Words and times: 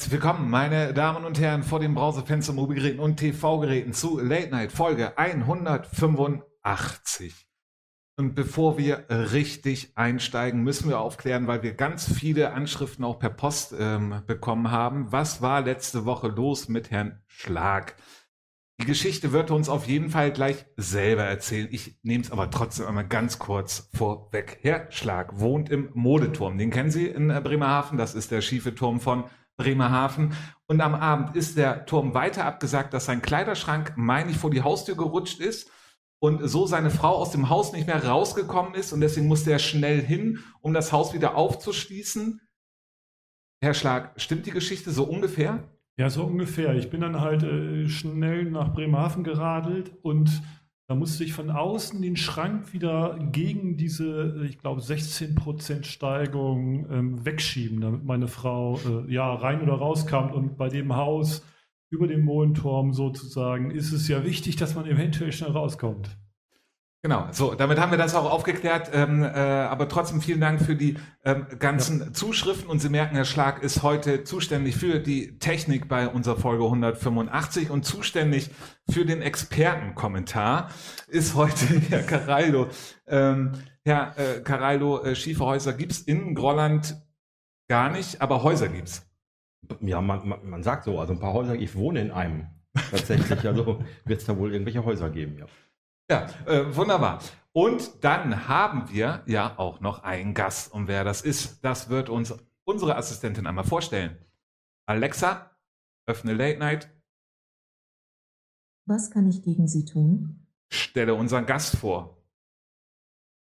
Herzlich 0.00 0.22
willkommen, 0.22 0.48
meine 0.48 0.94
Damen 0.94 1.26
und 1.26 1.38
Herren, 1.38 1.62
vor 1.62 1.78
dem 1.78 1.94
Browserfenster, 1.94 2.54
Mobilgeräten 2.54 3.00
und 3.00 3.18
TV-Geräten 3.18 3.92
zu 3.92 4.18
Late 4.18 4.48
Night 4.48 4.72
Folge 4.72 5.18
185. 5.18 7.46
Und 8.16 8.34
bevor 8.34 8.78
wir 8.78 9.04
richtig 9.10 9.98
einsteigen, 9.98 10.62
müssen 10.62 10.88
wir 10.88 11.00
aufklären, 11.00 11.48
weil 11.48 11.62
wir 11.62 11.74
ganz 11.74 12.10
viele 12.10 12.54
Anschriften 12.54 13.04
auch 13.04 13.18
per 13.18 13.28
Post 13.28 13.74
ähm, 13.78 14.22
bekommen 14.26 14.70
haben. 14.70 15.12
Was 15.12 15.42
war 15.42 15.60
letzte 15.60 16.06
Woche 16.06 16.28
los 16.28 16.70
mit 16.70 16.90
Herrn 16.90 17.20
Schlag? 17.26 17.94
Die 18.80 18.86
Geschichte 18.86 19.32
wird 19.32 19.50
uns 19.50 19.68
auf 19.68 19.86
jeden 19.86 20.08
Fall 20.08 20.32
gleich 20.32 20.64
selber 20.78 21.24
erzählen. 21.24 21.68
Ich 21.70 21.98
nehme 22.02 22.24
es 22.24 22.32
aber 22.32 22.50
trotzdem 22.50 22.86
einmal 22.86 23.06
ganz 23.06 23.38
kurz 23.38 23.90
vorweg. 23.92 24.60
Herr 24.62 24.90
Schlag 24.90 25.38
wohnt 25.38 25.68
im 25.68 25.90
Modeturm. 25.92 26.56
Den 26.56 26.70
kennen 26.70 26.90
Sie 26.90 27.06
in 27.06 27.28
äh, 27.28 27.42
Bremerhaven. 27.44 27.98
Das 27.98 28.14
ist 28.14 28.30
der 28.30 28.40
schiefe 28.40 28.74
Turm 28.74 29.00
von 29.00 29.24
Bremerhaven. 29.60 30.34
Und 30.66 30.80
am 30.80 30.94
Abend 30.94 31.36
ist 31.36 31.58
der 31.58 31.84
Turm 31.84 32.14
weiter 32.14 32.44
abgesagt, 32.44 32.94
dass 32.94 33.04
sein 33.04 33.22
Kleiderschrank, 33.22 33.92
meine 33.96 34.30
ich, 34.30 34.38
vor 34.38 34.50
die 34.50 34.62
Haustür 34.62 34.96
gerutscht 34.96 35.40
ist 35.40 35.70
und 36.18 36.48
so 36.48 36.66
seine 36.66 36.90
Frau 36.90 37.16
aus 37.16 37.30
dem 37.30 37.50
Haus 37.50 37.72
nicht 37.72 37.86
mehr 37.86 38.04
rausgekommen 38.04 38.74
ist 38.74 38.92
und 38.92 39.00
deswegen 39.00 39.28
musste 39.28 39.52
er 39.52 39.58
schnell 39.58 40.00
hin, 40.00 40.38
um 40.60 40.72
das 40.72 40.92
Haus 40.92 41.12
wieder 41.12 41.36
aufzuschließen. 41.36 42.40
Herr 43.62 43.74
Schlag, 43.74 44.12
stimmt 44.16 44.46
die 44.46 44.52
Geschichte 44.52 44.90
so 44.90 45.04
ungefähr? 45.04 45.64
Ja, 45.98 46.08
so 46.08 46.24
ungefähr. 46.24 46.74
Ich 46.76 46.88
bin 46.88 47.02
dann 47.02 47.20
halt 47.20 47.42
äh, 47.42 47.86
schnell 47.88 48.44
nach 48.44 48.72
Bremerhaven 48.72 49.22
geradelt 49.22 49.92
und 50.02 50.42
da 50.90 50.96
musste 50.96 51.22
ich 51.22 51.34
von 51.34 51.50
außen 51.50 52.02
den 52.02 52.16
Schrank 52.16 52.72
wieder 52.72 53.16
gegen 53.30 53.76
diese, 53.76 54.40
äh, 54.42 54.46
ich 54.46 54.58
glaube, 54.58 54.80
16% 54.80 55.84
Steigung 55.84 56.90
ähm, 56.90 57.24
wegschieben, 57.24 57.80
damit 57.80 58.02
meine 58.02 58.26
Frau 58.26 58.76
äh, 58.78 59.08
ja 59.08 59.32
rein 59.32 59.62
oder 59.62 59.74
rauskam. 59.74 60.32
Und 60.32 60.56
bei 60.56 60.68
dem 60.68 60.96
Haus 60.96 61.46
über 61.90 62.08
dem 62.08 62.24
Molenturm 62.24 62.92
sozusagen 62.92 63.70
ist 63.70 63.92
es 63.92 64.08
ja 64.08 64.24
wichtig, 64.24 64.56
dass 64.56 64.74
man 64.74 64.84
eventuell 64.84 65.30
schnell 65.30 65.52
rauskommt. 65.52 66.18
Genau, 67.02 67.28
so, 67.32 67.54
damit 67.54 67.80
haben 67.80 67.92
wir 67.92 67.98
das 67.98 68.14
auch 68.14 68.30
aufgeklärt. 68.30 68.90
Ähm, 68.92 69.22
äh, 69.22 69.28
aber 69.28 69.88
trotzdem 69.88 70.20
vielen 70.20 70.40
Dank 70.40 70.60
für 70.60 70.76
die 70.76 70.98
ähm, 71.24 71.46
ganzen 71.58 72.00
ja. 72.00 72.12
Zuschriften. 72.12 72.68
Und 72.68 72.80
Sie 72.80 72.90
merken, 72.90 73.14
Herr 73.14 73.24
Schlag 73.24 73.62
ist 73.62 73.82
heute 73.82 74.22
zuständig 74.24 74.76
für 74.76 74.98
die 74.98 75.38
Technik 75.38 75.88
bei 75.88 76.08
unserer 76.08 76.36
Folge 76.36 76.64
185 76.64 77.70
und 77.70 77.86
zuständig 77.86 78.50
für 78.90 79.06
den 79.06 79.22
Expertenkommentar 79.22 80.70
ist 81.08 81.34
heute 81.34 81.64
Herr 81.88 82.02
Caraldo. 82.02 82.68
Ähm, 83.06 83.52
Herr 83.82 84.18
äh, 84.18 84.40
Caraldo, 84.42 85.02
äh, 85.02 85.14
schiefe 85.14 85.46
Häuser 85.46 85.72
gibt's 85.72 86.00
in 86.00 86.34
Grolland 86.34 87.00
gar 87.66 87.90
nicht, 87.90 88.20
aber 88.20 88.42
Häuser 88.42 88.68
gibt's. 88.68 89.06
Ja, 89.80 90.02
man, 90.02 90.28
man, 90.28 90.50
man 90.50 90.62
sagt 90.62 90.84
so, 90.84 90.98
also 90.98 91.14
ein 91.14 91.20
paar 91.20 91.32
Häuser, 91.32 91.54
ich 91.54 91.74
wohne 91.74 92.02
in 92.02 92.10
einem 92.10 92.48
tatsächlich, 92.90 93.46
also 93.46 93.82
wird 94.04 94.20
es 94.20 94.26
da 94.26 94.36
wohl 94.36 94.52
irgendwelche 94.52 94.84
Häuser 94.84 95.08
geben, 95.08 95.38
ja. 95.38 95.46
Ja, 96.10 96.26
äh, 96.46 96.74
wunderbar. 96.74 97.22
Und 97.52 98.02
dann 98.02 98.48
haben 98.48 98.90
wir 98.90 99.22
ja 99.26 99.56
auch 99.58 99.78
noch 99.80 100.02
einen 100.02 100.34
Gast. 100.34 100.72
Und 100.72 100.88
wer 100.88 101.04
das 101.04 101.22
ist, 101.22 101.64
das 101.64 101.88
wird 101.88 102.08
uns 102.08 102.34
unsere 102.64 102.96
Assistentin 102.96 103.46
einmal 103.46 103.62
vorstellen. 103.62 104.18
Alexa, 104.86 105.52
öffne 106.06 106.32
Late 106.32 106.58
Night. 106.58 106.92
Was 108.86 109.12
kann 109.12 109.28
ich 109.28 109.44
gegen 109.44 109.68
Sie 109.68 109.84
tun? 109.84 110.48
Stelle 110.68 111.14
unseren 111.14 111.46
Gast 111.46 111.76
vor. 111.76 112.16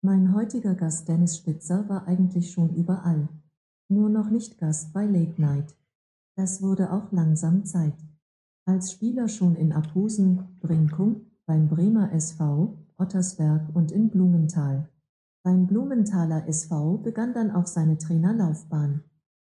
Mein 0.02 0.34
heutiger 0.34 0.74
Gast 0.74 1.08
Dennis 1.08 1.38
Spitzer 1.38 1.88
war 1.90 2.08
eigentlich 2.08 2.52
schon 2.52 2.74
überall. 2.76 3.30
Nur 3.88 4.10
noch 4.10 4.32
nicht 4.32 4.58
Gast 4.58 4.94
bei 4.94 5.06
Late 5.06 5.40
Night. 5.40 5.76
Das 6.36 6.64
wurde 6.64 6.92
auch 6.92 7.12
langsam 7.12 7.66
Zeit. 7.66 7.98
Als 8.66 8.94
Spieler 8.94 9.28
schon 9.28 9.56
in 9.56 9.74
Aphusen, 9.74 10.58
Brinkum, 10.60 11.28
beim 11.48 11.70
Bremer 11.70 12.12
SV, 12.12 12.78
Ottersberg 12.98 13.74
und 13.74 13.92
in 13.92 14.10
Blumenthal. 14.10 14.90
Beim 15.44 15.66
Blumenthaler 15.66 16.46
SV 16.46 16.98
begann 16.98 17.34
dann 17.34 17.52
auch 17.52 17.68
seine 17.68 17.98
Trainerlaufbahn. 17.98 19.04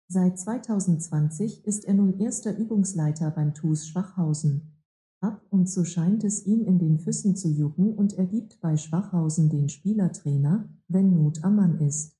Seit 0.09 0.39
2020 0.39 1.65
ist 1.65 1.85
er 1.85 1.95
nun 1.95 2.19
erster 2.19 2.59
Übungsleiter 2.59 3.31
beim 3.31 3.55
TuS 3.55 3.87
Schwachhausen. 3.87 4.73
Ab 5.21 5.41
und 5.51 5.69
zu 5.69 5.85
scheint 5.85 6.25
es 6.25 6.45
ihm 6.45 6.65
in 6.65 6.81
den 6.81 6.99
Füßen 6.99 7.37
zu 7.37 7.49
jucken 7.49 7.95
und 7.95 8.19
er 8.19 8.27
gibt 8.27 8.61
bei 8.61 8.77
Schwachhausen 8.77 9.49
den 9.49 9.69
Spielertrainer, 9.69 10.69
wenn 10.89 11.15
Not 11.15 11.45
am 11.45 11.57
Mann 11.57 11.79
ist. 11.79 12.17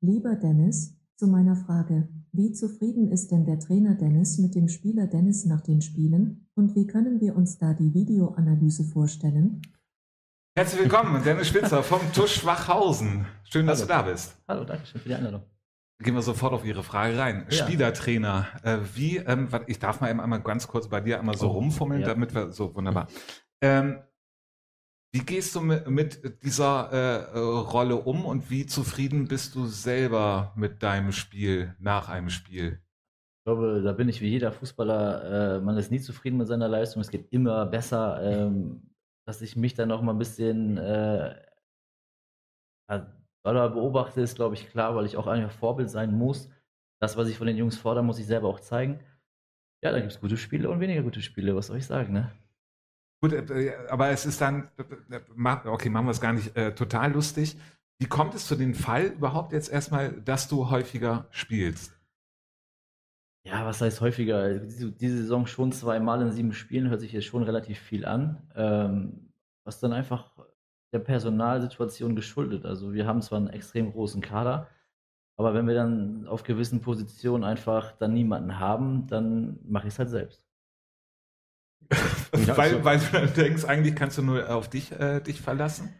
Lieber 0.00 0.34
Dennis, 0.34 0.96
zu 1.16 1.26
meiner 1.26 1.56
Frage, 1.56 2.08
wie 2.32 2.52
zufrieden 2.52 3.08
ist 3.08 3.30
denn 3.30 3.44
der 3.44 3.58
Trainer 3.58 3.94
Dennis 3.94 4.38
mit 4.38 4.54
dem 4.54 4.68
Spieler 4.68 5.06
Dennis 5.06 5.44
nach 5.46 5.60
den 5.60 5.80
Spielen 5.80 6.48
und 6.54 6.74
wie 6.74 6.86
können 6.86 7.20
wir 7.20 7.36
uns 7.36 7.58
da 7.58 7.74
die 7.74 7.92
Videoanalyse 7.94 8.84
vorstellen? 8.84 9.62
Herzlich 10.56 10.82
willkommen, 10.82 11.22
Dennis 11.22 11.48
Spitzer 11.48 11.82
vom 11.82 12.00
Tusch 12.12 12.40
Schwachhausen. 12.40 13.26
Schön, 13.44 13.66
dass 13.66 13.80
Hallo. 13.80 13.88
du 13.88 13.94
da 13.94 14.02
bist. 14.02 14.36
Hallo, 14.48 14.64
danke 14.64 14.86
schön 14.86 15.00
für 15.00 15.08
die 15.08 15.14
Einladung. 15.14 15.42
Gehen 16.02 16.14
wir 16.14 16.22
sofort 16.22 16.52
auf 16.52 16.64
Ihre 16.64 16.82
Frage 16.82 17.18
rein. 17.18 17.46
Ja. 17.50 17.64
Spielertrainer, 17.64 18.46
äh, 18.62 18.78
wie, 18.94 19.18
ähm, 19.18 19.48
ich 19.66 19.78
darf 19.78 20.00
mal 20.00 20.10
eben 20.10 20.20
einmal 20.20 20.40
ganz 20.40 20.66
kurz 20.66 20.88
bei 20.88 21.00
dir 21.00 21.18
einmal 21.18 21.36
so 21.36 21.48
oh, 21.48 21.52
rumfummeln, 21.52 22.02
ja. 22.02 22.06
damit 22.06 22.34
wir, 22.34 22.52
so 22.52 22.74
wunderbar. 22.74 23.08
Ähm, 23.60 23.98
wie 25.12 25.24
gehst 25.24 25.54
du 25.54 25.60
mit, 25.60 26.42
dieser 26.44 26.90
äh, 26.92 27.38
Rolle 27.38 27.96
um 27.96 28.24
und 28.24 28.50
wie 28.50 28.66
zufrieden 28.66 29.26
bist 29.26 29.54
du 29.54 29.66
selber 29.66 30.52
mit 30.54 30.82
deinem 30.82 31.12
Spiel 31.12 31.74
nach 31.78 32.08
einem 32.08 32.30
Spiel? 32.30 32.80
Ich 33.40 33.44
glaube, 33.44 33.82
da 33.82 33.92
bin 33.92 34.08
ich 34.08 34.20
wie 34.20 34.28
jeder 34.28 34.52
Fußballer. 34.52 35.56
Äh, 35.56 35.60
man 35.60 35.76
ist 35.76 35.90
nie 35.90 36.00
zufrieden 36.00 36.36
mit 36.36 36.46
seiner 36.46 36.68
Leistung. 36.68 37.00
Es 37.00 37.10
geht 37.10 37.32
immer 37.32 37.66
besser. 37.66 38.20
Ähm, 38.22 38.90
dass 39.26 39.42
ich 39.42 39.56
mich 39.56 39.74
dann 39.74 39.88
noch 39.88 40.02
mal 40.02 40.12
ein 40.12 40.18
bisschen 40.18 40.76
äh, 40.76 41.36
beobachte, 43.44 44.20
ist, 44.20 44.34
glaube 44.34 44.54
ich, 44.54 44.68
klar, 44.68 44.96
weil 44.96 45.06
ich 45.06 45.16
auch 45.16 45.26
einfach 45.26 45.52
Vorbild 45.52 45.88
sein 45.88 46.16
muss. 46.16 46.50
Das, 47.00 47.16
was 47.16 47.28
ich 47.28 47.38
von 47.38 47.46
den 47.46 47.56
Jungs 47.56 47.78
fordere, 47.78 48.04
muss 48.04 48.18
ich 48.18 48.26
selber 48.26 48.48
auch 48.48 48.60
zeigen. 48.60 49.00
Ja, 49.82 49.92
da 49.92 50.00
gibt 50.00 50.12
es 50.12 50.20
gute 50.20 50.36
Spiele 50.36 50.68
und 50.68 50.80
weniger 50.80 51.02
gute 51.02 51.22
Spiele. 51.22 51.54
Was 51.54 51.68
soll 51.68 51.78
ich 51.78 51.86
sagen, 51.86 52.12
ne? 52.12 52.32
Gut, 53.22 53.32
äh, 53.32 53.74
aber 53.88 54.08
es 54.08 54.24
ist 54.26 54.40
dann, 54.40 54.70
okay, 55.64 55.90
machen 55.90 56.06
wir 56.06 56.12
es 56.12 56.20
gar 56.20 56.32
nicht 56.32 56.56
äh, 56.56 56.74
total 56.74 57.12
lustig. 57.12 57.56
Wie 57.98 58.06
kommt 58.06 58.34
es 58.34 58.46
zu 58.46 58.56
dem 58.56 58.74
Fall 58.74 59.06
überhaupt 59.06 59.52
jetzt 59.52 59.70
erstmal, 59.70 60.12
dass 60.22 60.48
du 60.48 60.70
häufiger 60.70 61.26
spielst? 61.30 62.00
Ja, 63.46 63.66
was 63.66 63.80
heißt 63.80 64.00
häufiger? 64.00 64.58
Diese, 64.58 64.92
diese 64.92 65.18
Saison 65.18 65.46
schon 65.46 65.72
zweimal 65.72 66.22
in 66.22 66.32
sieben 66.32 66.52
Spielen 66.52 66.88
hört 66.88 67.00
sich 67.00 67.12
jetzt 67.12 67.26
schon 67.26 67.42
relativ 67.42 67.78
viel 67.78 68.04
an. 68.04 68.50
Ähm, 68.54 69.32
was 69.64 69.80
dann 69.80 69.92
einfach 69.92 70.32
der 70.92 70.98
Personalsituation 70.98 72.16
geschuldet. 72.16 72.64
Also 72.64 72.92
wir 72.92 73.06
haben 73.06 73.22
zwar 73.22 73.38
einen 73.38 73.50
extrem 73.50 73.92
großen 73.92 74.20
Kader, 74.20 74.68
aber 75.36 75.54
wenn 75.54 75.66
wir 75.66 75.74
dann 75.74 76.26
auf 76.26 76.42
gewissen 76.42 76.80
Positionen 76.80 77.44
einfach 77.44 77.92
dann 77.92 78.14
niemanden 78.14 78.58
haben, 78.58 79.06
dann 79.06 79.58
mache 79.64 79.86
ich 79.88 79.94
es 79.94 79.98
halt 79.98 80.10
selbst. 80.10 80.44
weil, 82.32 82.84
weil 82.84 82.98
du 82.98 83.26
denkst, 83.28 83.64
eigentlich 83.64 83.96
kannst 83.96 84.18
du 84.18 84.22
nur 84.22 84.54
auf 84.54 84.68
dich, 84.70 84.92
äh, 84.92 85.20
dich 85.20 85.40
verlassen? 85.40 85.92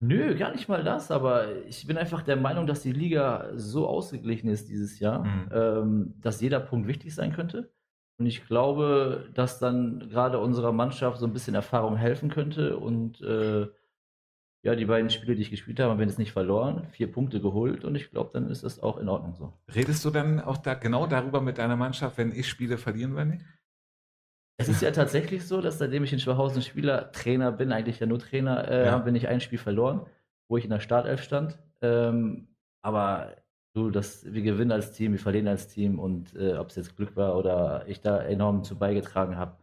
Nö, 0.00 0.36
gar 0.36 0.52
nicht 0.52 0.68
mal 0.68 0.84
das, 0.84 1.10
aber 1.10 1.64
ich 1.66 1.86
bin 1.86 1.96
einfach 1.96 2.22
der 2.22 2.36
Meinung, 2.36 2.66
dass 2.66 2.82
die 2.82 2.92
Liga 2.92 3.50
so 3.54 3.86
ausgeglichen 3.86 4.48
ist 4.48 4.68
dieses 4.68 4.98
Jahr, 4.98 5.24
mhm. 5.24 5.48
ähm, 5.52 6.14
dass 6.20 6.40
jeder 6.40 6.60
Punkt 6.60 6.88
wichtig 6.88 7.14
sein 7.14 7.32
könnte. 7.32 7.72
Und 8.18 8.26
ich 8.26 8.46
glaube, 8.46 9.28
dass 9.34 9.58
dann 9.58 10.08
gerade 10.10 10.38
unserer 10.38 10.72
Mannschaft 10.72 11.18
so 11.18 11.26
ein 11.26 11.32
bisschen 11.32 11.54
Erfahrung 11.54 11.96
helfen 11.96 12.30
könnte. 12.30 12.76
Und 12.76 13.20
äh, 13.22 13.66
ja, 14.62 14.74
die 14.74 14.86
beiden 14.86 15.10
Spiele, 15.10 15.34
die 15.34 15.42
ich 15.42 15.50
gespielt 15.50 15.80
habe, 15.80 15.90
haben 15.90 15.98
wir 15.98 16.06
jetzt 16.06 16.18
nicht 16.18 16.32
verloren, 16.32 16.86
vier 16.90 17.10
Punkte 17.10 17.40
geholt 17.40 17.84
und 17.84 17.94
ich 17.94 18.10
glaube, 18.10 18.30
dann 18.32 18.48
ist 18.48 18.64
das 18.64 18.82
auch 18.82 18.98
in 18.98 19.10
Ordnung 19.10 19.34
so. 19.34 19.52
Redest 19.74 20.04
du 20.04 20.10
dann 20.10 20.40
auch 20.40 20.56
da 20.56 20.72
genau 20.72 21.06
darüber 21.06 21.42
mit 21.42 21.58
deiner 21.58 21.76
Mannschaft, 21.76 22.16
wenn 22.16 22.32
ich 22.32 22.48
Spiele 22.48 22.78
verlieren 22.78 23.14
werde? 23.14 23.40
Es 24.56 24.68
ist 24.68 24.82
ja 24.82 24.90
tatsächlich 24.92 25.46
so, 25.46 25.60
dass 25.60 25.78
seitdem 25.78 26.04
ich 26.04 26.12
in 26.12 26.20
Schwachhausen 26.20 26.62
Spieler, 26.62 27.10
Trainer 27.12 27.50
bin, 27.50 27.72
eigentlich 27.72 27.98
ja 27.98 28.06
nur 28.06 28.20
Trainer, 28.20 28.68
äh, 28.68 28.86
ja. 28.86 28.92
haben 28.92 29.04
wir 29.04 29.12
nicht 29.12 29.28
ein 29.28 29.40
Spiel 29.40 29.58
verloren, 29.58 30.06
wo 30.48 30.56
ich 30.56 30.64
in 30.64 30.70
der 30.70 30.80
Startelf 30.80 31.22
stand. 31.22 31.58
Ähm, 31.82 32.48
aber 32.82 33.36
du, 33.74 33.90
das, 33.90 34.32
wir 34.32 34.42
gewinnen 34.42 34.70
als 34.70 34.92
Team, 34.92 35.12
wir 35.12 35.18
verlieren 35.18 35.48
als 35.48 35.68
Team 35.68 35.98
und 35.98 36.34
äh, 36.36 36.54
ob 36.54 36.70
es 36.70 36.76
jetzt 36.76 36.96
Glück 36.96 37.16
war 37.16 37.36
oder 37.36 37.84
ich 37.88 38.00
da 38.00 38.22
enorm 38.22 38.62
zu 38.62 38.78
beigetragen 38.78 39.36
habe, 39.36 39.56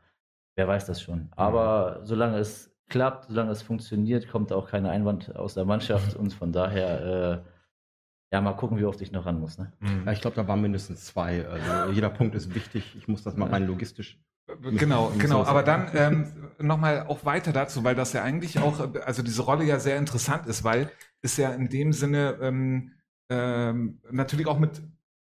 wer 0.56 0.68
weiß 0.68 0.86
das 0.86 1.02
schon. 1.02 1.30
Aber 1.36 2.00
mhm. 2.02 2.06
solange 2.06 2.38
es 2.38 2.76
klappt, 2.90 3.28
solange 3.30 3.52
es 3.52 3.62
funktioniert, 3.62 4.28
kommt 4.28 4.52
auch 4.52 4.70
kein 4.70 4.86
Einwand 4.86 5.34
aus 5.38 5.54
der 5.54 5.64
Mannschaft 5.64 6.18
und 6.18 6.34
von 6.34 6.52
daher, 6.52 7.06
äh, 7.06 8.34
ja, 8.34 8.42
mal 8.42 8.54
gucken, 8.54 8.78
wie 8.78 8.86
oft 8.86 9.00
ich 9.02 9.14
noch 9.14 9.26
ran 9.26 9.40
muss. 9.40 9.58
Ne? 9.58 9.72
Mhm. 9.80 10.04
Ja, 10.06 10.12
ich 10.12 10.20
glaube, 10.20 10.36
da 10.36 10.48
waren 10.50 10.62
mindestens 10.62 11.06
zwei. 11.06 11.48
Also 11.48 11.92
jeder 11.94 12.10
Punkt 12.10 12.36
ist 12.36 12.54
wichtig. 12.54 12.96
Ich 12.98 13.08
muss 13.08 13.24
das 13.24 13.38
mal 13.38 13.50
rein 13.50 13.66
logistisch 13.66 14.20
Genau, 14.62 15.12
genau. 15.18 15.44
Aber 15.44 15.64
dann 15.64 15.90
ähm, 15.94 16.28
nochmal 16.60 17.06
auch 17.08 17.26
weiter 17.26 17.52
dazu, 17.52 17.84
weil 17.84 17.96
das 17.96 18.14
ja 18.14 18.24
eigentlich 18.24 18.60
auch, 18.60 18.94
also 19.06 19.24
diese 19.24 19.42
Rolle 19.44 19.66
ja 19.66 19.80
sehr 19.80 19.98
interessant 19.98 20.48
ist, 20.48 20.64
weil 20.64 20.92
es 21.22 21.38
ja 21.38 21.52
in 21.52 21.70
dem 21.70 21.94
Sinne 21.94 22.38
ähm, 22.42 22.92
ähm, 23.30 24.00
natürlich 24.12 24.48
auch 24.48 24.60
mit 24.60 24.82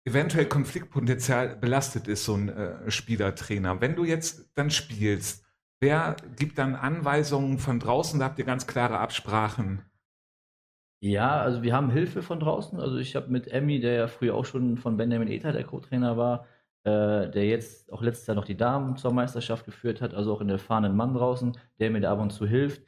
eventuell 0.06 0.46
Konfliktpotenzial 0.46 1.56
belastet 1.56 2.08
ist, 2.08 2.26
so 2.26 2.36
ein 2.36 2.50
äh, 2.50 2.92
Spielertrainer. 2.92 3.82
Wenn 3.82 3.96
du 3.96 4.04
jetzt 4.06 4.50
dann 4.56 4.70
spielst, 4.70 5.46
wer 5.80 6.16
gibt 6.36 6.58
dann 6.58 6.76
Anweisungen 6.76 7.58
von 7.58 7.80
draußen? 7.80 8.20
Da 8.20 8.26
habt 8.26 8.40
ihr 8.40 8.46
ganz 8.46 8.68
klare 8.68 9.00
Absprachen. 9.00 9.82
Ja, 11.02 11.40
also 11.40 11.62
wir 11.62 11.74
haben 11.74 11.92
Hilfe 11.92 12.22
von 12.22 12.40
draußen. 12.40 12.80
Also 12.80 12.98
ich 12.98 13.16
habe 13.16 13.32
mit 13.32 13.48
Emmy, 13.48 13.80
der 13.80 13.94
ja 13.94 14.08
früher 14.08 14.36
auch 14.36 14.46
schon 14.46 14.78
von 14.78 14.98
Benjamin 14.98 15.28
Ether 15.28 15.52
der 15.52 15.64
Co-Trainer 15.64 16.18
war, 16.18 16.48
äh, 16.86 17.30
der 17.30 17.46
jetzt 17.46 17.92
auch 17.92 18.02
letztes 18.02 18.28
Jahr 18.28 18.36
noch 18.36 18.46
die 18.46 18.58
Damen 18.58 18.96
zur 18.98 19.12
Meisterschaft 19.14 19.66
geführt 19.66 20.02
hat, 20.02 20.14
also 20.14 20.34
auch 20.34 20.42
in 20.42 20.48
der 20.48 20.60
fahrenden 20.60 20.96
Mann 20.96 21.14
draußen, 21.16 21.58
der 21.80 21.92
mir 21.92 22.02
da 22.02 22.14
ab 22.14 22.20
und 22.20 22.32
zu 22.32 22.46
hilft. 22.48 22.84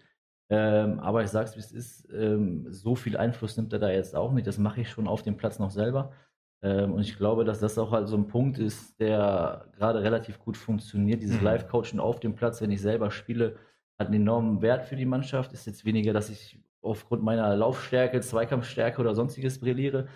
Ähm, 0.49 0.99
aber 0.99 1.23
ich 1.23 1.29
sag's 1.29 1.55
wie 1.55 1.59
es 1.59 1.71
ist, 1.71 2.07
ähm, 2.13 2.67
so 2.71 2.95
viel 2.95 3.17
Einfluss 3.17 3.57
nimmt 3.57 3.73
er 3.73 3.79
da 3.79 3.89
jetzt 3.89 4.15
auch 4.15 4.31
nicht. 4.31 4.47
Das 4.47 4.57
mache 4.59 4.81
ich 4.81 4.89
schon 4.89 5.07
auf 5.07 5.23
dem 5.23 5.35
Platz 5.35 5.59
noch 5.59 5.71
selber. 5.71 6.13
Ähm, 6.61 6.93
und 6.93 7.01
ich 7.01 7.17
glaube, 7.17 7.43
dass 7.43 7.59
das 7.59 7.77
auch 7.77 7.91
halt 7.91 8.07
so 8.07 8.15
ein 8.17 8.27
Punkt 8.27 8.57
ist, 8.59 8.99
der 8.99 9.65
gerade 9.77 10.01
relativ 10.03 10.39
gut 10.39 10.57
funktioniert. 10.57 11.21
Dieses 11.21 11.39
Mhm. 11.39 11.45
Live-Coaching 11.45 11.99
auf 11.99 12.19
dem 12.19 12.35
Platz, 12.35 12.61
wenn 12.61 12.71
ich 12.71 12.81
selber 12.81 13.11
spiele, 13.11 13.57
hat 13.99 14.07
einen 14.07 14.21
enormen 14.21 14.61
Wert 14.61 14.85
für 14.85 14.95
die 14.95 15.05
Mannschaft. 15.05 15.53
Ist 15.53 15.65
jetzt 15.67 15.85
weniger, 15.85 16.13
dass 16.13 16.29
ich 16.29 16.59
aufgrund 16.81 17.23
meiner 17.23 17.55
Laufstärke, 17.55 18.21
Zweikampfstärke 18.21 19.01
oder 19.01 19.15
sonstiges 19.15 19.59
brilliere, 19.59 20.07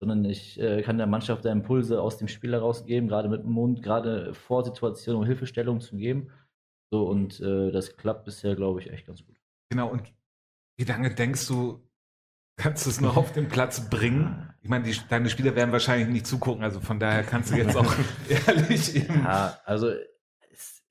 sondern 0.00 0.24
ich 0.24 0.60
äh, 0.60 0.82
kann 0.82 0.98
der 0.98 1.06
Mannschaft 1.06 1.44
da 1.44 1.50
Impulse 1.52 2.00
aus 2.00 2.18
dem 2.18 2.28
Spiel 2.28 2.52
herausgeben, 2.52 3.08
gerade 3.08 3.28
mit 3.28 3.42
dem 3.42 3.50
Mund, 3.50 3.82
gerade 3.82 4.32
vor 4.34 4.64
Situationen, 4.64 5.20
um 5.20 5.26
Hilfestellung 5.26 5.80
zu 5.80 5.96
geben. 5.96 6.30
So, 6.90 7.06
und 7.08 7.40
äh, 7.40 7.70
das 7.70 7.96
klappt 7.96 8.24
bisher, 8.24 8.54
glaube 8.54 8.80
ich, 8.80 8.90
echt 8.90 9.06
ganz 9.06 9.24
gut. 9.26 9.36
Genau, 9.70 9.88
und 9.88 10.12
wie 10.78 10.84
lange 10.84 11.14
denkst 11.14 11.46
du, 11.48 11.82
kannst 12.56 12.86
du 12.86 12.90
es 12.90 13.00
noch 13.00 13.16
auf 13.16 13.32
den 13.32 13.48
Platz 13.48 13.90
bringen? 13.90 14.48
Ich 14.62 14.68
meine, 14.68 14.84
die, 14.84 14.96
deine 15.08 15.28
Spieler 15.28 15.54
werden 15.56 15.72
wahrscheinlich 15.72 16.08
nicht 16.08 16.26
zugucken, 16.26 16.62
also 16.62 16.80
von 16.80 16.98
daher 16.98 17.24
kannst 17.24 17.50
du 17.52 17.56
jetzt 17.56 17.76
auch 17.76 17.92
ehrlich 18.46 18.94
eben. 18.96 19.22
Ja, 19.24 19.58
also 19.64 19.90
es, 20.52 20.82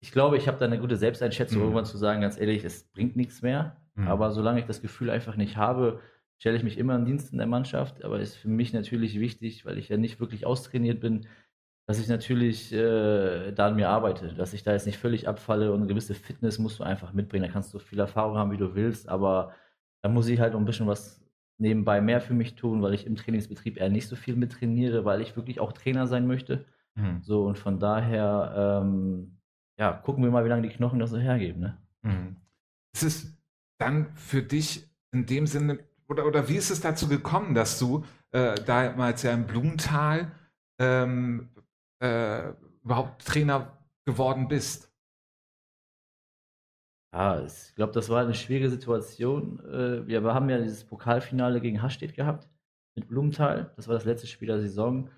ich 0.00 0.10
glaube, 0.10 0.36
ich 0.38 0.48
habe 0.48 0.58
da 0.58 0.64
eine 0.64 0.80
gute 0.80 0.96
Selbsteinschätzung, 0.96 1.58
Mhm. 1.58 1.64
irgendwann 1.64 1.84
zu 1.84 1.98
sagen, 1.98 2.22
ganz 2.22 2.38
ehrlich, 2.38 2.64
es 2.64 2.84
bringt 2.84 3.14
nichts 3.14 3.42
mehr. 3.42 3.76
Mhm. 3.94 4.08
Aber 4.08 4.32
solange 4.32 4.58
ich 4.60 4.66
das 4.66 4.80
Gefühl 4.82 5.10
einfach 5.10 5.36
nicht 5.36 5.56
habe, 5.58 6.00
stelle 6.42 6.56
ich 6.56 6.64
mich 6.64 6.76
immer 6.76 6.96
in 6.96 7.04
Dienst 7.04 7.30
in 7.30 7.38
der 7.38 7.46
Mannschaft. 7.46 8.04
Aber 8.04 8.18
ist 8.18 8.34
für 8.34 8.48
mich 8.48 8.72
natürlich 8.72 9.20
wichtig, 9.20 9.64
weil 9.64 9.78
ich 9.78 9.88
ja 9.88 9.96
nicht 9.96 10.18
wirklich 10.18 10.44
austrainiert 10.44 10.98
bin, 10.98 11.26
dass 11.86 12.00
ich 12.00 12.08
natürlich 12.08 12.72
äh, 12.72 13.52
da 13.52 13.68
an 13.68 13.76
mir 13.76 13.88
arbeite, 13.90 14.34
dass 14.34 14.52
ich 14.52 14.64
da 14.64 14.72
jetzt 14.72 14.86
nicht 14.86 14.98
völlig 14.98 15.28
abfalle 15.28 15.72
und 15.72 15.78
eine 15.78 15.86
gewisse 15.86 16.14
Fitness 16.14 16.58
musst 16.58 16.80
du 16.80 16.82
einfach 16.82 17.12
mitbringen. 17.12 17.44
Da 17.46 17.52
kannst 17.52 17.72
du 17.72 17.78
viel 17.78 18.00
Erfahrung 18.00 18.36
haben, 18.38 18.50
wie 18.50 18.56
du 18.56 18.74
willst, 18.74 19.08
aber 19.08 19.54
da 20.02 20.08
muss 20.08 20.26
ich 20.26 20.40
halt 20.40 20.54
noch 20.54 20.58
ein 20.60 20.64
bisschen 20.64 20.88
was 20.88 21.24
nebenbei 21.58 22.00
mehr 22.00 22.20
für 22.20 22.34
mich 22.34 22.56
tun, 22.56 22.82
weil 22.82 22.94
ich 22.94 23.06
im 23.06 23.14
Trainingsbetrieb 23.14 23.76
eher 23.76 23.88
nicht 23.88 24.08
so 24.08 24.16
viel 24.16 24.34
mit 24.34 24.50
trainiere, 24.50 25.04
weil 25.04 25.20
ich 25.20 25.36
wirklich 25.36 25.60
auch 25.60 25.70
Trainer 25.72 26.08
sein 26.08 26.26
möchte. 26.26 26.64
Hm, 26.96 27.22
So, 27.22 27.44
und 27.46 27.56
von 27.56 27.78
daher, 27.78 28.82
ähm, 28.82 29.38
ja, 29.78 29.92
gucken 29.92 30.24
wir 30.24 30.32
mal, 30.32 30.44
wie 30.44 30.48
lange 30.48 30.68
die 30.68 30.74
Knochen 30.74 30.98
das 30.98 31.10
so 31.10 31.18
hergeben, 31.18 31.60
ne? 31.60 31.78
hm. 32.02 32.34
Ist 32.94 33.04
es 33.04 33.38
dann 33.78 34.16
für 34.16 34.42
dich 34.42 34.90
in 35.12 35.24
dem 35.26 35.46
Sinne, 35.46 35.78
oder, 36.12 36.26
oder 36.26 36.48
wie 36.48 36.56
ist 36.56 36.70
es 36.70 36.80
dazu 36.80 37.08
gekommen, 37.08 37.54
dass 37.54 37.78
du 37.78 38.04
äh, 38.32 38.54
damals 38.66 39.22
ja 39.22 39.32
im 39.32 39.46
Blumenthal 39.46 40.30
ähm, 40.78 41.48
äh, 42.02 42.52
überhaupt 42.84 43.24
Trainer 43.24 43.78
geworden 44.04 44.46
bist? 44.48 44.92
Ja, 47.14 47.42
ich 47.44 47.74
glaube, 47.74 47.92
das 47.92 48.08
war 48.08 48.22
eine 48.22 48.34
schwierige 48.34 48.70
Situation. 48.70 49.60
Äh, 49.60 50.06
Wir 50.06 50.22
haben 50.22 50.48
ja 50.48 50.58
dieses 50.58 50.84
Pokalfinale 50.84 51.60
gegen 51.60 51.82
Hasstedt 51.82 52.14
gehabt 52.14 52.48
mit 52.94 53.08
Blumenthal. 53.08 53.72
Das 53.76 53.88
war 53.88 53.94
das 53.94 54.04
letzte 54.04 54.26
Spiel 54.26 54.48
der 54.48 54.60
Saison. 54.60 55.10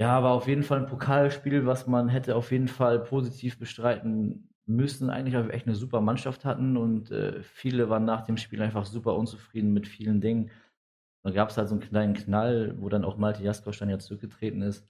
Ja, 0.00 0.22
war 0.22 0.32
auf 0.32 0.48
jeden 0.48 0.64
Fall 0.64 0.80
ein 0.80 0.86
Pokalspiel, 0.86 1.66
was 1.66 1.86
man 1.86 2.08
hätte 2.08 2.34
auf 2.34 2.50
jeden 2.50 2.68
Fall 2.68 3.00
positiv 3.00 3.58
bestreiten 3.58 4.53
müssen. 4.66 5.10
Eigentlich, 5.10 5.34
weil 5.34 5.46
wir 5.46 5.54
echt 5.54 5.66
eine 5.66 5.76
super 5.76 6.00
Mannschaft 6.00 6.44
hatten 6.44 6.76
und 6.76 7.10
äh, 7.10 7.42
viele 7.42 7.90
waren 7.90 8.04
nach 8.04 8.22
dem 8.22 8.36
Spiel 8.36 8.62
einfach 8.62 8.86
super 8.86 9.16
unzufrieden 9.16 9.72
mit 9.72 9.86
vielen 9.88 10.20
Dingen. 10.20 10.50
Dann 11.22 11.34
gab 11.34 11.50
es 11.50 11.56
halt 11.56 11.68
so 11.68 11.74
einen 11.74 11.82
kleinen 11.82 12.14
Knall, 12.14 12.74
wo 12.80 12.88
dann 12.88 13.04
auch 13.04 13.16
Malte 13.16 13.42
Jaskosch 13.42 13.78
dann 13.78 13.90
ja 13.90 13.98
zurückgetreten 13.98 14.62
ist. 14.62 14.86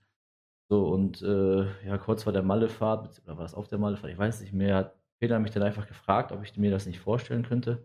So, 0.70 0.88
und 0.88 1.22
äh, 1.22 1.66
ja, 1.86 1.98
kurz 1.98 2.22
vor 2.24 2.32
der 2.32 2.42
Mallefahrt, 2.42 3.22
oder 3.24 3.36
war 3.36 3.44
das 3.44 3.54
auf 3.54 3.68
der 3.68 3.78
Mallefahrt, 3.78 4.12
ich 4.12 4.18
weiß 4.18 4.40
nicht 4.40 4.52
mehr, 4.52 4.76
hat 4.76 4.96
Peter 5.20 5.38
mich 5.38 5.52
dann 5.52 5.62
einfach 5.62 5.86
gefragt, 5.86 6.32
ob 6.32 6.42
ich 6.42 6.56
mir 6.56 6.70
das 6.70 6.86
nicht 6.86 7.00
vorstellen 7.00 7.44
könnte. 7.44 7.84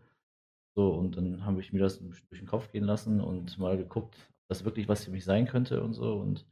So, 0.75 0.93
und 0.93 1.17
dann 1.17 1.45
habe 1.45 1.59
ich 1.61 1.73
mir 1.73 1.79
das 1.79 1.99
durch 1.99 2.39
den 2.39 2.47
Kopf 2.47 2.71
gehen 2.71 2.85
lassen 2.85 3.21
und 3.21 3.57
mal 3.59 3.77
geguckt, 3.77 4.15
ob 4.15 4.47
das 4.49 4.65
wirklich 4.65 4.87
was 4.87 5.03
für 5.03 5.11
mich 5.11 5.25
sein 5.25 5.45
könnte 5.47 5.83
und 5.83 5.93
so. 5.93 6.13
Und 6.15 6.45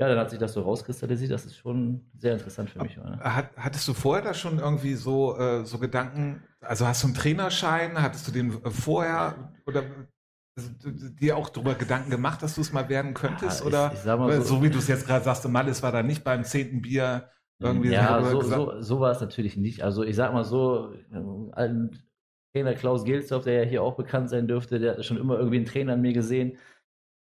ja, 0.00 0.08
dann 0.08 0.18
hat 0.18 0.30
sich 0.30 0.38
das 0.38 0.54
so 0.54 0.62
rauskristallisiert, 0.62 1.30
dass 1.30 1.44
es 1.44 1.56
schon 1.56 2.00
sehr 2.18 2.32
interessant 2.32 2.70
für 2.70 2.80
mich? 2.80 2.96
Hat, 2.96 3.50
hattest 3.56 3.86
du 3.86 3.92
vorher 3.92 4.24
da 4.24 4.32
schon 4.32 4.58
irgendwie 4.58 4.94
so, 4.94 5.36
äh, 5.36 5.64
so 5.66 5.78
Gedanken, 5.78 6.42
also 6.60 6.86
hast 6.86 7.02
du 7.02 7.08
einen 7.08 7.14
Trainerschein, 7.14 8.00
hattest 8.00 8.26
du 8.26 8.32
den 8.32 8.64
äh, 8.64 8.70
vorher 8.70 9.52
oder 9.66 9.84
also, 10.56 10.70
dir 11.20 11.36
auch 11.36 11.48
darüber 11.50 11.74
Gedanken 11.74 12.10
gemacht, 12.10 12.42
dass 12.42 12.54
du 12.54 12.62
es 12.62 12.72
mal 12.72 12.88
werden 12.88 13.14
könntest? 13.14 13.60
Ja, 13.60 13.68
ich- 13.68 13.74
oder 13.74 13.92
ich 13.94 14.04
mal 14.06 14.18
weil 14.26 14.40
so- 14.40 14.56
so, 14.56 14.62
wie 14.62 14.70
du 14.70 14.78
es 14.78 14.88
jetzt 14.88 15.06
gerade 15.06 15.24
sagst, 15.24 15.46
Malles 15.48 15.82
war 15.82 15.92
da 15.92 16.02
nicht 16.02 16.24
beim 16.24 16.44
zehnten 16.44 16.82
Bier 16.82 17.28
irgendwie 17.60 17.90
ja, 17.90 18.22
so, 18.24 18.40
so, 18.42 18.80
so 18.80 19.00
war 19.00 19.10
es 19.12 19.20
natürlich 19.20 19.56
nicht. 19.58 19.82
Also 19.82 20.02
ich 20.02 20.16
sag 20.16 20.32
mal 20.32 20.44
so, 20.44 20.92
äh, 21.12 21.52
ein 21.52 21.90
Trainer 22.52 22.74
Klaus 22.74 23.04
Gilsdorf, 23.04 23.44
der 23.44 23.62
ja 23.64 23.68
hier 23.68 23.82
auch 23.82 23.96
bekannt 23.96 24.28
sein 24.30 24.48
dürfte, 24.48 24.78
der 24.80 24.96
hat 24.96 25.04
schon 25.04 25.18
immer 25.18 25.36
irgendwie 25.38 25.58
einen 25.58 25.66
Trainer 25.66 25.92
an 25.92 26.00
mir 26.00 26.12
gesehen. 26.12 26.56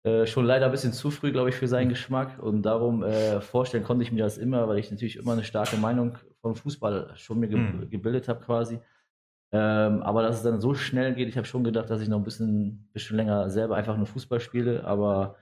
Äh, 0.04 0.26
schon 0.28 0.46
leider 0.46 0.66
ein 0.68 0.72
bisschen 0.72 0.94
zu 0.94 1.12
früh, 1.12 1.32
glaube 1.32 1.50
ich, 1.50 1.56
für 1.56 1.68
seinen 1.68 1.90
Geschmack. 1.90 2.40
Und 2.42 2.64
darum 2.64 3.04
äh, 3.04 3.42
vorstellen 3.42 3.84
konnte 3.84 4.04
ich 4.04 4.12
mir 4.12 4.24
das 4.24 4.38
immer, 4.38 4.68
weil 4.68 4.80
ich 4.80 4.92
natürlich 4.92 5.18
immer 5.18 5.34
eine 5.34 5.44
starke 5.44 5.78
Meinung 5.78 6.18
vom 6.42 6.56
Fußball 6.56 7.12
schon 7.16 7.40
mir 7.40 7.48
ge 7.50 7.58
Mhm. 7.58 7.90
gebildet 7.90 8.28
habe 8.30 8.40
quasi. 8.40 8.80
Ähm, 9.52 10.02
aber 10.04 10.22
dass 10.24 10.38
es 10.38 10.44
dann 10.44 10.62
so 10.62 10.74
schnell 10.74 11.16
geht, 11.16 11.28
ich 11.28 11.36
habe 11.38 11.48
schon 11.48 11.64
gedacht, 11.64 11.90
dass 11.90 12.02
ich 12.02 12.08
noch 12.08 12.18
ein 12.18 12.24
bisschen, 12.24 12.90
bisschen 12.94 13.18
länger 13.18 13.50
selber 13.50 13.76
einfach 13.76 13.98
nur 13.98 14.06
Fußball 14.06 14.40
spiele. 14.40 14.84
Aber 14.86 15.36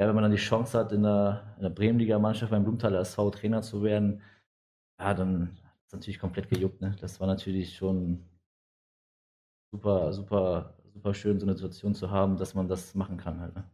ja, 0.00 0.08
wenn 0.08 0.14
man 0.14 0.22
dann 0.22 0.32
die 0.32 0.38
Chance 0.38 0.78
hat, 0.78 0.90
in 0.92 1.02
der, 1.04 1.54
in 1.58 1.62
der 1.62 1.70
Bremenliga-Mannschaft 1.70 2.50
beim 2.50 2.64
Blumenthaler 2.64 3.00
SV 3.00 3.30
Trainer 3.30 3.62
zu 3.62 3.82
werden, 3.82 4.22
ja, 4.98 5.14
dann 5.14 5.58
hat 5.64 5.74
es 5.86 5.92
natürlich 5.92 6.18
komplett 6.18 6.48
gejuckt. 6.48 6.80
Ne? 6.80 6.96
Das 7.00 7.20
war 7.20 7.26
natürlich 7.26 7.76
schon 7.76 8.24
super, 9.70 10.12
super, 10.12 10.74
super 10.92 11.14
schön, 11.14 11.38
so 11.38 11.46
eine 11.46 11.54
Situation 11.54 11.94
zu 11.94 12.10
haben, 12.10 12.36
dass 12.36 12.54
man 12.54 12.68
das 12.68 12.94
machen 12.94 13.16
kann 13.16 13.40
halt. 13.40 13.54
Ne? 13.54 13.64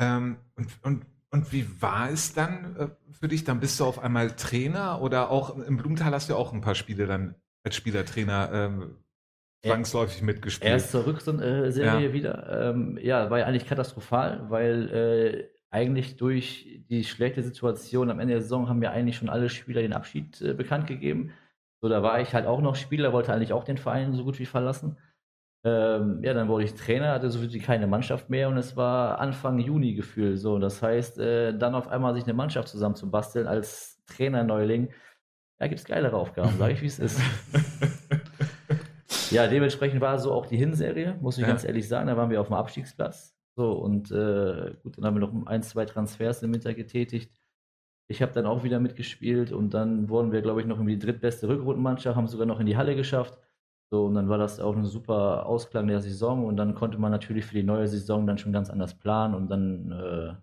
Ähm, 0.00 0.38
und, 0.56 0.68
und, 0.82 1.06
und 1.30 1.52
wie 1.52 1.66
war 1.80 2.10
es 2.10 2.32
dann 2.32 2.76
äh, 2.76 2.88
für 3.12 3.28
dich? 3.28 3.44
Dann 3.44 3.60
bist 3.60 3.78
du 3.78 3.84
auf 3.84 3.98
einmal 3.98 4.30
Trainer 4.32 5.00
oder 5.02 5.30
auch 5.30 5.56
im 5.56 5.76
Blumenthal 5.76 6.12
hast 6.12 6.28
du 6.28 6.32
ja 6.32 6.38
auch 6.38 6.52
ein 6.52 6.62
paar 6.62 6.74
Spiele 6.74 7.06
dann 7.06 7.36
als 7.62 7.76
Spielertrainer 7.76 8.50
ähm, 8.52 8.96
zwangsläufig 9.64 10.22
mitgespielt. 10.22 10.72
Erst 10.72 10.90
zur 10.90 11.06
Rückserie 11.06 12.06
Ja. 12.06 12.12
wieder. 12.12 12.70
Ähm, 12.70 12.98
ja, 13.00 13.30
war 13.30 13.40
ja 13.40 13.44
eigentlich 13.44 13.66
katastrophal, 13.66 14.46
weil 14.48 14.88
äh, 14.88 15.48
eigentlich 15.70 16.16
durch 16.16 16.80
die 16.88 17.04
schlechte 17.04 17.42
Situation 17.42 18.10
am 18.10 18.18
Ende 18.18 18.34
der 18.34 18.42
Saison 18.42 18.68
haben 18.68 18.82
ja 18.82 18.90
eigentlich 18.90 19.16
schon 19.16 19.28
alle 19.28 19.50
Spieler 19.50 19.82
den 19.82 19.92
Abschied 19.92 20.40
äh, 20.40 20.54
bekannt 20.54 20.86
gegeben. 20.86 21.32
So, 21.82 21.88
da 21.88 22.02
war 22.02 22.20
ich 22.20 22.34
halt 22.34 22.46
auch 22.46 22.60
noch 22.60 22.74
Spieler, 22.74 23.12
wollte 23.12 23.32
eigentlich 23.32 23.52
auch 23.52 23.64
den 23.64 23.78
Verein 23.78 24.14
so 24.14 24.24
gut 24.24 24.38
wie 24.38 24.46
verlassen. 24.46 24.96
Ähm, 25.62 26.20
ja, 26.22 26.32
dann 26.32 26.48
wurde 26.48 26.64
ich 26.64 26.74
Trainer, 26.74 27.12
hatte 27.12 27.30
so 27.30 27.40
gut 27.40 27.52
wie 27.52 27.58
keine 27.58 27.86
Mannschaft 27.86 28.30
mehr 28.30 28.48
und 28.48 28.56
es 28.56 28.76
war 28.76 29.18
Anfang 29.20 29.58
Juni 29.58 29.94
gefühlt 29.94 30.38
so. 30.38 30.58
Das 30.58 30.82
heißt, 30.82 31.18
äh, 31.18 31.56
dann 31.56 31.74
auf 31.74 31.88
einmal 31.88 32.14
sich 32.14 32.24
eine 32.24 32.32
Mannschaft 32.34 32.68
zusammenzubasteln 32.68 33.46
als 33.46 34.02
Trainer-Neuling, 34.06 34.90
da 35.58 35.68
gibt 35.68 35.80
es 35.80 35.84
geilere 35.84 36.16
Aufgaben, 36.16 36.56
sage 36.58 36.72
ich, 36.72 36.82
wie 36.82 36.86
es 36.86 36.98
ist. 36.98 37.20
Ja, 39.30 39.46
dementsprechend 39.46 40.00
war 40.00 40.18
so 40.18 40.32
auch 40.32 40.46
die 40.46 40.56
Hinserie, 40.56 41.16
muss 41.20 41.36
ich 41.38 41.42
Ja. 41.42 41.48
ganz 41.48 41.64
ehrlich 41.64 41.86
sagen. 41.86 42.08
Da 42.08 42.16
waren 42.16 42.30
wir 42.30 42.40
auf 42.40 42.48
dem 42.48 42.54
Abstiegsplatz. 42.54 43.36
So, 43.56 43.72
und 43.72 44.10
äh, 44.10 44.74
gut, 44.82 44.98
dann 44.98 45.04
haben 45.04 45.14
wir 45.14 45.20
noch 45.20 45.46
ein, 45.46 45.62
zwei 45.62 45.84
Transfers 45.84 46.42
im 46.42 46.52
Winter 46.52 46.74
getätigt. 46.74 47.32
Ich 48.08 48.22
habe 48.22 48.32
dann 48.32 48.46
auch 48.46 48.64
wieder 48.64 48.80
mitgespielt 48.80 49.52
und 49.52 49.72
dann 49.72 50.08
wurden 50.08 50.32
wir, 50.32 50.42
glaube 50.42 50.60
ich, 50.60 50.66
noch 50.66 50.78
irgendwie 50.78 50.96
die 50.96 51.06
drittbeste 51.06 51.48
Rückrundenmannschaft, 51.48 52.16
haben 52.16 52.26
sogar 52.26 52.46
noch 52.46 52.58
in 52.58 52.66
die 52.66 52.76
Halle 52.76 52.96
geschafft. 52.96 53.38
So, 53.92 54.06
und 54.06 54.14
dann 54.14 54.28
war 54.28 54.38
das 54.38 54.60
auch 54.60 54.76
ein 54.76 54.84
super 54.84 55.46
Ausklang 55.46 55.88
der 55.88 56.00
Saison 56.00 56.46
und 56.46 56.56
dann 56.56 56.74
konnte 56.76 56.98
man 56.98 57.10
natürlich 57.10 57.44
für 57.44 57.54
die 57.54 57.64
neue 57.64 57.88
Saison 57.88 58.26
dann 58.26 58.38
schon 58.38 58.52
ganz 58.52 58.70
anders 58.70 58.94
planen 58.94 59.34
und 59.34 59.48
dann 59.50 59.90
äh, 59.90 60.34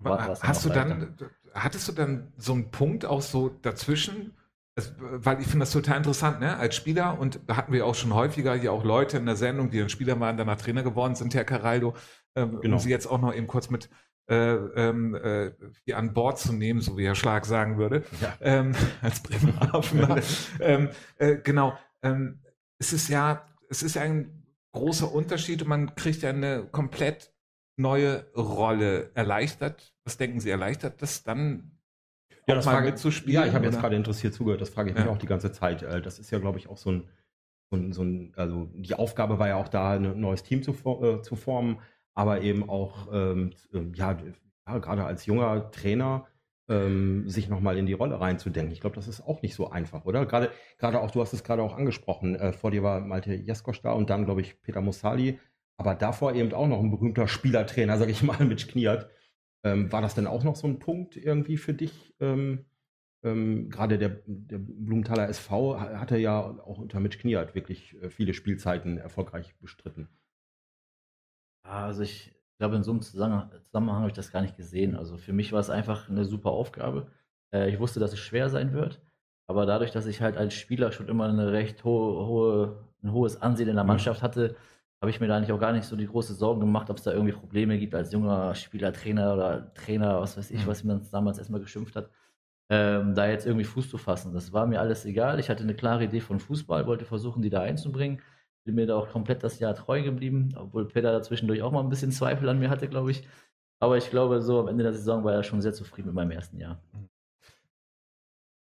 war 0.00 0.26
das 0.26 0.42
Hast 0.42 0.64
du 0.64 0.70
dann, 0.70 1.16
hattest 1.54 1.88
du 1.88 1.92
dann 1.92 2.32
so 2.36 2.52
einen 2.52 2.70
Punkt 2.70 3.04
auch 3.04 3.22
so 3.22 3.48
dazwischen? 3.48 4.32
Es, 4.74 4.94
weil 4.98 5.40
ich 5.40 5.46
finde 5.46 5.60
das 5.60 5.72
total 5.72 5.98
interessant, 5.98 6.40
ne? 6.40 6.56
Als 6.56 6.74
Spieler, 6.74 7.18
und 7.18 7.40
da 7.46 7.56
hatten 7.56 7.72
wir 7.72 7.86
auch 7.86 7.94
schon 7.94 8.14
häufiger 8.14 8.54
hier 8.54 8.72
auch 8.72 8.84
Leute 8.84 9.18
in 9.18 9.26
der 9.26 9.36
Sendung, 9.36 9.70
die 9.70 9.78
dann 9.78 9.90
Spieler 9.90 10.18
waren, 10.18 10.36
danach 10.38 10.56
Trainer 10.56 10.82
geworden 10.82 11.14
sind, 11.14 11.34
Herr 11.34 11.44
Caraldo, 11.44 11.94
ähm, 12.34 12.58
Genau. 12.60 12.76
um 12.76 12.80
sie 12.80 12.90
jetzt 12.90 13.06
auch 13.06 13.20
noch 13.20 13.34
eben 13.34 13.46
kurz 13.46 13.68
mit 13.70 13.90
äh, 14.30 14.54
ähm, 14.54 15.14
äh, 15.14 15.52
hier 15.84 15.98
an 15.98 16.14
Bord 16.14 16.38
zu 16.38 16.52
nehmen, 16.54 16.80
so 16.80 16.96
wie 16.96 17.04
Herr 17.04 17.14
Schlag 17.14 17.44
sagen 17.44 17.76
würde, 17.76 18.02
Ja. 18.20 18.34
ähm, 18.40 18.74
als 19.02 19.22
Bremerhavener. 19.22 20.22
ähm, 20.60 20.88
äh, 21.18 21.36
genau. 21.36 21.76
Ähm, 22.02 22.40
es 22.78 22.92
ist 22.92 23.08
ja, 23.08 23.46
es 23.68 23.82
ist 23.82 23.94
ja 23.94 24.02
ein 24.02 24.44
großer 24.72 25.12
Unterschied 25.12 25.62
und 25.62 25.68
man 25.68 25.94
kriegt 25.94 26.22
ja 26.22 26.30
eine 26.30 26.66
komplett 26.70 27.32
neue 27.76 28.30
Rolle 28.34 29.10
erleichtert, 29.14 29.94
was 30.04 30.16
denken 30.16 30.40
Sie, 30.40 30.50
erleichtert 30.50 31.00
das 31.02 31.22
dann 31.22 31.78
Ja, 32.46 32.54
das 32.54 32.64
mal 32.66 32.72
frage, 32.72 32.90
mitzuspielen? 32.90 33.34
ja, 33.34 33.46
ich 33.46 33.54
habe 33.54 33.64
jetzt 33.66 33.80
gerade 33.80 33.96
interessiert 33.96 34.34
zugehört, 34.34 34.60
das 34.60 34.70
frage 34.70 34.90
ich 34.90 34.96
mich 34.96 35.04
Ja. 35.04 35.10
auch 35.10 35.18
die 35.18 35.26
ganze 35.26 35.52
Zeit. 35.52 35.82
Äh, 35.82 36.02
Das 36.02 36.18
ist 36.18 36.30
ja, 36.30 36.38
glaube 36.38 36.58
ich, 36.58 36.68
auch 36.68 36.76
so 36.76 36.90
ein, 36.90 37.08
so 37.70 37.76
ein, 37.76 37.92
so 37.92 38.02
ein, 38.02 38.32
also 38.36 38.68
die 38.74 38.94
Aufgabe 38.94 39.38
war 39.38 39.48
ja 39.48 39.56
auch 39.56 39.68
da, 39.68 39.92
ein 39.92 40.20
neues 40.20 40.42
Team 40.42 40.62
zu, 40.62 40.72
äh, 40.72 41.22
zu 41.22 41.36
formen, 41.36 41.78
aber 42.14 42.42
eben 42.42 42.68
auch, 42.68 43.08
ähm, 43.12 43.52
ähm, 43.72 43.94
ja, 43.94 44.16
ja, 44.66 44.78
gerade 44.78 45.04
als 45.04 45.26
junger 45.26 45.70
Trainer, 45.70 46.26
ähm, 46.72 47.28
sich 47.28 47.48
nochmal 47.48 47.78
in 47.78 47.86
die 47.86 47.92
Rolle 47.92 48.20
reinzudenken. 48.20 48.72
Ich 48.72 48.80
glaube, 48.80 48.96
das 48.96 49.08
ist 49.08 49.20
auch 49.22 49.42
nicht 49.42 49.54
so 49.54 49.70
einfach, 49.70 50.04
oder? 50.06 50.26
Gerade, 50.26 50.50
gerade 50.78 51.00
auch, 51.00 51.10
du 51.10 51.20
hast 51.20 51.32
es 51.32 51.44
gerade 51.44 51.62
auch 51.62 51.76
angesprochen, 51.76 52.34
äh, 52.36 52.52
vor 52.52 52.70
dir 52.70 52.82
war 52.82 53.00
Malte 53.00 53.34
Jaskosch 53.34 53.82
da 53.82 53.92
und 53.92 54.10
dann, 54.10 54.24
glaube 54.24 54.40
ich, 54.40 54.60
Peter 54.62 54.80
Mussali, 54.80 55.38
aber 55.76 55.94
davor 55.94 56.34
eben 56.34 56.52
auch 56.54 56.66
noch 56.68 56.80
ein 56.80 56.90
berühmter 56.90 57.28
Spielertrainer, 57.28 57.98
sage 57.98 58.12
ich 58.12 58.22
mal, 58.22 58.44
mit 58.44 58.68
Kniert. 58.68 59.10
Ähm, 59.64 59.92
war 59.92 60.02
das 60.02 60.14
denn 60.14 60.26
auch 60.26 60.44
noch 60.44 60.56
so 60.56 60.66
ein 60.66 60.78
Punkt 60.80 61.16
irgendwie 61.16 61.56
für 61.56 61.74
dich? 61.74 62.14
Ähm, 62.20 62.64
ähm, 63.24 63.70
gerade 63.70 63.98
der, 63.98 64.22
der 64.26 64.58
Blumenthaler 64.58 65.28
SV 65.28 65.80
ha- 65.80 66.00
hatte 66.00 66.18
ja 66.18 66.40
auch 66.40 66.78
unter 66.78 67.00
Mitch 67.00 67.18
Kniert 67.18 67.54
wirklich 67.54 67.96
äh, 68.02 68.10
viele 68.10 68.34
Spielzeiten 68.34 68.98
erfolgreich 68.98 69.54
bestritten. 69.60 70.08
Also 71.64 72.02
ich 72.02 72.32
glaube, 72.58 72.76
in 72.76 72.82
so 72.82 72.90
einem 72.92 73.00
Zusammenhang, 73.02 73.50
Zusammenhang 73.64 73.98
habe 73.98 74.08
ich 74.08 74.14
das 74.14 74.30
gar 74.32 74.42
nicht 74.42 74.56
gesehen. 74.56 74.96
Also 74.96 75.16
für 75.18 75.32
mich 75.32 75.52
war 75.52 75.60
es 75.60 75.70
einfach 75.70 76.08
eine 76.08 76.24
super 76.24 76.50
Aufgabe. 76.50 77.08
Äh, 77.52 77.70
ich 77.70 77.78
wusste, 77.80 78.00
dass 78.00 78.12
es 78.12 78.18
schwer 78.20 78.48
sein 78.48 78.72
wird. 78.72 79.00
Aber 79.48 79.66
dadurch, 79.66 79.90
dass 79.90 80.06
ich 80.06 80.20
halt 80.22 80.36
als 80.36 80.54
Spieler 80.54 80.92
schon 80.92 81.08
immer 81.08 81.28
eine 81.28 81.52
recht 81.52 81.84
hohe, 81.84 82.26
hohe, 82.26 82.84
ein 83.02 83.12
hohes 83.12 83.40
Ansehen 83.42 83.68
in 83.68 83.74
der 83.74 83.84
Mhm. 83.84 83.88
Mannschaft 83.88 84.22
hatte, 84.22 84.56
habe 85.00 85.10
ich 85.10 85.20
mir 85.20 85.26
da 85.26 85.36
eigentlich 85.36 85.52
auch 85.52 85.58
gar 85.60 85.72
nicht 85.72 85.84
so 85.84 85.96
die 85.96 86.06
große 86.06 86.34
Sorgen 86.34 86.60
gemacht, 86.60 86.88
ob 86.88 86.98
es 86.98 87.02
da 87.02 87.12
irgendwie 87.12 87.32
Probleme 87.32 87.76
gibt 87.78 87.94
als 87.94 88.12
junger 88.12 88.54
Spieler, 88.54 88.92
Trainer 88.92 89.34
oder 89.34 89.74
Trainer, 89.74 90.20
was 90.20 90.36
weiß 90.36 90.50
ich, 90.52 90.64
Mhm. 90.64 90.66
was 90.66 90.84
man 90.84 91.02
damals 91.10 91.38
erstmal 91.38 91.60
geschimpft 91.60 91.96
hat, 91.96 92.08
ähm, 92.70 93.14
da 93.14 93.26
jetzt 93.26 93.46
irgendwie 93.46 93.64
Fuß 93.64 93.90
zu 93.90 93.98
fassen. 93.98 94.32
Das 94.32 94.52
war 94.52 94.66
mir 94.66 94.80
alles 94.80 95.04
egal. 95.04 95.40
Ich 95.40 95.50
hatte 95.50 95.64
eine 95.64 95.74
klare 95.74 96.04
Idee 96.04 96.20
von 96.20 96.38
Fußball, 96.40 96.86
wollte 96.86 97.04
versuchen, 97.04 97.42
die 97.42 97.50
da 97.50 97.62
einzubringen. 97.62 98.20
Bin 98.64 98.76
mir 98.76 98.86
da 98.86 98.96
auch 98.96 99.08
komplett 99.08 99.42
das 99.42 99.58
Jahr 99.58 99.74
treu 99.74 100.02
geblieben, 100.02 100.54
obwohl 100.56 100.86
Peter 100.86 101.20
zwischendurch 101.22 101.62
auch 101.62 101.72
mal 101.72 101.80
ein 101.80 101.88
bisschen 101.88 102.12
Zweifel 102.12 102.48
an 102.48 102.58
mir 102.58 102.70
hatte, 102.70 102.88
glaube 102.88 103.10
ich. 103.10 103.26
Aber 103.80 103.96
ich 103.96 104.10
glaube, 104.10 104.40
so 104.40 104.60
am 104.60 104.68
Ende 104.68 104.84
der 104.84 104.92
Saison 104.92 105.24
war 105.24 105.32
er 105.32 105.42
schon 105.42 105.60
sehr 105.60 105.72
zufrieden 105.72 106.08
mit 106.08 106.14
meinem 106.14 106.30
ersten 106.30 106.58
Jahr. 106.58 106.80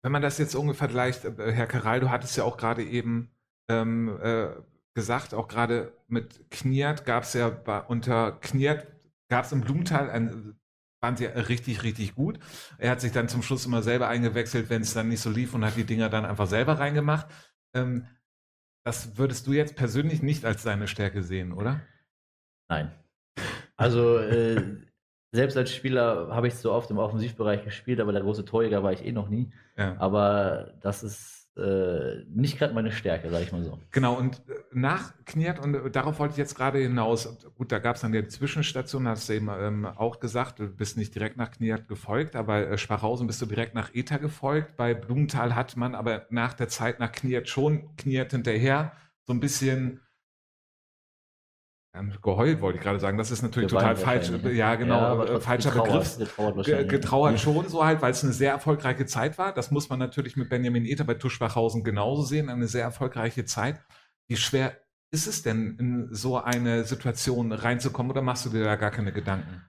Wenn 0.01 0.11
man 0.11 0.21
das 0.21 0.37
jetzt 0.37 0.55
ungefähr 0.55 0.89
vergleicht, 0.89 1.25
äh, 1.25 1.51
Herr 1.51 1.67
Karal, 1.67 1.99
du 1.99 2.09
hattest 2.09 2.35
ja 2.35 2.43
auch 2.43 2.57
gerade 2.57 2.83
eben 2.83 3.31
ähm, 3.69 4.19
äh, 4.21 4.49
gesagt, 4.95 5.33
auch 5.33 5.47
gerade 5.47 5.93
mit 6.07 6.49
Kniert 6.49 7.05
gab 7.05 7.23
es 7.23 7.33
ja 7.33 7.49
bei, 7.49 7.81
unter 7.81 8.33
Kniert 8.33 8.87
gab 9.29 9.45
es 9.45 9.51
im 9.51 9.61
Blumenthal 9.61 10.09
ein 10.09 10.59
waren 11.03 11.17
sie 11.17 11.25
richtig, 11.25 11.83
richtig 11.83 12.15
gut. 12.15 12.39
Er 12.79 12.91
hat 12.91 13.01
sich 13.01 13.11
dann 13.11 13.27
zum 13.27 13.43
Schluss 13.43 13.65
immer 13.65 13.83
selber 13.83 14.07
eingewechselt, 14.07 14.69
wenn 14.69 14.81
es 14.81 14.93
dann 14.93 15.09
nicht 15.09 15.19
so 15.19 15.29
lief 15.29 15.53
und 15.53 15.65
hat 15.65 15.75
die 15.75 15.83
Dinger 15.83 16.09
dann 16.09 16.25
einfach 16.25 16.47
selber 16.47 16.79
reingemacht. 16.79 17.27
Ähm, 17.75 18.07
das 18.83 19.17
würdest 19.17 19.47
du 19.47 19.53
jetzt 19.53 19.75
persönlich 19.75 20.21
nicht 20.21 20.45
als 20.45 20.63
deine 20.63 20.87
Stärke 20.87 21.23
sehen, 21.23 21.53
oder? 21.53 21.81
Nein. 22.69 22.91
Also 23.75 24.17
äh, 24.17 24.61
selbst 25.31 25.57
als 25.57 25.73
Spieler 25.73 26.29
habe 26.29 26.47
ich 26.47 26.55
so 26.55 26.71
oft 26.71 26.91
im 26.91 26.97
Offensivbereich 26.97 27.63
gespielt, 27.63 27.99
aber 27.99 28.11
der 28.11 28.21
große 28.21 28.45
Torjäger 28.45 28.83
war 28.83 28.93
ich 28.93 29.03
eh 29.03 29.11
noch 29.11 29.29
nie. 29.29 29.51
Ja. 29.77 29.95
Aber 29.99 30.75
das 30.81 31.03
ist 31.03 31.42
äh, 31.55 32.23
nicht 32.29 32.57
gerade 32.57 32.73
meine 32.73 32.91
Stärke, 32.91 33.29
sage 33.29 33.43
ich 33.43 33.51
mal 33.51 33.63
so. 33.63 33.79
Genau, 33.91 34.15
und 34.15 34.37
äh, 34.49 34.55
nach 34.71 35.13
Kniert, 35.25 35.59
und 35.59 35.75
äh, 35.75 35.91
darauf 35.91 36.17
wollte 36.17 36.31
ich 36.31 36.37
jetzt 36.37 36.55
gerade 36.55 36.79
hinaus, 36.79 37.37
gut, 37.55 37.71
da 37.71 37.77
gab 37.77 37.95
es 37.95 38.01
dann 38.01 38.11
die 38.11 38.27
Zwischenstation, 38.27 39.07
hast 39.07 39.29
du 39.29 39.33
eben 39.33 39.49
ähm, 39.49 39.85
auch 39.85 40.19
gesagt, 40.19 40.59
du 40.59 40.67
bist 40.67 40.97
nicht 40.97 41.13
direkt 41.13 41.37
nach 41.37 41.51
Kniert 41.51 41.87
gefolgt, 41.87 42.35
aber 42.35 42.67
äh, 42.67 42.77
Schwachhausen 42.77 43.27
bist 43.27 43.41
du 43.41 43.45
direkt 43.45 43.75
nach 43.75 43.93
Ether 43.93 44.17
gefolgt. 44.17 44.77
Bei 44.77 44.95
Blumenthal 44.95 45.55
hat 45.55 45.77
man 45.77 45.93
aber 45.93 46.25
nach 46.31 46.53
der 46.53 46.69
Zeit 46.69 46.99
nach 46.99 47.11
Kniert 47.11 47.47
schon 47.47 47.95
Kniert 47.97 48.31
hinterher 48.31 48.93
so 49.25 49.33
ein 49.33 49.39
bisschen 49.39 49.99
geheult, 52.21 52.61
wollte 52.61 52.77
ich 52.79 52.83
gerade 52.83 52.99
sagen. 52.99 53.17
Das 53.17 53.29
ist 53.31 53.43
natürlich 53.43 53.69
Geweint 53.69 53.97
total 53.99 54.19
falsch. 54.21 54.29
ne? 54.31 54.51
Ja, 54.51 54.75
genau, 54.75 55.17
trotzdem 55.17 55.41
falscher 55.41 55.69
getrauert, 55.71 55.91
Begriff. 55.91 56.17
Getrauert 56.17 56.49
Ge- 56.51 56.57
wahrscheinlich. 56.57 56.87
getrauert 56.89 57.39
schon 57.39 57.69
so 57.69 57.85
halt, 57.85 58.01
weil 58.01 58.11
es 58.11 58.23
eine 58.23 58.33
sehr 58.33 58.51
erfolgreiche 58.51 59.05
Zeit 59.05 59.37
war. 59.37 59.53
Das 59.53 59.69
muss 59.71 59.89
man 59.89 59.99
natürlich 59.99 60.35
mit 60.35 60.49
Benjamin 60.49 60.85
Ether 60.85 61.03
bei 61.03 61.13
Tuschwachhausen 61.13 61.83
genauso 61.83 62.23
sehen. 62.23 62.49
Eine 62.49 62.67
sehr 62.67 62.83
erfolgreiche 62.83 63.45
Zeit. 63.45 63.79
Wie 64.27 64.37
schwer 64.37 64.77
ist 65.11 65.27
es 65.27 65.43
denn, 65.43 65.77
in 65.77 66.07
so 66.15 66.37
eine 66.39 66.83
Situation 66.85 67.51
reinzukommen 67.51 68.11
oder 68.11 68.23
machst 68.23 68.45
du 68.45 68.49
dir 68.49 68.63
da 68.63 68.75
gar 68.75 68.89
keine 68.89 69.11
Gedanken? 69.11 69.63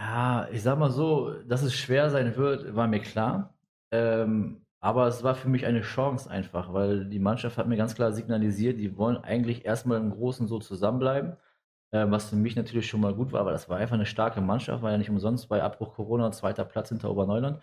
Ja, 0.00 0.48
ich 0.50 0.62
sag 0.62 0.78
mal 0.78 0.90
so, 0.90 1.32
dass 1.42 1.62
es 1.62 1.74
schwer 1.74 2.10
sein 2.10 2.36
wird, 2.36 2.74
war 2.74 2.88
mir 2.88 3.00
klar. 3.00 3.54
Ähm, 3.92 4.64
aber 4.80 5.06
es 5.08 5.24
war 5.24 5.34
für 5.34 5.48
mich 5.48 5.66
eine 5.66 5.80
Chance 5.80 6.30
einfach, 6.30 6.72
weil 6.72 7.04
die 7.06 7.18
Mannschaft 7.18 7.58
hat 7.58 7.66
mir 7.66 7.76
ganz 7.76 7.94
klar 7.94 8.12
signalisiert, 8.12 8.78
die 8.78 8.96
wollen 8.96 9.16
eigentlich 9.16 9.64
erstmal 9.64 9.98
im 9.98 10.10
Großen 10.10 10.46
so 10.46 10.58
zusammenbleiben. 10.58 11.36
Ähm, 11.90 12.10
was 12.10 12.28
für 12.28 12.36
mich 12.36 12.54
natürlich 12.54 12.86
schon 12.86 13.00
mal 13.00 13.14
gut 13.14 13.32
war, 13.32 13.46
weil 13.46 13.54
das 13.54 13.68
war 13.70 13.78
einfach 13.78 13.94
eine 13.94 14.04
starke 14.06 14.40
Mannschaft, 14.42 14.82
war 14.82 14.90
ja 14.90 14.98
nicht 14.98 15.08
umsonst 15.10 15.48
bei 15.48 15.62
Abbruch 15.62 15.94
Corona 15.94 16.30
zweiter 16.32 16.64
Platz 16.66 16.90
hinter 16.90 17.10
Oberneuland. 17.10 17.60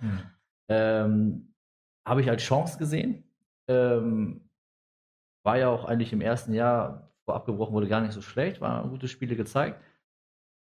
Ähm, 0.67 1.53
habe 2.07 2.21
ich 2.21 2.29
als 2.29 2.41
Chance 2.41 2.77
gesehen. 2.79 3.23
Ähm, 3.67 4.49
war 5.43 5.57
ja 5.57 5.69
auch 5.69 5.85
eigentlich 5.85 6.11
im 6.11 6.21
ersten 6.21 6.53
Jahr, 6.53 7.11
vor 7.23 7.35
abgebrochen 7.35 7.73
wurde, 7.73 7.87
gar 7.87 8.01
nicht 8.01 8.13
so 8.13 8.21
schlecht, 8.21 8.61
waren 8.61 8.89
gute 8.89 9.07
Spiele 9.07 9.35
gezeigt. 9.35 9.79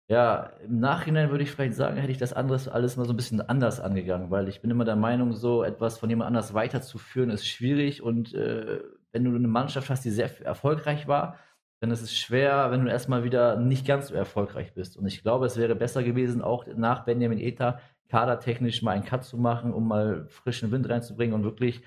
Ja, 0.09 0.53
im 0.65 0.79
Nachhinein 0.79 1.29
würde 1.29 1.43
ich 1.43 1.51
vielleicht 1.51 1.75
sagen, 1.75 1.97
hätte 1.97 2.11
ich 2.11 2.17
das 2.17 2.33
anderes 2.33 2.67
alles 2.67 2.97
mal 2.97 3.05
so 3.05 3.13
ein 3.13 3.15
bisschen 3.15 3.41
anders 3.41 3.79
angegangen, 3.79 4.31
weil 4.31 4.47
ich 4.47 4.59
bin 4.59 4.71
immer 4.71 4.83
der 4.83 4.95
Meinung, 4.95 5.33
so 5.33 5.63
etwas 5.63 5.99
von 5.99 6.09
jemand 6.09 6.27
anders 6.27 6.55
weiterzuführen 6.55 7.29
ist 7.29 7.47
schwierig 7.47 8.01
und 8.01 8.33
äh, 8.33 8.79
wenn 9.11 9.23
du 9.23 9.35
eine 9.35 9.47
Mannschaft 9.47 9.87
hast, 9.89 10.03
die 10.05 10.09
sehr 10.09 10.31
erfolgreich 10.43 11.07
war, 11.07 11.37
dann 11.79 11.91
ist 11.91 12.01
es 12.01 12.17
schwer, 12.17 12.71
wenn 12.71 12.83
du 12.85 12.91
erstmal 12.91 13.23
wieder 13.23 13.57
nicht 13.57 13.85
ganz 13.85 14.07
so 14.07 14.15
erfolgreich 14.15 14.73
bist. 14.73 14.97
Und 14.97 15.05
ich 15.05 15.21
glaube, 15.21 15.45
es 15.45 15.57
wäre 15.57 15.75
besser 15.75 16.03
gewesen, 16.03 16.41
auch 16.41 16.65
nach 16.75 17.05
Benjamin 17.05 17.39
Eta 17.39 17.79
kadertechnisch 18.09 18.81
mal 18.81 18.91
einen 18.93 19.05
Cut 19.05 19.23
zu 19.23 19.37
machen, 19.37 19.73
um 19.73 19.87
mal 19.87 20.25
frischen 20.27 20.71
Wind 20.71 20.89
reinzubringen 20.89 21.35
und 21.35 21.43
wirklich 21.43 21.81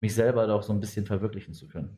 mich 0.00 0.14
selber 0.14 0.46
doch 0.48 0.62
so 0.62 0.72
ein 0.72 0.80
bisschen 0.80 1.06
verwirklichen 1.06 1.54
zu 1.54 1.68
können. 1.68 1.96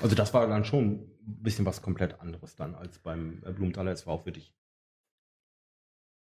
Also 0.00 0.14
das 0.16 0.34
war 0.34 0.46
dann 0.48 0.64
schon 0.64 0.92
ein 0.92 1.42
bisschen 1.42 1.64
was 1.64 1.80
komplett 1.80 2.20
anderes 2.20 2.56
dann 2.56 2.74
als 2.74 2.98
beim 2.98 3.42
äh, 3.44 3.52
Blumenthaler 3.52 3.92
SV 3.92 4.18
für 4.18 4.32
dich. 4.32 4.52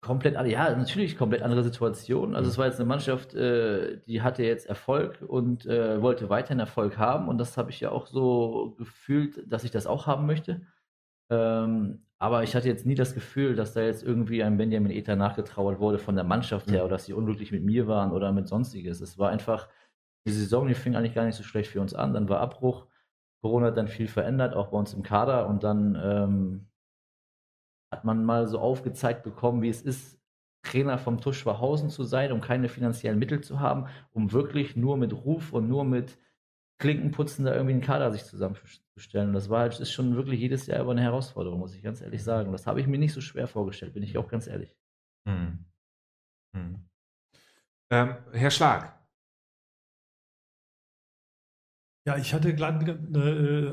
Komplett 0.03 0.37
andere, 0.37 0.53
ja, 0.53 0.77
natürlich 0.77 1.17
komplett 1.17 1.43
andere 1.43 1.65
Situation. 1.65 2.37
Also 2.37 2.49
es 2.51 2.59
war 2.59 2.67
jetzt 2.67 2.79
eine 2.79 2.87
Mannschaft, 2.89 3.35
äh, 3.35 3.99
die 4.07 4.23
hatte 4.23 4.45
jetzt 4.45 4.67
Erfolg 4.67 5.21
und 5.27 5.67
äh, 5.67 6.01
wollte 6.01 6.29
weiterhin 6.29 6.61
Erfolg 6.61 6.97
haben 6.99 7.29
und 7.29 7.39
das 7.39 7.57
habe 7.57 7.71
ich 7.71 7.81
ja 7.81 7.91
auch 7.91 8.07
so 8.07 8.75
gefühlt, 8.79 9.51
dass 9.51 9.65
ich 9.65 9.71
das 9.73 9.87
auch 9.87 10.07
haben 10.07 10.27
möchte. 10.27 10.61
Ähm, 11.31 12.05
aber 12.19 12.45
ich 12.45 12.55
hatte 12.55 12.69
jetzt 12.69 12.87
nie 12.87 12.95
das 12.95 13.15
Gefühl, 13.15 13.57
dass 13.57 13.73
da 13.75 13.81
jetzt 13.83 14.05
irgendwie 14.05 14.43
ein 14.45 14.57
Benjamin 14.59 14.93
Ether 14.93 15.17
nachgetrauert 15.17 15.81
wurde 15.81 15.99
von 15.99 16.15
der 16.15 16.25
Mannschaft 16.25 16.71
her 16.71 16.81
Mhm. 16.81 16.85
oder 16.85 16.91
dass 16.97 17.07
sie 17.07 17.13
unglücklich 17.15 17.51
mit 17.51 17.65
mir 17.65 17.89
waren 17.89 18.13
oder 18.13 18.31
mit 18.33 18.47
sonstiges. 18.49 19.01
Es 19.01 19.19
war 19.19 19.31
einfach, 19.31 19.69
die 20.27 20.33
Saison, 20.33 20.69
die 20.69 20.75
fing 20.75 20.95
eigentlich 20.95 21.15
gar 21.15 21.25
nicht 21.25 21.37
so 21.37 21.43
schlecht 21.43 21.71
für 21.71 21.81
uns 21.81 21.95
an. 21.95 22.15
Dann 22.15 22.29
war 22.29 22.41
Abbruch. 22.41 22.87
Corona 23.43 23.67
hat 23.67 23.77
dann 23.77 23.89
viel 23.89 24.09
verändert, 24.09 24.55
auch 24.55 24.69
bei 24.69 24.79
uns 24.79 24.95
im 24.95 25.03
Kader 25.03 25.49
und 25.49 25.63
dann 25.63 25.99
ähm, 26.03 26.69
hat 27.93 28.05
man 28.05 28.25
mal 28.25 28.47
so 28.47 28.59
aufgezeigt 28.59 29.23
bekommen, 29.23 29.63
wie 29.63 29.69
es 29.69 29.83
ist, 29.83 30.17
Trainer 30.63 30.99
vom 30.99 31.21
TuS 31.21 31.37
Schwachhausen 31.37 31.91
zu 31.91 32.03
sein, 32.03 32.33
um 32.33 32.41
keine 32.41 32.69
finanziellen 32.69 33.19
Mittel 33.19 33.41
zu 33.41 33.61
haben, 33.61 33.87
um 34.13 34.33
wirklich 34.33 34.77
nur 34.77 34.97
mit 34.97 35.13
Ruf 35.13 35.53
und 35.53 35.69
nur 35.69 35.85
mit 35.85 36.19
Klinkenputzen 36.79 37.45
da 37.45 37.55
irgendwie 37.55 37.73
einen 37.75 37.83
Kader 37.83 38.11
sich 38.11 38.25
zusammenzustellen. 38.25 39.29
Und 39.29 39.35
das 39.35 39.49
war 39.49 39.61
halt, 39.61 39.79
ist 39.79 39.93
schon 39.93 40.17
wirklich 40.17 40.41
jedes 40.41 40.67
Jahr 40.67 40.83
über 40.83 40.91
eine 40.91 41.03
Herausforderung, 41.03 41.61
muss 41.61 41.75
ich 41.75 41.83
ganz 41.83 42.01
ehrlich 42.01 42.23
sagen. 42.23 42.53
Das 42.53 42.67
habe 42.67 42.81
ich 42.81 42.87
mir 42.87 42.99
nicht 42.99 43.13
so 43.13 43.21
schwer 43.21 43.47
vorgestellt, 43.47 43.95
bin 43.95 44.03
ich 44.03 44.19
auch 44.19 44.29
ganz 44.29 44.47
ehrlich. 44.47 44.77
Hm. 45.27 45.65
Hm. 46.55 46.89
Ähm, 47.91 48.17
Herr 48.33 48.51
Schlag. 48.51 48.96
Ja, 52.07 52.17
ich 52.17 52.33
hatte 52.33 52.55
gerade 52.55 52.93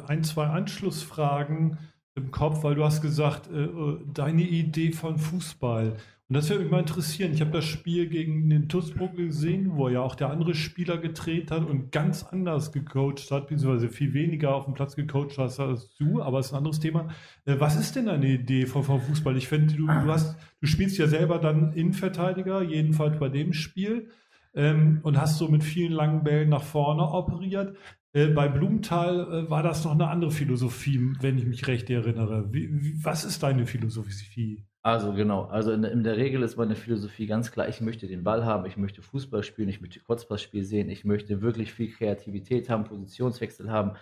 äh, 0.08 0.10
ein, 0.12 0.24
zwei 0.24 0.48
Anschlussfragen 0.48 1.78
im 2.16 2.32
Kopf, 2.32 2.64
weil 2.64 2.76
du 2.76 2.84
hast 2.84 3.02
gesagt, 3.02 3.48
äh, 3.52 3.64
äh, 3.64 4.00
deine 4.12 4.42
Idee 4.42 4.92
von 4.92 5.18
Fußball. 5.20 5.98
Und 6.30 6.36
das 6.36 6.50
würde 6.50 6.64
mich 6.64 6.72
mal 6.72 6.80
interessieren. 6.80 7.32
Ich 7.32 7.42
habe 7.42 7.52
das 7.52 7.66
Spiel 7.66 8.08
gegen 8.08 8.50
den 8.50 8.70
Tussbruck 8.70 9.16
gesehen, 9.16 9.76
wo 9.76 9.88
ja 9.90 10.02
auch 10.02 10.16
der 10.16 10.32
andere 10.32 10.56
Spieler 10.56 10.98
gedreht 10.98 11.52
hat 11.52 11.64
und 11.64 11.92
ganz 11.92 12.24
anders 12.24 12.72
gecoacht 12.72 13.30
hat, 13.30 13.50
beziehungsweise 13.50 13.90
viel 13.90 14.14
weniger 14.16 14.56
auf 14.56 14.66
dem 14.66 14.74
Platz 14.74 14.96
gecoacht 14.96 15.38
hast 15.38 15.60
als 15.60 15.94
du, 15.96 16.22
aber 16.22 16.40
es 16.40 16.48
ist 16.48 16.54
ein 16.54 16.58
anderes 16.58 16.80
Thema. 16.80 17.10
Was 17.46 17.76
ist 17.76 17.96
denn 17.96 18.08
deine 18.08 18.28
Idee 18.28 18.66
von, 18.66 18.84
Fußball? 18.84 19.38
Ich 19.38 19.48
finde, 19.48 19.76
du, 19.76 19.86
du, 19.86 20.16
du 20.62 20.68
spielst 20.68 20.98
ja 20.98 21.08
selber 21.08 21.38
dann 21.38 21.74
Innenverteidiger, 21.74 22.64
jedenfalls 22.64 23.20
bei 23.20 23.30
dem 23.30 23.54
Spiel. 23.54 24.10
ähm, 24.56 25.00
und 25.04 25.20
hast 25.20 25.38
so 25.38 25.48
mit 25.48 25.64
vielen 25.64 25.92
langen 25.92 26.24
Bällen 26.24 26.50
nach 26.50 26.64
vorne 26.64 27.04
operiert. 27.04 27.76
Äh, 28.14 28.28
bei 28.28 28.48
Blumenthal 28.48 29.46
äh, 29.46 29.50
war 29.50 29.64
das 29.64 29.84
noch 29.84 29.92
eine 29.92 30.08
andere 30.08 30.32
Philosophie, 30.32 31.14
wenn 31.20 31.38
ich 31.38 31.46
mich 31.46 31.68
recht 31.68 31.90
erinnere. 31.90 32.54
Wie, 32.54 32.70
wie, 32.72 33.04
was 33.04 33.26
ist 33.26 33.42
deine 33.42 33.66
Philosophie? 33.66 34.64
Also 34.84 35.14
genau, 35.14 35.46
also 35.46 35.72
in, 35.72 35.84
in, 35.84 36.04
der 36.04 36.18
Regel 36.18 36.44
ist 36.44 36.58
meine 36.58 36.76
Philosophie 36.76 37.26
ganz 37.26 37.52
klar, 37.52 37.70
ich 37.70 37.80
möchte 37.82 38.06
den 38.06 38.24
Ball 38.24 38.46
haben, 38.46 38.66
ich 38.66 38.78
möchte 38.78 39.02
Fußball 39.02 39.42
spielen, 39.42 39.70
ich 39.70 39.82
möchte 39.82 40.02
Kurzpassspiel 40.02 40.64
sehen, 40.64 40.90
ich 40.90 41.06
möchte 41.06 41.42
wirklich 41.42 41.74
viel 41.74 41.90
Kreativität 41.90 42.70
haben, 42.70 42.84
Positionswechsel 42.84 43.72
haben. 43.72 43.94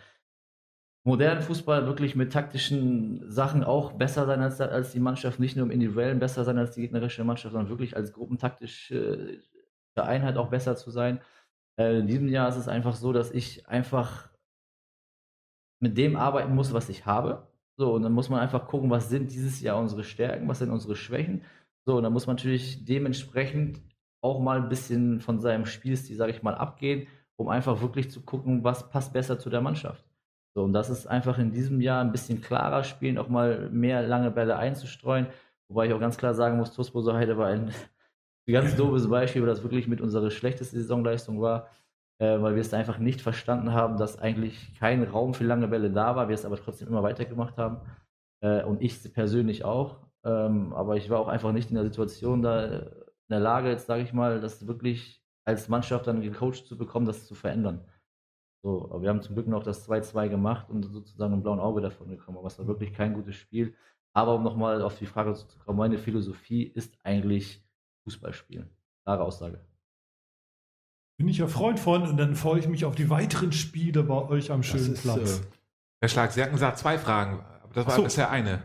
Modernen 1.04 1.42
Fußball 1.42 1.86
wirklich 1.86 2.16
mit 2.16 2.34
taktischen 2.34 3.30
Sachen 3.32 3.64
auch 3.64 3.94
besser 3.94 4.26
sein 4.26 4.42
als, 4.42 4.60
als 4.60 4.92
die 4.92 5.00
Mannschaft, 5.00 5.40
nicht 5.40 5.56
nur 5.56 5.66
im 5.66 5.72
Individuellen 5.72 6.20
besser 6.20 6.44
sein 6.44 6.58
als 6.58 6.72
die 6.72 6.82
gegnerische 6.82 7.24
Mannschaft, 7.24 7.54
sondern 7.54 7.70
wirklich 7.70 7.96
als 7.96 8.12
gruppentaktische 8.12 9.40
Einheit 9.96 10.38
auch 10.38 10.50
besser 10.50 10.76
zu 10.76 10.92
sein. 10.92 11.22
Äh, 11.82 12.00
in 12.00 12.08
diesem 12.08 12.28
Jahr 12.28 12.50
ist 12.50 12.58
es 12.58 12.68
einfach 12.68 12.96
so, 12.96 13.14
dass 13.14 13.32
ich 13.32 13.68
einfach 13.68 14.30
mit 15.80 15.98
dem 15.98 16.16
arbeiten 16.16 16.54
muss, 16.56 16.74
was 16.74 16.90
ich 16.90 17.06
habe. 17.06 17.48
So, 17.78 17.94
und 17.94 18.04
dann 18.04 18.12
muss 18.12 18.30
man 18.30 18.40
einfach 18.40 18.68
gucken, 18.68 18.90
was 18.90 19.10
sind 19.10 19.32
dieses 19.32 19.62
Jahr 19.62 19.80
unsere 19.80 20.04
Stärken, 20.04 20.48
was 20.48 20.60
sind 20.60 20.70
unsere 20.70 20.96
Schwächen. 20.96 21.44
So, 21.86 21.98
und 21.98 22.04
dann 22.04 22.14
muss 22.14 22.28
man 22.28 22.36
natürlich 22.36 22.86
dementsprechend 22.86 23.82
auch 24.22 24.40
mal 24.40 24.62
ein 24.62 24.70
bisschen 24.70 25.20
von 25.20 25.40
seinem 25.40 25.66
Spielstil, 25.66 26.16
sage 26.16 26.32
ich 26.32 26.44
mal, 26.44 26.54
abgehen, 26.54 27.08
um 27.38 27.50
einfach 27.50 27.82
wirklich 27.82 28.12
zu 28.12 28.22
gucken, 28.22 28.64
was 28.64 28.90
passt 28.92 29.14
besser 29.14 29.40
zu 29.40 29.50
der 29.50 29.62
Mannschaft. 29.62 30.06
So, 30.54 30.64
und 30.64 30.74
das 30.74 30.90
ist 30.92 31.08
einfach 31.08 31.40
in 31.40 31.52
diesem 31.52 31.82
Jahr 31.82 32.04
ein 32.04 32.12
bisschen 32.12 32.42
klarer 32.42 32.84
spielen, 32.84 33.18
auch 33.18 33.30
mal 33.30 33.70
mehr 33.72 34.04
lange 34.04 34.30
Bälle 34.30 34.58
einzustreuen. 34.58 35.28
Wobei 35.70 35.88
ich 35.88 35.94
auch 35.94 36.00
ganz 36.00 36.18
klar 36.18 36.36
sagen 36.36 36.58
muss, 36.58 36.74
Tuspo 36.74 37.02
Heide 37.14 37.38
war 37.38 37.48
ein 37.48 37.72
ein 38.48 38.54
ganz 38.54 38.76
doofes 38.76 39.10
Beispiel, 39.10 39.42
weil 39.42 39.50
das 39.50 39.64
wirklich 39.64 39.88
mit 39.88 40.02
unserer 40.02 40.32
schlechtesten 40.32 40.78
Saisonleistung 40.78 41.42
war, 41.42 41.70
äh, 42.20 42.42
weil 42.42 42.56
wir 42.56 42.62
es 42.62 42.74
einfach 42.74 42.98
nicht 42.98 43.22
verstanden 43.22 43.74
haben, 43.74 43.98
dass 43.98 44.20
eigentlich 44.20 44.74
kein 44.80 45.04
Raum 45.04 45.34
für 45.34 45.44
lange 45.44 45.68
Bälle 45.68 45.92
da 45.92 46.16
war, 46.16 46.28
wir 46.28 46.36
es 46.36 46.46
aber 46.46 46.58
trotzdem 46.58 46.88
immer 46.88 47.04
weitergemacht 47.04 47.58
haben. 47.58 47.82
Äh, 48.42 48.64
und 48.64 48.82
ich 48.82 49.14
persönlich 49.14 49.64
auch. 49.66 50.00
Ähm, 50.24 50.74
aber 50.74 50.98
ich 50.98 51.10
war 51.10 51.20
auch 51.20 51.28
einfach 51.28 51.52
nicht 51.52 51.70
in 51.70 51.76
der 51.76 51.86
Situation, 51.86 52.42
da 52.42 52.66
in 52.66 53.36
der 53.36 53.40
Lage, 53.40 53.70
jetzt 53.70 53.88
sage 53.88 54.04
ich 54.04 54.14
mal, 54.14 54.40
das 54.42 54.68
wirklich 54.68 55.24
als 55.46 55.70
Mannschaft 55.70 56.08
dann 56.08 56.22
gecoacht 56.22 56.66
zu 56.68 56.78
bekommen, 56.78 57.06
das 57.06 57.26
zu 57.28 57.36
verändern. 57.36 57.86
So, 58.64 58.86
aber 58.92 59.02
wir 59.02 59.10
haben 59.10 59.22
zum 59.22 59.36
Glück 59.36 59.48
noch 59.48 59.64
das 59.64 59.90
2-2 59.90 60.30
gemacht 60.30 60.70
und 60.70 60.84
sozusagen 60.84 61.34
ein 61.34 61.42
blauen 61.42 61.60
Auge 61.60 61.82
davon 61.82 62.10
gekommen. 62.10 62.38
Aber 62.38 62.48
es 62.48 62.60
war 62.60 62.68
wirklich 62.68 62.94
kein 62.94 63.14
gutes 63.14 63.36
Spiel. 63.36 63.74
Aber 64.14 64.36
um 64.36 64.44
nochmal 64.44 64.82
auf 64.82 64.98
die 65.00 65.06
Frage 65.08 65.34
zu 65.34 65.58
kommen, 65.60 65.80
meine 65.80 65.98
Philosophie 65.98 66.64
ist 66.64 66.98
eigentlich, 67.04 67.64
Fußball 68.04 68.34
spielen. 68.34 68.70
Klare 69.04 69.24
Aussage. 69.24 69.66
Bin 71.18 71.28
ich 71.28 71.38
ja 71.38 71.48
Freund 71.48 71.80
von 71.80 72.04
und 72.04 72.18
dann 72.18 72.36
freue 72.36 72.60
ich 72.60 72.68
mich 72.68 72.86
auf 72.86 72.96
die 72.96 73.10
weiteren 73.10 73.52
Spiele 73.52 74.04
bei 74.04 74.28
euch 74.28 74.52
am 74.52 74.64
schönen 74.64 74.94
ist, 74.94 75.04
Platz. 75.04 75.40
Äh, 75.40 75.44
Herr 76.02 76.10
Schlag, 76.10 76.32
Sie 76.32 76.42
hatten 76.42 76.54
gesagt 76.54 76.80
zwei 76.80 76.98
Fragen, 76.98 77.42
aber 77.64 77.74
das 77.74 77.86
war 77.86 77.96
so. 77.96 78.04
bisher 78.04 78.32
eine. 78.32 78.64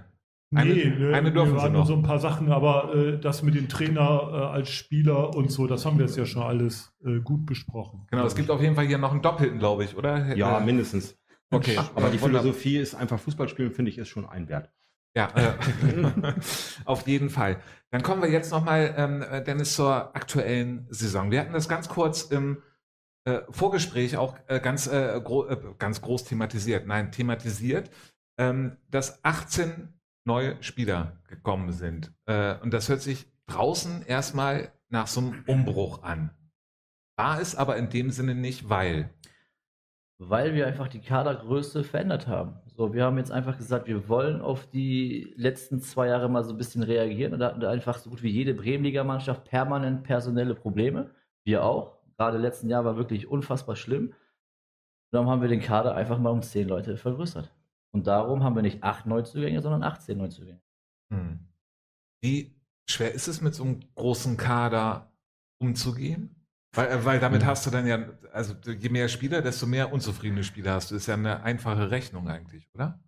Eine, 0.54 0.74
nee, 0.74 0.84
ne, 0.86 1.12
eine 1.12 1.32
dürfen 1.32 1.54
wir 1.54 1.60
Sie 1.60 1.70
noch. 1.70 1.86
so 1.86 1.94
ein 1.94 2.02
paar 2.02 2.20
Sachen, 2.20 2.52
aber 2.52 2.94
äh, 2.94 3.18
das 3.18 3.42
mit 3.42 3.56
dem 3.56 3.68
Trainer 3.68 4.30
äh, 4.32 4.36
als 4.56 4.70
Spieler 4.70 5.34
und 5.34 5.50
so, 5.50 5.66
das 5.66 5.84
haben 5.84 5.98
wir 5.98 6.06
jetzt 6.06 6.16
ja 6.16 6.24
schon 6.24 6.42
alles 6.42 6.94
äh, 7.04 7.18
gut 7.18 7.44
besprochen. 7.44 8.06
Genau, 8.10 8.24
es 8.24 8.36
gibt 8.36 8.50
auf 8.50 8.60
jeden 8.62 8.76
Fall 8.76 8.86
hier 8.86 8.98
noch 8.98 9.10
einen 9.10 9.22
Doppelten, 9.22 9.58
glaube 9.58 9.84
ich, 9.84 9.96
oder? 9.96 10.34
Ja, 10.36 10.60
mindestens. 10.60 11.18
Okay. 11.50 11.78
Aber 11.94 12.10
die 12.10 12.18
Philosophie 12.18 12.78
ist 12.78 12.94
einfach 12.94 13.18
Fußball 13.18 13.48
spielen, 13.48 13.72
finde 13.72 13.90
ich, 13.90 13.98
ist 13.98 14.08
schon 14.08 14.24
ein 14.24 14.48
Wert. 14.48 14.70
Ja, 15.16 15.32
äh, 15.34 15.54
auf 16.84 17.06
jeden 17.08 17.30
Fall. 17.30 17.56
Dann 17.90 18.02
kommen 18.02 18.20
wir 18.20 18.30
jetzt 18.30 18.50
nochmal, 18.50 18.94
ähm, 18.98 19.22
äh, 19.22 19.42
Dennis, 19.42 19.74
zur 19.74 20.14
aktuellen 20.14 20.86
Saison. 20.90 21.30
Wir 21.30 21.40
hatten 21.40 21.54
das 21.54 21.70
ganz 21.70 21.88
kurz 21.88 22.24
im 22.24 22.62
äh, 23.24 23.40
Vorgespräch 23.48 24.18
auch 24.18 24.36
äh, 24.46 24.60
ganz, 24.60 24.86
äh, 24.86 25.18
gro 25.24 25.46
äh, 25.46 25.56
ganz 25.78 26.02
groß 26.02 26.24
thematisiert. 26.24 26.86
Nein, 26.86 27.12
thematisiert, 27.12 27.90
ähm, 28.38 28.76
dass 28.90 29.24
18 29.24 29.88
neue 30.26 30.62
Spieler 30.62 31.22
gekommen 31.28 31.72
sind. 31.72 32.12
Äh, 32.26 32.56
und 32.58 32.74
das 32.74 32.90
hört 32.90 33.00
sich 33.00 33.26
draußen 33.46 34.02
erstmal 34.02 34.70
nach 34.90 35.06
so 35.06 35.20
einem 35.20 35.44
Umbruch 35.46 36.02
an. 36.02 36.30
War 37.16 37.40
es 37.40 37.56
aber 37.56 37.78
in 37.78 37.88
dem 37.88 38.10
Sinne 38.10 38.34
nicht, 38.34 38.68
weil 38.68 39.10
weil 40.18 40.54
wir 40.54 40.66
einfach 40.66 40.88
die 40.88 41.00
Kadergröße 41.00 41.84
verändert 41.84 42.26
haben. 42.26 42.58
So, 42.76 42.92
wir 42.92 43.04
haben 43.04 43.16
jetzt 43.16 43.32
einfach 43.32 43.56
gesagt, 43.56 43.86
wir 43.86 44.06
wollen 44.06 44.42
auf 44.42 44.66
die 44.66 45.32
letzten 45.36 45.80
zwei 45.80 46.08
Jahre 46.08 46.28
mal 46.28 46.44
so 46.44 46.50
ein 46.50 46.58
bisschen 46.58 46.82
reagieren 46.82 47.32
und 47.32 47.38
da 47.38 47.46
hatten 47.46 47.60
wir 47.62 47.70
einfach 47.70 47.96
so 47.96 48.10
gut 48.10 48.22
wie 48.22 48.28
jede 48.28 48.52
Bremenliga-Mannschaft 48.52 49.44
permanent 49.44 50.02
personelle 50.02 50.54
Probleme. 50.54 51.10
Wir 51.42 51.64
auch. 51.64 51.96
Gerade 52.18 52.36
letzten 52.36 52.68
Jahr 52.68 52.84
war 52.84 52.98
wirklich 52.98 53.28
unfassbar 53.28 53.76
schlimm. 53.76 54.08
Und 54.08 54.14
darum 55.12 55.30
haben 55.30 55.40
wir 55.40 55.48
den 55.48 55.62
Kader 55.62 55.94
einfach 55.94 56.18
mal 56.18 56.28
um 56.28 56.42
zehn 56.42 56.68
Leute 56.68 56.98
vergrößert. 56.98 57.50
Und 57.92 58.06
darum 58.06 58.44
haben 58.44 58.54
wir 58.54 58.62
nicht 58.62 58.82
acht 58.84 59.06
Neuzugänge, 59.06 59.62
sondern 59.62 59.82
18 59.82 60.18
Neuzugänge. 60.18 60.60
Hm. 61.10 61.38
Wie 62.20 62.54
schwer 62.86 63.14
ist 63.14 63.26
es 63.26 63.40
mit 63.40 63.54
so 63.54 63.64
einem 63.64 63.80
großen 63.94 64.36
Kader 64.36 65.10
umzugehen? 65.58 66.35
Weil, 66.76 66.88
äh, 66.88 67.04
weil 67.04 67.20
damit 67.20 67.44
hast 67.44 67.66
du 67.66 67.70
dann 67.70 67.86
ja, 67.86 68.06
also 68.32 68.54
je 68.66 68.88
mehr 68.88 69.08
Spieler, 69.08 69.42
desto 69.42 69.66
mehr 69.66 69.92
unzufriedene 69.92 70.44
Spieler 70.44 70.74
hast 70.74 70.90
du. 70.90 70.96
Ist 70.96 71.06
ja 71.06 71.14
eine 71.14 71.42
einfache 71.42 71.90
Rechnung 71.90 72.28
eigentlich, 72.28 72.68
oder? 72.74 73.00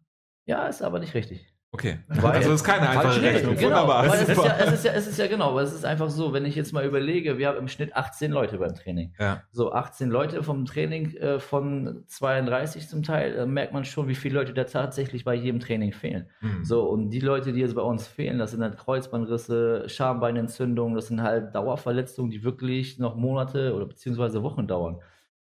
Ja, 0.47 0.67
ist 0.67 0.83
aber 0.83 0.99
nicht 0.99 1.15
richtig. 1.15 1.55
Okay. 1.71 1.99
Weil, 2.09 2.33
also 2.33 2.53
es 2.53 2.63
ist 2.63 2.65
keine 2.65 2.89
einfache 2.89 3.21
Rechnung. 3.21 3.55
Genau, 3.55 3.83
Wunderbar. 3.83 4.09
Weil 4.09 4.23
es, 4.23 4.29
ist 4.31 4.43
ja, 4.43 4.57
es, 4.59 4.73
ist 4.73 4.85
ja, 4.87 4.93
es 4.93 5.07
ist 5.07 5.19
ja 5.19 5.27
genau, 5.27 5.55
weil 5.55 5.65
es 5.65 5.75
ist 5.75 5.85
einfach 5.85 6.09
so, 6.09 6.33
wenn 6.33 6.47
ich 6.47 6.55
jetzt 6.55 6.73
mal 6.73 6.85
überlege, 6.87 7.37
wir 7.37 7.49
haben 7.49 7.59
im 7.59 7.69
Schnitt 7.69 7.95
18 7.95 8.33
Leute 8.33 8.57
beim 8.57 8.75
Training. 8.75 9.13
Ja. 9.19 9.43
So 9.53 9.73
18 9.73 10.09
Leute 10.09 10.43
vom 10.43 10.65
Training 10.65 11.15
äh, 11.17 11.39
von 11.39 12.05
32 12.07 12.89
zum 12.89 13.03
Teil, 13.03 13.35
da 13.35 13.45
merkt 13.45 13.75
man 13.75 13.85
schon, 13.85 14.09
wie 14.09 14.15
viele 14.15 14.37
Leute 14.37 14.55
da 14.55 14.65
tatsächlich 14.65 15.25
bei 15.25 15.35
jedem 15.35 15.61
Training 15.61 15.93
fehlen. 15.93 16.31
Mhm. 16.41 16.65
So, 16.65 16.89
und 16.89 17.11
die 17.11 17.21
Leute, 17.21 17.53
die 17.53 17.61
jetzt 17.61 17.75
bei 17.75 17.83
uns 17.83 18.07
fehlen, 18.07 18.39
das 18.39 18.53
sind 18.53 18.63
halt 18.63 18.79
Kreuzbandrisse, 18.79 19.89
Schambeinentzündungen, 19.89 20.95
das 20.95 21.09
sind 21.09 21.23
halt 21.23 21.55
Dauerverletzungen, 21.55 22.31
die 22.31 22.45
wirklich 22.45 22.99
noch 22.99 23.15
Monate 23.15 23.75
oder 23.75 23.85
beziehungsweise 23.85 24.43
Wochen 24.43 24.67
dauern. 24.67 25.03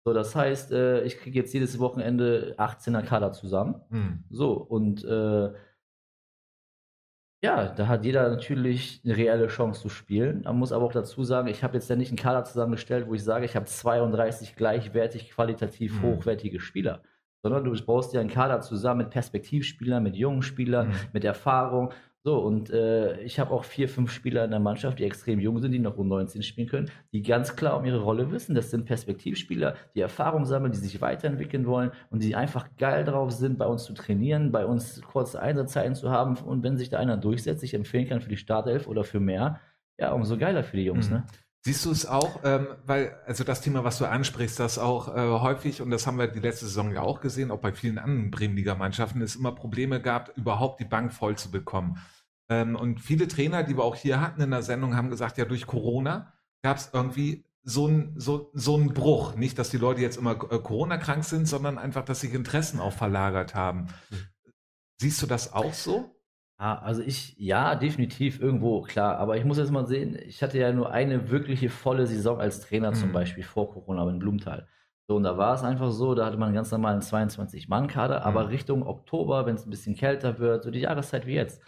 So, 0.05 0.13
das 0.13 0.37
heißt, 0.37 0.71
äh, 0.71 1.03
ich 1.03 1.19
kriege 1.19 1.41
jetzt 1.41 1.53
jedes 1.55 1.81
Wochenende 1.81 2.55
18er 2.59 3.03
Kader 3.03 3.33
zusammen. 3.33 3.81
Mhm. 3.89 4.25
So, 4.31 4.53
und 4.53 5.03
äh, 5.05 5.51
ja, 7.45 7.69
da 7.69 7.89
hat 7.89 8.07
jeder 8.07 8.31
natürlich 8.31 9.03
eine 9.05 9.19
reelle 9.19 9.49
Chance 9.49 9.83
zu 9.83 9.91
spielen. 9.91 10.45
Man 10.45 10.57
muss 10.57 10.73
aber 10.73 10.87
auch 10.87 10.93
dazu 10.93 11.25
sagen, 11.25 11.47
ich 11.49 11.63
habe 11.63 11.75
jetzt 11.75 11.91
ja 11.91 11.95
nicht 11.95 12.09
einen 12.09 12.17
Kader 12.17 12.43
zusammengestellt, 12.45 13.07
wo 13.07 13.13
ich 13.13 13.23
sage, 13.23 13.45
ich 13.45 13.55
habe 13.55 13.67
32 13.67 14.57
gleichwertig 14.57 15.31
qualitativ 15.31 16.01
mhm. 16.01 16.05
hochwertige 16.05 16.59
Spieler, 16.59 17.03
sondern 17.43 17.63
du 17.65 17.85
baust 17.85 18.15
ja 18.15 18.23
einen 18.23 18.31
Kader 18.31 18.63
zusammen 18.63 19.03
mit 19.03 19.11
Perspektivspielern, 19.11 20.03
mit 20.03 20.17
jungen 20.17 20.41
Spielern, 20.41 20.89
mhm. 20.89 20.95
mit 21.13 21.25
Erfahrung. 21.25 21.93
So, 22.27 22.39
und 22.39 22.71
äh, 22.71 23.21
ich 23.21 23.39
habe 23.39 23.51
auch 23.51 23.65
vier, 23.65 23.87
fünf 23.87 24.11
Spieler 24.11 24.47
in 24.47 24.51
der 24.51 24.59
Mannschaft, 24.59 24.99
die 24.99 25.05
extrem 25.05 25.41
jung 25.41 25.59
sind, 25.59 25.73
die 25.73 25.79
noch 25.79 25.99
um 25.99 26.09
19 26.09 26.43
spielen 26.43 26.69
können, 26.69 26.91
die 27.13 27.23
ganz 27.23 27.55
klar 27.55 27.77
um 27.79 27.85
ihre 27.85 28.01
Rolle 28.01 28.31
wissen. 28.31 28.55
Das 28.55 28.71
sind 28.71 28.87
Perspektivspieler, 28.87 29.77
die 29.95 30.01
Erfahrung 30.01 30.47
sammeln, 30.47 30.73
die 30.73 30.79
sich 30.79 31.03
weiterentwickeln 31.03 31.67
wollen 31.67 31.91
und 32.09 32.23
die 32.23 32.35
einfach 32.35 32.67
geil 32.79 33.05
drauf 33.05 33.31
sind, 33.31 33.59
bei 33.59 33.67
uns 33.67 33.85
zu 33.85 33.93
trainieren, 33.93 34.53
bei 34.53 34.65
uns 34.65 35.03
kurze 35.03 35.43
Einsatzzeiten 35.43 35.95
zu 35.95 36.11
haben. 36.11 36.39
Und 36.39 36.63
wenn 36.63 36.79
sich 36.79 36.89
da 36.89 36.99
einer 36.99 37.19
durchsetzt, 37.19 37.63
ich 37.63 37.75
empfehlen 37.75 38.09
kann 38.09 38.23
für 38.23 38.31
die 38.31 38.39
Startelf 38.39 38.89
oder 38.89 39.05
für 39.05 39.21
mehr, 39.21 39.61
ja, 39.99 40.11
umso 40.13 40.39
geiler 40.39 40.65
für 40.65 40.79
die 40.79 40.85
Jungs, 40.85 41.11
mhm. 41.11 41.17
ne? 41.17 41.25
Siehst 41.67 41.87
du 41.87 41.91
es 41.91 42.05
auch, 42.05 42.41
ähm, 42.45 42.67
weil, 42.85 43.17
also 43.27 43.43
das 43.43 43.63
Thema, 43.63 43.85
was 43.85 43.97
du 43.97 44.05
ansprichst, 44.05 44.61
das 44.61 44.79
auch 44.79 45.09
äh, 45.09 45.41
häufig, 45.41 45.81
und 45.81 45.91
das 45.91 46.07
haben 46.07 46.19
wir 46.19 46.27
die 46.27 46.41
letzte 46.41 46.67
Saison 46.67 46.93
ja 46.93 47.01
auch 47.01 47.23
gesehen, 47.23 47.51
auch 47.51 47.61
bei 47.61 47.73
vielen 47.73 47.97
anderen 47.97 48.31
Bremenliga-Mannschaften, 48.31 49.23
es 49.23 49.35
immer 49.35 49.53
Probleme 49.53 50.03
gab, 50.03 50.37
überhaupt 50.37 50.81
die 50.81 50.85
Bank 50.85 51.15
voll 51.15 51.37
zu 51.37 51.51
bekommen. 51.51 51.99
Ähm, 52.51 52.77
und 52.77 53.01
viele 53.01 53.29
Trainer, 53.29 53.63
die 53.63 53.79
wir 53.79 53.85
auch 53.85 53.97
hier 53.97 54.21
hatten 54.21 54.43
in 54.43 54.51
der 54.51 54.63
Sendung, 54.63 54.95
haben 54.95 55.09
gesagt, 55.09 55.39
ja, 55.39 55.47
durch 55.47 55.67
Corona 55.67 56.35
gab 56.63 56.77
es 56.77 56.91
irgendwie 56.93 57.47
so 57.63 57.87
einen 57.87 58.21
so, 58.21 58.51
so 58.53 58.77
ein 58.77 58.93
Bruch. 58.93 59.35
Nicht, 59.35 59.59
dass 59.59 59.71
die 59.71 59.79
Leute 59.79 60.03
jetzt 60.03 60.19
immer 60.19 60.33
äh, 60.33 60.59
Corona-krank 60.59 61.25
sind, 61.25 61.47
sondern 61.47 61.79
einfach, 61.79 62.05
dass 62.05 62.21
sich 62.21 62.35
Interessen 62.35 62.79
auch 62.79 62.93
verlagert 62.93 63.55
haben. 63.55 63.87
Siehst 65.01 65.23
du 65.23 65.27
das 65.27 65.55
auch 65.55 65.73
so? 65.73 66.14
Ja, 66.59 66.79
also 66.79 67.03
ich, 67.03 67.37
ja, 67.39 67.75
definitiv 67.75 68.41
irgendwo, 68.41 68.83
klar. 68.83 69.19
Aber 69.19 69.37
ich 69.37 69.45
muss 69.45 69.59
jetzt 69.59 69.73
mal 69.73 69.87
sehen, 69.87 70.17
ich 70.25 70.43
hatte 70.43 70.59
ja 70.59 70.73
nur 70.73 70.91
eine 70.93 71.31
wirkliche 71.31 71.69
volle 71.69 72.07
Saison 72.07 72.41
als 72.41 72.61
Trainer 72.61 72.91
mhm. 72.91 72.95
zum 72.95 73.13
Beispiel 73.13 73.43
vor 73.43 73.73
Corona 73.73 74.09
in 74.09 74.19
Blumenthal. 74.19 74.69
So, 75.09 75.17
und 75.17 75.25
da 75.25 75.37
war 75.37 75.55
es 75.55 75.63
einfach 75.63 75.91
so, 75.91 76.15
da 76.15 76.27
hatte 76.27 76.39
man 76.39 76.47
einen 76.47 76.55
ganz 76.55 76.71
normalen 76.71 77.01
22-Mann-Kader, 77.01 78.21
mhm. 78.21 78.25
aber 78.25 78.49
Richtung 78.51 78.87
Oktober, 78.87 79.47
wenn 79.47 79.57
es 79.57 79.67
ein 79.67 79.71
bisschen 79.71 79.97
kälter 79.97 80.39
wird, 80.39 80.65
so 80.65 80.71
die 80.71 80.81
Jahreszeit 80.81 81.27
wie 81.27 81.35
jetzt, 81.35 81.61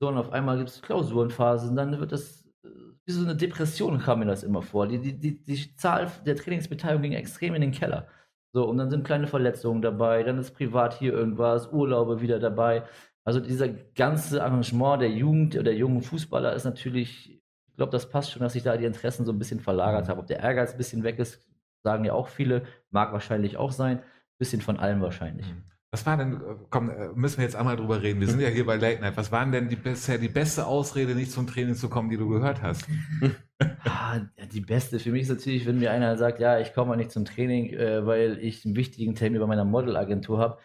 so, 0.00 0.08
und 0.08 0.18
auf 0.18 0.32
einmal 0.32 0.58
gibt 0.58 0.70
es 0.70 0.82
Klausurenphasen, 0.82 1.74
dann 1.74 1.98
wird 1.98 2.12
das, 2.12 2.44
äh, 2.64 2.68
wie 3.06 3.12
so 3.12 3.24
eine 3.24 3.34
Depression 3.34 3.98
kam 3.98 4.18
mir 4.18 4.26
das 4.26 4.42
immer 4.42 4.62
vor. 4.62 4.86
Die, 4.86 4.98
die, 5.00 5.18
die, 5.18 5.42
die 5.44 5.74
Zahl 5.76 6.10
der 6.26 6.36
Trainingsbeteiligung 6.36 7.02
ging 7.02 7.12
extrem 7.12 7.54
in 7.54 7.62
den 7.62 7.72
Keller. 7.72 8.06
So, 8.52 8.68
und 8.68 8.78
dann 8.78 8.90
sind 8.90 9.04
kleine 9.04 9.26
Verletzungen 9.26 9.82
dabei, 9.82 10.22
dann 10.22 10.38
ist 10.38 10.52
privat 10.54 10.94
hier 10.94 11.12
irgendwas, 11.12 11.72
Urlaube 11.72 12.20
wieder 12.20 12.38
dabei. 12.38 12.84
Also 13.26 13.40
dieser 13.40 13.68
ganze 13.68 14.42
Arrangement 14.42 15.02
der 15.02 15.10
Jugend 15.10 15.54
oder 15.54 15.64
der 15.64 15.76
jungen 15.76 16.00
Fußballer 16.00 16.54
ist 16.54 16.64
natürlich 16.64 17.36
glaube, 17.76 17.92
das 17.92 18.08
passt 18.08 18.32
schon, 18.32 18.42
dass 18.42 18.54
sich 18.54 18.62
da 18.62 18.76
die 18.76 18.84
Interessen 18.84 19.24
so 19.24 19.32
ein 19.32 19.38
bisschen 19.38 19.60
verlagert 19.60 20.08
haben. 20.08 20.18
Ob 20.18 20.26
der 20.26 20.40
Ehrgeiz 20.40 20.72
ein 20.72 20.78
bisschen 20.78 21.02
weg 21.02 21.18
ist, 21.18 21.40
sagen 21.82 22.04
ja 22.04 22.14
auch 22.14 22.28
viele, 22.28 22.62
mag 22.90 23.12
wahrscheinlich 23.12 23.56
auch 23.56 23.72
sein. 23.72 24.02
Bisschen 24.38 24.60
von 24.60 24.78
allem 24.78 25.00
wahrscheinlich. 25.00 25.46
Mhm. 25.46 25.62
Was 25.92 26.04
war 26.04 26.16
denn, 26.16 26.34
äh, 26.34 26.56
komm, 26.68 26.90
äh, 26.90 27.08
müssen 27.14 27.38
wir 27.38 27.44
jetzt 27.44 27.56
einmal 27.56 27.76
drüber 27.76 28.02
reden. 28.02 28.20
Wir 28.20 28.28
sind 28.28 28.40
ja 28.40 28.48
hier 28.48 28.66
bei 28.66 28.76
Late 28.76 29.00
Night. 29.00 29.16
Was 29.16 29.32
waren 29.32 29.52
denn 29.52 29.68
die, 29.68 29.76
bisher 29.76 30.18
die 30.18 30.28
beste 30.28 30.66
Ausrede, 30.66 31.14
nicht 31.14 31.30
zum 31.30 31.46
Training 31.46 31.74
zu 31.74 31.88
kommen, 31.88 32.10
die 32.10 32.18
du 32.18 32.28
gehört 32.28 32.60
hast? 32.60 32.86
ah, 33.84 34.20
die 34.52 34.60
beste 34.60 34.98
für 34.98 35.10
mich 35.10 35.22
ist 35.22 35.30
natürlich, 35.30 35.64
wenn 35.64 35.78
mir 35.78 35.92
einer 35.92 36.18
sagt, 36.18 36.40
ja, 36.40 36.58
ich 36.58 36.74
komme 36.74 36.96
nicht 36.96 37.12
zum 37.12 37.24
Training, 37.24 37.72
äh, 37.72 38.04
weil 38.04 38.38
ich 38.38 38.66
einen 38.66 38.76
wichtigen 38.76 39.14
Termin 39.14 39.40
bei 39.40 39.46
meiner 39.46 39.64
Modelagentur 39.64 40.38
habe. 40.38 40.58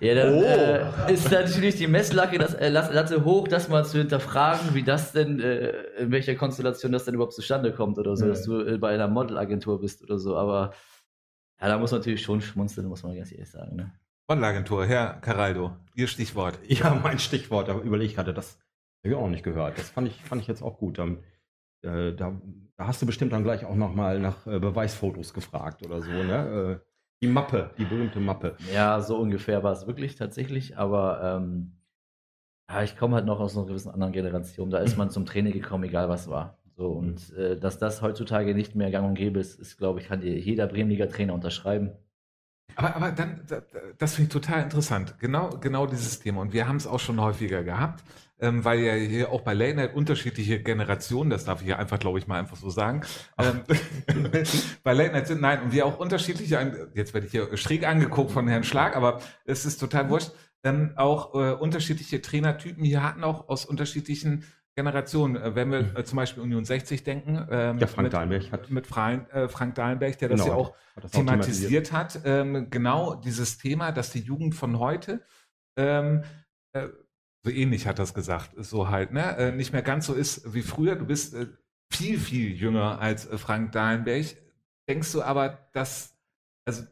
Ja, 0.00 0.14
dann 0.14 0.34
oh. 0.34 0.42
äh, 0.42 1.12
ist 1.12 1.30
natürlich 1.30 1.74
die 1.76 1.88
Messlatte 1.88 2.38
das, 2.38 2.54
äh, 2.54 2.68
Latte 2.68 3.24
hoch, 3.24 3.48
das 3.48 3.68
mal 3.68 3.84
zu 3.84 3.98
hinterfragen, 3.98 4.74
wie 4.74 4.84
das 4.84 5.12
denn, 5.12 5.40
äh, 5.40 5.70
in 5.98 6.12
welcher 6.12 6.36
Konstellation 6.36 6.92
das 6.92 7.04
denn 7.04 7.14
überhaupt 7.14 7.32
zustande 7.32 7.72
kommt 7.72 7.98
oder 7.98 8.16
so, 8.16 8.24
ja. 8.24 8.30
dass 8.30 8.44
du 8.44 8.60
äh, 8.60 8.78
bei 8.78 8.94
einer 8.94 9.08
Modelagentur 9.08 9.80
bist 9.80 10.02
oder 10.02 10.18
so. 10.18 10.36
Aber 10.36 10.74
ja, 11.60 11.68
da 11.68 11.78
muss 11.78 11.90
man 11.90 12.00
natürlich 12.00 12.22
schon 12.22 12.40
schmunzeln, 12.40 12.86
muss 12.86 13.02
man 13.02 13.16
ganz 13.16 13.32
ehrlich 13.32 13.50
sagen. 13.50 13.74
Ne? 13.76 13.92
Modelagentur, 14.28 14.86
Herr 14.86 15.14
Caraldo, 15.20 15.76
Ihr 15.94 16.06
Stichwort. 16.06 16.58
Ja, 16.68 16.94
mein 17.02 17.18
Stichwort, 17.18 17.68
da 17.68 17.76
überlege 17.78 18.10
ich 18.10 18.14
gerade, 18.14 18.32
das 18.32 18.58
habe 19.02 19.08
ich 19.08 19.14
auch 19.14 19.28
nicht 19.28 19.44
gehört. 19.44 19.78
Das 19.78 19.90
fand 19.90 20.06
ich, 20.06 20.22
fand 20.22 20.40
ich 20.40 20.46
jetzt 20.46 20.62
auch 20.62 20.78
gut. 20.78 20.98
Dann, 20.98 21.18
äh, 21.82 22.12
da, 22.12 22.40
da, 22.76 22.86
hast 22.86 23.02
du 23.02 23.06
bestimmt 23.06 23.32
dann 23.32 23.42
gleich 23.42 23.64
auch 23.64 23.74
nochmal 23.74 24.20
nach 24.20 24.46
äh, 24.46 24.60
Beweisfotos 24.60 25.34
gefragt 25.34 25.84
oder 25.84 26.00
so, 26.00 26.10
ne? 26.10 26.80
Die 27.24 27.32
Mappe, 27.32 27.70
die 27.78 27.86
berühmte 27.86 28.20
Mappe. 28.20 28.56
Ja, 28.72 29.00
so 29.00 29.16
ungefähr 29.16 29.62
war 29.62 29.72
es 29.72 29.86
wirklich 29.86 30.16
tatsächlich, 30.16 30.76
aber 30.76 31.20
ähm, 31.22 31.72
ja, 32.68 32.82
ich 32.82 32.98
komme 32.98 33.16
halt 33.16 33.24
noch 33.24 33.40
aus 33.40 33.56
einer 33.56 33.66
gewissen 33.66 33.90
anderen 33.90 34.12
Generation. 34.12 34.70
Da 34.70 34.78
ist 34.78 34.98
man 34.98 35.08
zum 35.08 35.24
Training 35.24 35.54
gekommen, 35.54 35.84
egal 35.84 36.10
was 36.10 36.28
war. 36.28 36.58
So, 36.76 36.88
und 36.90 37.32
äh, 37.34 37.58
dass 37.58 37.78
das 37.78 38.02
heutzutage 38.02 38.54
nicht 38.54 38.74
mehr 38.74 38.90
gang 38.90 39.06
und 39.06 39.14
gäbe 39.14 39.40
ist, 39.40 39.58
ist, 39.58 39.78
glaube 39.78 40.00
ich, 40.00 40.08
kann 40.08 40.20
jeder 40.20 40.66
Bremenliga 40.66 41.06
Trainer 41.06 41.32
unterschreiben. 41.32 41.92
Aber, 42.76 42.96
aber 42.96 43.12
dann, 43.12 43.40
das 43.98 44.16
finde 44.16 44.28
ich 44.28 44.32
total 44.32 44.62
interessant. 44.62 45.14
Genau, 45.18 45.50
genau 45.60 45.86
dieses 45.86 46.20
Thema. 46.20 46.42
Und 46.42 46.52
wir 46.52 46.68
haben 46.68 46.76
es 46.76 46.86
auch 46.86 47.00
schon 47.00 47.20
häufiger 47.20 47.62
gehabt, 47.62 48.04
ähm, 48.44 48.64
weil 48.64 48.80
ja 48.80 48.92
hier 48.92 49.32
auch 49.32 49.40
bei 49.40 49.54
Late 49.54 49.76
Night 49.76 49.94
unterschiedliche 49.94 50.62
Generationen, 50.62 51.30
das 51.30 51.46
darf 51.46 51.60
ich 51.60 51.66
hier 51.66 51.78
einfach, 51.78 51.98
glaube 51.98 52.18
ich, 52.18 52.26
mal 52.26 52.38
einfach 52.38 52.56
so 52.56 52.68
sagen. 52.68 53.00
Ähm, 53.38 53.62
bei 54.82 54.92
Late 54.92 55.12
Night 55.12 55.26
sind, 55.28 55.40
nein, 55.40 55.62
und 55.62 55.72
wir 55.72 55.86
auch 55.86 55.98
unterschiedliche, 55.98 56.90
jetzt 56.94 57.14
werde 57.14 57.26
ich 57.26 57.32
hier 57.32 57.56
schräg 57.56 57.86
angeguckt 57.86 58.30
von 58.30 58.46
Herrn 58.46 58.64
Schlag, 58.64 58.96
aber 58.96 59.20
es 59.46 59.64
ist 59.64 59.78
total 59.78 60.10
wurscht, 60.10 60.32
ähm, 60.62 60.92
auch 60.96 61.34
äh, 61.34 61.52
unterschiedliche 61.52 62.20
Trainertypen 62.20 62.84
hier 62.84 63.02
hatten, 63.02 63.24
auch 63.24 63.48
aus 63.48 63.64
unterschiedlichen 63.64 64.44
Generation. 64.76 65.36
Äh, 65.36 65.54
wenn 65.54 65.70
wir 65.70 65.82
mhm. 65.82 65.96
äh, 65.96 66.04
zum 66.04 66.16
Beispiel 66.16 66.42
Union 66.42 66.66
60 66.66 67.02
denken, 67.02 67.46
ähm, 67.50 67.78
ja, 67.78 67.86
Frank 67.86 68.04
mit, 68.04 68.12
Dahlenberg 68.12 68.52
hat 68.52 68.70
mit 68.70 68.86
Frank, 68.86 69.32
äh, 69.32 69.48
Frank 69.48 69.74
Dahlenberg, 69.74 70.18
der 70.18 70.28
genau, 70.28 70.38
das 70.38 70.46
ja 70.46 70.54
auch, 70.54 70.74
das 71.00 71.10
thematisiert, 71.12 71.92
hat, 71.92 72.20
ähm, 72.26 72.68
genau 72.68 73.14
dieses 73.14 73.56
Thema, 73.56 73.90
dass 73.90 74.10
die 74.10 74.20
Jugend 74.20 74.54
von 74.54 74.78
heute 74.78 75.22
ähm, 75.76 76.24
äh, 76.72 76.88
so 77.44 77.50
ähnlich 77.50 77.86
hat 77.86 77.98
das 77.98 78.14
gesagt, 78.14 78.52
so 78.56 78.88
halt, 78.88 79.12
ne, 79.12 79.36
äh, 79.36 79.52
nicht 79.52 79.72
mehr 79.72 79.82
ganz 79.82 80.06
so 80.06 80.14
ist 80.14 80.54
wie 80.54 80.62
früher. 80.62 80.96
Du 80.96 81.06
bist 81.06 81.34
äh, 81.34 81.46
viel, 81.92 82.18
viel 82.18 82.52
jünger 82.52 83.00
als 83.00 83.26
Frank 83.26 83.72
Dahlenberg. 83.72 84.26
Denkst 84.88 85.12
du 85.12 85.22
aber, 85.22 85.68
dass, 85.72 86.16
also 86.64 86.84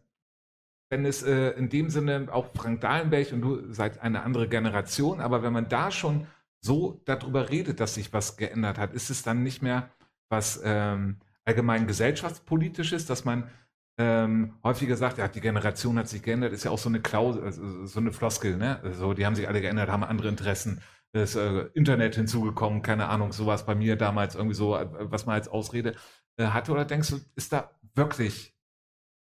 wenn 0.91 1.07
es 1.07 1.23
in 1.23 1.71
dem 1.71 1.89
Sinne 1.89 2.29
auch 2.31 2.51
Frank 2.55 2.83
Dahlenberg 2.83 3.33
und 3.33 3.41
du 3.41 3.73
seid 3.73 4.01
eine 4.01 4.23
andere 4.23 4.47
Generation, 4.47 5.21
aber 5.21 5.43
wenn 5.43 5.53
man 5.53 5.69
da 5.69 5.91
schon 5.91 6.27
so 6.61 7.01
darüber 7.07 7.51
redet, 7.51 7.81
dass 7.81 7.95
sich 7.95 8.13
was 8.13 8.37
geändert 8.37 8.79
hat, 8.79 8.93
ist 8.93 9.11
es 9.11 9.23
dann 9.23 9.43
nicht 9.43 9.63
mehr 9.63 9.91
was 10.29 10.61
ähm, 10.65 11.19
allgemein 11.45 11.87
gesellschaftspolitisches, 11.87 13.07
dass 13.07 13.25
man 13.25 13.51
ähm, 13.99 14.55
häufiger 14.65 14.97
sagt, 14.97 15.19
ja, 15.19 15.29
die 15.29 15.41
Generation 15.41 15.99
hat 15.99 16.09
sich 16.09 16.23
geändert, 16.23 16.53
ist 16.53 16.65
ja 16.65 16.71
auch 16.71 16.79
so 16.79 16.89
eine 16.89 17.01
Klausel, 17.01 17.45
also 17.45 17.87
so 17.87 18.01
eine 18.01 18.13
Floskel, 18.13 18.57
ne? 18.57 18.81
So, 18.95 19.15
die 19.15 19.27
haben 19.27 19.35
sich 19.35 19.49
alle 19.49 19.61
geändert, 19.61 19.91
haben 19.91 20.05
andere 20.05 20.29
Interessen, 20.29 20.81
ist 21.13 21.37
äh, 21.37 21.67
Internet 21.75 22.15
hinzugekommen, 22.15 22.83
keine 22.83 23.09
Ahnung, 23.09 23.33
sowas 23.33 23.67
bei 23.67 23.75
mir 23.75 23.97
damals 23.97 24.35
irgendwie 24.35 24.55
so, 24.55 24.77
äh, 24.77 24.89
was 24.91 25.27
man 25.27 25.35
als 25.35 25.49
Ausrede 25.49 25.95
äh, 26.37 26.47
hatte. 26.47 26.73
Oder 26.73 26.85
denkst 26.87 27.11
du, 27.11 27.21
ist 27.37 27.53
da 27.53 27.71
wirklich 27.95 28.53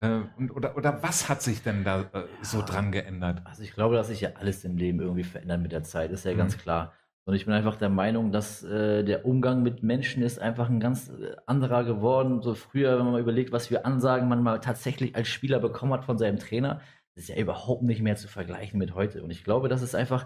äh, 0.04 0.22
und, 0.38 0.52
oder, 0.52 0.76
oder 0.76 1.02
was 1.02 1.30
hat 1.30 1.42
sich 1.42 1.64
denn 1.64 1.84
da 1.84 2.02
äh, 2.02 2.28
so 2.42 2.62
dran 2.62 2.92
geändert? 2.92 3.42
Also 3.46 3.64
ich 3.64 3.74
glaube, 3.74 3.96
dass 3.96 4.08
sich 4.08 4.22
ja 4.22 4.32
alles 4.36 4.66
im 4.66 4.76
Leben 4.78 5.00
irgendwie 5.00 5.24
verändert 5.24 5.62
mit 5.62 5.72
der 5.72 5.84
Zeit, 5.84 6.12
ist 6.12 6.26
ja 6.26 6.34
mhm. 6.34 6.38
ganz 6.38 6.58
klar. 6.58 6.94
Und 7.26 7.36
ich 7.36 7.46
bin 7.46 7.54
einfach 7.54 7.78
der 7.78 7.90
Meinung, 7.90 8.32
dass 8.32 8.64
äh, 8.64 9.04
der 9.04 9.26
Umgang 9.26 9.64
mit 9.64 9.82
Menschen 9.82 10.24
ist 10.24 10.40
einfach 10.40 10.70
ein 10.70 10.82
ganz 10.82 11.10
äh, 11.10 11.36
anderer 11.46 11.86
geworden. 11.86 12.42
So 12.42 12.54
früher, 12.54 12.98
wenn 12.98 13.06
man 13.06 13.14
mal 13.14 13.22
überlegt, 13.22 13.54
was 13.54 13.68
für 13.68 13.86
Ansagen 13.86 14.28
man 14.28 14.44
mal 14.44 14.60
tatsächlich 14.60 15.16
als 15.16 15.30
Spieler 15.30 15.60
bekommen 15.60 15.94
hat 15.94 16.04
von 16.04 16.18
seinem 16.18 16.38
Trainer, 16.38 16.82
ist 17.16 17.30
ja 17.30 17.38
überhaupt 17.38 17.84
nicht 17.84 18.02
mehr 18.02 18.18
zu 18.18 18.28
vergleichen 18.28 18.78
mit 18.78 18.94
heute. 18.94 19.24
Und 19.24 19.32
ich 19.32 19.44
glaube, 19.44 19.70
dass 19.70 19.82
es 19.82 19.96
einfach 19.96 20.26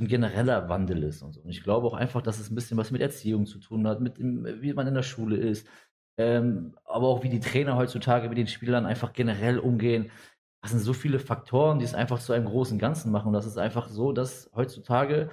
ein 0.00 0.06
genereller 0.06 0.68
Wandel 0.68 1.02
ist 1.02 1.22
und 1.22 1.32
so. 1.32 1.40
Und 1.42 1.50
ich 1.50 1.62
glaube 1.62 1.86
auch 1.86 1.94
einfach, 1.94 2.22
dass 2.22 2.38
es 2.38 2.50
ein 2.50 2.54
bisschen 2.54 2.78
was 2.78 2.90
mit 2.90 3.02
Erziehung 3.02 3.46
zu 3.46 3.58
tun 3.58 3.86
hat, 3.86 4.00
mit 4.00 4.18
dem, 4.18 4.46
wie 4.62 4.72
man 4.72 4.86
in 4.86 4.94
der 4.94 5.02
Schule 5.02 5.36
ist, 5.36 5.66
ähm, 6.18 6.76
aber 6.84 7.08
auch 7.08 7.22
wie 7.22 7.28
die 7.28 7.40
Trainer 7.40 7.76
heutzutage 7.76 8.28
mit 8.28 8.38
den 8.38 8.46
Spielern 8.46 8.86
einfach 8.86 9.12
generell 9.12 9.58
umgehen. 9.58 10.10
Das 10.62 10.72
sind 10.72 10.80
so 10.80 10.92
viele 10.92 11.18
Faktoren, 11.18 11.78
die 11.78 11.84
es 11.84 11.94
einfach 11.94 12.20
zu 12.20 12.32
einem 12.32 12.46
großen 12.46 12.78
Ganzen 12.78 13.12
machen. 13.12 13.28
Und 13.28 13.32
das 13.34 13.46
ist 13.46 13.58
einfach 13.58 13.88
so, 13.88 14.12
dass 14.12 14.50
heutzutage 14.54 15.30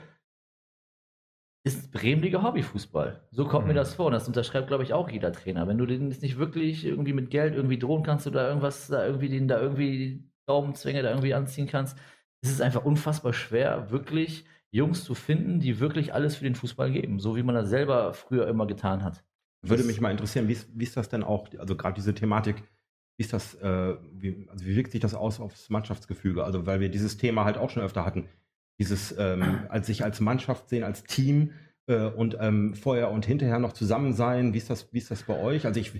ist 1.66 1.92
Bremenliga 1.92 2.44
Hobbyfußball. 2.44 3.28
So 3.32 3.46
kommt 3.46 3.66
mhm. 3.66 3.70
mir 3.70 3.74
das 3.74 3.96
vor. 3.96 4.06
Und 4.06 4.12
das 4.14 4.28
unterschreibt, 4.28 4.68
glaube 4.68 4.84
ich, 4.84 4.94
auch 4.94 5.10
jeder 5.10 5.34
Trainer. 5.34 5.68
Wenn 5.68 5.80
du 5.80 5.88
den 5.88 6.12
jetzt 6.12 6.22
nicht 6.22 6.38
wirklich 6.38 6.86
irgendwie 6.86 7.12
mit 7.12 7.32
Geld 7.32 7.56
irgendwie 7.56 7.80
drohen 7.80 8.04
kannst 8.04 8.28
oder 8.28 8.48
irgendwas 8.48 8.88
da 8.88 9.04
irgendwie 9.04 9.30
den 9.30 9.48
da 9.48 9.60
irgendwie 9.60 9.98
die 9.98 10.32
Daumenzwänge 10.46 11.02
da 11.02 11.10
irgendwie 11.10 11.34
anziehen 11.34 11.66
kannst, 11.66 11.98
ist 12.44 12.52
es 12.52 12.62
einfach 12.62 12.86
unfassbar 12.86 13.34
schwer, 13.34 13.90
wirklich 13.90 14.46
Jungs 14.70 15.04
zu 15.04 15.16
finden, 15.16 15.60
die 15.60 15.80
wirklich 15.80 16.14
alles 16.14 16.36
für 16.36 16.44
den 16.44 16.54
Fußball 16.54 16.92
geben. 16.92 17.20
So 17.20 17.36
wie 17.36 17.42
man 17.42 17.56
das 17.56 17.70
selber 17.70 18.14
früher 18.14 18.48
immer 18.48 18.68
getan 18.68 19.04
hat. 19.04 19.24
Würde 19.64 19.84
mich 19.84 20.00
mal 20.00 20.12
interessieren, 20.12 20.48
wie 20.48 20.54
ist, 20.54 20.70
wie 20.72 20.84
ist 20.84 20.96
das 20.96 21.10
denn 21.10 21.24
auch, 21.24 21.48
also 21.58 21.76
gerade 21.76 21.96
diese 21.96 22.14
Thematik, 22.14 22.58
wie 23.18 23.24
ist 23.24 23.34
das, 23.34 23.56
äh, 23.56 23.96
wie, 24.12 24.48
also 24.52 24.66
wie 24.66 24.76
wirkt 24.76 24.92
sich 24.92 25.02
das 25.02 25.16
aus 25.16 25.40
aufs 25.40 25.72
Mannschaftsgefüge? 25.72 26.44
Also 26.44 26.68
weil 26.68 26.80
wir 26.80 26.90
dieses 26.90 27.18
Thema 27.18 27.44
halt 27.44 27.58
auch 27.58 27.72
schon 27.72 27.82
öfter 27.82 28.06
hatten 28.06 28.30
dieses 28.80 29.16
ähm, 29.18 29.62
als 29.70 29.88
sich 29.88 30.04
als 30.04 30.20
Mannschaft 30.20 30.70
sehen, 30.70 30.84
als 30.84 31.04
Team 31.04 31.52
äh, 31.88 32.06
und 32.06 32.38
ähm, 32.40 32.74
vorher 32.74 33.12
und 33.12 33.26
hinterher 33.26 33.60
noch 33.60 33.74
zusammen 33.74 34.14
sein. 34.14 34.54
Wie 34.54 34.58
ist 34.58 34.70
das, 34.70 34.92
wie 34.94 34.98
ist 34.98 35.12
das 35.12 35.24
bei 35.24 35.40
euch? 35.40 35.66
Also 35.66 35.80
ich 35.80 35.92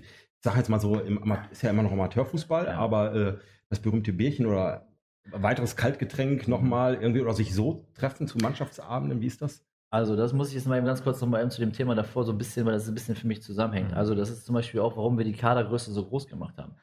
sage 0.42 0.58
jetzt 0.58 0.68
mal 0.68 0.80
so, 0.80 0.98
im, 1.00 1.36
ist 1.50 1.62
ja 1.62 1.70
immer 1.70 1.82
noch 1.82 1.92
Amateurfußball, 1.92 2.66
ja. 2.66 2.78
aber 2.78 3.14
äh, 3.14 3.38
das 3.68 3.80
berühmte 3.80 4.12
Bierchen 4.12 4.46
oder 4.46 4.86
weiteres 5.32 5.76
Kaltgetränk 5.76 6.46
nochmal 6.48 6.94
irgendwie 6.94 7.20
oder 7.20 7.34
sich 7.34 7.54
so 7.54 7.84
treffen 7.94 8.28
zu 8.28 8.38
Mannschaftsabenden, 8.38 9.20
wie 9.20 9.26
ist 9.26 9.42
das? 9.42 9.64
Also 9.90 10.16
das 10.16 10.32
muss 10.32 10.48
ich 10.48 10.54
jetzt 10.54 10.66
mal 10.66 10.76
eben 10.76 10.86
ganz 10.86 11.02
kurz 11.02 11.20
nochmal 11.20 11.48
zu 11.50 11.60
dem 11.60 11.72
Thema 11.72 11.94
davor 11.94 12.24
so 12.24 12.32
ein 12.32 12.38
bisschen, 12.38 12.66
weil 12.66 12.74
das 12.74 12.88
ein 12.88 12.94
bisschen 12.94 13.16
für 13.16 13.26
mich 13.26 13.42
zusammenhängt. 13.42 13.92
Mhm. 13.92 13.96
Also 13.96 14.14
das 14.14 14.30
ist 14.30 14.44
zum 14.44 14.54
Beispiel 14.54 14.80
auch, 14.80 14.96
warum 14.96 15.16
wir 15.16 15.24
die 15.24 15.32
Kadergröße 15.32 15.92
so 15.92 16.04
groß 16.04 16.26
gemacht 16.26 16.58
haben. 16.58 16.74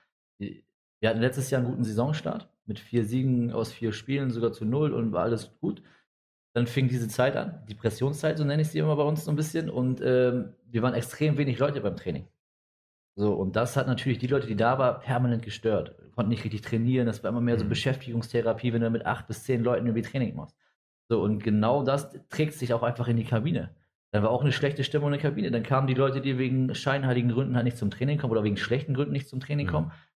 Wir 1.03 1.09
hatten 1.09 1.19
letztes 1.19 1.49
Jahr 1.49 1.59
einen 1.59 1.69
guten 1.69 1.83
Saisonstart 1.83 2.47
mit 2.65 2.79
vier 2.79 3.03
Siegen 3.03 3.51
aus 3.51 3.73
vier 3.73 3.91
Spielen, 3.91 4.31
sogar 4.31 4.53
zu 4.53 4.63
null 4.63 4.93
und 4.93 5.11
war 5.11 5.23
alles 5.23 5.51
gut. 5.59 5.83
Dann 6.53 6.65
fing 6.65 6.87
diese 6.87 7.09
Zeit 7.09 7.35
an, 7.35 7.61
die 7.67 7.75
Pressionszeit, 7.75 8.37
so 8.37 8.45
nenne 8.45 8.61
ich 8.61 8.69
sie 8.69 8.79
immer 8.79 8.95
bei 8.95 9.03
uns 9.03 9.25
so 9.25 9.29
ein 9.29 9.35
bisschen. 9.35 9.69
Und 9.69 9.99
ähm, 10.01 10.53
wir 10.65 10.81
waren 10.81 10.93
extrem 10.93 11.37
wenig 11.37 11.59
Leute 11.59 11.81
beim 11.81 11.97
Training. 11.97 12.25
So, 13.17 13.33
und 13.33 13.57
das 13.57 13.75
hat 13.75 13.85
natürlich 13.85 14.19
die 14.19 14.27
Leute, 14.27 14.47
die 14.47 14.55
da 14.55 14.79
waren, 14.79 15.01
permanent 15.01 15.43
gestört. 15.43 15.93
Konnten 16.15 16.29
nicht 16.29 16.45
richtig 16.45 16.61
trainieren. 16.61 17.05
Das 17.05 17.21
war 17.21 17.31
immer 17.31 17.41
mehr 17.41 17.57
so 17.57 17.65
mhm. 17.65 17.69
Beschäftigungstherapie, 17.69 18.71
wenn 18.71 18.79
du 18.79 18.89
mit 18.89 19.05
acht 19.05 19.27
bis 19.27 19.43
zehn 19.43 19.61
Leuten 19.61 19.85
irgendwie 19.85 20.03
Training 20.03 20.37
machst. 20.37 20.55
So, 21.09 21.21
und 21.21 21.43
genau 21.43 21.83
das 21.83 22.17
trägt 22.29 22.53
sich 22.53 22.73
auch 22.73 22.81
einfach 22.81 23.09
in 23.09 23.17
die 23.17 23.25
Kabine. 23.25 23.75
Dann 24.11 24.23
war 24.23 24.29
auch 24.29 24.41
eine 24.41 24.53
schlechte 24.53 24.85
Stimmung 24.85 25.09
in 25.09 25.19
der 25.19 25.29
Kabine. 25.29 25.51
Dann 25.51 25.63
kamen 25.63 25.87
die 25.87 25.95
Leute, 25.95 26.21
die 26.21 26.37
wegen 26.37 26.73
scheinheiligen 26.73 27.29
Gründen 27.29 27.57
halt 27.57 27.65
nicht 27.65 27.77
zum 27.77 27.91
Training 27.91 28.19
kommen 28.19 28.31
oder 28.31 28.45
wegen 28.45 28.55
schlechten 28.55 28.93
Gründen 28.93 29.11
nicht 29.11 29.27
zum 29.27 29.41
Training 29.41 29.67
mhm. 29.67 29.71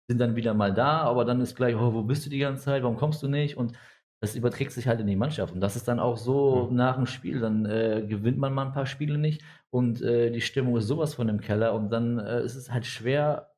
Sind 0.07 0.19
dann 0.19 0.35
wieder 0.35 0.53
mal 0.53 0.73
da, 0.73 1.01
aber 1.01 1.25
dann 1.25 1.41
ist 1.41 1.55
gleich, 1.55 1.75
oh, 1.75 1.93
wo 1.93 2.03
bist 2.03 2.25
du 2.25 2.29
die 2.29 2.39
ganze 2.39 2.63
Zeit, 2.63 2.83
warum 2.83 2.97
kommst 2.97 3.21
du 3.23 3.27
nicht? 3.27 3.57
Und 3.57 3.73
das 4.21 4.35
überträgt 4.35 4.71
sich 4.71 4.87
halt 4.87 4.99
in 4.99 5.07
die 5.07 5.15
Mannschaft. 5.15 5.53
Und 5.53 5.61
das 5.61 5.75
ist 5.75 5.87
dann 5.87 5.99
auch 5.99 6.17
so 6.17 6.67
mhm. 6.69 6.75
nach 6.75 6.95
dem 6.95 7.05
Spiel. 7.05 7.39
Dann 7.39 7.65
äh, 7.65 8.05
gewinnt 8.07 8.37
man 8.37 8.53
mal 8.53 8.65
ein 8.65 8.73
paar 8.73 8.85
Spiele 8.85 9.17
nicht 9.17 9.43
und 9.69 10.01
äh, 10.01 10.31
die 10.31 10.41
Stimmung 10.41 10.77
ist 10.77 10.87
sowas 10.87 11.13
von 11.13 11.29
im 11.29 11.41
Keller. 11.41 11.73
Und 11.73 11.89
dann 11.91 12.19
äh, 12.19 12.43
ist 12.43 12.55
es 12.55 12.71
halt 12.71 12.85
schwer, 12.85 13.53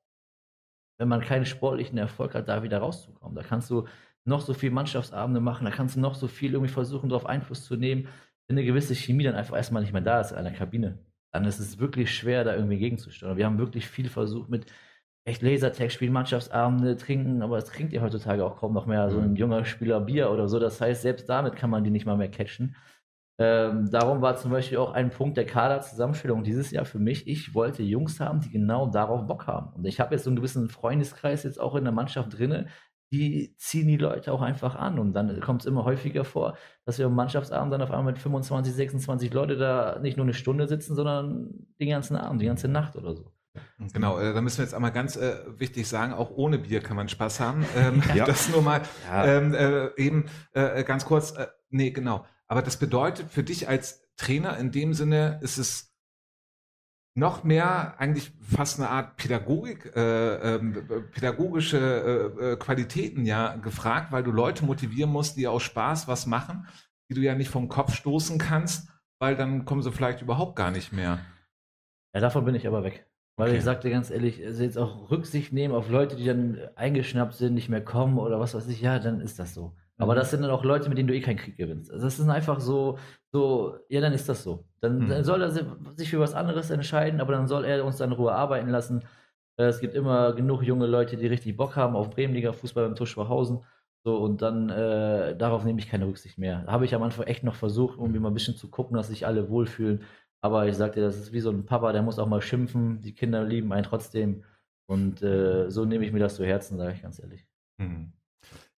wenn 0.97 1.07
man 1.07 1.21
keinen 1.21 1.45
sportlichen 1.45 1.97
Erfolg 1.97 2.33
hat, 2.35 2.49
da 2.49 2.63
wieder 2.63 2.79
rauszukommen. 2.79 3.35
Da 3.35 3.43
kannst 3.43 3.69
du 3.69 3.87
noch 4.25 4.41
so 4.41 4.53
viel 4.53 4.71
Mannschaftsabende 4.71 5.39
machen, 5.39 5.65
da 5.65 5.71
kannst 5.71 5.95
du 5.95 6.01
noch 6.01 6.15
so 6.15 6.27
viel 6.27 6.53
irgendwie 6.53 6.71
versuchen, 6.71 7.09
darauf 7.09 7.25
Einfluss 7.25 7.65
zu 7.65 7.77
nehmen. 7.77 8.07
Wenn 8.47 8.57
eine 8.57 8.65
gewisse 8.65 8.95
Chemie 8.95 9.23
dann 9.23 9.35
einfach 9.35 9.55
erstmal 9.55 9.81
nicht 9.81 9.93
mehr 9.93 10.01
da 10.01 10.19
ist 10.19 10.31
in 10.31 10.37
einer 10.37 10.51
Kabine, 10.51 10.99
dann 11.31 11.45
ist 11.45 11.59
es 11.59 11.79
wirklich 11.79 12.13
schwer, 12.13 12.43
da 12.43 12.55
irgendwie 12.55 12.79
gegenzusteuern. 12.79 13.37
Wir 13.37 13.45
haben 13.45 13.59
wirklich 13.59 13.87
viel 13.87 14.09
versucht 14.09 14.49
mit 14.49 14.65
echt 15.29 15.41
Lasertag 15.41 15.91
spielen, 15.91 16.11
Mannschaftsabende 16.11 16.97
trinken, 16.97 17.41
aber 17.41 17.57
es 17.57 17.65
trinkt 17.65 17.93
ja 17.93 18.01
heutzutage 18.01 18.43
auch 18.43 18.57
kaum 18.57 18.73
noch 18.73 18.85
mehr 18.85 19.09
so 19.09 19.19
ein 19.19 19.31
mhm. 19.31 19.35
junger 19.35 19.65
Spieler 19.65 20.01
Bier 20.01 20.31
oder 20.31 20.47
so. 20.47 20.59
Das 20.59 20.81
heißt, 20.81 21.01
selbst 21.01 21.29
damit 21.29 21.55
kann 21.55 21.69
man 21.69 21.83
die 21.83 21.91
nicht 21.91 22.05
mal 22.05 22.17
mehr 22.17 22.31
catchen. 22.31 22.75
Ähm, 23.39 23.89
darum 23.89 24.21
war 24.21 24.35
zum 24.35 24.51
Beispiel 24.51 24.79
auch 24.79 24.91
ein 24.91 25.11
Punkt 25.11 25.37
der 25.37 25.45
Kaderzusammenstellung 25.45 26.43
dieses 26.43 26.71
Jahr 26.71 26.83
für 26.83 26.99
mich. 26.99 27.25
Ich 27.27 27.55
wollte 27.55 27.83
Jungs 27.83 28.19
haben, 28.19 28.41
die 28.41 28.49
genau 28.49 28.87
darauf 28.87 29.27
Bock 29.27 29.47
haben. 29.47 29.73
Und 29.75 29.85
ich 29.85 30.01
habe 30.01 30.13
jetzt 30.13 30.25
so 30.25 30.29
einen 30.29 30.35
gewissen 30.35 30.67
Freundeskreis 30.67 31.43
jetzt 31.43 31.59
auch 31.59 31.75
in 31.75 31.85
der 31.85 31.93
Mannschaft 31.93 32.37
drinne, 32.37 32.67
die 33.11 33.55
ziehen 33.57 33.87
die 33.87 33.97
Leute 33.97 34.33
auch 34.33 34.41
einfach 34.41 34.75
an. 34.75 34.99
Und 34.99 35.13
dann 35.13 35.39
kommt 35.39 35.61
es 35.61 35.67
immer 35.67 35.85
häufiger 35.85 36.25
vor, 36.25 36.57
dass 36.85 36.99
wir 36.99 37.05
am 37.05 37.15
Mannschaftsabend 37.15 37.71
dann 37.73 37.81
auf 37.81 37.91
einmal 37.91 38.11
mit 38.13 38.19
25, 38.19 38.73
26 38.73 39.33
Leute 39.33 39.55
da 39.55 39.99
nicht 39.99 40.17
nur 40.17 40.25
eine 40.25 40.33
Stunde 40.33 40.67
sitzen, 40.67 40.95
sondern 40.95 41.67
den 41.79 41.89
ganzen 41.89 42.17
Abend, 42.17 42.41
die 42.41 42.45
ganze 42.45 42.67
Nacht 42.67 42.97
oder 42.97 43.15
so. 43.15 43.31
Genau, 43.93 44.19
äh, 44.19 44.33
da 44.33 44.41
müssen 44.41 44.59
wir 44.59 44.65
jetzt 44.65 44.73
einmal 44.73 44.91
ganz 44.91 45.15
äh, 45.15 45.37
wichtig 45.57 45.87
sagen, 45.87 46.13
auch 46.13 46.31
ohne 46.31 46.59
Bier 46.59 46.81
kann 46.81 46.95
man 46.95 47.09
Spaß 47.09 47.39
haben. 47.39 47.65
Ähm, 47.75 48.01
ja. 48.13 48.25
Das 48.25 48.49
nur 48.49 48.61
mal 48.61 48.81
ja. 49.07 49.25
ähm, 49.25 49.53
äh, 49.53 49.89
eben 49.95 50.25
äh, 50.53 50.83
ganz 50.83 51.05
kurz. 51.05 51.31
Äh, 51.31 51.47
nee, 51.69 51.91
genau. 51.91 52.25
Aber 52.47 52.61
das 52.61 52.77
bedeutet 52.77 53.31
für 53.31 53.43
dich 53.43 53.69
als 53.69 54.09
Trainer 54.17 54.57
in 54.57 54.71
dem 54.71 54.93
Sinne, 54.93 55.39
ist 55.41 55.57
es 55.57 55.89
noch 57.15 57.43
mehr 57.43 57.99
eigentlich 57.99 58.31
fast 58.41 58.79
eine 58.79 58.89
Art 58.89 59.17
Pädagogik, 59.17 59.91
äh, 59.95 60.55
äh, 60.55 60.59
pädagogische 61.11 61.77
äh, 62.39 62.51
äh, 62.51 62.55
Qualitäten 62.57 63.25
ja 63.25 63.55
gefragt, 63.57 64.11
weil 64.11 64.23
du 64.23 64.31
Leute 64.31 64.65
motivieren 64.65 65.11
musst, 65.11 65.37
die 65.37 65.47
aus 65.47 65.63
Spaß 65.63 66.07
was 66.07 66.25
machen, 66.25 66.67
die 67.09 67.13
du 67.13 67.21
ja 67.21 67.35
nicht 67.35 67.49
vom 67.49 67.69
Kopf 67.69 67.93
stoßen 67.93 68.37
kannst, 68.37 68.89
weil 69.19 69.35
dann 69.35 69.65
kommen 69.65 69.81
sie 69.81 69.91
vielleicht 69.91 70.21
überhaupt 70.21 70.55
gar 70.55 70.71
nicht 70.71 70.91
mehr. 70.93 71.19
Ja, 72.13 72.21
davon 72.21 72.45
bin 72.45 72.55
ich 72.55 72.67
aber 72.67 72.83
weg. 72.83 73.08
Weil 73.39 73.51
okay. 73.51 73.57
ich 73.59 73.63
sagte 73.63 73.89
ganz 73.89 74.11
ehrlich, 74.11 74.45
also 74.45 74.63
jetzt 74.63 74.77
auch 74.77 75.09
Rücksicht 75.09 75.53
nehmen 75.53 75.73
auf 75.73 75.89
Leute, 75.89 76.17
die 76.17 76.25
dann 76.25 76.57
eingeschnappt 76.75 77.35
sind, 77.35 77.53
nicht 77.53 77.69
mehr 77.69 77.79
kommen 77.79 78.17
oder 78.17 78.37
was 78.37 78.53
weiß 78.53 78.67
ich, 78.67 78.81
ja, 78.81 78.99
dann 78.99 79.21
ist 79.21 79.39
das 79.39 79.53
so. 79.53 79.71
Aber 79.97 80.11
mhm. 80.11 80.17
das 80.17 80.31
sind 80.31 80.41
dann 80.41 80.51
auch 80.51 80.65
Leute, 80.65 80.89
mit 80.89 80.97
denen 80.97 81.07
du 81.07 81.15
eh 81.15 81.21
keinen 81.21 81.37
Krieg 81.37 81.55
gewinnst. 81.55 81.89
Also 81.89 82.05
das 82.05 82.19
ist 82.19 82.27
einfach 82.27 82.59
so, 82.59 82.97
so, 83.31 83.77
ja, 83.87 84.01
dann 84.01 84.11
ist 84.11 84.27
das 84.27 84.43
so. 84.43 84.65
Dann, 84.81 84.99
mhm. 84.99 85.07
dann, 85.07 85.23
soll 85.23 85.41
er 85.41 85.51
sich 85.51 86.09
für 86.09 86.19
was 86.19 86.33
anderes 86.33 86.69
entscheiden, 86.69 87.21
aber 87.21 87.31
dann 87.31 87.47
soll 87.47 87.63
er 87.63 87.85
uns 87.85 87.95
dann 87.95 88.11
in 88.11 88.17
Ruhe 88.17 88.33
arbeiten 88.33 88.67
lassen. 88.67 89.05
Äh, 89.55 89.67
es 89.67 89.79
gibt 89.79 89.95
immer 89.95 90.33
genug 90.33 90.61
junge 90.63 90.87
Leute, 90.87 91.15
die 91.15 91.27
richtig 91.27 91.55
Bock 91.55 91.77
haben 91.77 91.95
auf 91.95 92.09
Bremenliga-Fußball 92.09 92.83
beim 92.83 92.95
Tusch 92.95 93.11
Schwachhausen. 93.11 93.63
So, 94.03 94.17
und 94.17 94.41
dann 94.41 94.69
äh, 94.69 95.37
darauf 95.37 95.63
nehme 95.63 95.79
ich 95.79 95.89
keine 95.89 96.07
Rücksicht 96.07 96.37
mehr. 96.37 96.65
Habe 96.67 96.83
ich 96.83 96.93
am 96.93 97.03
Anfang 97.03 97.25
echt 97.27 97.45
noch 97.45 97.55
versucht, 97.55 97.99
irgendwie 97.99 98.19
mal 98.19 98.31
ein 98.31 98.33
bisschen 98.33 98.57
zu 98.57 98.69
gucken, 98.69 98.97
dass 98.97 99.07
sich 99.07 99.25
alle 99.25 99.49
wohlfühlen. 99.49 100.03
Aber 100.41 100.67
ich 100.67 100.75
sagte, 100.75 101.01
das 101.01 101.17
ist 101.17 101.33
wie 101.33 101.41
so 101.41 101.49
ein 101.49 101.65
Papa, 101.65 101.91
der 101.91 102.01
muss 102.01 102.19
auch 102.19 102.27
mal 102.27 102.41
schimpfen. 102.41 103.01
Die 103.01 103.13
Kinder 103.13 103.43
lieben 103.43 103.73
einen 103.73 103.83
trotzdem. 103.83 104.43
Und 104.87 105.21
äh, 105.21 105.69
so 105.69 105.85
nehme 105.85 106.05
ich 106.05 106.11
mir 106.11 106.19
das 106.19 106.35
zu 106.35 106.45
Herzen, 106.45 106.77
sage 106.77 106.93
ich 106.93 107.01
ganz 107.01 107.19
ehrlich. 107.19 107.45
Mhm. 107.77 108.13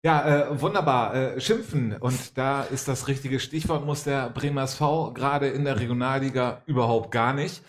Ja, 0.03 0.51
äh, 0.51 0.61
wunderbar. 0.61 1.15
Äh, 1.15 1.41
schimpfen. 1.41 1.97
Und 1.97 2.39
da 2.39 2.63
ist 2.63 2.89
das 2.89 3.07
richtige 3.07 3.39
Stichwort, 3.39 3.85
muss 3.85 4.05
der 4.05 4.31
Bremer 4.31 4.63
SV 4.63 5.13
gerade 5.13 5.49
in 5.49 5.65
der 5.65 5.79
Regionalliga 5.79 6.63
überhaupt 6.67 7.11
gar 7.11 7.35
nicht. 7.35 7.63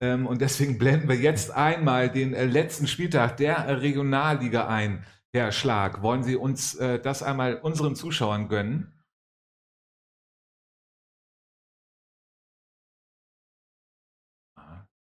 Ähm, 0.00 0.26
und 0.26 0.40
deswegen 0.40 0.78
blenden 0.78 1.08
wir 1.08 1.16
jetzt 1.16 1.52
einmal 1.52 2.10
den 2.10 2.34
äh, 2.34 2.44
letzten 2.44 2.88
Spieltag 2.88 3.36
der 3.36 3.80
Regionalliga 3.80 4.66
ein. 4.66 5.04
Herr 5.32 5.52
Schlag, 5.52 6.02
wollen 6.02 6.24
Sie 6.24 6.36
uns 6.36 6.74
äh, 6.74 6.98
das 6.98 7.22
einmal 7.22 7.56
unseren 7.56 7.94
Zuschauern 7.94 8.48
gönnen? 8.48 8.92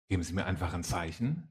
Geben 0.08 0.22
Sie 0.22 0.34
mir 0.34 0.44
einfach 0.44 0.74
ein 0.74 0.84
Zeichen. 0.84 1.48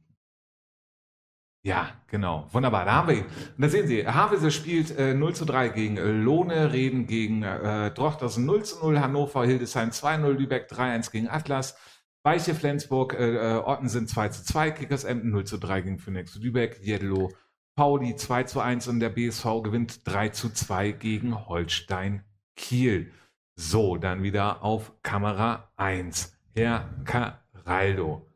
Ja, 1.65 1.91
genau. 2.07 2.47
Wunderbar. 2.51 2.83
Da 2.83 2.93
haben 2.93 3.07
wir 3.07 3.15
ihn. 3.15 3.25
Und 3.25 3.61
da 3.61 3.69
sehen 3.69 3.87
Sie, 3.87 4.05
Havese 4.05 4.51
spielt 4.51 4.97
äh, 4.97 5.13
0 5.13 5.33
zu 5.33 5.45
3 5.45 5.69
gegen 5.69 5.95
Lohne, 5.95 6.73
Reden 6.73 7.07
gegen 7.07 7.43
äh, 7.43 7.89
Drochtersen 7.91 8.45
0 8.45 8.63
zu 8.65 8.79
0, 8.79 8.99
Hannover, 8.99 9.45
Hildesheim 9.45 9.89
2-0, 9.89 10.29
Lübeck 10.31 10.69
3-1 10.69 11.11
gegen 11.11 11.29
Atlas, 11.29 11.77
Weiche, 12.23 12.53
Flensburg, 12.53 13.13
äh, 13.13 13.55
äh 13.55 13.63
Ottensen 13.63 14.07
2 14.07 14.29
zu 14.29 14.43
2, 14.43 14.71
Kickers 14.71 15.05
Emden 15.05 15.31
0 15.31 15.45
zu 15.45 15.57
3 15.57 15.81
gegen 15.81 15.99
Phoenix 15.99 16.35
Lübeck, 16.35 16.79
Jedlo, 16.81 17.31
Pauli 17.75 18.17
2 18.17 18.43
zu 18.43 18.59
1 18.59 18.89
und 18.89 18.99
der 18.99 19.09
BSV 19.09 19.63
gewinnt 19.63 20.01
3 20.05 20.29
zu 20.29 20.49
2 20.49 20.91
gegen 20.91 21.47
Holstein 21.47 22.25
Kiel. 22.57 23.11
So, 23.55 23.95
dann 23.97 24.21
wieder 24.21 24.63
auf 24.63 24.91
Kamera 25.01 25.71
1. 25.77 26.37
Herr 26.53 26.89
Caraldo. 27.05 28.32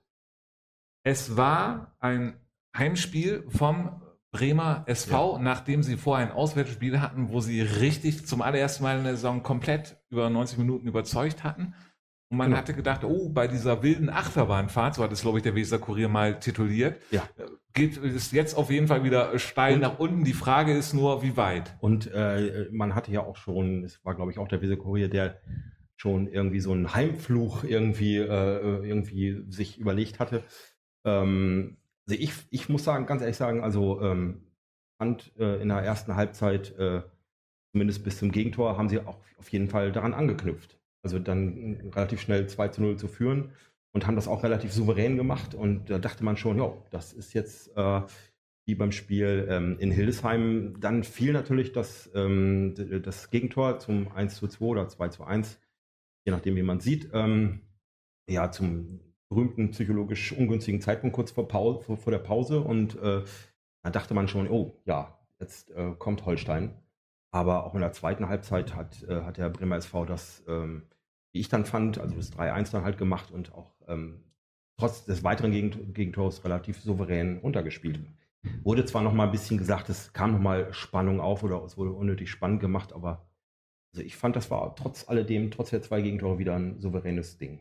Es 1.07 1.37
war 1.37 1.95
ein 2.01 2.33
Heimspiel 2.75 3.45
vom 3.47 4.01
Bremer 4.31 4.83
SV, 4.87 5.37
ja. 5.37 5.41
nachdem 5.41 5.81
sie 5.81 5.95
vorher 5.95 6.27
ein 6.27 6.33
Auswärtsspiel 6.33 6.99
hatten, 6.99 7.29
wo 7.29 7.39
sie 7.39 7.61
richtig 7.61 8.27
zum 8.27 8.41
allerersten 8.41 8.83
Mal 8.83 8.97
in 8.97 9.05
der 9.05 9.15
Saison 9.15 9.41
komplett 9.41 9.95
über 10.09 10.29
90 10.29 10.57
Minuten 10.57 10.85
überzeugt 10.85 11.45
hatten. 11.45 11.75
Und 12.29 12.37
man 12.37 12.47
genau. 12.47 12.57
hatte 12.57 12.73
gedacht, 12.73 13.05
oh, 13.05 13.29
bei 13.29 13.47
dieser 13.47 13.83
wilden 13.83 14.09
Achterbahnfahrt, 14.09 14.95
so 14.95 15.03
hat 15.03 15.13
es, 15.13 15.21
glaube 15.21 15.37
ich, 15.37 15.43
der 15.43 15.55
Weser 15.55 15.79
Kurier 15.79 16.09
mal 16.09 16.41
tituliert, 16.41 17.01
ja. 17.09 17.23
geht 17.73 17.95
es 17.95 18.33
jetzt 18.33 18.57
auf 18.57 18.69
jeden 18.69 18.89
Fall 18.89 19.05
wieder 19.05 19.39
steil 19.39 19.75
und, 19.75 19.79
nach 19.79 19.99
unten. 19.99 20.25
Die 20.25 20.33
Frage 20.33 20.73
ist 20.73 20.93
nur, 20.93 21.23
wie 21.23 21.37
weit. 21.37 21.77
Und 21.79 22.11
äh, 22.13 22.67
man 22.73 22.95
hatte 22.95 23.13
ja 23.13 23.21
auch 23.21 23.37
schon, 23.37 23.85
es 23.85 24.03
war, 24.03 24.13
glaube 24.13 24.33
ich, 24.33 24.39
auch 24.39 24.49
der 24.49 24.61
Weser 24.61 24.75
Kurier, 24.75 25.07
der 25.07 25.39
schon 25.95 26.27
irgendwie 26.27 26.59
so 26.59 26.73
einen 26.73 26.93
Heimfluch 26.93 27.63
irgendwie, 27.63 28.17
äh, 28.17 28.85
irgendwie 28.85 29.45
sich 29.47 29.79
überlegt 29.79 30.19
hatte. 30.19 30.43
Ähm, 31.07 31.77
also 32.07 32.21
ich, 32.21 32.33
ich 32.51 32.69
muss 32.69 32.83
sagen, 32.83 33.05
ganz 33.05 33.21
ehrlich 33.21 33.37
sagen, 33.37 33.61
also 33.63 34.01
ähm, 34.01 34.43
fand 35.01 35.31
äh, 35.39 35.61
in 35.61 35.69
der 35.69 35.79
ersten 35.79 36.15
Halbzeit, 36.15 36.77
äh, 36.77 37.01
zumindest 37.71 38.03
bis 38.03 38.19
zum 38.19 38.31
Gegentor, 38.31 38.77
haben 38.77 38.89
sie 38.89 38.99
auch 38.99 39.17
auf 39.37 39.49
jeden 39.49 39.69
Fall 39.69 39.91
daran 39.91 40.13
angeknüpft. 40.13 40.77
Also 41.03 41.19
dann 41.19 41.91
relativ 41.95 42.21
schnell 42.21 42.47
2 42.47 42.67
zu 42.69 42.81
0 42.81 42.97
zu 42.97 43.07
führen 43.07 43.51
und 43.93 44.05
haben 44.05 44.15
das 44.15 44.27
auch 44.27 44.43
relativ 44.43 44.73
souverän 44.73 45.17
gemacht. 45.17 45.55
Und 45.55 45.89
da 45.89 45.99
dachte 45.99 46.23
man 46.23 46.37
schon, 46.37 46.57
ja, 46.57 46.73
das 46.91 47.13
ist 47.13 47.33
jetzt 47.33 47.75
äh, 47.75 48.01
wie 48.65 48.75
beim 48.75 48.91
Spiel 48.91 49.47
ähm, 49.49 49.77
in 49.79 49.91
Hildesheim. 49.91 50.75
Dann 50.79 51.03
fiel 51.03 51.33
natürlich 51.33 51.71
das, 51.71 52.09
ähm, 52.13 52.73
das 53.03 53.29
Gegentor 53.29 53.79
zum 53.79 54.11
1 54.11 54.35
zu 54.35 54.47
2 54.47 54.65
oder 54.65 54.87
2 54.89 55.09
zu 55.09 55.23
1, 55.23 55.59
je 56.25 56.31
nachdem, 56.31 56.55
wie 56.55 56.63
man 56.63 56.79
sieht. 56.79 57.09
Ähm, 57.13 57.61
ja, 58.29 58.51
zum 58.51 58.99
berühmten 59.29 59.71
psychologisch 59.71 60.31
ungünstigen 60.31 60.81
Zeitpunkt 60.81 61.15
kurz 61.15 61.31
vor, 61.31 61.47
Pause, 61.47 61.81
vor, 61.81 61.97
vor 61.97 62.11
der 62.11 62.19
Pause 62.19 62.61
und 62.61 62.95
äh, 62.97 63.23
da 63.83 63.89
dachte 63.89 64.13
man 64.13 64.27
schon, 64.27 64.49
oh 64.49 64.75
ja, 64.85 65.17
jetzt 65.39 65.71
äh, 65.71 65.93
kommt 65.97 66.25
Holstein. 66.25 66.73
Aber 67.31 67.65
auch 67.65 67.75
in 67.75 67.81
der 67.81 67.91
zweiten 67.91 68.29
Halbzeit 68.29 68.73
hat, 68.73 69.03
äh, 69.03 69.21
hat 69.21 69.37
der 69.37 69.49
Bremer 69.49 69.75
SV 69.75 70.05
das, 70.05 70.43
ähm, 70.47 70.83
wie 71.33 71.39
ich 71.39 71.49
dann 71.49 71.65
fand, 71.65 71.99
also 71.99 72.15
das 72.15 72.33
3-1 72.33 72.71
dann 72.71 72.83
halt 72.83 72.97
gemacht 72.97 73.31
und 73.31 73.53
auch 73.53 73.75
ähm, 73.87 74.23
trotz 74.79 75.05
des 75.05 75.23
weiteren 75.23 75.51
Gegent 75.51 75.93
Gegentors 75.93 76.43
relativ 76.45 76.81
souverän 76.81 77.39
runtergespielt. 77.39 77.99
Wurde 78.63 78.85
zwar 78.85 79.01
noch 79.01 79.13
mal 79.13 79.25
ein 79.25 79.31
bisschen 79.31 79.57
gesagt, 79.57 79.89
es 79.89 80.13
kam 80.13 80.31
noch 80.31 80.39
mal 80.39 80.73
Spannung 80.73 81.19
auf 81.19 81.43
oder 81.43 81.63
es 81.65 81.77
wurde 81.77 81.91
unnötig 81.91 82.29
spannend 82.29 82.61
gemacht, 82.61 82.93
aber 82.93 83.29
also 83.93 84.05
ich 84.05 84.15
fand, 84.15 84.35
das 84.35 84.49
war 84.49 84.75
trotz 84.75 85.09
alledem, 85.09 85.51
trotz 85.51 85.71
der 85.71 85.81
zwei 85.81 86.01
Gegentore 86.01 86.39
wieder 86.39 86.55
ein 86.55 86.79
souveränes 86.79 87.37
Ding 87.37 87.59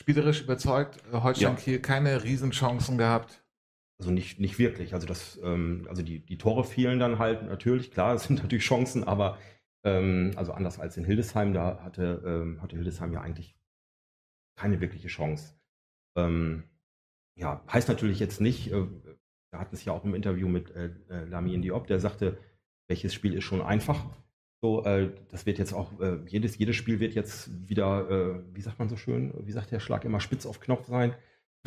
spielerisch 0.00 0.40
überzeugt. 0.40 0.98
Holstein 1.12 1.54
ja. 1.54 1.54
Kiel 1.54 1.78
keine 1.78 2.24
Riesenchancen 2.24 2.96
gehabt. 2.96 3.44
Also 3.98 4.10
nicht, 4.10 4.40
nicht 4.40 4.58
wirklich. 4.58 4.94
Also 4.94 5.06
das, 5.06 5.38
ähm, 5.44 5.86
also 5.88 6.02
die, 6.02 6.20
die 6.20 6.38
Tore 6.38 6.64
fielen 6.64 6.98
dann 6.98 7.18
halt 7.18 7.42
natürlich, 7.42 7.90
klar, 7.90 8.14
es 8.16 8.24
sind 8.24 8.42
natürlich 8.42 8.64
Chancen, 8.64 9.04
aber 9.04 9.38
ähm, 9.84 10.32
also 10.36 10.52
anders 10.52 10.78
als 10.78 10.96
in 10.96 11.04
Hildesheim, 11.04 11.52
da 11.52 11.80
hatte, 11.82 12.22
ähm, 12.24 12.62
hatte 12.62 12.76
Hildesheim 12.76 13.12
ja 13.12 13.20
eigentlich 13.20 13.54
keine 14.58 14.80
wirkliche 14.80 15.08
Chance. 15.08 15.54
Ähm, 16.16 16.64
ja, 17.38 17.62
heißt 17.70 17.88
natürlich 17.88 18.18
jetzt 18.20 18.40
nicht, 18.40 18.72
äh, 18.72 18.86
wir 19.52 19.60
hatten 19.60 19.74
es 19.74 19.84
ja 19.84 19.92
auch 19.92 20.04
im 20.04 20.14
Interview 20.14 20.48
mit 20.48 20.70
äh, 20.70 20.90
äh 21.10 21.24
Lamin 21.24 21.62
Diop, 21.62 21.86
der 21.86 22.00
sagte, 22.00 22.38
welches 22.88 23.12
Spiel 23.12 23.34
ist 23.34 23.44
schon 23.44 23.60
einfach. 23.60 24.06
So, 24.62 24.84
äh, 24.84 25.10
das 25.30 25.46
wird 25.46 25.58
jetzt 25.58 25.72
auch, 25.72 25.98
äh, 26.00 26.18
jedes, 26.26 26.58
jedes 26.58 26.76
Spiel 26.76 27.00
wird 27.00 27.14
jetzt 27.14 27.48
wieder, 27.68 28.10
äh, 28.10 28.54
wie 28.54 28.60
sagt 28.60 28.78
man 28.78 28.90
so 28.90 28.96
schön, 28.96 29.32
wie 29.46 29.52
sagt 29.52 29.70
der 29.70 29.80
Schlag 29.80 30.04
immer, 30.04 30.20
spitz 30.20 30.44
auf 30.44 30.60
Knopf 30.60 30.86
sein. 30.86 31.14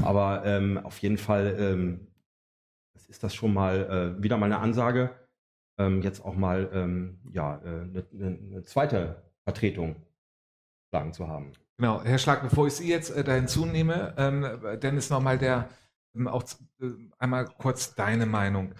Aber 0.01 0.45
ähm, 0.45 0.77
auf 0.77 0.99
jeden 0.99 1.17
Fall 1.17 1.55
ähm, 1.59 2.07
ist 3.09 3.23
das 3.23 3.33
schon 3.33 3.53
mal 3.53 4.15
äh, 4.19 4.23
wieder 4.23 4.37
mal 4.37 4.45
eine 4.45 4.59
Ansage, 4.59 5.11
ähm, 5.79 6.01
jetzt 6.01 6.23
auch 6.23 6.35
mal 6.35 6.69
ähm, 6.73 7.19
ja, 7.31 7.59
eine, 7.59 7.99
äh, 7.99 8.03
eine, 8.13 8.39
eine, 8.51 8.63
zweite 8.63 9.23
Vertretung 9.43 9.95
schlagen 10.89 11.13
zu 11.13 11.27
haben. 11.27 11.51
Genau, 11.77 12.03
Herr 12.03 12.19
Schlag, 12.19 12.43
bevor 12.43 12.67
ich 12.67 12.73
Sie 12.73 12.89
jetzt 12.89 13.09
äh, 13.09 13.23
da 13.23 13.33
hinzunehme, 13.33 14.13
ähm, 14.17 14.79
Dennis 14.81 15.09
nochmal 15.09 15.37
der, 15.39 15.69
ähm, 16.15 16.27
auch 16.27 16.43
äh, 16.79 16.85
einmal 17.17 17.45
kurz 17.57 17.95
deine 17.95 18.27
Meinung. 18.27 18.73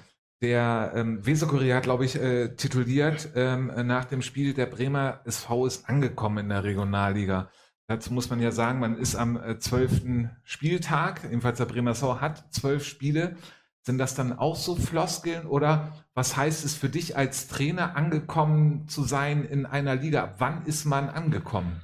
Der 0.43 0.91
ähm, 0.93 1.25
Weserkurier 1.25 1.77
hat, 1.77 1.83
glaube 1.83 2.03
ich, 2.03 2.17
äh, 2.17 2.49
tituliert 2.49 3.29
ähm, 3.33 3.71
nach 3.87 4.03
dem 4.03 4.21
Spiel, 4.21 4.53
der 4.53 4.65
Bremer 4.65 5.21
SV 5.23 5.65
ist 5.65 5.87
angekommen 5.87 6.39
in 6.39 6.49
der 6.49 6.65
Regionalliga. 6.65 7.49
Dazu 7.87 8.11
muss 8.11 8.29
man 8.29 8.41
ja 8.41 8.51
sagen, 8.51 8.81
man 8.81 8.97
ist 8.97 9.15
am 9.15 9.37
äh, 9.37 9.57
zwölften 9.59 10.25
äh, 10.25 10.29
Spieltag, 10.43 11.23
ebenfalls 11.23 11.59
der 11.59 11.65
Bremer 11.65 11.91
SV 11.91 12.19
hat 12.19 12.53
zwölf 12.53 12.83
Spiele. 12.83 13.37
Sind 13.83 13.97
das 13.99 14.15
dann 14.15 14.37
auch 14.37 14.57
so 14.57 14.75
Floskeln 14.75 15.47
oder 15.47 15.93
was 16.13 16.35
heißt 16.35 16.65
es 16.65 16.75
für 16.75 16.89
dich 16.89 17.15
als 17.15 17.47
Trainer 17.47 17.95
angekommen 17.95 18.89
zu 18.89 19.03
sein 19.03 19.45
in 19.45 19.65
einer 19.65 19.95
Liga? 19.95 20.35
Wann 20.39 20.65
ist 20.65 20.83
man 20.83 21.07
angekommen? 21.07 21.81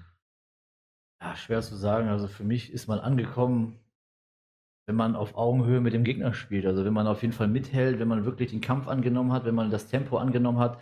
Ja, 1.21 1.33
schwer 1.37 1.61
zu 1.61 1.77
sagen. 1.77 2.09
Also 2.09 2.27
für 2.27 2.43
mich 2.43 2.73
ist 2.73 2.89
man 2.89 2.99
angekommen, 2.99 3.78
wenn 4.89 4.95
man 4.95 5.15
auf 5.15 5.35
Augenhöhe 5.35 5.81
mit 5.81 5.93
dem 5.93 6.03
Gegner 6.03 6.33
spielt. 6.33 6.65
Also 6.65 6.83
wenn 6.83 6.93
man 6.93 7.05
auf 7.05 7.21
jeden 7.21 7.31
Fall 7.31 7.47
mithält, 7.47 7.99
wenn 7.99 8.07
man 8.07 8.25
wirklich 8.25 8.49
den 8.49 8.59
Kampf 8.59 8.87
angenommen 8.87 9.31
hat, 9.31 9.45
wenn 9.45 9.53
man 9.53 9.69
das 9.69 9.87
Tempo 9.87 10.17
angenommen 10.17 10.57
hat. 10.57 10.79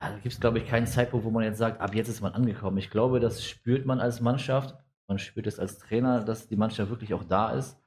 Da 0.00 0.10
gibt 0.16 0.34
es, 0.34 0.38
glaube 0.38 0.58
ich, 0.58 0.66
keinen 0.66 0.86
Zeitpunkt, 0.86 1.24
wo 1.24 1.30
man 1.30 1.42
jetzt 1.42 1.56
sagt, 1.56 1.80
ab 1.80 1.94
jetzt 1.94 2.08
ist 2.08 2.20
man 2.20 2.34
angekommen. 2.34 2.76
Ich 2.76 2.90
glaube, 2.90 3.20
das 3.20 3.42
spürt 3.42 3.86
man 3.86 4.00
als 4.00 4.20
Mannschaft. 4.20 4.76
Man 5.08 5.18
spürt 5.18 5.46
es 5.46 5.58
als 5.58 5.78
Trainer, 5.78 6.22
dass 6.22 6.46
die 6.46 6.56
Mannschaft 6.56 6.90
wirklich 6.90 7.14
auch 7.14 7.24
da 7.24 7.52
ist. 7.52 7.80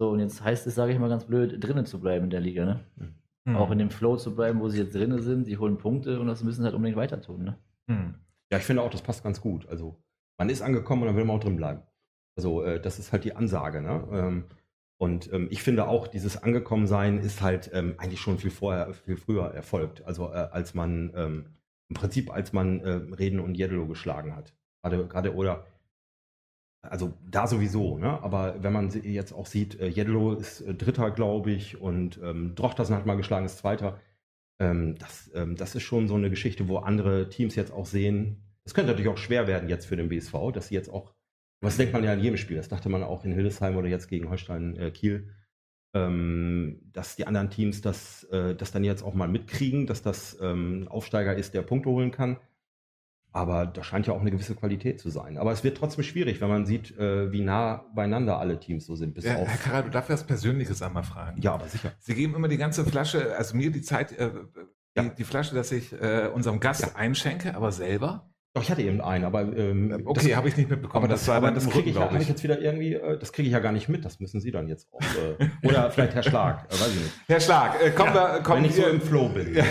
So, 0.00 0.10
und 0.10 0.18
jetzt 0.18 0.42
heißt 0.42 0.66
es, 0.66 0.74
sage 0.74 0.92
ich 0.92 0.98
mal 0.98 1.08
ganz 1.08 1.26
blöd, 1.26 1.62
drinnen 1.62 1.86
zu 1.86 2.00
bleiben 2.00 2.24
in 2.24 2.30
der 2.30 2.40
Liga. 2.40 2.64
Ne? 2.64 2.80
Hm. 3.46 3.56
Auch 3.56 3.70
in 3.70 3.78
dem 3.78 3.90
Flow 3.90 4.16
zu 4.16 4.34
bleiben, 4.34 4.58
wo 4.58 4.68
sie 4.68 4.80
jetzt 4.80 4.96
drinnen 4.96 5.22
sind. 5.22 5.46
Die 5.46 5.58
holen 5.58 5.78
Punkte 5.78 6.18
und 6.18 6.26
das 6.26 6.42
müssen 6.42 6.62
sie 6.62 6.64
halt 6.64 6.74
unbedingt 6.74 6.98
weiter 6.98 7.20
tun. 7.20 7.44
Ne? 7.44 7.58
Hm. 7.86 8.14
Ja, 8.50 8.58
ich 8.58 8.64
finde 8.64 8.82
auch, 8.82 8.90
das 8.90 9.02
passt 9.02 9.22
ganz 9.22 9.40
gut. 9.40 9.68
Also, 9.68 10.02
man 10.38 10.48
ist 10.48 10.60
angekommen 10.60 11.02
und 11.02 11.06
dann 11.06 11.16
will 11.16 11.24
man 11.24 11.36
auch 11.36 11.44
drin 11.44 11.54
bleiben. 11.54 11.82
Also, 12.36 12.64
äh, 12.64 12.80
das 12.80 12.98
ist 12.98 13.12
halt 13.12 13.22
die 13.22 13.36
Ansage. 13.36 13.80
Ne? 13.80 14.08
Ähm, 14.10 14.44
und 15.02 15.32
ähm, 15.32 15.48
ich 15.50 15.64
finde 15.64 15.88
auch, 15.88 16.06
dieses 16.06 16.40
Angekommensein 16.44 17.18
ist 17.18 17.42
halt 17.42 17.72
ähm, 17.74 17.96
eigentlich 17.98 18.20
schon 18.20 18.38
viel 18.38 18.52
vorher, 18.52 18.94
viel 18.94 19.16
früher 19.16 19.52
erfolgt. 19.52 20.04
Also, 20.06 20.28
äh, 20.28 20.46
als 20.52 20.74
man 20.74 21.12
ähm, 21.16 21.46
im 21.88 21.96
Prinzip, 21.96 22.32
als 22.32 22.52
man 22.52 22.78
äh, 22.78 22.90
Reden 23.12 23.40
und 23.40 23.56
Jeddelo 23.56 23.88
geschlagen 23.88 24.36
hat. 24.36 24.54
Gerade, 24.80 25.08
gerade 25.08 25.34
oder 25.34 25.66
also 26.88 27.14
da 27.28 27.48
sowieso, 27.48 27.98
ne? 27.98 28.22
aber 28.22 28.62
wenn 28.62 28.72
man 28.72 28.90
jetzt 29.02 29.32
auch 29.32 29.46
sieht, 29.46 29.80
äh, 29.80 29.88
Jeddelo 29.88 30.34
ist 30.34 30.60
äh, 30.60 30.72
Dritter, 30.72 31.10
glaube 31.10 31.50
ich, 31.50 31.80
und 31.80 32.20
ähm, 32.22 32.54
Drochtersen 32.54 32.94
hat 32.94 33.04
mal 33.04 33.16
geschlagen, 33.16 33.44
ist 33.44 33.58
Zweiter. 33.58 33.98
Ähm, 34.60 34.98
das, 35.00 35.32
ähm, 35.34 35.56
das 35.56 35.74
ist 35.74 35.82
schon 35.82 36.06
so 36.06 36.14
eine 36.14 36.30
Geschichte, 36.30 36.68
wo 36.68 36.76
andere 36.76 37.28
Teams 37.28 37.56
jetzt 37.56 37.72
auch 37.72 37.86
sehen. 37.86 38.44
Es 38.64 38.72
könnte 38.72 38.92
natürlich 38.92 39.10
auch 39.10 39.18
schwer 39.18 39.48
werden 39.48 39.68
jetzt 39.68 39.86
für 39.86 39.96
den 39.96 40.10
BSV, 40.10 40.52
dass 40.54 40.68
sie 40.68 40.76
jetzt 40.76 40.90
auch, 40.90 41.12
was 41.62 41.76
denkt 41.78 41.92
man 41.92 42.04
ja 42.04 42.12
in 42.12 42.20
jedem 42.20 42.36
Spiel, 42.36 42.56
das 42.58 42.68
dachte 42.68 42.88
man 42.88 43.02
auch 43.02 43.24
in 43.24 43.32
Hildesheim 43.32 43.76
oder 43.76 43.88
jetzt 43.88 44.08
gegen 44.08 44.28
Holstein 44.28 44.76
äh, 44.76 44.90
Kiel, 44.90 45.30
ähm, 45.94 46.80
dass 46.92 47.16
die 47.16 47.26
anderen 47.26 47.50
Teams 47.50 47.80
das, 47.80 48.24
äh, 48.24 48.54
das 48.54 48.72
dann 48.72 48.84
jetzt 48.84 49.02
auch 49.02 49.14
mal 49.14 49.28
mitkriegen, 49.28 49.86
dass 49.86 50.02
das 50.02 50.38
ähm, 50.40 50.82
ein 50.82 50.88
Aufsteiger 50.88 51.36
ist, 51.36 51.54
der 51.54 51.62
Punkte 51.62 51.90
holen 51.90 52.10
kann. 52.10 52.38
Aber 53.34 53.64
da 53.64 53.82
scheint 53.82 54.06
ja 54.06 54.12
auch 54.12 54.20
eine 54.20 54.30
gewisse 54.30 54.54
Qualität 54.54 55.00
zu 55.00 55.08
sein. 55.08 55.38
Aber 55.38 55.52
es 55.52 55.64
wird 55.64 55.78
trotzdem 55.78 56.04
schwierig, 56.04 56.42
wenn 56.42 56.50
man 56.50 56.66
sieht, 56.66 56.96
äh, 56.98 57.32
wie 57.32 57.40
nah 57.40 57.86
beieinander 57.94 58.38
alle 58.38 58.58
Teams 58.60 58.84
so 58.84 58.94
sind. 58.94 59.14
Bis 59.14 59.24
Ja, 59.24 59.36
auf, 59.36 59.48
Herr 59.48 59.56
Karal, 59.56 59.82
du 59.84 59.90
darfst 59.90 60.10
was 60.10 60.24
Persönliches 60.26 60.82
einmal 60.82 61.02
fragen. 61.02 61.40
ja, 61.40 61.54
aber 61.54 61.66
sicher. 61.68 61.92
Sie 61.98 62.14
geben 62.14 62.34
immer 62.34 62.48
die 62.48 62.58
ganze 62.58 62.84
Flasche, 62.84 63.34
also 63.36 63.56
mir 63.56 63.70
die 63.70 63.80
Zeit, 63.80 64.12
äh, 64.18 64.30
die, 64.98 65.02
Ja. 65.02 65.08
die 65.08 65.24
Flasche, 65.24 65.54
dass 65.54 65.72
ich 65.72 65.92
äh, 65.94 66.28
unserem 66.34 66.60
Gast 66.60 66.82
Ja. 66.82 66.94
einschenke, 66.94 67.54
aber 67.54 67.72
selber? 67.72 68.30
Doch, 68.54 68.62
ich 68.62 68.70
hatte 68.70 68.82
eben 68.82 69.00
einen, 69.00 69.24
aber 69.24 69.56
ähm, 69.56 70.02
Okay, 70.04 70.36
habe 70.36 70.46
ich 70.46 70.56
nicht 70.58 70.68
mitbekommen. 70.68 71.04
Aber 71.04 71.08
das, 71.08 71.26
aber 71.26 71.46
beim 71.46 71.54
das 71.54 71.70
kriege 71.70 71.88
ich, 71.88 71.96
ja- 71.96 72.14
ich 72.20 72.28
jetzt 72.28 72.42
wieder 72.42 72.60
irgendwie, 72.60 72.92
äh, 72.92 73.18
das 73.18 73.32
kriege 73.32 73.46
ich 73.46 73.52
ja 73.52 73.60
gar 73.60 73.72
nicht 73.72 73.88
mit. 73.88 74.04
Das 74.04 74.20
müssen 74.20 74.42
Sie 74.42 74.50
dann 74.50 74.68
jetzt 74.68 74.92
auch. 74.92 75.00
Äh, 75.00 75.48
oder 75.66 75.90
vielleicht 75.90 76.14
Herr 76.14 76.22
Schlag, 76.22 76.66
äh, 76.68 76.72
weiß 76.74 76.88
ich 76.94 77.00
nicht. 77.00 77.12
Herr 77.28 77.40
Schlag, 77.40 77.82
äh, 77.82 77.90
kommen 77.92 78.12
wir, 78.12 78.40
kommen 78.42 78.62
Wenn 78.64 78.70
ich 78.70 78.76
so 78.76 78.86
im 78.86 79.00
Flow 79.00 79.30
bin. 79.30 79.54
Ja. 79.54 79.64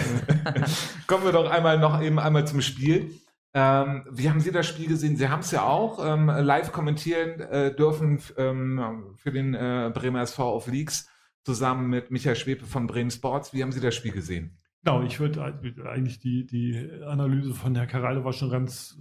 kommen 1.08 1.24
wir 1.24 1.32
doch 1.32 1.50
einmal 1.52 1.78
noch 1.78 2.02
eben 2.02 2.18
einmal 2.18 2.48
zum 2.48 2.62
Spiel. 2.62 3.12
Ähm, 3.54 4.06
wie 4.10 4.30
haben 4.30 4.40
Sie 4.40 4.52
das 4.52 4.66
Spiel 4.66 4.88
gesehen? 4.88 5.16
Sie 5.16 5.30
haben 5.30 5.42
es 5.42 5.52
ja 5.52 5.64
auch 5.64 6.04
ähm, 6.04 6.28
live 6.28 6.72
kommentieren 6.72 7.40
äh, 7.42 7.76
dürfen 7.76 8.20
ähm, 8.38 9.14
für 9.18 9.32
den 9.32 9.54
äh, 9.54 9.92
Bremer 9.94 10.22
SV 10.22 10.56
auf 10.56 10.68
Leaks 10.68 11.08
zusammen 11.44 11.88
mit 11.90 12.10
Michael 12.10 12.36
Schwepe 12.36 12.66
von 12.66 12.88
Bremen 12.88 13.12
Sports. 13.12 13.54
Wie 13.54 13.62
haben 13.62 13.72
Sie 13.72 13.82
das 13.82 13.94
Spiel 13.94 14.12
gesehen? 14.12 14.58
Genau, 14.84 15.04
ich 15.04 15.20
würde 15.20 15.44
eigentlich 15.90 16.20
die, 16.20 16.46
die 16.46 16.76
Analyse 17.06 17.54
von 17.54 17.76
Herrn 17.76 17.88
Karale 17.88 18.26
war 18.26 18.34
schon 18.34 18.50
ganz 18.50 18.98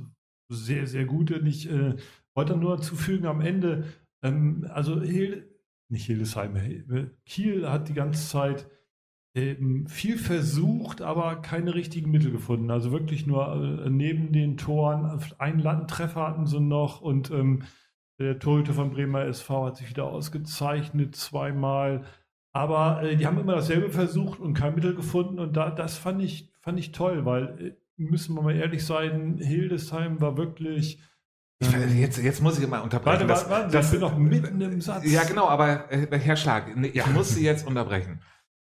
sehr, 0.51 0.87
sehr 0.87 1.07
gut. 1.07 1.31
Und 1.33 1.47
ich 1.47 1.71
äh, 1.71 1.97
wollte 2.35 2.57
nur 2.57 2.81
zufügen 2.83 3.27
am 3.27 3.41
Ende, 3.41 3.85
ähm, 4.23 4.67
also 4.71 5.01
Hil 5.01 5.47
nicht 5.89 6.07
Hildesheim, 6.07 6.55
Hil- 6.57 7.17
Kiel 7.27 7.69
hat 7.69 7.89
die 7.89 7.95
ganze 7.95 8.29
Zeit 8.29 8.69
ähm, 9.35 9.87
viel 9.89 10.19
versucht, 10.19 11.03
aber 11.03 11.37
keine 11.43 11.75
richtigen 11.75 12.11
Mittel 12.11 12.31
gefunden. 12.33 12.71
Also 12.71 12.93
wirklich 12.93 13.27
nur 13.27 13.83
äh, 13.87 13.91
neben 13.91 14.33
den 14.33 14.57
Toren, 14.59 15.21
einen 15.39 15.61
Lattentreffer 15.61 16.29
hatten 16.29 16.47
sie 16.47 16.61
noch 16.61 17.01
und 17.01 17.31
ähm, 17.31 17.63
der 18.19 18.39
Torhüter 18.39 18.75
von 18.75 18.91
Bremer 18.91 19.25
SV 19.25 19.67
hat 19.67 19.77
sich 19.79 19.91
wieder 19.91 20.05
ausgezeichnet 20.05 21.17
zweimal. 21.17 22.05
Aber 22.53 23.03
äh, 23.03 23.17
die 23.17 23.27
haben 23.27 23.39
immer 23.39 23.55
dasselbe 23.55 23.91
versucht 23.91 24.41
und 24.41 24.55
kein 24.55 24.75
Mittel 24.75 24.95
gefunden. 24.95 25.39
Und 25.39 25.57
da, 25.57 25.71
das 25.71 25.97
fand 25.97 26.23
ich, 26.23 26.51
fand 26.61 26.79
ich 26.79 26.93
toll, 26.93 27.25
weil, 27.25 27.61
äh, 27.61 27.73
müssen 27.97 28.35
wir 28.35 28.43
mal 28.43 28.57
ehrlich 28.57 28.85
sein, 28.85 29.39
Hildesheim 29.39 30.21
war 30.21 30.37
wirklich. 30.37 31.01
Ich, 31.63 31.71
jetzt, 31.73 32.17
jetzt 32.19 32.43
muss 32.43 32.59
ich 32.59 32.67
mal 32.67 32.81
unterbrechen. 32.81 33.07
Warte, 33.21 33.27
Das- 33.27 33.51
warte, 33.51 33.65
warte, 33.65 33.73
das- 33.77 33.87
ich 33.87 33.93
bin 33.93 34.01
noch 34.01 34.17
mitten 34.17 34.61
im 34.61 34.81
Satz. 34.81 35.05
Ja, 35.11 35.25
genau, 35.25 35.47
aber 35.49 35.93
äh, 35.93 36.19
Herr 36.19 36.37
Schlag, 36.37 36.75
nee, 36.77 36.89
ich 36.89 37.07
muss 37.09 37.35
Sie 37.35 37.45
jetzt 37.45 37.67
unterbrechen. 37.67 38.23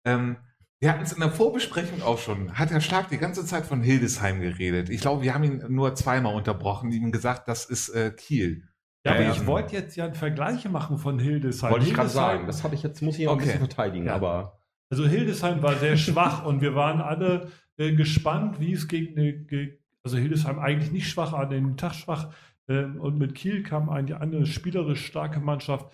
Ähm, 0.05 0.37
wir 0.81 0.93
hatten 0.93 1.03
es 1.03 1.12
in 1.12 1.21
der 1.21 1.31
Vorbesprechung 1.31 2.03
auch 2.03 2.19
schon. 2.19 2.59
Hat 2.59 2.71
Herr 2.71 2.81
Schlag 2.81 3.09
die 3.11 3.19
ganze 3.19 3.45
Zeit 3.45 3.64
von 3.66 3.83
Hildesheim 3.83 4.40
geredet. 4.40 4.88
Ich 4.90 5.01
glaube, 5.03 5.23
wir 5.23 5.35
haben 5.35 5.45
ihn 5.45 5.62
nur 5.69 5.95
zweimal 5.95 6.35
unterbrochen, 6.35 6.90
ihm 6.90 7.12
gesagt, 7.12 7.47
das 7.49 7.66
ist 7.66 7.90
äh, 7.90 8.11
Kiel. 8.11 8.64
Ja, 9.04 9.12
aber 9.12 9.22
Ja, 9.22 9.30
ich 9.32 9.38
ja. 9.38 9.46
wollte 9.46 9.74
jetzt 9.74 9.96
ja 9.96 10.12
Vergleiche 10.12 10.68
machen 10.68 10.98
von 10.98 11.18
Hildesheim. 11.18 11.72
Wollte 11.72 11.86
ich 11.86 11.94
gerade 11.94 12.08
sagen. 12.08 12.46
Das 12.46 12.62
habe 12.64 12.74
ich 12.74 12.82
jetzt, 12.82 13.00
muss 13.02 13.18
ich 13.18 13.24
noch 13.26 13.32
Okay. 13.32 13.42
ein 13.42 13.46
bisschen 13.46 13.60
verteidigen. 13.60 14.06
Ja. 14.06 14.14
Aber 14.14 14.58
Also 14.90 15.06
Hildesheim 15.06 15.62
war 15.62 15.74
sehr 15.76 15.96
schwach 15.96 16.44
und 16.44 16.60
wir 16.60 16.74
waren 16.74 17.00
alle 17.00 17.48
äh, 17.78 17.92
gespannt, 17.94 18.60
wie 18.60 18.72
es 18.72 18.88
gegen 18.88 19.18
eine, 19.18 19.32
ge 19.32 19.78
also 20.02 20.16
Hildesheim 20.16 20.58
eigentlich 20.58 20.92
nicht 20.92 21.08
schwach, 21.08 21.32
an 21.32 21.50
dem 21.50 21.76
Tag 21.76 21.94
schwach. 21.94 22.32
ähm, 22.68 23.00
und 23.00 23.18
mit 23.18 23.34
Kiel 23.34 23.62
kam 23.62 23.88
eine, 23.90 24.20
eine 24.20 24.46
spielerisch 24.46 25.04
starke 25.06 25.40
Mannschaft. 25.40 25.86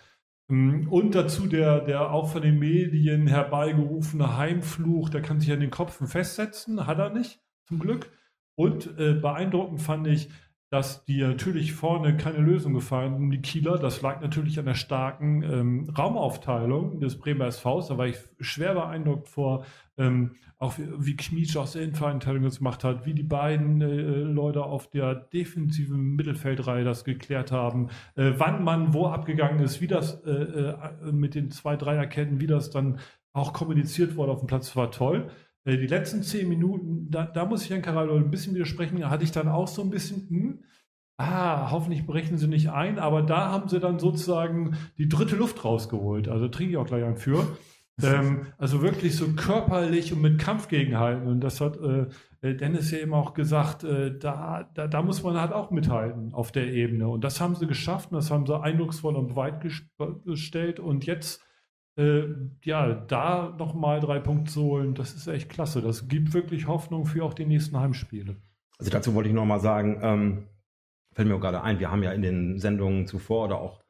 Ähm, 0.50 0.86
Und 0.90 1.14
dazu 1.14 1.46
der, 1.46 1.80
der 1.80 2.10
auch 2.12 2.30
von 2.32 2.42
den 2.42 2.58
Medien 2.58 3.26
herbeigerufene 3.26 4.36
Heimfluch, 4.36 5.08
der 5.10 5.22
kann 5.22 5.40
sich 5.40 5.52
an 5.52 5.60
den 5.60 5.70
Kopfen 5.70 6.06
festsetzen, 6.06 6.86
hat 6.86 6.98
er 6.98 7.10
nicht, 7.10 7.40
zum 7.68 7.78
Glück. 7.78 8.10
Und 8.56 8.98
äh, 8.98 9.14
beeindruckend 9.14 9.80
fand 9.82 10.06
ich, 10.06 10.28
dass 10.76 11.06
die 11.06 11.22
natürlich 11.22 11.72
vorne 11.72 12.18
keine 12.18 12.36
Lösung 12.36 12.74
gefallen 12.74 13.14
haben, 13.14 13.30
die 13.30 13.40
Kieler. 13.40 13.78
Das 13.78 14.02
lag 14.02 14.20
natürlich 14.20 14.58
an 14.58 14.66
der 14.66 14.74
starken 14.74 15.42
ähm, 15.42 15.88
Raumaufteilung 15.96 17.00
des 17.00 17.18
Bremer 17.18 17.50
SVs. 17.50 17.88
Da 17.88 17.96
war 17.96 18.06
ich 18.06 18.18
schwer 18.40 18.74
beeindruckt 18.74 19.26
vor, 19.26 19.64
ähm, 19.96 20.32
auch 20.58 20.74
wie, 20.76 21.16
Kmietsch 21.16 21.56
aus 21.56 21.72
der 21.72 21.82
Innenverteidigung 21.82 22.50
gemacht 22.50 22.84
hat, 22.84 23.06
wie 23.06 23.14
die 23.14 23.22
beiden 23.22 23.80
äh, 23.80 23.86
Leute 23.86 24.64
auf 24.64 24.90
der 24.90 25.14
defensiven 25.14 26.14
Mittelfeldreihe 26.14 26.84
das 26.84 27.04
geklärt 27.04 27.52
haben, 27.52 27.88
äh, 28.14 28.32
wann 28.36 28.62
man 28.62 28.92
wo 28.92 29.06
abgegangen 29.06 29.60
ist, 29.60 29.80
wie 29.80 29.86
das 29.86 30.22
äh, 30.26 30.30
äh, 30.30 30.76
mit 31.10 31.34
den 31.34 31.50
zwei 31.50 31.76
Dreierketten, 31.76 32.38
wie 32.38 32.46
das 32.46 32.68
dann 32.68 32.98
auch 33.32 33.54
kommuniziert 33.54 34.16
wurde 34.16 34.32
auf 34.32 34.40
dem 34.40 34.46
Platz, 34.46 34.76
war 34.76 34.90
toll. 34.90 35.30
Äh, 35.66 35.76
Die 35.76 35.86
letzten 35.86 36.22
zehn 36.22 36.48
Minuten, 36.48 37.10
da, 37.10 37.26
da 37.26 37.44
muss 37.44 37.64
ich 37.64 37.70
Herrn 37.70 37.82
Carallo 37.82 38.16
ein 38.16 38.30
bisschen 38.30 38.54
widersprechen, 38.54 39.00
da 39.00 39.10
hatte 39.10 39.24
ich 39.24 39.32
dann 39.32 39.48
auch 39.48 39.68
so 39.68 39.82
ein 39.82 39.90
bisschen, 39.90 40.28
hm, 40.28 40.64
ah, 41.18 41.70
hoffentlich 41.70 42.06
brechen 42.06 42.38
sie 42.38 42.48
nicht 42.48 42.70
ein, 42.70 42.98
aber 42.98 43.22
da 43.22 43.50
haben 43.50 43.68
sie 43.68 43.80
dann 43.80 43.98
sozusagen 43.98 44.76
die 44.98 45.08
dritte 45.08 45.36
Luft 45.36 45.64
rausgeholt. 45.64 46.28
Also 46.28 46.48
trinke 46.48 46.72
ich 46.72 46.76
auch 46.76 46.86
gleich 46.86 47.04
einen 47.04 47.16
für. 47.16 47.56
ähm, 48.02 48.46
also 48.58 48.82
wirklich 48.82 49.16
so 49.16 49.26
körperlich 49.32 50.12
und 50.12 50.20
mit 50.20 50.38
Kampf 50.38 50.68
gegenhalten. 50.68 51.26
Und 51.26 51.40
das 51.40 51.62
hat 51.62 51.78
äh, 51.78 52.06
äh, 52.42 52.54
Dennis 52.54 52.90
ja 52.90 52.98
eben 52.98 53.14
auch 53.14 53.32
gesagt, 53.32 53.84
äh, 53.84 54.18
da, 54.18 54.68
da, 54.74 54.86
da 54.86 55.02
muss 55.02 55.22
man 55.22 55.40
halt 55.40 55.52
auch 55.52 55.70
mithalten 55.70 56.34
auf 56.34 56.52
der 56.52 56.70
Ebene. 56.72 57.08
Und 57.08 57.24
das 57.24 57.40
haben 57.40 57.54
sie 57.54 57.66
geschafft 57.66 58.12
und 58.12 58.16
das 58.16 58.30
haben 58.30 58.44
sie 58.46 58.60
eindrucksvoll 58.60 59.16
und 59.16 59.32
ges- 59.32 59.86
gestellt. 60.26 60.78
Und 60.78 61.06
jetzt 61.06 61.42
äh, 61.96 62.24
ja, 62.62 62.94
da 62.94 63.54
nochmal 63.58 64.00
drei 64.00 64.18
Punkte 64.18 64.52
zu 64.52 64.62
holen, 64.62 64.94
das 64.94 65.14
ist 65.14 65.26
echt 65.26 65.48
klasse. 65.48 65.80
Das 65.80 66.08
gibt 66.08 66.34
wirklich 66.34 66.66
Hoffnung 66.66 67.06
für 67.06 67.24
auch 67.24 67.34
die 67.34 67.46
nächsten 67.46 67.78
Heimspiele. 67.78 68.36
also 68.78 68.90
dazu 68.90 69.14
wollte 69.14 69.28
ich 69.28 69.34
noch 69.34 69.46
mal 69.46 69.60
sagen, 69.60 69.98
ähm, 70.02 70.46
fällt 71.14 71.28
mir 71.28 71.34
auch 71.34 71.40
gerade 71.40 71.62
ein, 71.62 71.80
wir 71.80 71.90
haben 71.90 72.02
ja 72.02 72.12
in 72.12 72.22
den 72.22 72.58
Sendungen 72.58 73.06
zuvor 73.06 73.46
oder 73.46 73.58
auch 73.58 73.82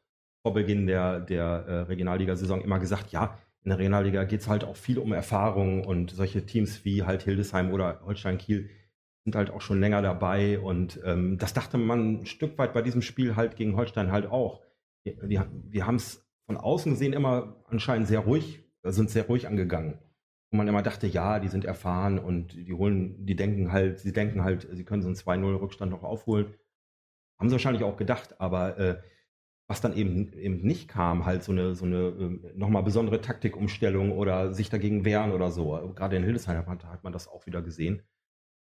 vor 0.42 0.54
Beginn 0.54 0.86
der, 0.86 1.20
der 1.20 1.44
äh, 1.44 1.78
Regionalliga-Saison 1.80 2.62
immer 2.62 2.78
gesagt, 2.78 3.10
ja, 3.10 3.38
in 3.64 3.70
der 3.70 3.78
Regionalliga 3.78 4.22
geht 4.22 4.42
es 4.42 4.48
halt 4.48 4.62
auch 4.62 4.76
viel 4.76 4.98
um 4.98 5.12
Erfahrung 5.12 5.84
und 5.84 6.12
solche 6.12 6.46
Teams 6.46 6.84
wie 6.84 7.02
halt 7.02 7.22
Hildesheim 7.22 7.72
oder 7.72 8.00
Holstein 8.06 8.38
Kiel 8.38 8.70
sind 9.24 9.34
halt 9.34 9.50
auch 9.50 9.60
schon 9.60 9.80
länger 9.80 10.02
dabei 10.02 10.60
und 10.60 11.00
ähm, 11.04 11.36
das 11.36 11.52
dachte 11.52 11.78
man 11.78 12.20
ein 12.20 12.26
Stück 12.26 12.56
weit 12.58 12.72
bei 12.72 12.82
diesem 12.82 13.02
Spiel 13.02 13.34
halt 13.34 13.56
gegen 13.56 13.76
Holstein 13.76 14.12
halt 14.12 14.30
auch. 14.30 14.62
Wir, 15.02 15.50
wir 15.50 15.84
haben 15.84 15.96
es 15.96 16.25
von 16.46 16.56
außen 16.56 16.92
gesehen 16.92 17.12
immer 17.12 17.56
anscheinend 17.68 18.08
sehr 18.08 18.20
ruhig, 18.20 18.64
äh, 18.82 18.92
sind 18.92 19.10
sehr 19.10 19.26
ruhig 19.26 19.48
angegangen. 19.48 19.98
Und 20.50 20.58
man 20.58 20.68
immer 20.68 20.82
dachte, 20.82 21.06
ja, 21.06 21.40
die 21.40 21.48
sind 21.48 21.64
erfahren 21.64 22.18
und 22.18 22.54
die 22.54 22.72
holen, 22.72 23.26
die 23.26 23.34
denken 23.36 23.72
halt, 23.72 23.98
sie 23.98 24.12
denken 24.12 24.44
halt, 24.44 24.68
sie 24.72 24.84
können 24.84 25.02
so 25.02 25.08
einen 25.08 25.16
2-0 25.16 25.60
Rückstand 25.60 25.90
noch 25.90 26.04
aufholen. 26.04 26.54
Haben 27.38 27.48
sie 27.48 27.54
wahrscheinlich 27.54 27.82
auch 27.82 27.96
gedacht, 27.96 28.40
aber 28.40 28.78
äh, 28.78 29.02
was 29.68 29.80
dann 29.80 29.96
eben, 29.96 30.32
eben 30.34 30.58
nicht 30.62 30.88
kam, 30.88 31.26
halt 31.26 31.42
so 31.42 31.50
eine, 31.50 31.74
so 31.74 31.84
eine 31.84 31.96
ähm, 31.96 32.44
nochmal 32.54 32.84
besondere 32.84 33.20
Taktikumstellung 33.20 34.12
oder 34.12 34.54
sich 34.54 34.70
dagegen 34.70 35.04
wehren 35.04 35.32
oder 35.32 35.50
so. 35.50 35.92
Gerade 35.96 36.16
in 36.16 36.22
Hildesheim 36.22 36.64
hat, 36.66 36.84
hat 36.84 37.02
man 37.02 37.12
das 37.12 37.26
auch 37.26 37.46
wieder 37.46 37.62
gesehen. 37.62 38.02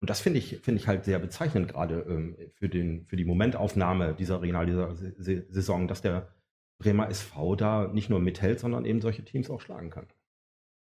Und 0.00 0.10
das 0.10 0.20
finde 0.20 0.40
ich, 0.40 0.58
finde 0.62 0.80
ich 0.80 0.88
halt 0.88 1.04
sehr 1.04 1.18
bezeichnend 1.18 1.68
gerade 1.68 2.00
ähm, 2.08 2.36
für, 2.54 2.68
für 2.68 3.16
die 3.16 3.24
Momentaufnahme 3.24 4.14
dieser 4.14 4.42
Regionalliga-Saison, 4.42 5.88
dass 5.88 6.02
der 6.02 6.28
Bremer 6.78 7.08
SV 7.08 7.56
da 7.56 7.88
nicht 7.88 8.10
nur 8.10 8.20
mithält, 8.20 8.60
sondern 8.60 8.84
eben 8.84 9.00
solche 9.00 9.24
Teams 9.24 9.50
auch 9.50 9.60
schlagen 9.60 9.90
kann. 9.90 10.06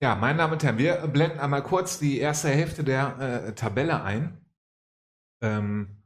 Ja, 0.02 0.16
meine 0.16 0.40
Damen 0.40 0.54
und 0.54 0.64
Herren, 0.64 0.78
wir 0.78 0.96
blenden 1.08 1.40
einmal 1.40 1.62
kurz 1.64 2.00
die 2.00 2.20
erste 2.20 2.50
Hälfte 2.50 2.84
der 2.84 3.20
äh, 3.48 3.54
Tabelle 3.54 4.02
ein. 4.04 4.38
Ähm, 5.42 5.98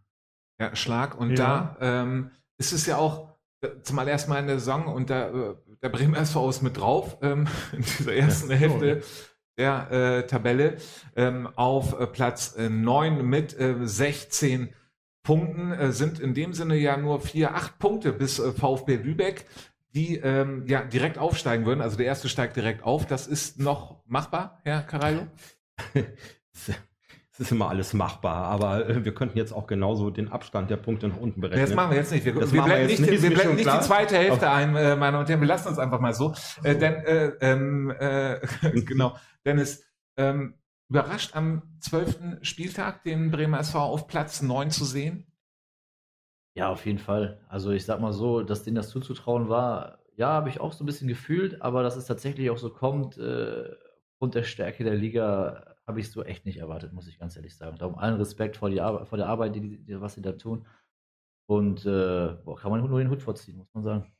ja, 0.60 0.76
Schlag. 0.76 1.18
Und 1.20 1.32
Ja. 1.38 1.76
da 1.80 2.02
ähm, 2.04 2.32
ist 2.58 2.72
es 2.74 2.86
ja 2.86 2.98
auch 2.98 3.36
äh, 3.62 3.70
zumal 3.84 4.08
erstmal 4.08 4.40
in 4.42 4.48
der 4.48 4.60
Saison 4.60 4.88
und 4.88 5.10
da, 5.10 5.30
äh, 5.30 5.56
der 5.82 5.90
Bremer 5.90 6.18
SV 6.18 6.50
ist 6.50 6.62
mit 6.62 6.78
drauf 6.78 7.18
ähm, 7.22 7.48
in 7.74 7.82
dieser 7.82 8.14
ersten 8.14 8.50
Ja, 8.52 8.58
Hälfte 8.58 9.04
der 9.58 9.92
äh, 9.92 10.28
Tabelle 10.28 10.78
ähm, 11.16 11.48
auf 11.56 11.98
äh, 11.98 12.08
Platz 12.08 12.56
äh, 12.58 12.70
9 12.70 13.26
mit 13.26 13.58
äh, 13.58 13.76
16 13.88 14.74
Punkten 15.26 15.74
äh, 15.74 15.92
sind 15.92 16.20
in 16.20 16.34
dem 16.34 16.54
Sinne 16.54 16.78
ja 16.78 16.96
nur 16.96 17.20
vier, 17.20 17.54
acht 17.54 17.78
Punkte 17.80 18.14
bis 18.14 18.40
äh, 18.40 18.54
VfB 18.54 18.96
Lübeck, 18.96 19.46
die 19.94 20.18
ähm, 20.18 20.64
ja 20.68 20.84
direkt 20.84 21.18
aufsteigen 21.18 21.66
würden. 21.66 21.82
Also 21.82 21.98
der 21.98 22.06
erste 22.06 22.30
steigt 22.30 22.56
direkt 22.56 22.84
auf. 22.84 23.06
Das 23.06 23.28
ist 23.28 23.60
noch 23.60 23.98
machbar, 24.06 24.62
Herr 24.64 24.84
Carallo? 24.84 25.28
Es 27.38 27.42
ist 27.42 27.52
immer 27.52 27.68
alles 27.68 27.94
machbar, 27.94 28.46
aber 28.46 28.88
äh, 28.88 29.04
wir 29.04 29.14
könnten 29.14 29.38
jetzt 29.38 29.52
auch 29.52 29.68
genauso 29.68 30.10
den 30.10 30.32
Abstand 30.32 30.70
der 30.70 30.78
Punkte 30.78 31.10
nach 31.10 31.18
unten 31.18 31.42
berechnen. 31.42 31.66
Das 31.66 31.76
machen 31.76 31.92
wir 31.92 31.98
jetzt 31.98 32.14
nicht. 32.14 32.24
Wir, 32.24 32.34
Das 32.34 32.54
wir 32.54 32.62
blenden 32.62 32.88
nicht, 32.88 33.02
nicht, 33.02 33.22
wir 33.24 33.30
blenden 33.34 33.56
nicht 33.58 33.74
die 33.74 33.80
zweite 33.82 34.16
Hälfte 34.16 34.46
Okay. 34.46 34.56
ein, 34.56 34.74
äh, 34.78 34.96
meine 34.96 35.12
Damen 35.12 35.18
und 35.18 35.30
Herren. 35.30 35.42
Wir 35.42 35.48
lassen 35.50 35.68
uns 35.68 35.78
einfach 35.78 36.00
mal 36.00 36.14
so. 36.14 36.34
Äh, 36.64 36.78
denn, 36.78 36.94
äh, 36.94 38.36
äh, 38.38 38.82
genau, 38.84 39.18
Dennis, 39.46 39.84
ähm, 40.16 40.54
überrascht 40.90 41.36
am 41.36 41.78
12. 41.80 42.40
Spieltag 42.42 43.04
den 43.04 43.32
Bremer 43.32 43.60
SV 43.60 43.80
auf 43.80 44.08
Platz 44.08 44.42
9 44.42 44.72
zu 44.72 44.86
sehen? 44.86 45.32
Ja, 46.56 46.70
auf 46.70 46.86
jeden 46.86 47.00
Fall. 47.00 47.42
Also 47.50 47.72
ich 47.72 47.86
sag 47.86 48.00
mal 48.00 48.14
so, 48.14 48.42
dass 48.42 48.64
denen 48.64 48.76
das 48.76 48.90
zuzutrauen 48.90 49.50
war, 49.50 50.00
ja, 50.16 50.30
habe 50.30 50.50
ich 50.50 50.62
auch 50.62 50.72
so 50.72 50.84
ein 50.84 50.88
bisschen 50.88 51.10
gefühlt, 51.10 51.62
aber 51.62 51.84
dass 51.84 51.98
es 51.98 52.06
tatsächlich 52.06 52.50
auch 52.50 52.58
so 52.58 52.70
kommt, 52.70 53.18
äh, 53.18 53.76
der 54.22 54.44
Stärke 54.44 54.84
der 54.84 54.96
Liga, 54.96 55.76
habe 55.86 56.00
ich 56.00 56.10
so 56.10 56.24
echt 56.24 56.46
nicht 56.46 56.58
erwartet, 56.58 56.94
muss 56.94 57.08
ich 57.08 57.20
ganz 57.20 57.36
ehrlich 57.36 57.56
sagen. 57.56 57.78
Darum 57.78 57.96
allen 57.96 58.16
Respekt 58.16 58.58
vor, 58.58 58.72
die 58.72 58.82
Arbeit, 58.82 59.08
vor 59.08 59.20
der 59.20 59.28
Arbeit, 59.28 59.56
die, 59.56 59.84
die, 59.84 60.02
was 60.02 60.16
sie 60.16 60.24
da 60.24 60.32
tun. 60.32 60.66
Und 61.48 61.86
äh, 61.86 62.36
boah, 62.44 62.56
kann 62.56 62.72
man 62.72 62.88
nur 62.88 62.98
den 62.98 63.12
Hut 63.12 63.22
vorziehen, 63.22 63.58
muss 63.58 63.72
man 63.74 63.84
sagen. 63.84 64.14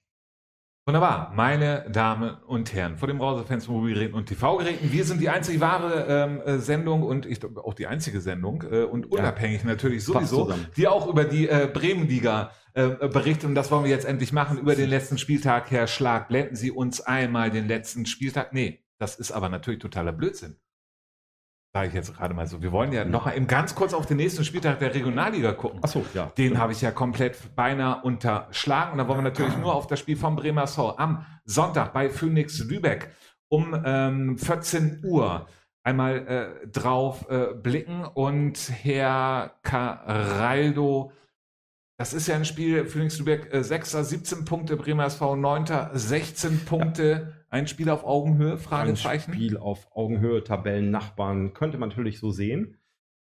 Wunderbar, 0.88 1.33
meine 1.36 1.89
Damen 1.89 2.38
und 2.45 2.71
Herren, 2.71 2.95
vor 2.95 3.07
dem 3.07 3.17
Browserfans, 3.17 3.67
Mobilgeräten 3.67 4.13
und 4.13 4.27
TV-Geräten. 4.27 4.91
Wir 4.91 5.03
sind 5.03 5.19
die 5.19 5.29
einzig 5.29 5.59
wahre 5.59 6.05
ähm, 6.07 6.41
äh, 6.41 6.59
Sendung 6.59 7.01
und 7.01 7.25
ich 7.25 7.39
glaube 7.39 7.65
auch 7.65 7.73
die 7.73 7.88
einzige 7.88 8.21
Sendung 8.21 8.63
äh, 8.69 8.83
und 8.83 9.11
unabhängig 9.11 9.63
natürlich 9.63 10.05
Passt 10.05 10.29
sowieso, 10.29 10.53
die 10.77 10.88
auch 10.88 11.07
über 11.07 11.23
die 11.23 11.49
äh, 11.49 11.67
Bremenliga 11.73 12.51
äh, 12.75 12.89
berichtet. 13.07 13.45
Und 13.45 13.55
das 13.55 13.71
wollen 13.71 13.83
wir 13.83 13.89
jetzt 13.89 14.05
endlich 14.05 14.31
machen 14.31 14.59
über 14.59 14.75
den 14.75 14.88
letzten 14.88 15.17
Spieltag. 15.17 15.71
Herr 15.71 15.88
Schlag, 15.88 16.27
blenden 16.27 16.55
Sie 16.55 16.69
uns 16.69 17.01
einmal 17.01 17.49
den 17.49 17.67
letzten 17.67 18.05
Spieltag. 18.05 18.53
Nee, 18.53 18.86
das 18.99 19.15
ist 19.15 19.31
aber 19.31 19.49
natürlich 19.49 19.79
totaler 19.79 20.13
Blödsinn. 20.13 20.55
Sage 21.76 21.89
ich 21.89 21.93
jetzt 21.93 22.15
gerade 22.15 22.34
mal 22.34 22.47
so. 22.47 22.61
Wir 22.61 22.71
wollen 22.71 22.93
ja 22.93 23.03
noch 23.03 23.26
mal 23.26 23.36
eben 23.36 23.47
ganz 23.47 23.76
kurz 23.76 23.93
auf 23.93 24.05
den 24.05 24.15
nächsten 24.15 24.45
Spieltag 24.45 24.80
der 24.80 24.95
Regionalliga 24.95 25.51
gucken. 25.51 25.84
Achso, 25.84 26.05
ja. 26.13 26.32
Den 26.38 26.57
habe 26.57 26.71
ich 26.71 26.80
ja 26.80 26.91
komplett 26.91 27.53
beinahe 27.53 28.01
unterschlagen. 28.01 28.93
Und 28.93 28.99
da 28.99 29.09
wollen 29.09 29.17
wir 29.17 29.23
natürlich 29.23 29.57
nur 29.57 29.76
auf 29.76 29.86
das 29.86 29.99
Spiel 29.99 30.15
vom 30.15 30.38
Bremer 30.38 30.63
SV 30.63 30.97
am 30.97 31.26
Sonntag 31.43 31.91
bei 31.91 32.09
Phoenix 32.09 32.59
Lübeck 32.59 33.11
um 33.49 33.76
ähm, 33.84 34.38
14 34.38 35.01
Uhr 35.03 35.47
einmal 35.84 36.61
äh, 36.63 36.67
drauf 36.69 37.30
äh, 37.30 37.53
blicken. 37.53 38.05
Und 38.05 38.57
Herr 38.82 39.55
Caraldo, 39.61 41.11
das 41.97 42.13
ist 42.13 42.28
ja 42.28 42.36
ein 42.36 42.45
Spiel, 42.45 42.86
Phoenix 42.86 43.19
Lübeck 43.19 43.53
äh, 43.53 43.57
6er, 43.57 44.03
17 44.03 44.45
Punkte, 44.45 44.78
Bremer 44.78 45.07
SV 45.07 45.36
9. 45.36 45.65
16 45.91 46.63
Punkte, 46.63 47.34
ein 47.49 47.67
Spiel 47.67 47.89
auf 47.89 48.03
Augenhöhe, 48.03 48.53
Ein 48.53 48.57
Fragezeichen. 48.59 49.33
Spiel 49.33 49.57
auf 49.57 49.87
Augenhöhe, 49.95 50.43
Tabellennachbarn, 50.43 51.53
könnte 51.53 51.77
man 51.77 51.89
natürlich 51.89 52.19
so 52.19 52.31
sehen. 52.31 52.77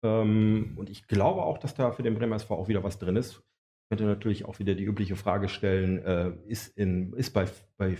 Ähm, 0.02 0.72
und 0.76 0.90
ich 0.90 1.06
glaube 1.06 1.42
auch, 1.42 1.58
dass 1.58 1.74
da 1.74 1.92
für 1.92 2.02
den 2.02 2.14
Bremer 2.14 2.36
SV 2.36 2.54
auch 2.54 2.68
wieder 2.68 2.84
was 2.84 2.98
drin 2.98 3.16
ist. 3.16 3.42
Könnte 3.88 4.04
natürlich 4.04 4.44
auch 4.44 4.58
wieder 4.58 4.74
die 4.74 4.84
übliche 4.84 5.16
Frage 5.16 5.48
stellen, 5.48 5.98
äh, 5.98 6.32
ist, 6.46 6.76
in, 6.76 7.12
ist 7.12 7.32
bei, 7.32 7.46
bei 7.76 7.96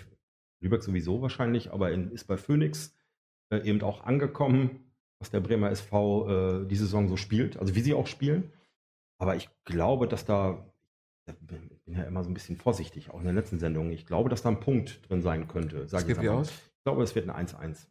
Lübeck 0.60 0.82
sowieso 0.82 1.22
wahrscheinlich, 1.22 1.72
aber 1.72 1.92
in, 1.92 2.10
ist 2.10 2.24
bei 2.24 2.36
Phoenix 2.36 2.96
äh, 3.50 3.58
eben 3.58 3.80
auch 3.82 4.02
angekommen, 4.04 4.92
was 5.20 5.30
der 5.30 5.40
Bremer 5.40 5.70
SV 5.70 6.62
äh, 6.62 6.66
die 6.66 6.76
Saison 6.76 7.08
so 7.08 7.16
spielt, 7.16 7.56
also 7.56 7.74
wie 7.74 7.80
sie 7.80 7.94
auch 7.94 8.06
spielen. 8.06 8.52
Aber 9.18 9.36
ich 9.36 9.48
glaube, 9.64 10.08
dass 10.08 10.24
da, 10.24 10.66
ich 11.26 11.75
bin 11.86 11.96
ja 11.96 12.04
immer 12.04 12.22
so 12.22 12.30
ein 12.30 12.34
bisschen 12.34 12.56
vorsichtig, 12.56 13.10
auch 13.10 13.18
in 13.18 13.24
der 13.24 13.32
letzten 13.32 13.58
Sendung, 13.58 13.90
ich 13.90 14.06
glaube, 14.06 14.28
dass 14.28 14.42
da 14.42 14.50
ein 14.50 14.60
Punkt 14.60 15.08
drin 15.08 15.22
sein 15.22 15.48
könnte. 15.48 15.88
Sag 15.88 16.08
ich 16.08 16.28
aus? 16.28 16.50
Ich 16.50 16.84
glaube, 16.84 17.02
es 17.02 17.14
wird 17.14 17.28
ein 17.28 17.46
1-1. 17.46 17.86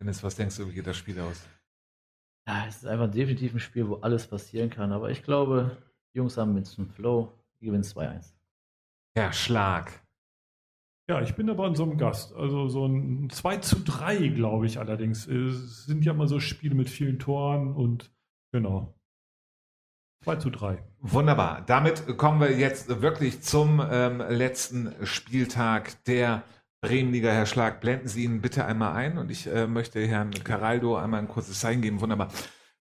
Dennis, 0.00 0.22
was 0.22 0.36
denkst 0.36 0.56
du, 0.56 0.68
wie 0.68 0.74
geht 0.74 0.86
das 0.86 0.96
Spiel 0.96 1.18
aus? 1.20 1.46
Ja, 2.46 2.66
es 2.66 2.76
ist 2.76 2.86
einfach 2.86 3.10
definitiv 3.10 3.54
ein 3.54 3.60
Spiel, 3.60 3.88
wo 3.88 3.96
alles 3.96 4.26
passieren 4.26 4.70
kann. 4.70 4.92
Aber 4.92 5.10
ich 5.10 5.22
glaube, 5.22 5.76
die 6.12 6.18
Jungs 6.18 6.36
haben 6.36 6.54
mit 6.54 6.76
dem 6.76 6.88
Flow, 6.88 7.32
die 7.60 7.66
gewinnen 7.66 7.84
2-1. 7.84 8.32
Herr 9.16 9.32
Schlag. 9.32 10.02
Ja, 11.08 11.20
ich 11.22 11.34
bin 11.34 11.46
da 11.46 11.54
bei 11.54 11.66
unserem 11.66 11.98
Gast. 11.98 12.34
Also 12.34 12.68
so 12.68 12.86
ein 12.86 13.30
2 13.30 13.58
zu 13.58 13.80
3, 13.80 14.28
glaube 14.28 14.66
ich 14.66 14.78
allerdings. 14.78 15.26
Es 15.26 15.86
sind 15.86 16.04
ja 16.04 16.12
immer 16.12 16.28
so 16.28 16.38
Spiele 16.40 16.74
mit 16.74 16.88
vielen 16.88 17.18
Toren 17.18 17.74
und 17.74 18.12
genau. 18.52 18.94
2 20.24 20.36
zu 20.36 20.50
3. 20.50 20.78
Wunderbar. 21.00 21.62
Damit 21.66 22.18
kommen 22.18 22.40
wir 22.40 22.52
jetzt 22.52 23.00
wirklich 23.02 23.42
zum 23.42 23.82
ähm, 23.90 24.22
letzten 24.28 24.94
Spieltag 25.04 26.04
der 26.04 26.42
Bremenliga. 26.80 27.30
Herr 27.30 27.46
Schlag, 27.46 27.80
blenden 27.80 28.08
Sie 28.08 28.24
ihn 28.24 28.40
bitte 28.40 28.64
einmal 28.64 28.94
ein 28.94 29.18
und 29.18 29.30
ich 29.30 29.46
äh, 29.46 29.66
möchte 29.66 30.04
Herrn 30.06 30.32
Caraldo 30.32 30.96
einmal 30.96 31.20
ein 31.20 31.28
kurzes 31.28 31.60
Zeichen 31.60 31.82
geben. 31.82 32.00
Wunderbar. 32.00 32.28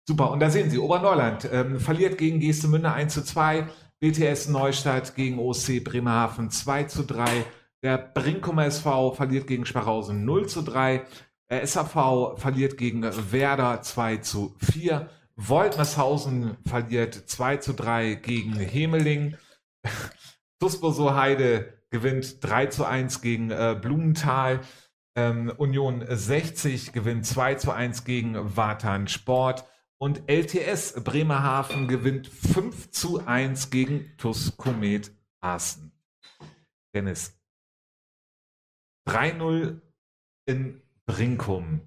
Super. 0.07 0.31
Und 0.31 0.39
da 0.39 0.49
sehen 0.49 0.69
Sie, 0.69 0.79
Oberneuland 0.79 1.47
ähm, 1.51 1.79
verliert 1.79 2.17
gegen 2.17 2.39
Geestemünde 2.39 2.91
1 2.91 3.13
zu 3.13 3.23
2. 3.23 3.67
BTS 3.99 4.49
Neustadt 4.49 5.15
gegen 5.15 5.39
OC 5.39 5.83
Bremerhaven 5.83 6.49
2 6.49 6.83
zu 6.83 7.03
3. 7.03 7.45
Der 7.83 7.97
Brinkumer 7.97 8.65
SV 8.65 9.13
verliert 9.13 9.47
gegen 9.47 9.65
Sparhausen 9.65 10.25
0 10.25 10.47
zu 10.47 10.61
3. 10.61 11.03
Der 11.49 11.65
SAV 11.65 12.37
verliert 12.37 12.77
gegen 12.77 13.03
Werder 13.31 13.81
2 13.81 14.17
zu 14.17 14.55
4. 14.59 15.09
Woltmershausen 15.37 16.57
verliert 16.65 17.13
2 17.13 17.57
zu 17.57 17.73
3 17.73 18.15
gegen 18.15 18.53
Hemeling. 18.53 19.37
Tusboso 20.59 21.13
Heide 21.13 21.83
gewinnt 21.91 22.43
3 22.43 22.65
zu 22.67 22.85
1 22.85 23.21
gegen 23.21 23.51
äh, 23.51 23.77
Blumenthal. 23.79 24.61
Ähm, 25.15 25.53
Union 25.57 26.03
60 26.07 26.91
gewinnt 26.91 27.25
2 27.27 27.55
zu 27.55 27.71
1 27.71 28.03
gegen 28.03 28.57
Watan 28.57 29.07
Sport. 29.07 29.65
Und 29.99 30.27
LTS 30.27 31.03
Bremerhaven 31.03 31.87
gewinnt 31.87 32.27
5 32.27 32.89
zu 32.91 33.25
1 33.25 33.69
gegen 33.69 34.17
TUS 34.17 34.57
Komet 34.57 35.11
Aßen. 35.41 35.91
Dennis. 36.95 37.39
3-0 39.07 39.81
in 40.47 40.81
Brinkum. 41.05 41.81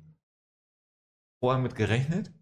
Vorher 1.42 1.60
mit 1.60 1.74
gerechnet? 1.74 2.32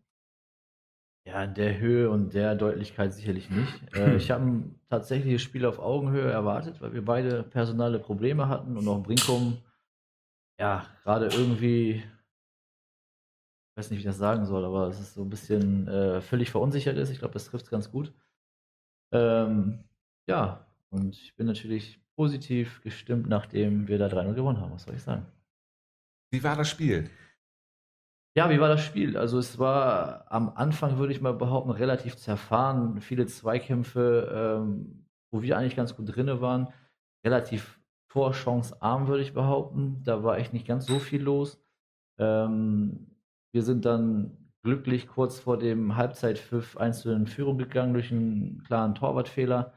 Ja, 1.29 1.45
in 1.45 1.53
der 1.53 1.79
Höhe 1.79 2.09
und 2.09 2.33
der 2.33 2.55
Deutlichkeit 2.55 3.13
sicherlich 3.13 3.51
nicht. 3.51 3.95
Äh, 3.95 4.17
ich 4.17 4.31
habe 4.31 4.47
ein 4.47 4.81
tatsächliches 4.89 5.43
Spiel 5.43 5.67
auf 5.67 5.79
Augenhöhe 5.79 6.31
erwartet, 6.31 6.81
weil 6.81 6.95
wir 6.95 7.05
beide 7.05 7.43
personale 7.43 7.99
Probleme 7.99 8.49
hatten 8.49 8.79
und 8.79 8.89
auch 8.89 9.03
Brinkum, 9.03 9.59
ja, 10.59 10.87
gerade 11.03 11.27
irgendwie, 11.27 11.97
ich 11.97 12.07
weiß 13.77 13.91
nicht, 13.91 13.99
wie 13.99 14.01
ich 14.01 14.07
das 14.07 14.17
sagen 14.17 14.47
soll, 14.47 14.65
aber 14.65 14.89
es 14.89 15.01
ist 15.01 15.13
so 15.13 15.23
ein 15.23 15.29
bisschen 15.29 15.87
äh, 15.87 16.23
völlig 16.23 16.51
verunsichert 16.51 16.97
ist. 16.97 17.11
Ich 17.11 17.19
glaube, 17.19 17.35
das 17.35 17.45
trifft 17.45 17.67
es 17.67 17.71
ganz 17.71 17.91
gut. 17.91 18.15
Ähm, 19.13 19.85
ja, 20.27 20.67
und 20.89 21.15
ich 21.15 21.37
bin 21.37 21.47
natürlich 21.47 22.01
positiv 22.17 22.81
gestimmt, 22.81 23.29
nachdem 23.29 23.87
wir 23.87 23.99
da 23.99 24.07
3-0 24.07 24.33
gewonnen 24.33 24.61
haben. 24.63 24.73
Was 24.73 24.85
soll 24.85 24.95
ich 24.95 25.03
sagen? 25.03 25.27
Wie 26.31 26.43
war 26.43 26.57
das 26.57 26.71
Spiel? 26.71 27.11
Ja, 28.39 28.51
wie 28.51 28.61
war 28.61 28.69
das 28.69 28.85
Spiel? 28.85 29.17
Also 29.17 29.37
es 29.37 29.59
war 29.59 30.27
am 30.29 30.53
Anfang, 30.55 30.97
würde 30.99 31.13
ich 31.13 31.21
mal 31.21 31.35
behaupten, 31.35 31.73
relativ 31.73 32.15
zerfahren. 32.15 33.01
Viele 33.01 33.27
Zweikämpfe, 33.27 34.63
ähm, 34.63 35.05
wo 35.33 35.43
wir 35.43 35.59
eigentlich 35.59 35.75
ganz 35.75 35.97
gut 35.97 36.15
drinne 36.15 36.41
waren. 36.41 36.69
Relativ 37.27 37.81
torchancearm, 38.11 39.09
würde 39.09 39.25
ich 39.25 39.35
behaupten. 39.35 40.05
Da 40.05 40.23
war 40.23 40.39
echt 40.39 40.53
nicht 40.53 40.69
ganz 40.69 40.87
so 40.87 41.01
viel 41.01 41.21
los. 41.21 41.61
Ähm, 42.21 43.09
wir 43.51 43.63
sind 43.65 43.85
dann 43.85 44.53
glücklich 44.63 45.09
kurz 45.09 45.41
vor 45.41 45.59
dem 45.59 45.97
Halbzeitpfiff 45.97 46.77
1 46.77 47.01
zu 47.01 47.11
in 47.11 47.27
Führung 47.27 47.59
gegangen 47.59 47.93
durch 47.93 48.13
einen 48.13 48.63
klaren 48.63 48.95
Torwartfehler. 48.95 49.73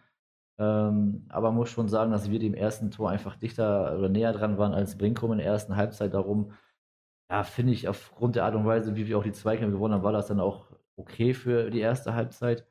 Ähm, 0.59 1.25
aber 1.29 1.51
muss 1.51 1.71
schon 1.71 1.89
sagen, 1.89 2.11
dass 2.11 2.29
wir 2.29 2.37
dem 2.37 2.53
ersten 2.53 2.91
Tor 2.91 3.09
einfach 3.09 3.37
dichter 3.37 3.97
oder 3.97 4.09
näher 4.09 4.33
dran 4.33 4.59
waren 4.59 4.75
als 4.75 4.99
Brinkum 4.99 5.31
in 5.31 5.39
der 5.39 5.47
ersten 5.47 5.77
Halbzeit. 5.77 6.13
Darum 6.13 6.51
ja, 7.31 7.43
finde 7.45 7.71
ich, 7.71 7.87
aufgrund 7.87 8.35
der 8.35 8.43
Art 8.45 8.55
und 8.55 8.65
Weise, 8.65 8.95
wie 8.97 9.07
wir 9.07 9.17
auch 9.17 9.23
die 9.23 9.31
Zweikämpfe 9.31 9.71
gewonnen 9.77 9.93
haben, 9.93 10.03
war 10.03 10.11
das 10.11 10.27
dann 10.27 10.41
auch 10.41 10.65
okay 10.97 11.33
für 11.33 11.71
die 11.71 11.79
erste 11.79 12.13
Halbzeit. 12.13 12.67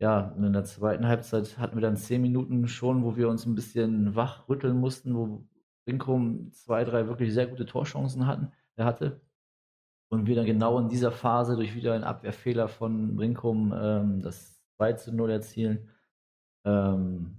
Ja, 0.00 0.32
und 0.36 0.44
in 0.44 0.52
der 0.52 0.64
zweiten 0.64 1.06
Halbzeit 1.06 1.58
hatten 1.58 1.76
wir 1.76 1.82
dann 1.82 1.96
zehn 1.96 2.20
Minuten 2.20 2.66
schon, 2.68 3.04
wo 3.04 3.16
wir 3.16 3.28
uns 3.28 3.46
ein 3.46 3.54
bisschen 3.54 4.16
wach 4.16 4.48
rütteln 4.48 4.76
mussten, 4.78 5.14
wo 5.14 5.46
Brinkum 5.86 6.50
zwei, 6.52 6.84
drei 6.84 7.06
wirklich 7.06 7.32
sehr 7.32 7.46
gute 7.46 7.64
Torchancen 7.64 8.26
hatten, 8.26 8.52
er 8.74 8.86
hatte. 8.86 9.20
Und 10.08 10.26
wir 10.26 10.34
dann 10.36 10.46
genau 10.46 10.78
in 10.80 10.88
dieser 10.88 11.12
Phase 11.12 11.56
durch 11.56 11.76
wieder 11.76 11.94
einen 11.94 12.04
Abwehrfehler 12.04 12.68
von 12.68 13.16
Brinkum 13.16 13.72
ähm, 13.76 14.20
das 14.20 14.60
2 14.78 14.94
zu 14.94 15.12
0 15.14 15.30
erzielen. 15.30 15.90
Ähm, 16.64 17.36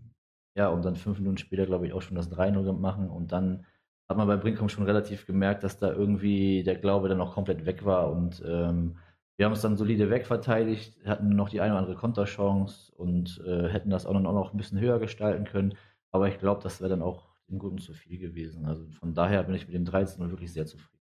ja, 0.55 0.69
und 0.69 0.85
dann 0.85 0.95
fünf 0.95 1.19
Minuten 1.19 1.37
später, 1.37 1.65
glaube 1.65 1.87
ich, 1.87 1.93
auch 1.93 2.01
schon 2.01 2.15
das 2.15 2.31
3-0 2.31 2.71
machen. 2.73 3.09
Und 3.09 3.31
dann 3.33 3.65
hat 4.09 4.17
man 4.17 4.27
bei 4.27 4.37
Brinkum 4.37 4.69
schon 4.69 4.85
relativ 4.85 5.25
gemerkt, 5.25 5.63
dass 5.63 5.79
da 5.79 5.91
irgendwie 5.91 6.63
der 6.63 6.75
Glaube 6.75 7.09
dann 7.09 7.21
auch 7.21 7.33
komplett 7.33 7.65
weg 7.65 7.83
war. 7.85 8.11
Und 8.11 8.41
ähm, 8.45 8.97
wir 9.37 9.45
haben 9.45 9.53
es 9.53 9.61
dann 9.61 9.77
solide 9.77 10.09
wegverteidigt, 10.09 11.05
hatten 11.05 11.29
noch 11.29 11.49
die 11.49 11.61
eine 11.61 11.73
oder 11.73 11.81
andere 11.81 11.97
Konterchance 11.97 12.91
und 12.95 13.43
äh, 13.45 13.67
hätten 13.67 13.89
das 13.89 14.05
auch 14.05 14.13
noch 14.13 14.53
ein 14.53 14.57
bisschen 14.57 14.79
höher 14.79 14.99
gestalten 14.99 15.45
können. 15.45 15.75
Aber 16.11 16.27
ich 16.29 16.39
glaube, 16.39 16.63
das 16.63 16.79
wäre 16.79 16.89
dann 16.89 17.01
auch 17.01 17.27
im 17.47 17.59
Guten 17.59 17.77
zu 17.77 17.93
viel 17.93 18.17
gewesen. 18.17 18.65
Also 18.65 18.85
von 18.91 19.13
daher 19.13 19.43
bin 19.43 19.55
ich 19.55 19.67
mit 19.67 19.75
dem 19.75 19.85
13 19.85 20.29
wirklich 20.29 20.51
sehr 20.51 20.65
zufrieden. 20.65 20.97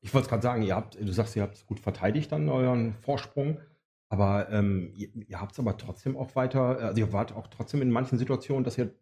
Ich 0.00 0.14
wollte 0.14 0.28
gerade 0.28 0.42
sagen, 0.42 0.62
ihr 0.62 0.74
habt, 0.74 0.98
du 0.98 1.12
sagst, 1.12 1.36
ihr 1.36 1.42
habt 1.42 1.66
gut 1.66 1.78
verteidigt 1.78 2.32
dann 2.32 2.48
euren 2.48 2.94
Vorsprung, 2.94 3.60
aber 4.08 4.50
ähm, 4.50 4.92
ihr, 4.96 5.10
ihr 5.14 5.40
habt 5.40 5.52
es 5.52 5.60
aber 5.60 5.76
trotzdem 5.76 6.16
auch 6.16 6.34
weiter, 6.34 6.78
also 6.78 6.98
ihr 6.98 7.12
wart 7.12 7.32
auch 7.34 7.46
trotzdem 7.46 7.82
in 7.82 7.90
manchen 7.90 8.18
Situationen, 8.18 8.64
dass 8.64 8.78
ihr 8.78 8.94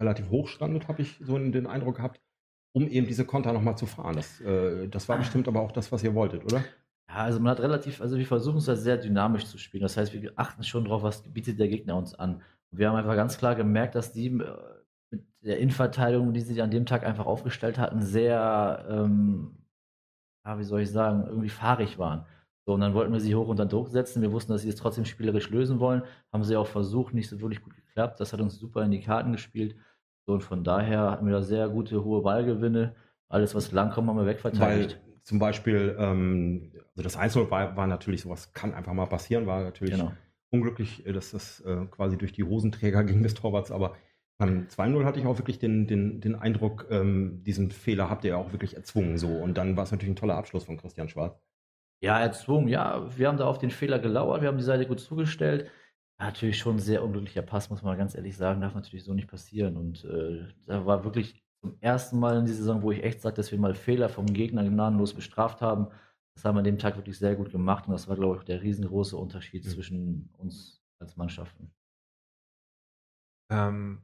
relativ 0.00 0.30
hoch 0.30 0.48
standet, 0.48 0.88
habe 0.88 1.02
ich 1.02 1.18
so 1.20 1.38
den 1.38 1.66
Eindruck 1.66 1.96
gehabt, 1.96 2.20
um 2.72 2.88
eben 2.88 3.06
diese 3.06 3.24
Konter 3.24 3.52
nochmal 3.52 3.76
zu 3.76 3.86
fahren. 3.86 4.16
Das, 4.16 4.40
äh, 4.40 4.88
das 4.88 5.08
war 5.08 5.16
ah. 5.16 5.18
bestimmt 5.20 5.48
aber 5.48 5.60
auch 5.60 5.72
das, 5.72 5.90
was 5.92 6.02
ihr 6.02 6.14
wolltet, 6.14 6.44
oder? 6.44 6.64
Ja, 7.08 7.16
also 7.16 7.40
man 7.40 7.50
hat 7.50 7.60
relativ, 7.60 8.00
also 8.00 8.18
wir 8.18 8.26
versuchen 8.26 8.58
es 8.58 8.66
ja 8.66 8.76
sehr 8.76 8.98
dynamisch 8.98 9.46
zu 9.46 9.58
spielen. 9.58 9.82
Das 9.82 9.96
heißt, 9.96 10.12
wir 10.12 10.32
achten 10.36 10.62
schon 10.62 10.84
darauf, 10.84 11.02
was 11.02 11.22
bietet 11.22 11.58
der 11.58 11.68
Gegner 11.68 11.96
uns 11.96 12.14
an. 12.14 12.42
Und 12.70 12.78
wir 12.78 12.88
haben 12.88 12.96
einfach 12.96 13.16
ganz 13.16 13.38
klar 13.38 13.54
gemerkt, 13.54 13.94
dass 13.94 14.12
die 14.12 14.26
äh, 14.26 14.56
mit 15.10 15.24
der 15.42 15.58
Innenverteidigung, 15.58 16.34
die 16.34 16.40
sie 16.40 16.60
an 16.60 16.70
dem 16.70 16.84
Tag 16.84 17.04
einfach 17.04 17.26
aufgestellt 17.26 17.78
hatten, 17.78 18.02
sehr, 18.02 18.86
ähm, 18.90 19.56
ja, 20.44 20.58
wie 20.58 20.64
soll 20.64 20.82
ich 20.82 20.90
sagen, 20.90 21.24
irgendwie 21.26 21.48
fahrig 21.48 21.98
waren. 21.98 22.26
So, 22.66 22.74
und 22.74 22.80
dann 22.82 22.92
wollten 22.92 23.14
wir 23.14 23.20
sie 23.20 23.34
hoch 23.34 23.48
unter 23.48 23.64
Druck 23.64 23.88
setzen. 23.88 24.20
Wir 24.20 24.30
wussten, 24.30 24.52
dass 24.52 24.60
sie 24.60 24.68
es 24.68 24.76
trotzdem 24.76 25.06
spielerisch 25.06 25.48
lösen 25.48 25.80
wollen. 25.80 26.02
Haben 26.30 26.44
sie 26.44 26.56
auch 26.56 26.66
versucht, 26.66 27.14
nicht 27.14 27.30
so 27.30 27.40
wirklich 27.40 27.62
gut 27.62 27.74
geklappt. 27.74 28.20
Das 28.20 28.34
hat 28.34 28.42
uns 28.42 28.58
super 28.58 28.82
in 28.82 28.90
die 28.90 29.00
Karten 29.00 29.32
gespielt. 29.32 29.74
So, 30.28 30.34
und 30.34 30.42
von 30.42 30.62
daher 30.62 31.10
hatten 31.10 31.24
wir 31.24 31.32
da 31.32 31.40
sehr 31.40 31.70
gute 31.70 32.04
hohe 32.04 32.20
Ballgewinne. 32.20 32.94
Alles, 33.30 33.54
was 33.54 33.72
lang 33.72 33.88
kommt, 33.88 34.08
haben 34.08 34.18
wir 34.18 34.26
wegverteidigt. 34.26 35.00
Weil 35.00 35.22
zum 35.22 35.38
Beispiel, 35.38 35.96
ähm, 35.98 36.70
also 36.74 37.02
das 37.02 37.16
Einzel 37.16 37.50
war, 37.50 37.78
war, 37.78 37.86
natürlich 37.86 38.20
sowas, 38.20 38.52
kann 38.52 38.74
einfach 38.74 38.92
mal 38.92 39.06
passieren, 39.06 39.46
war 39.46 39.62
natürlich 39.62 39.94
genau. 39.94 40.12
unglücklich, 40.50 41.06
äh, 41.06 41.14
dass 41.14 41.30
das 41.30 41.60
äh, 41.60 41.86
quasi 41.86 42.18
durch 42.18 42.32
die 42.32 42.44
Hosenträger 42.44 43.04
ging 43.04 43.22
des 43.22 43.32
Torwarts, 43.32 43.70
aber 43.70 43.96
beim 44.36 44.66
2-0 44.68 45.02
hatte 45.06 45.18
ich 45.18 45.24
auch 45.24 45.38
wirklich 45.38 45.58
den, 45.58 45.86
den, 45.86 46.20
den 46.20 46.34
Eindruck, 46.34 46.88
ähm, 46.90 47.42
diesen 47.44 47.70
Fehler 47.70 48.10
habt 48.10 48.22
ihr 48.24 48.32
ja 48.32 48.36
auch 48.36 48.52
wirklich 48.52 48.76
erzwungen 48.76 49.16
so. 49.16 49.28
Und 49.28 49.56
dann 49.56 49.78
war 49.78 49.84
es 49.84 49.92
natürlich 49.92 50.12
ein 50.12 50.16
toller 50.16 50.36
Abschluss 50.36 50.64
von 50.64 50.76
Christian 50.76 51.08
Schwarz. 51.08 51.40
Ja, 52.02 52.20
erzwungen, 52.20 52.68
ja. 52.68 53.08
Wir 53.16 53.28
haben 53.28 53.38
da 53.38 53.46
auf 53.46 53.58
den 53.58 53.70
Fehler 53.70 53.98
gelauert, 53.98 54.42
wir 54.42 54.48
haben 54.48 54.58
die 54.58 54.62
Seite 54.62 54.86
gut 54.86 55.00
zugestellt. 55.00 55.70
Natürlich 56.20 56.58
schon 56.58 56.76
ein 56.76 56.80
sehr 56.80 57.04
unglücklicher 57.04 57.42
Pass, 57.42 57.70
muss 57.70 57.82
man 57.82 57.96
ganz 57.96 58.14
ehrlich 58.14 58.36
sagen. 58.36 58.60
Darf 58.60 58.74
natürlich 58.74 59.04
so 59.04 59.14
nicht 59.14 59.28
passieren. 59.28 59.76
Und 59.76 60.04
äh, 60.04 60.48
da 60.66 60.84
war 60.84 61.04
wirklich 61.04 61.44
zum 61.60 61.76
ersten 61.80 62.18
Mal 62.18 62.38
in 62.38 62.44
dieser 62.44 62.58
Saison, 62.58 62.82
wo 62.82 62.90
ich 62.90 63.04
echt 63.04 63.20
sage, 63.20 63.36
dass 63.36 63.52
wir 63.52 63.58
mal 63.58 63.74
Fehler 63.74 64.08
vom 64.08 64.26
Gegner 64.26 64.64
gnadenlos 64.64 65.14
bestraft 65.14 65.60
haben. 65.60 65.88
Das 66.34 66.44
haben 66.44 66.56
wir 66.56 66.60
an 66.60 66.64
dem 66.64 66.78
Tag 66.78 66.96
wirklich 66.96 67.18
sehr 67.18 67.36
gut 67.36 67.50
gemacht. 67.50 67.86
Und 67.86 67.92
das 67.92 68.08
war, 68.08 68.16
glaube 68.16 68.38
ich, 68.38 68.44
der 68.44 68.62
riesengroße 68.62 69.16
Unterschied 69.16 69.64
mhm. 69.64 69.68
zwischen 69.68 70.34
uns 70.38 70.82
als 70.98 71.16
Mannschaften. 71.16 71.70
Ähm, 73.50 74.02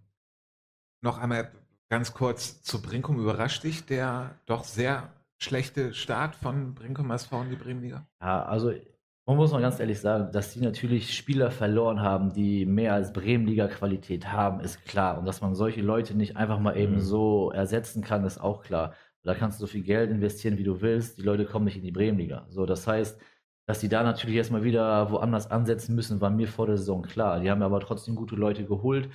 noch 1.03 1.19
einmal 1.19 1.53
ganz 1.89 2.15
kurz 2.15 2.63
zu 2.63 2.81
Brinkum. 2.81 3.19
Überrascht 3.19 3.65
dich 3.65 3.87
der 3.87 4.39
doch 4.47 4.65
sehr 4.65 5.13
schlechte 5.39 5.95
Start 5.95 6.37
von 6.37 6.75
Brinkum 6.75 7.11
SV 7.11 7.43
in 7.43 7.51
die 7.51 7.57
Bremenliga? 7.57 8.07
Ja, 8.21 8.45
also 8.45 8.73
man 9.27 9.37
muss 9.37 9.53
mal 9.53 9.63
ganz 9.63 9.81
ehrlich 9.81 10.01
sagen, 10.01 10.31
dass 10.33 10.53
sie 10.53 10.61
natürlich 10.61 11.17
Spieler 11.17 11.51
verloren 11.51 12.03
haben, 12.03 12.33
die 12.35 12.67
mehr 12.67 12.93
als 12.93 13.13
Bremenliga-Qualität 13.13 14.31
haben, 14.31 14.61
ist 14.61 14.85
klar. 14.85 15.19
Und 15.19 15.25
dass 15.25 15.41
man 15.41 15.55
solche 15.55 15.81
Leute 15.81 16.15
nicht 16.15 16.37
einfach 16.37 16.59
mal 16.59 16.77
eben 16.77 16.97
mhm. 16.97 17.01
so 17.01 17.51
ersetzen 17.51 18.03
kann, 18.03 18.25
ist 18.25 18.39
auch 18.39 18.63
klar. 18.63 18.95
Da 19.23 19.35
kannst 19.35 19.59
du 19.59 19.65
so 19.65 19.73
viel 19.73 19.83
Geld 19.83 20.11
investieren, 20.11 20.59
wie 20.59 20.65
du 20.65 20.83
willst. 20.83 21.17
Die 21.17 21.23
Leute 21.23 21.47
kommen 21.47 21.65
nicht 21.65 21.77
in 21.79 21.83
die 21.83 21.91
Bremenliga. 21.91 22.47
So, 22.51 22.67
das 22.67 22.87
heißt, 22.87 23.19
dass 23.67 23.81
die 23.81 23.89
da 23.89 24.03
natürlich 24.03 24.37
erstmal 24.37 24.63
wieder 24.63 25.11
woanders 25.11 25.51
ansetzen 25.51 25.95
müssen, 25.95 26.21
war 26.21 26.29
mir 26.29 26.47
vor 26.47 26.67
der 26.67 26.77
Saison 26.77 27.01
klar. 27.01 27.41
Die 27.41 27.51
haben 27.51 27.63
aber 27.63 27.81
trotzdem 27.81 28.17
gute 28.17 28.37
Leute 28.37 28.67
geholt. 28.67 29.09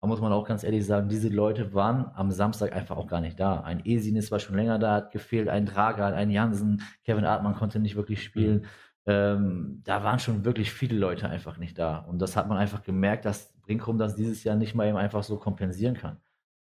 Da 0.00 0.08
muss 0.08 0.22
man 0.22 0.32
auch 0.32 0.48
ganz 0.48 0.64
ehrlich 0.64 0.86
sagen, 0.86 1.10
diese 1.10 1.28
Leute 1.28 1.74
waren 1.74 2.10
am 2.14 2.30
Samstag 2.30 2.72
einfach 2.72 2.96
auch 2.96 3.06
gar 3.06 3.20
nicht 3.20 3.38
da. 3.38 3.60
Ein 3.60 3.84
Esinis 3.84 4.30
war 4.30 4.38
schon 4.38 4.56
länger 4.56 4.78
da, 4.78 4.94
hat 4.94 5.10
gefehlt, 5.10 5.50
ein 5.50 5.66
Dragan, 5.66 6.14
ein 6.14 6.30
Jansen, 6.30 6.80
Kevin 7.04 7.26
Artmann 7.26 7.54
konnte 7.54 7.78
nicht 7.78 7.96
wirklich 7.96 8.22
spielen. 8.22 8.62
Mhm 8.62 8.66
ähm, 9.10 9.82
da 9.84 10.04
waren 10.04 10.20
schon 10.20 10.44
wirklich 10.44 10.70
viele 10.72 10.96
Leute 10.96 11.28
einfach 11.28 11.58
nicht 11.58 11.78
da. 11.78 11.98
Und 11.98 12.20
das 12.20 12.36
hat 12.36 12.48
man 12.48 12.58
einfach 12.58 12.82
gemerkt, 12.82 13.24
dass 13.24 13.52
Brinkum 13.62 13.98
das 13.98 14.14
dieses 14.14 14.44
Jahr 14.44 14.56
nicht 14.56 14.74
mal 14.74 14.86
eben 14.86 14.96
einfach 14.96 15.24
so 15.24 15.36
kompensieren 15.36 15.96
kann. 15.96 16.18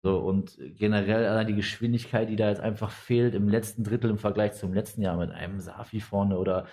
So, 0.03 0.18
und 0.18 0.59
generell 0.76 1.26
allein 1.26 1.47
die 1.47 1.55
Geschwindigkeit, 1.55 2.28
die 2.28 2.36
da 2.36 2.51
jetzt 2.51 2.61
einfach 2.61 2.90
fehlt 2.90 3.34
im 3.34 3.49
letzten 3.49 3.84
Drittel 3.84 4.11
im 4.11 4.18
Vergleich 4.18 4.53
zum 4.53 4.74
letzten 4.74 5.01
Jahr 5.01 5.16
mit 5.16 5.30
einem 5.30 5.61
Safi 5.61 6.01
vorne 6.01 6.38
oder 6.38 6.66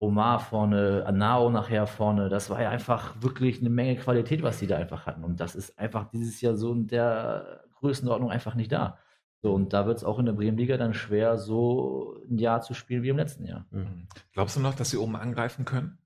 Omar 0.00 0.40
vorne, 0.40 1.04
Anao 1.06 1.48
nachher 1.50 1.86
vorne, 1.86 2.28
das 2.28 2.50
war 2.50 2.60
ja 2.60 2.70
einfach 2.70 3.14
wirklich 3.22 3.60
eine 3.60 3.70
Menge 3.70 3.94
Qualität, 3.96 4.42
was 4.42 4.58
sie 4.58 4.66
da 4.66 4.76
einfach 4.76 5.06
hatten. 5.06 5.22
Und 5.22 5.38
das 5.38 5.54
ist 5.54 5.78
einfach 5.78 6.10
dieses 6.10 6.40
Jahr 6.40 6.56
so 6.56 6.72
in 6.72 6.88
der 6.88 7.62
Größenordnung 7.78 8.32
einfach 8.32 8.56
nicht 8.56 8.72
da. 8.72 8.98
So, 9.42 9.52
und 9.52 9.72
da 9.72 9.86
wird 9.86 9.98
es 9.98 10.04
auch 10.04 10.20
in 10.20 10.26
der 10.26 10.32
Bremenliga 10.32 10.76
dann 10.76 10.94
schwer, 10.94 11.36
so 11.36 12.22
ein 12.30 12.38
Jahr 12.38 12.62
zu 12.62 12.74
spielen 12.74 13.02
wie 13.02 13.08
im 13.08 13.16
letzten 13.16 13.44
Jahr. 13.44 13.66
Mhm. 13.70 14.06
Glaubst 14.32 14.56
du 14.56 14.60
noch, 14.60 14.74
dass 14.74 14.90
sie 14.90 14.96
oben 14.96 15.16
angreifen 15.16 15.64
können? 15.64 15.98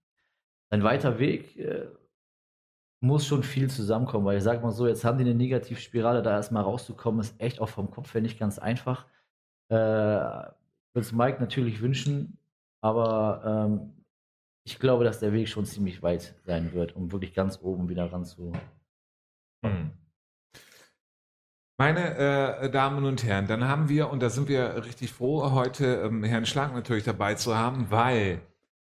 Ein 0.70 0.82
weiter 0.82 1.18
Weg 1.18 1.56
äh, 1.58 1.86
muss 3.00 3.26
schon 3.26 3.42
viel 3.42 3.68
zusammenkommen, 3.68 4.24
weil 4.24 4.38
ich 4.38 4.42
sage 4.42 4.62
mal 4.62 4.72
so, 4.72 4.86
jetzt 4.86 5.04
haben 5.04 5.18
die 5.18 5.24
eine 5.24 5.34
Negativspirale, 5.34 6.22
da 6.22 6.32
erstmal 6.32 6.62
rauszukommen, 6.62 7.20
ist 7.20 7.38
echt 7.38 7.60
auch 7.60 7.68
vom 7.68 7.90
Kopf 7.90 8.14
her 8.14 8.22
nicht 8.22 8.38
ganz 8.38 8.58
einfach. 8.58 9.06
Äh, 9.68 9.76
würde 9.76 10.54
es 10.94 11.12
Mike 11.12 11.38
natürlich 11.38 11.82
wünschen, 11.82 12.38
aber 12.80 13.68
ähm, 13.68 13.92
ich 14.64 14.78
glaube, 14.78 15.04
dass 15.04 15.20
der 15.20 15.34
Weg 15.34 15.48
schon 15.48 15.66
ziemlich 15.66 16.02
weit 16.02 16.34
sein 16.44 16.72
wird, 16.72 16.96
um 16.96 17.12
wirklich 17.12 17.34
ganz 17.34 17.60
oben 17.60 17.90
wieder 17.90 18.10
ranzukommen. 18.10 18.60
Mhm. 19.62 19.92
Meine 21.78 22.16
äh, 22.16 22.70
Damen 22.70 23.04
und 23.04 23.22
Herren, 23.22 23.46
dann 23.48 23.68
haben 23.68 23.90
wir, 23.90 24.08
und 24.08 24.22
da 24.22 24.30
sind 24.30 24.48
wir 24.48 24.82
richtig 24.86 25.12
froh, 25.12 25.50
heute 25.52 26.02
ähm, 26.06 26.24
Herrn 26.24 26.46
Schlag 26.46 26.72
natürlich 26.72 27.04
dabei 27.04 27.34
zu 27.34 27.54
haben, 27.54 27.90
weil 27.90 28.40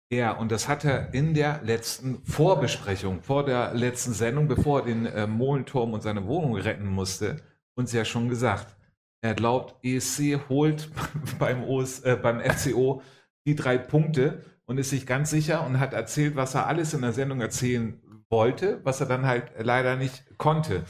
er, 0.08 0.38
und 0.38 0.50
das 0.50 0.66
hat 0.66 0.86
er 0.86 1.12
in 1.12 1.34
der 1.34 1.60
letzten 1.62 2.24
Vorbesprechung, 2.24 3.22
vor 3.22 3.44
der 3.44 3.74
letzten 3.74 4.14
Sendung, 4.14 4.48
bevor 4.48 4.80
er 4.80 4.86
den 4.86 5.04
äh, 5.04 5.26
Molenturm 5.26 5.92
und 5.92 6.02
seine 6.02 6.26
Wohnung 6.26 6.56
retten 6.56 6.86
musste, 6.86 7.42
uns 7.74 7.92
ja 7.92 8.06
schon 8.06 8.30
gesagt, 8.30 8.74
er 9.20 9.34
glaubt, 9.34 9.76
ESC 9.84 10.40
holt 10.48 10.90
beim, 11.38 11.62
OS, 11.64 12.00
äh, 12.00 12.16
beim 12.16 12.40
FCO 12.40 13.02
die 13.46 13.56
drei 13.56 13.76
Punkte 13.76 14.42
und 14.64 14.78
ist 14.78 14.88
sich 14.88 15.06
ganz 15.06 15.28
sicher 15.28 15.66
und 15.66 15.80
hat 15.80 15.92
erzählt, 15.92 16.34
was 16.34 16.54
er 16.54 16.66
alles 16.66 16.94
in 16.94 17.02
der 17.02 17.12
Sendung 17.12 17.42
erzählen 17.42 18.00
wollte, 18.30 18.80
was 18.84 19.02
er 19.02 19.06
dann 19.06 19.26
halt 19.26 19.52
leider 19.58 19.96
nicht 19.96 20.24
konnte. 20.38 20.84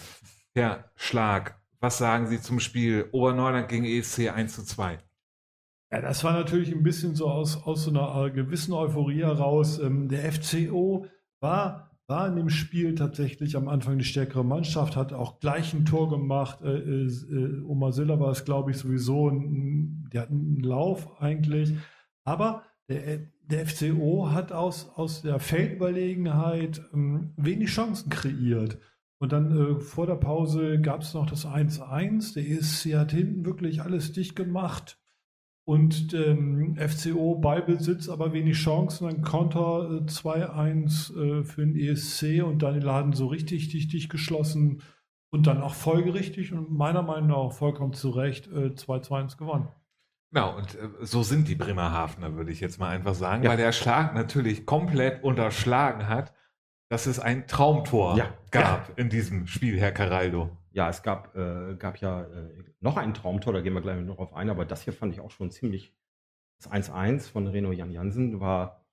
Herr 0.55 0.91
Schlag, 0.95 1.60
was 1.81 1.99
sagen 1.99 2.27
Sie 2.27 2.41
zum 2.41 2.61
Spiel 2.61 3.09
Oberneuland 3.13 3.69
gegen 3.69 3.85
ESC 3.85 4.31
1 4.31 4.55
zu 4.55 4.65
2? 4.65 4.99
Ja, 5.93 6.01
das 6.01 6.23
war 6.23 6.35
natürlich 6.35 6.73
ein 6.73 6.85
bisschen 6.85 7.15
so 7.17 7.29
aus, 7.29 7.65
aus 7.65 7.85
so 7.85 7.91
einer 7.91 8.27
äh, 8.27 8.31
gewissen 8.31 8.73
Euphorie 8.73 9.23
heraus. 9.23 9.79
Ähm, 9.81 10.09
der 10.09 10.31
FCO 10.31 11.07
war, 11.41 11.91
war 12.07 12.29
in 12.29 12.37
dem 12.37 12.49
Spiel 12.49 12.95
tatsächlich 12.95 13.57
am 13.57 13.67
Anfang 13.67 13.99
die 13.99 14.05
stärkere 14.05 14.45
Mannschaft, 14.45 14.95
hat 14.95 15.13
auch 15.13 15.41
gleich 15.41 15.75
ein 15.75 15.87
Tor 15.87 16.09
gemacht. 16.09 16.61
Äh, 16.63 16.77
äh, 16.77 17.63
Oma 17.65 17.91
Silla 17.91 18.21
war 18.21 18.31
es, 18.31 18.45
glaube 18.45 18.71
ich, 18.71 18.77
sowieso, 18.77 19.31
ein, 19.31 20.09
die 20.13 20.19
hatten 20.21 20.35
einen 20.35 20.61
Lauf 20.61 21.21
eigentlich. 21.21 21.75
Aber 22.25 22.63
der, 22.89 23.27
der 23.43 23.67
FCO 23.67 24.31
hat 24.31 24.53
aus, 24.53 24.91
aus 24.95 25.23
der 25.23 25.41
Feldüberlegenheit 25.41 26.83
ähm, 26.93 27.33
wenig 27.37 27.71
Chancen 27.71 28.11
kreiert. 28.11 28.79
Und 29.21 29.33
dann 29.33 29.77
äh, 29.77 29.81
vor 29.81 30.07
der 30.07 30.15
Pause 30.17 30.81
gab 30.81 31.03
es 31.03 31.13
noch 31.13 31.27
das 31.27 31.47
1-1. 31.47 32.35
Der 32.35 32.49
ESC 32.49 32.95
hat 32.97 33.13
hinten 33.13 33.45
wirklich 33.45 33.83
alles 33.83 34.13
dicht 34.13 34.35
gemacht. 34.35 34.99
Und 35.65 36.15
ähm, 36.15 36.75
FCO 36.77 37.37
Ballbesitz, 37.37 38.09
aber 38.09 38.33
wenig 38.33 38.57
Chancen. 38.57 39.07
Dann 39.07 39.23
Konter 39.23 40.01
äh, 40.01 40.05
2-1 40.07 41.41
äh, 41.41 41.45
für 41.45 41.67
den 41.67 41.77
ESC 41.77 42.43
und 42.43 42.63
dann 42.63 42.75
den 42.75 42.83
Laden 42.83 43.13
so 43.13 43.27
richtig 43.27 43.69
dicht, 43.69 43.93
dicht 43.93 44.11
geschlossen. 44.11 44.83
Und 45.33 45.47
dann 45.47 45.61
auch 45.61 45.75
folgerichtig 45.75 46.53
und 46.53 46.73
meiner 46.73 47.03
Meinung 47.03 47.29
nach 47.29 47.37
auch 47.37 47.53
vollkommen 47.53 47.93
zu 47.93 48.11
Recht 48.11 48.49
2-2-1 48.49 49.35
äh, 49.35 49.37
gewonnen. 49.37 49.69
Genau, 50.33 50.57
und 50.57 50.75
äh, 50.77 50.89
so 51.03 51.23
sind 51.23 51.47
die 51.47 51.55
Bremerhavener, 51.57 52.37
würde 52.37 52.51
ich 52.53 52.61
jetzt 52.61 52.81
mal 52.81 52.89
einfach 52.89 53.15
sagen, 53.15 53.43
Ja. 53.45 53.51
weil 53.51 53.57
der 53.59 53.73
Schlag 53.73 54.15
natürlich 54.15 54.65
komplett 54.65 55.23
unterschlagen 55.23 56.09
hat, 56.09 56.33
dass 56.91 57.07
es 57.07 57.19
ein 57.21 57.47
Traumtor 57.47 58.17
Ja. 58.19 58.35
gab 58.51 58.99
in 58.99 59.09
diesem 59.09 59.47
Spiel, 59.47 59.79
Herr 59.81 59.93
Caraldo. 59.93 60.51
Ja, 60.73 60.89
es 60.91 61.03
gab, 61.03 61.35
äh, 61.37 61.75
gab 61.77 61.99
ja 61.99 62.23
äh, 62.25 62.65
noch 62.81 62.97
ein 62.97 63.15
Traumtor, 63.15 63.53
da 63.53 63.61
gehen 63.61 63.73
wir 63.75 63.81
gleich 63.81 64.01
noch 64.03 64.19
auf 64.19 64.35
ein, 64.35 64.51
aber 64.51 64.65
das 64.65 64.83
hier 64.83 64.93
fand 64.93 65.13
ich 65.15 65.21
auch 65.21 65.31
schon 65.31 65.51
ziemlich. 65.51 65.95
Das 66.59 66.71
1-1 66.71 67.31
von 67.31 67.47
Reno 67.47 67.73
Jan 67.73 67.91
Jansen 67.93 68.41
war 68.41 68.85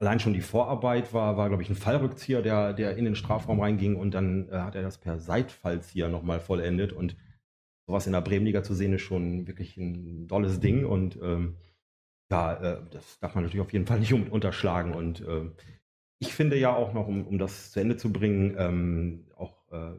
allein 0.00 0.20
schon 0.20 0.32
die 0.34 0.40
Vorarbeit, 0.40 1.12
war, 1.12 1.36
war 1.36 1.48
glaube 1.48 1.62
ich, 1.62 1.70
ein 1.70 1.74
Fallrückzieher, 1.76 2.42
der, 2.42 2.72
der 2.72 2.96
in 2.96 3.04
den 3.04 3.16
Strafraum 3.16 3.60
reinging 3.60 3.96
und 3.96 4.12
dann 4.12 4.48
äh, 4.50 4.58
hat 4.58 4.74
er 4.74 4.82
das 4.82 4.98
per 4.98 5.18
Seitfallzieher 5.18 6.08
nochmal 6.08 6.38
vollendet 6.40 6.92
und 6.92 7.16
sowas 7.88 8.06
in 8.06 8.12
der 8.12 8.20
Bremenliga 8.20 8.62
zu 8.62 8.74
sehen 8.74 8.92
ist 8.92 9.02
schon 9.02 9.46
wirklich 9.46 9.76
ein 9.76 10.28
tolles 10.28 10.60
Ding 10.60 10.84
und 10.84 11.16
ähm, 11.22 11.56
ja, 12.30 12.54
äh, 12.54 12.82
das 12.90 13.18
darf 13.20 13.34
man 13.34 13.44
natürlich 13.44 13.64
auf 13.64 13.72
jeden 13.72 13.86
Fall 13.86 14.00
nicht 14.00 14.12
un- 14.12 14.28
unterschlagen 14.28 14.92
und 14.94 15.20
ähm, 15.26 15.54
ich 16.18 16.32
finde 16.32 16.58
ja 16.58 16.74
auch 16.74 16.92
noch, 16.92 17.06
um, 17.06 17.26
um 17.26 17.38
das 17.38 17.72
zu 17.72 17.80
Ende 17.80 17.96
zu 17.96 18.12
bringen, 18.12 18.54
ähm, 18.58 19.26
auch 19.36 19.70
äh, 19.70 19.92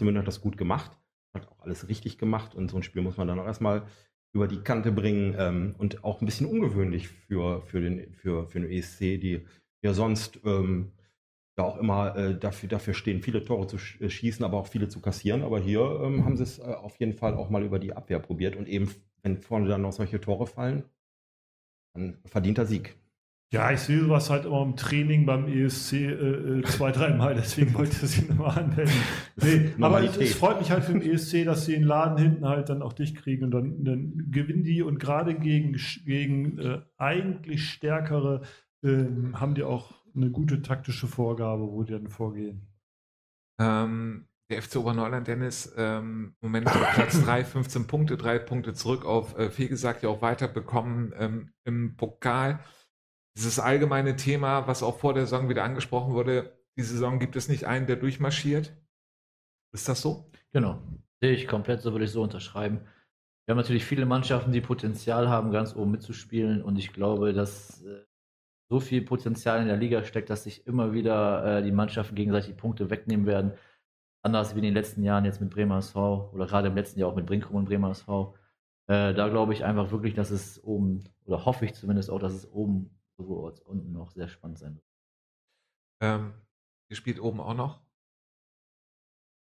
München 0.00 0.18
hat 0.18 0.28
das 0.28 0.40
gut 0.40 0.56
gemacht, 0.56 0.96
hat 1.34 1.48
auch 1.48 1.60
alles 1.60 1.88
richtig 1.88 2.18
gemacht 2.18 2.54
und 2.54 2.70
so 2.70 2.76
ein 2.76 2.82
Spiel 2.82 3.02
muss 3.02 3.16
man 3.16 3.28
dann 3.28 3.38
auch 3.38 3.46
erstmal 3.46 3.86
über 4.32 4.46
die 4.46 4.60
Kante 4.60 4.92
bringen 4.92 5.34
ähm, 5.38 5.74
und 5.78 6.04
auch 6.04 6.20
ein 6.20 6.26
bisschen 6.26 6.46
ungewöhnlich 6.46 7.08
für, 7.08 7.62
für, 7.62 7.80
den, 7.80 8.12
für, 8.14 8.46
für 8.46 8.60
den 8.60 8.70
ESC, 8.70 9.20
die 9.20 9.46
ja 9.82 9.94
sonst 9.94 10.40
ähm, 10.44 10.92
ja 11.58 11.64
auch 11.64 11.76
immer 11.78 12.16
äh, 12.16 12.38
dafür, 12.38 12.68
dafür 12.68 12.94
stehen, 12.94 13.22
viele 13.22 13.42
Tore 13.42 13.66
zu 13.66 13.76
äh, 14.00 14.08
schießen, 14.10 14.44
aber 14.44 14.58
auch 14.58 14.66
viele 14.68 14.88
zu 14.88 15.00
kassieren. 15.00 15.42
Aber 15.42 15.58
hier 15.58 16.00
ähm, 16.02 16.24
haben 16.24 16.36
sie 16.36 16.42
es 16.42 16.58
äh, 16.58 16.62
auf 16.62 16.96
jeden 17.00 17.14
Fall 17.14 17.34
auch 17.34 17.50
mal 17.50 17.64
über 17.64 17.78
die 17.78 17.94
Abwehr 17.94 18.20
probiert 18.20 18.56
und 18.56 18.68
eben, 18.68 18.90
wenn 19.22 19.38
vorne 19.38 19.68
dann 19.68 19.82
noch 19.82 19.92
solche 19.92 20.20
Tore 20.20 20.46
fallen, 20.46 20.84
dann 21.94 22.18
verdienter 22.24 22.66
Sieg. 22.66 22.96
Ja, 23.50 23.72
ich 23.72 23.80
sehe 23.80 24.00
sowas 24.00 24.28
halt 24.28 24.44
immer 24.44 24.62
im 24.62 24.76
Training 24.76 25.24
beim 25.24 25.48
ESC 25.48 25.92
äh, 25.94 26.58
äh, 26.58 26.62
zwei, 26.64 26.92
dreimal, 26.92 27.34
deswegen 27.34 27.72
wollte 27.72 27.92
ich 27.92 28.00
das 28.00 28.12
hier 28.12 28.28
nochmal 28.28 28.58
anwenden. 28.58 28.92
Nee, 29.36 29.46
aber 29.46 29.64
es, 29.64 29.78
Normalität. 29.78 30.22
es 30.22 30.34
freut 30.34 30.58
mich 30.58 30.70
halt 30.70 30.84
für 30.84 30.92
den 30.92 31.02
ESC, 31.02 31.46
dass 31.46 31.64
sie 31.64 31.72
den 31.72 31.84
Laden 31.84 32.18
hinten 32.18 32.46
halt 32.46 32.68
dann 32.68 32.82
auch 32.82 32.92
dicht 32.92 33.16
kriegen 33.16 33.44
und 33.44 33.50
dann, 33.52 33.84
dann 33.84 34.30
gewinnen 34.30 34.64
die 34.64 34.82
und 34.82 34.98
gerade 34.98 35.34
gegen, 35.34 35.80
gegen 36.04 36.58
äh, 36.58 36.82
eigentlich 36.98 37.70
stärkere 37.70 38.42
ähm, 38.82 39.40
haben 39.40 39.54
die 39.54 39.62
auch 39.62 39.94
eine 40.14 40.30
gute 40.30 40.60
taktische 40.60 41.06
Vorgabe, 41.06 41.62
wo 41.62 41.84
die 41.84 41.92
dann 41.92 42.08
vorgehen. 42.08 42.66
Ähm, 43.58 44.26
der 44.50 44.62
FC 44.62 44.76
Oberneuland, 44.76 45.26
Dennis, 45.26 45.72
ähm, 45.76 46.34
im 46.40 46.48
Moment 46.48 46.66
Platz 46.66 47.22
3, 47.24 47.44
15 47.44 47.86
Punkte, 47.86 48.18
drei 48.18 48.38
Punkte 48.38 48.74
zurück 48.74 49.06
auf 49.06 49.38
äh, 49.38 49.50
Fegesack 49.50 50.02
ja 50.02 50.10
auch 50.10 50.20
weiterbekommen 50.20 51.14
ähm, 51.18 51.52
im 51.64 51.96
Pokal. 51.96 52.60
Dieses 53.38 53.60
allgemeine 53.60 54.16
Thema, 54.16 54.66
was 54.66 54.82
auch 54.82 54.98
vor 54.98 55.14
der 55.14 55.24
Saison 55.24 55.48
wieder 55.48 55.62
angesprochen 55.62 56.12
wurde, 56.12 56.58
die 56.76 56.82
Saison 56.82 57.20
gibt 57.20 57.36
es 57.36 57.48
nicht 57.48 57.66
einen, 57.66 57.86
der 57.86 57.94
durchmarschiert. 57.94 58.76
Ist 59.72 59.88
das 59.88 60.02
so? 60.02 60.28
Genau. 60.50 60.82
Sehe 61.20 61.34
ich 61.34 61.46
komplett, 61.46 61.80
so 61.80 61.92
würde 61.92 62.04
ich 62.04 62.10
so 62.10 62.20
unterschreiben. 62.20 62.80
Wir 63.46 63.52
haben 63.52 63.58
natürlich 63.58 63.84
viele 63.84 64.06
Mannschaften, 64.06 64.50
die 64.50 64.60
Potenzial 64.60 65.28
haben, 65.28 65.52
ganz 65.52 65.76
oben 65.76 65.92
mitzuspielen. 65.92 66.64
Und 66.64 66.80
ich 66.80 66.92
glaube, 66.92 67.32
dass 67.32 67.80
äh, 67.84 68.02
so 68.68 68.80
viel 68.80 69.02
Potenzial 69.02 69.62
in 69.62 69.68
der 69.68 69.76
Liga 69.76 70.02
steckt, 70.02 70.30
dass 70.30 70.42
sich 70.42 70.66
immer 70.66 70.92
wieder 70.92 71.58
äh, 71.58 71.62
die 71.62 71.70
Mannschaften 71.70 72.16
gegenseitig 72.16 72.56
Punkte 72.56 72.90
wegnehmen 72.90 73.26
werden. 73.26 73.52
Anders 74.24 74.56
wie 74.56 74.58
in 74.58 74.64
den 74.64 74.74
letzten 74.74 75.04
Jahren 75.04 75.24
jetzt 75.24 75.40
mit 75.40 75.50
Bremer 75.50 75.78
SV 75.78 76.32
oder 76.34 76.46
gerade 76.46 76.66
im 76.66 76.74
letzten 76.74 76.98
Jahr 76.98 77.10
auch 77.10 77.16
mit 77.16 77.26
Brinkum 77.26 77.54
und 77.54 77.66
Bremer 77.66 77.92
SV. 77.92 78.34
Äh, 78.88 79.14
da 79.14 79.28
glaube 79.28 79.52
ich 79.52 79.64
einfach 79.64 79.92
wirklich, 79.92 80.14
dass 80.14 80.32
es 80.32 80.64
oben, 80.64 81.04
oder 81.24 81.44
hoffe 81.44 81.66
ich 81.66 81.74
zumindest 81.74 82.10
auch, 82.10 82.18
dass 82.18 82.32
es 82.32 82.50
oben 82.50 82.97
sowohl 83.18 83.52
unten 83.64 83.92
noch 83.92 84.10
sehr 84.12 84.28
spannend 84.28 84.58
sein 84.58 84.74
wird. 84.76 84.84
Ähm, 86.00 86.32
ihr 86.88 86.96
spielt 86.96 87.20
oben 87.20 87.40
auch 87.40 87.54
noch? 87.54 87.82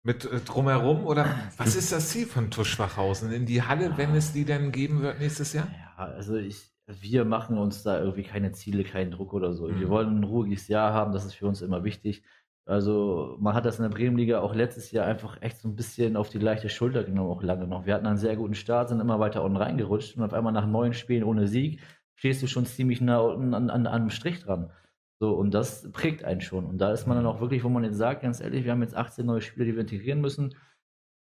Mit 0.03 0.25
äh, 0.25 0.39
drumherum? 0.39 1.05
Oder 1.05 1.25
was 1.57 1.75
ist 1.75 1.91
das 1.91 2.09
Ziel 2.09 2.25
von 2.25 2.49
TuS 2.51 2.67
Schwachhausen? 2.67 3.31
In 3.31 3.45
die 3.45 3.61
Halle, 3.61 3.97
wenn 3.97 4.15
es 4.15 4.33
die 4.33 4.45
denn 4.45 4.71
geben 4.71 5.01
wird 5.01 5.19
nächstes 5.19 5.53
Jahr? 5.53 5.67
Ja, 5.97 6.05
also 6.05 6.35
ich, 6.35 6.71
wir 6.87 7.25
machen 7.25 7.57
uns 7.57 7.83
da 7.83 7.99
irgendwie 7.99 8.23
keine 8.23 8.51
Ziele, 8.51 8.83
keinen 8.83 9.11
Druck 9.11 9.33
oder 9.33 9.53
so. 9.53 9.67
Wir 9.67 9.75
Mhm. 9.87 9.89
wollen 9.89 10.19
ein 10.19 10.23
ruhiges 10.23 10.67
Jahr 10.67 10.93
haben, 10.93 11.13
das 11.13 11.25
ist 11.25 11.35
für 11.35 11.47
uns 11.47 11.61
immer 11.61 11.83
wichtig. 11.83 12.23
Also 12.65 13.37
man 13.39 13.53
hat 13.53 13.63
das 13.63 13.77
in 13.79 13.83
der 13.83 13.89
Bremenliga 13.95 14.41
auch 14.41 14.53
letztes 14.53 14.91
Jahr 14.91 15.05
einfach 15.05 15.41
echt 15.41 15.57
so 15.59 15.69
ein 15.69 15.75
bisschen 15.75 16.17
auf 16.17 16.27
die 16.29 16.37
leichte 16.39 16.67
Schulter 16.67 17.05
genommen, 17.05 17.29
auch 17.31 17.41
lange 17.41 17.65
noch. 17.65 17.85
Wir 17.85 17.93
hatten 17.93 18.05
einen 18.07 18.17
sehr 18.17 18.35
guten 18.35 18.55
Start, 18.55 18.89
sind 18.89 18.99
immer 18.99 19.21
weiter 19.21 19.41
unten 19.43 19.55
reingerutscht 19.55 20.17
und 20.17 20.23
auf 20.23 20.33
einmal 20.33 20.51
nach 20.51 20.65
neun 20.65 20.93
Spielen 20.93 21.23
ohne 21.23 21.47
Sieg 21.47 21.79
stehst 22.17 22.43
du 22.43 22.47
schon 22.47 22.65
ziemlich 22.65 22.99
nah 22.99 23.25
an, 23.25 23.53
an, 23.53 23.69
an 23.69 23.87
einem 23.87 24.09
Strich 24.09 24.41
dran. 24.41 24.71
So, 25.19 25.33
und 25.33 25.53
das 25.53 25.89
prägt 25.91 26.23
einen 26.23 26.41
schon. 26.41 26.65
Und 26.65 26.79
da 26.79 26.91
ist 26.91 27.07
man 27.07 27.17
dann 27.17 27.25
auch 27.25 27.39
wirklich, 27.39 27.63
wo 27.63 27.69
man 27.69 27.83
jetzt 27.83 27.97
sagt, 27.97 28.21
ganz 28.21 28.39
ehrlich, 28.39 28.65
wir 28.65 28.71
haben 28.71 28.81
jetzt 28.81 28.95
18 28.95 29.25
neue 29.25 29.41
Spieler, 29.41 29.65
die 29.65 29.73
wir 29.73 29.81
integrieren 29.81 30.21
müssen. 30.21 30.55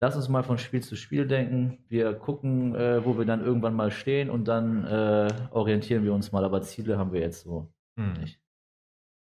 Lass 0.02 0.16
uns 0.16 0.30
mal 0.30 0.44
von 0.44 0.58
Spiel 0.58 0.82
zu 0.82 0.96
Spiel 0.96 1.28
denken. 1.28 1.84
Wir 1.88 2.14
gucken, 2.14 2.74
äh, 2.76 3.06
wo 3.06 3.18
wir 3.18 3.26
dann 3.26 3.44
irgendwann 3.44 3.76
mal 3.76 3.92
stehen 3.92 4.30
und 4.30 4.48
dann 4.48 4.86
äh, 4.86 5.28
orientieren 5.52 6.04
wir 6.04 6.14
uns 6.14 6.32
mal. 6.32 6.44
Aber 6.46 6.62
Ziele 6.62 6.98
haben 6.98 7.12
wir 7.12 7.22
jetzt 7.22 7.42
so 7.42 7.74
Hm. 7.98 8.14
nicht. 8.14 8.40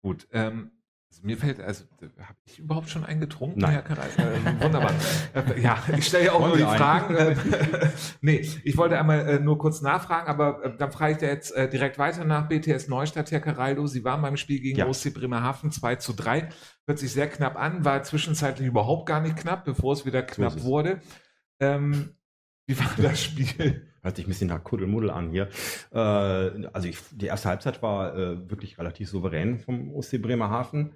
Gut, 0.04 0.28
ähm, 0.32 0.72
also 1.12 1.24
mir 1.24 1.38
fällt, 1.38 1.60
also 1.60 1.84
habe 2.20 2.38
ich 2.46 2.60
überhaupt 2.60 2.90
schon 2.90 3.04
einen 3.04 3.20
getrunken, 3.20 3.60
Nein. 3.60 3.72
Herr 3.72 3.82
Karai? 3.82 4.08
Äh, 4.18 4.64
wunderbar. 4.64 4.94
ja, 5.62 5.78
ich 5.98 6.08
stelle 6.08 6.26
ja 6.26 6.32
auch 6.32 6.40
Wollen 6.40 6.60
nur 6.60 6.72
die? 6.72 6.78
Fragen. 6.78 7.16
Äh, 7.16 7.36
nee, 8.22 8.48
ich 8.64 8.78
wollte 8.78 8.98
einmal 8.98 9.28
äh, 9.28 9.40
nur 9.40 9.58
kurz 9.58 9.82
nachfragen, 9.82 10.28
aber 10.30 10.64
äh, 10.64 10.78
dann 10.78 10.92
frage 10.94 11.12
ich 11.14 11.18
da 11.18 11.26
jetzt 11.28 11.52
äh, 11.54 11.70
direkt 11.70 12.00
weiter 12.00 12.24
nach 12.24 12.48
BTS 12.48 12.88
Neustadt, 12.88 13.30
Herr 13.32 13.42
Caraldo. 13.42 13.86
Sie 13.88 14.06
waren 14.06 14.22
beim 14.22 14.38
Spiel 14.38 14.62
gegen 14.62 14.80
Ja. 14.80 14.88
OSC 14.88 15.14
Bremerhaven 15.14 15.70
2 15.72 15.98
zu 15.98 16.14
3. 16.14 16.48
Hört 16.88 16.98
sich 17.00 17.12
sehr 17.12 17.28
knapp 17.30 17.58
an, 17.58 17.84
war 17.84 18.02
zwischenzeitlich 18.04 18.68
überhaupt 18.68 19.06
gar 19.06 19.20
nicht 19.20 19.36
knapp, 19.36 19.66
bevor 19.66 19.92
es 19.94 20.06
wieder 20.06 20.24
knapp 20.24 20.56
es. 20.58 20.64
wurde. 20.64 21.02
Ähm, 21.60 22.16
wie 22.68 22.80
war 22.80 22.90
das 22.98 23.22
Spiel? 23.22 23.91
Hört 24.02 24.16
sich 24.16 24.26
ein 24.26 24.30
bisschen 24.30 24.48
nach 24.48 24.64
Kuddelmuddel 24.64 25.12
an 25.12 25.30
hier. 25.30 25.50
Äh, 25.92 25.98
also 25.98 26.88
ich, 26.88 27.00
die 27.12 27.28
erste 27.28 27.50
Halbzeit 27.50 27.82
war 27.82 28.16
äh, 28.16 28.50
wirklich 28.50 28.78
relativ 28.78 29.10
souverän 29.10 29.60
vom 29.60 29.94
OSC 29.94 30.22
Bremerhaven. 30.22 30.94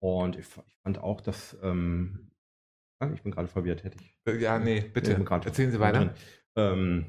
Und 0.00 0.36
ich, 0.36 0.46
ich 0.46 0.76
fand 0.82 0.98
auch, 0.98 1.20
dass 1.20 1.56
ähm, 1.62 2.30
ich 3.12 3.22
bin 3.22 3.32
gerade 3.32 3.48
verwirrt, 3.48 3.84
hätte 3.84 3.98
ich. 4.00 4.16
Äh, 4.26 4.38
Ja, 4.40 4.58
nee, 4.58 4.80
bitte. 4.80 5.12
Erzählen 5.46 5.70
Sie 5.70 5.80
weiter. 5.80 6.14
Ähm, 6.56 7.06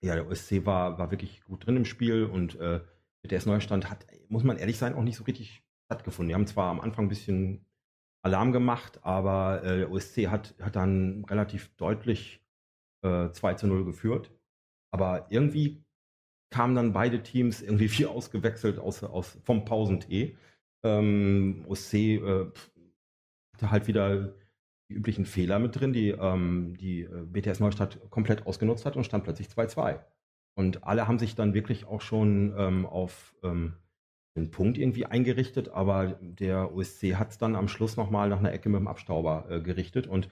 ja, 0.00 0.14
der 0.14 0.28
OSC 0.28 0.64
war, 0.64 0.98
war 0.98 1.10
wirklich 1.10 1.42
gut 1.44 1.66
drin 1.66 1.76
im 1.76 1.84
Spiel 1.84 2.24
und 2.24 2.54
äh, 2.60 2.80
mit 3.22 3.32
der 3.32 3.44
Neustand 3.46 3.90
hat, 3.90 4.06
muss 4.28 4.44
man 4.44 4.56
ehrlich 4.58 4.78
sein, 4.78 4.94
auch 4.94 5.02
nicht 5.02 5.16
so 5.16 5.24
richtig 5.24 5.64
stattgefunden. 5.90 6.28
Die 6.28 6.34
haben 6.34 6.46
zwar 6.46 6.70
am 6.70 6.80
Anfang 6.80 7.06
ein 7.06 7.08
bisschen 7.08 7.66
Alarm 8.22 8.52
gemacht, 8.52 9.00
aber 9.02 9.62
äh, 9.64 9.78
der 9.78 9.90
OSC 9.90 10.28
hat, 10.28 10.54
hat 10.60 10.76
dann 10.76 11.24
relativ 11.24 11.74
deutlich 11.76 12.44
äh, 13.02 13.30
2 13.30 13.54
zu 13.54 13.66
0 13.66 13.84
geführt. 13.84 14.30
Aber 14.90 15.26
irgendwie 15.30 15.84
kamen 16.50 16.74
dann 16.74 16.92
beide 16.92 17.22
Teams 17.22 17.62
irgendwie 17.62 17.88
viel 17.88 18.06
ausgewechselt 18.06 18.78
aus, 18.78 19.02
aus, 19.04 19.38
vom 19.44 19.64
Pausentee. 19.64 20.36
Ähm, 20.84 21.64
OSC 21.68 21.94
äh, 21.94 22.46
hatte 23.54 23.70
halt 23.70 23.86
wieder 23.88 24.34
die 24.90 24.94
üblichen 24.94 25.26
Fehler 25.26 25.58
mit 25.58 25.78
drin, 25.78 25.92
die 25.92 26.10
ähm, 26.10 26.76
die 26.78 27.02
äh, 27.02 27.26
BTS 27.26 27.60
Neustadt 27.60 27.98
komplett 28.10 28.46
ausgenutzt 28.46 28.86
hat 28.86 28.96
und 28.96 29.04
stand 29.04 29.24
plötzlich 29.24 29.48
2-2. 29.48 30.00
Und 30.56 30.84
alle 30.84 31.06
haben 31.06 31.18
sich 31.18 31.34
dann 31.34 31.54
wirklich 31.54 31.86
auch 31.86 32.00
schon 32.00 32.54
ähm, 32.56 32.86
auf 32.86 33.34
ähm, 33.42 33.74
den 34.36 34.50
Punkt 34.50 34.78
irgendwie 34.78 35.06
eingerichtet, 35.06 35.68
aber 35.68 36.18
der 36.20 36.74
OSC 36.74 37.14
hat 37.16 37.30
es 37.30 37.38
dann 37.38 37.56
am 37.56 37.68
Schluss 37.68 37.96
nochmal 37.96 38.28
nach 38.28 38.38
einer 38.38 38.52
Ecke 38.52 38.68
mit 38.68 38.80
dem 38.80 38.88
Abstauber 38.88 39.46
äh, 39.50 39.60
gerichtet 39.60 40.06
und 40.06 40.30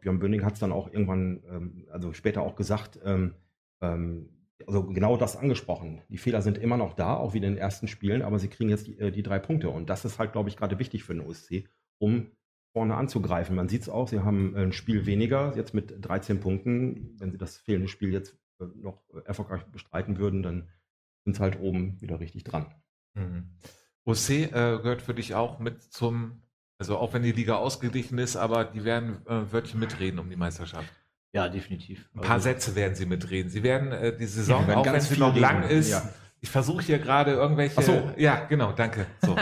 Björn 0.00 0.20
Böning 0.20 0.44
hat 0.44 0.54
es 0.54 0.60
dann 0.60 0.72
auch 0.72 0.90
irgendwann, 0.90 1.42
ähm, 1.50 1.86
also 1.90 2.12
später 2.12 2.42
auch 2.42 2.56
gesagt, 2.56 2.98
ähm, 3.04 3.34
ähm, 3.82 4.28
also 4.66 4.84
genau 4.84 5.16
das 5.16 5.36
angesprochen. 5.36 6.02
Die 6.08 6.18
Fehler 6.18 6.42
sind 6.42 6.58
immer 6.58 6.76
noch 6.76 6.94
da, 6.94 7.16
auch 7.16 7.34
wie 7.34 7.38
in 7.38 7.42
den 7.42 7.58
ersten 7.58 7.88
Spielen, 7.88 8.22
aber 8.22 8.38
sie 8.38 8.48
kriegen 8.48 8.70
jetzt 8.70 8.86
die, 8.86 8.98
äh, 8.98 9.10
die 9.10 9.22
drei 9.22 9.38
Punkte. 9.38 9.70
Und 9.70 9.90
das 9.90 10.04
ist 10.04 10.18
halt, 10.18 10.32
glaube 10.32 10.48
ich, 10.48 10.56
gerade 10.56 10.78
wichtig 10.78 11.04
für 11.04 11.14
den 11.14 11.26
OSC, 11.26 11.68
um 11.98 12.30
vorne 12.72 12.94
anzugreifen. 12.94 13.54
Man 13.54 13.68
sieht 13.68 13.82
es 13.82 13.88
auch, 13.88 14.08
sie 14.08 14.20
haben 14.20 14.56
ein 14.56 14.72
Spiel 14.72 15.04
weniger, 15.04 15.54
jetzt 15.56 15.74
mit 15.74 15.94
13 16.00 16.40
Punkten. 16.40 17.16
Wenn 17.18 17.30
sie 17.30 17.38
das 17.38 17.58
fehlende 17.58 17.88
Spiel 17.88 18.12
jetzt 18.12 18.38
äh, 18.60 18.64
noch 18.76 19.02
erfolgreich 19.24 19.64
bestreiten 19.64 20.18
würden, 20.18 20.42
dann 20.42 20.68
sind 21.24 21.36
sie 21.36 21.42
halt 21.42 21.60
oben 21.60 22.00
wieder 22.00 22.20
richtig 22.20 22.44
dran. 22.44 22.66
Mhm. 23.14 23.50
OC 24.04 24.30
äh, 24.30 24.48
gehört 24.50 25.02
für 25.02 25.14
dich 25.14 25.34
auch 25.34 25.58
mit 25.58 25.82
zum, 25.82 26.42
also 26.78 26.96
auch 26.96 27.12
wenn 27.12 27.22
die 27.22 27.32
Liga 27.32 27.56
ausgeglichen 27.56 28.18
ist, 28.18 28.36
aber 28.36 28.64
die 28.64 28.84
werden 28.84 29.24
äh, 29.26 29.52
Wörtchen 29.52 29.78
mitreden 29.78 30.18
um 30.18 30.28
die 30.28 30.36
Meisterschaft. 30.36 30.92
Ja, 31.34 31.48
definitiv. 31.48 32.08
Ein 32.14 32.20
paar 32.20 32.32
Also, 32.32 32.44
Sätze 32.44 32.74
werden 32.74 32.94
sie 32.94 33.06
mitreden. 33.06 33.50
Sie 33.50 33.62
werden 33.62 33.90
äh, 33.92 34.14
die 34.16 34.26
Saison, 34.26 34.66
werden 34.66 34.80
auch 34.80 34.84
wenn 34.86 34.92
ganz 34.92 35.08
sie 35.08 35.14
viel 35.14 35.22
noch 35.24 35.34
lang 35.36 35.62
reden, 35.64 35.78
ist, 35.78 35.90
ja. 35.90 36.08
ich 36.40 36.50
versuche 36.50 36.82
hier 36.82 36.98
gerade 36.98 37.32
irgendwelche. 37.32 37.76
Ach 37.78 37.82
so. 37.82 38.10
Ja, 38.16 38.44
genau, 38.44 38.72
danke. 38.72 39.06
So. 39.22 39.34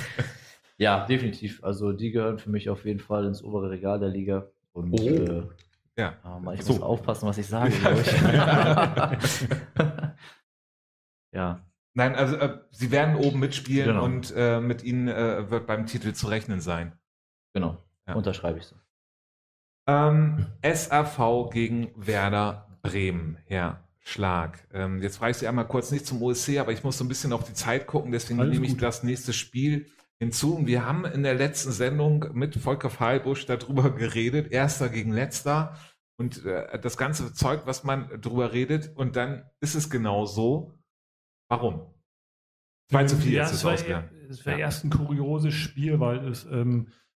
ja, 0.78 1.04
definitiv. 1.06 1.62
Also 1.64 1.92
die 1.92 2.12
gehören 2.12 2.38
für 2.38 2.50
mich 2.50 2.70
auf 2.70 2.84
jeden 2.84 3.00
Fall 3.00 3.24
ins 3.26 3.42
obere 3.42 3.70
Regal 3.70 3.98
der 3.98 4.10
Liga. 4.10 4.46
Und 4.72 4.92
Oh. 4.92 5.08
äh, 5.08 5.42
Ja. 5.96 6.14
Aber 6.22 6.54
ich 6.54 6.62
So. 6.62 6.74
muss 6.74 6.82
aufpassen, 6.82 7.26
was 7.28 7.38
ich 7.38 7.46
sage, 7.48 7.70
glaube 7.80 8.00
ich. 8.00 9.48
ja, 11.32 11.64
Nein, 11.94 12.14
also 12.14 12.36
äh, 12.36 12.58
sie 12.70 12.92
werden 12.92 13.16
oben 13.16 13.40
mitspielen 13.40 13.88
Genau. 13.88 14.04
und 14.04 14.32
äh, 14.36 14.60
mit 14.60 14.84
ihnen 14.84 15.08
äh, 15.08 15.50
wird 15.50 15.66
beim 15.66 15.86
Titel 15.86 16.12
zu 16.12 16.28
rechnen 16.28 16.60
sein. 16.60 16.92
genau. 17.54 17.82
Ja. 18.06 18.14
Unterschreibe 18.14 18.58
ich 18.58 18.64
so. 18.66 18.76
Ähm, 19.88 20.46
SAV 20.62 21.48
gegen 21.50 21.88
Werder 21.96 22.68
Bremen, 22.82 23.38
Herr 23.46 23.82
Schlag. 24.00 24.66
Ähm, 24.72 25.02
jetzt 25.02 25.16
frage 25.16 25.30
ich 25.32 25.38
Sie 25.38 25.48
einmal 25.48 25.66
kurz 25.66 25.90
nicht 25.90 26.06
zum 26.06 26.22
OSC, 26.22 26.58
aber 26.58 26.72
ich 26.72 26.84
muss 26.84 26.98
so 26.98 27.04
ein 27.04 27.08
bisschen 27.08 27.32
auf 27.32 27.44
die 27.44 27.54
Zeit 27.54 27.86
gucken, 27.86 28.12
deswegen 28.12 28.38
Alles 28.40 28.52
nehme 28.52 28.66
ich 28.66 28.72
gut. 28.72 28.82
das 28.82 29.02
nächste 29.02 29.32
Spiel 29.32 29.86
hinzu. 30.18 30.56
Und 30.56 30.66
wir 30.66 30.84
haben 30.84 31.04
in 31.06 31.22
der 31.22 31.34
letzten 31.34 31.72
Sendung 31.72 32.26
mit 32.34 32.54
Volker 32.56 32.90
Fahlbusch 32.90 33.46
darüber 33.46 33.90
geredet, 33.94 34.52
erster 34.52 34.90
gegen 34.90 35.12
letzter 35.12 35.74
und 36.18 36.44
äh, 36.44 36.78
das 36.80 36.96
ganze 36.98 37.32
Zeug, 37.32 37.62
was 37.64 37.82
man 37.84 38.08
drüber 38.20 38.52
redet. 38.52 38.94
Und 38.94 39.16
dann 39.16 39.48
ist 39.60 39.74
es 39.74 39.88
genau 39.88 40.26
so. 40.26 40.74
Warum? 41.48 41.80
2 42.90 43.04
zu 43.06 43.16
4 43.16 43.32
ja, 43.32 43.44
ist 43.44 43.52
es 43.52 43.64
war, 43.64 43.72
ausgegangen. 43.72 44.10
es 44.28 44.44
war 44.44 44.52
Ja. 44.54 44.58
erst 44.58 44.84
ein 44.84 44.90
kurioses 44.90 45.54
Spiel, 45.54 45.98
weil 46.00 46.26
es, 46.28 46.44
ähm, 46.44 46.88
ich 46.88 47.07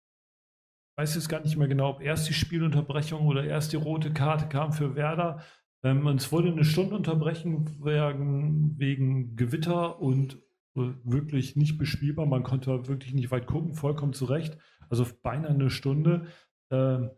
weiß 0.97 1.15
jetzt 1.15 1.29
gar 1.29 1.41
nicht 1.41 1.57
mehr 1.57 1.69
genau, 1.69 1.91
ob 1.91 2.03
erst 2.03 2.29
die 2.29 2.35
Spielunterbrechung 2.35 3.27
oder 3.27 3.45
erst 3.45 3.73
die 3.73 3.77
rote 3.77 4.13
Karte 4.13 4.47
kam 4.47 4.73
für 4.73 4.95
Werder. 4.95 5.43
Ähm, 5.83 6.07
es 6.09 6.31
wurde 6.31 6.53
eine 6.53 6.65
Stundenunterbrechung 6.65 7.69
wegen, 7.83 8.79
wegen 8.79 9.37
Gewitter 9.37 10.01
und 10.01 10.35
äh, 10.77 10.91
wirklich 11.05 11.57
nicht 11.57 11.79
bespielbar. 11.79 12.27
Man 12.27 12.43
konnte 12.45 12.89
wirklich 12.89 13.15
nicht 13.15 13.31
weit 13.31 13.47
gucken, 13.47 13.75
vollkommen 13.75 14.13
zu 14.13 14.27
Recht. 14.27 14.59
Also 14.89 15.07
beinahe 15.23 15.51
eine 15.51 15.71
Stunde. 15.71 16.27
Ähm, 16.71 17.11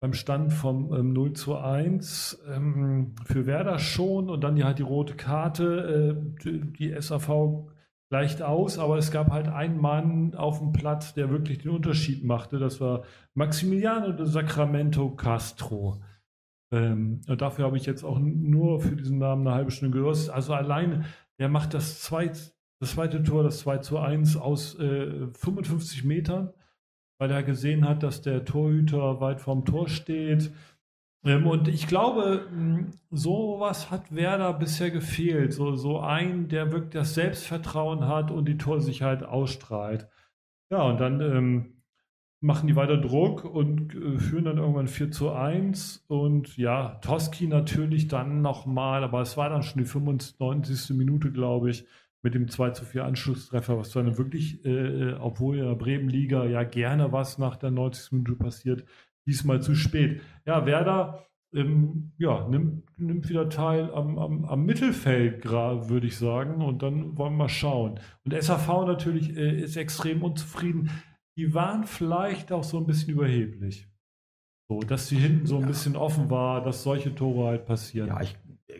beim 0.00 0.14
Stand 0.14 0.52
vom 0.52 0.94
ähm, 0.94 1.12
0 1.12 1.34
zu 1.34 1.56
1 1.58 2.42
ähm, 2.48 3.14
für 3.26 3.44
Werder 3.44 3.78
schon 3.78 4.30
und 4.30 4.42
dann 4.42 4.56
die, 4.56 4.64
halt 4.64 4.78
die 4.78 4.82
rote 4.82 5.14
Karte. 5.14 6.16
Äh, 6.16 6.42
die, 6.42 6.72
die 6.72 7.00
SAV 7.00 7.68
gleicht 8.10 8.42
aus, 8.42 8.78
aber 8.78 8.98
es 8.98 9.12
gab 9.12 9.30
halt 9.30 9.48
einen 9.48 9.80
Mann 9.80 10.34
auf 10.34 10.58
dem 10.58 10.72
Platz, 10.72 11.14
der 11.14 11.30
wirklich 11.30 11.58
den 11.58 11.70
Unterschied 11.70 12.24
machte. 12.24 12.58
Das 12.58 12.80
war 12.80 13.04
Maximiliano 13.34 14.12
de 14.12 14.26
Sacramento 14.26 15.10
Castro. 15.14 16.02
Ähm, 16.72 17.20
und 17.28 17.40
dafür 17.40 17.66
habe 17.66 17.76
ich 17.76 17.86
jetzt 17.86 18.04
auch 18.04 18.18
nur 18.18 18.80
für 18.80 18.96
diesen 18.96 19.18
Namen 19.18 19.46
eine 19.46 19.56
halbe 19.56 19.70
Stunde 19.70 19.96
gehört. 19.96 20.28
Also 20.28 20.54
allein, 20.54 21.04
der 21.38 21.48
macht 21.48 21.72
das, 21.72 22.02
zweit, 22.02 22.52
das 22.80 22.92
zweite 22.92 23.22
Tor, 23.22 23.44
das 23.44 23.60
2 23.60 23.78
zu 23.78 23.98
1 23.98 24.36
aus 24.36 24.76
äh, 24.80 25.28
55 25.32 26.04
Metern, 26.04 26.52
weil 27.20 27.30
er 27.30 27.44
gesehen 27.44 27.88
hat, 27.88 28.02
dass 28.02 28.22
der 28.22 28.44
Torhüter 28.44 29.20
weit 29.20 29.40
vorm 29.40 29.64
Tor 29.64 29.88
steht. 29.88 30.52
Ähm, 31.24 31.46
und 31.46 31.68
ich 31.68 31.86
glaube, 31.86 32.48
mh, 32.50 32.86
sowas 33.10 33.90
hat 33.90 34.14
Werder 34.14 34.52
bisher 34.54 34.90
gefehlt. 34.90 35.52
So, 35.52 35.76
so 35.76 36.00
ein, 36.00 36.48
der 36.48 36.72
wirklich 36.72 36.92
das 36.92 37.14
Selbstvertrauen 37.14 38.06
hat 38.06 38.30
und 38.30 38.46
die 38.46 38.58
Torsicherheit 38.58 39.22
ausstrahlt. 39.22 40.08
Ja, 40.70 40.82
und 40.82 41.00
dann 41.00 41.20
ähm, 41.20 41.82
machen 42.40 42.68
die 42.68 42.76
weiter 42.76 42.96
Druck 42.96 43.44
und 43.44 43.94
äh, 43.94 44.18
führen 44.18 44.44
dann 44.46 44.58
irgendwann 44.58 44.88
4 44.88 45.10
zu 45.10 45.32
1. 45.32 46.04
Und 46.08 46.56
ja, 46.56 46.96
Toski 47.02 47.46
natürlich 47.46 48.08
dann 48.08 48.40
nochmal, 48.42 49.04
aber 49.04 49.20
es 49.20 49.36
war 49.36 49.50
dann 49.50 49.62
schon 49.62 49.82
die 49.82 49.88
95. 49.88 50.96
Minute, 50.96 51.32
glaube 51.32 51.70
ich, 51.70 51.84
mit 52.22 52.34
dem 52.34 52.48
2 52.48 52.70
zu 52.70 52.84
4 52.84 53.04
Anschlusstreffer, 53.04 53.78
was 53.78 53.90
dann 53.92 54.18
wirklich, 54.18 54.64
äh, 54.64 55.14
obwohl 55.14 55.58
in 55.58 55.64
der 55.64 55.74
Bremen-Liga 55.74 56.44
ja 56.46 56.64
gerne 56.64 57.12
was 57.12 57.38
nach 57.38 57.56
der 57.56 57.70
90. 57.70 58.12
Minute 58.12 58.36
passiert, 58.36 58.84
diesmal 59.26 59.62
zu 59.62 59.74
spät. 59.74 60.20
Ja, 60.46 60.66
Werder 60.66 61.26
ähm, 61.52 62.12
ja, 62.18 62.46
nimmt, 62.48 62.84
nimmt 62.98 63.28
wieder 63.28 63.48
teil 63.48 63.92
am, 63.92 64.18
am, 64.18 64.44
am 64.44 64.64
Mittelfeld, 64.64 65.44
würde 65.44 66.06
ich 66.06 66.16
sagen. 66.16 66.62
Und 66.62 66.82
dann 66.82 67.16
wollen 67.18 67.32
wir 67.32 67.38
mal 67.44 67.48
schauen. 67.48 68.00
Und 68.24 68.34
SAV 68.40 68.86
natürlich 68.86 69.36
äh, 69.36 69.60
ist 69.60 69.76
extrem 69.76 70.22
unzufrieden. 70.22 70.90
Die 71.36 71.54
waren 71.54 71.84
vielleicht 71.84 72.52
auch 72.52 72.64
so 72.64 72.78
ein 72.78 72.86
bisschen 72.86 73.14
überheblich. 73.14 73.88
So, 74.68 74.80
dass 74.80 75.08
sie 75.08 75.16
hinten 75.16 75.46
so 75.46 75.56
ein 75.56 75.62
Ja. 75.62 75.66
bisschen 75.68 75.96
offen 75.96 76.30
war, 76.30 76.62
dass 76.62 76.84
solche 76.84 77.14
Tore 77.14 77.48
halt 77.48 77.66
passieren. 77.66 78.08
Ja, 78.08 78.20
ich 78.20 78.36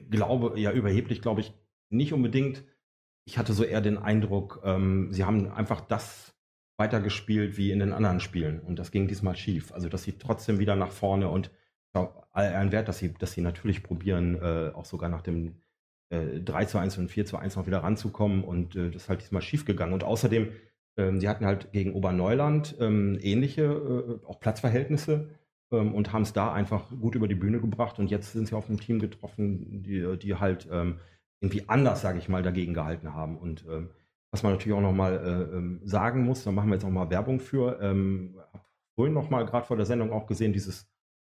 glaube, 0.08 0.58
ja, 0.60 0.70
überheblich 0.70 1.20
glaube 1.22 1.40
ich 1.40 1.52
nicht 1.90 2.12
unbedingt. 2.12 2.64
Ich 3.26 3.38
hatte 3.38 3.52
so 3.52 3.64
eher 3.64 3.80
den 3.80 3.98
Eindruck, 3.98 4.60
ähm, 4.64 5.08
sie 5.10 5.24
haben 5.24 5.50
einfach 5.50 5.80
das 5.80 6.36
weitergespielt 6.80 7.56
wie 7.56 7.70
in 7.70 7.78
den 7.78 7.92
anderen 7.92 8.18
Spielen. 8.18 8.58
Und 8.58 8.80
das 8.80 8.90
ging 8.90 9.06
diesmal 9.06 9.36
schief. 9.36 9.72
Also, 9.72 9.88
dass 9.88 10.02
sie 10.02 10.18
trotzdem 10.18 10.58
wieder 10.58 10.74
nach 10.74 10.90
vorne 10.90 11.28
und 11.28 11.52
ein 12.32 12.72
Wert, 12.72 12.88
dass 12.88 12.98
sie, 12.98 13.12
dass 13.14 13.32
sie 13.32 13.40
natürlich 13.40 13.82
probieren, 13.82 14.36
äh, 14.40 14.70
auch 14.74 14.84
sogar 14.84 15.08
nach 15.08 15.22
dem 15.22 15.56
äh, 16.10 16.40
3 16.40 16.64
zu 16.66 16.78
1 16.78 16.98
und 16.98 17.08
4 17.08 17.26
zu 17.26 17.36
1 17.36 17.56
noch 17.56 17.66
wieder 17.66 17.82
ranzukommen. 17.82 18.44
Und 18.44 18.76
äh, 18.76 18.90
das 18.90 19.02
ist 19.02 19.08
halt 19.08 19.22
diesmal 19.22 19.42
schief 19.42 19.64
gegangen. 19.64 19.92
Und 19.92 20.04
außerdem, 20.04 20.48
ähm, 20.96 21.20
sie 21.20 21.28
hatten 21.28 21.46
halt 21.46 21.72
gegen 21.72 21.94
Oberneuland 21.94 22.76
ähm, 22.80 23.18
ähnliche, 23.20 23.62
äh, 23.62 24.26
auch 24.26 24.40
Platzverhältnisse 24.40 25.30
ähm, 25.72 25.94
und 25.94 26.12
haben 26.12 26.22
es 26.22 26.32
da 26.32 26.52
einfach 26.52 26.90
gut 26.90 27.14
über 27.14 27.28
die 27.28 27.34
Bühne 27.34 27.60
gebracht. 27.60 27.98
Und 27.98 28.10
jetzt 28.10 28.32
sind 28.32 28.46
sie 28.46 28.56
auf 28.56 28.68
einem 28.68 28.80
Team 28.80 29.00
getroffen, 29.00 29.82
die, 29.82 30.16
die 30.18 30.36
halt 30.36 30.68
ähm, 30.70 31.00
irgendwie 31.40 31.68
anders, 31.68 32.02
sage 32.02 32.18
ich 32.18 32.28
mal, 32.28 32.42
dagegen 32.42 32.74
gehalten 32.74 33.14
haben. 33.14 33.36
Und 33.36 33.64
ähm, 33.68 33.90
was 34.32 34.42
man 34.42 34.52
natürlich 34.52 34.76
auch 34.76 34.82
nochmal 34.82 35.14
äh, 35.14 35.56
ähm, 35.56 35.80
sagen 35.84 36.24
muss, 36.24 36.44
da 36.44 36.52
machen 36.52 36.68
wir 36.68 36.74
jetzt 36.74 36.84
auch 36.84 36.90
mal 36.90 37.10
Werbung 37.10 37.40
für. 37.40 37.80
Ähm, 37.80 38.36
hab 38.52 38.66
vorhin 38.94 39.14
nochmal 39.14 39.44
gerade 39.46 39.66
vor 39.66 39.76
der 39.76 39.86
Sendung 39.86 40.12
auch 40.12 40.26
gesehen, 40.26 40.52
dieses 40.52 40.88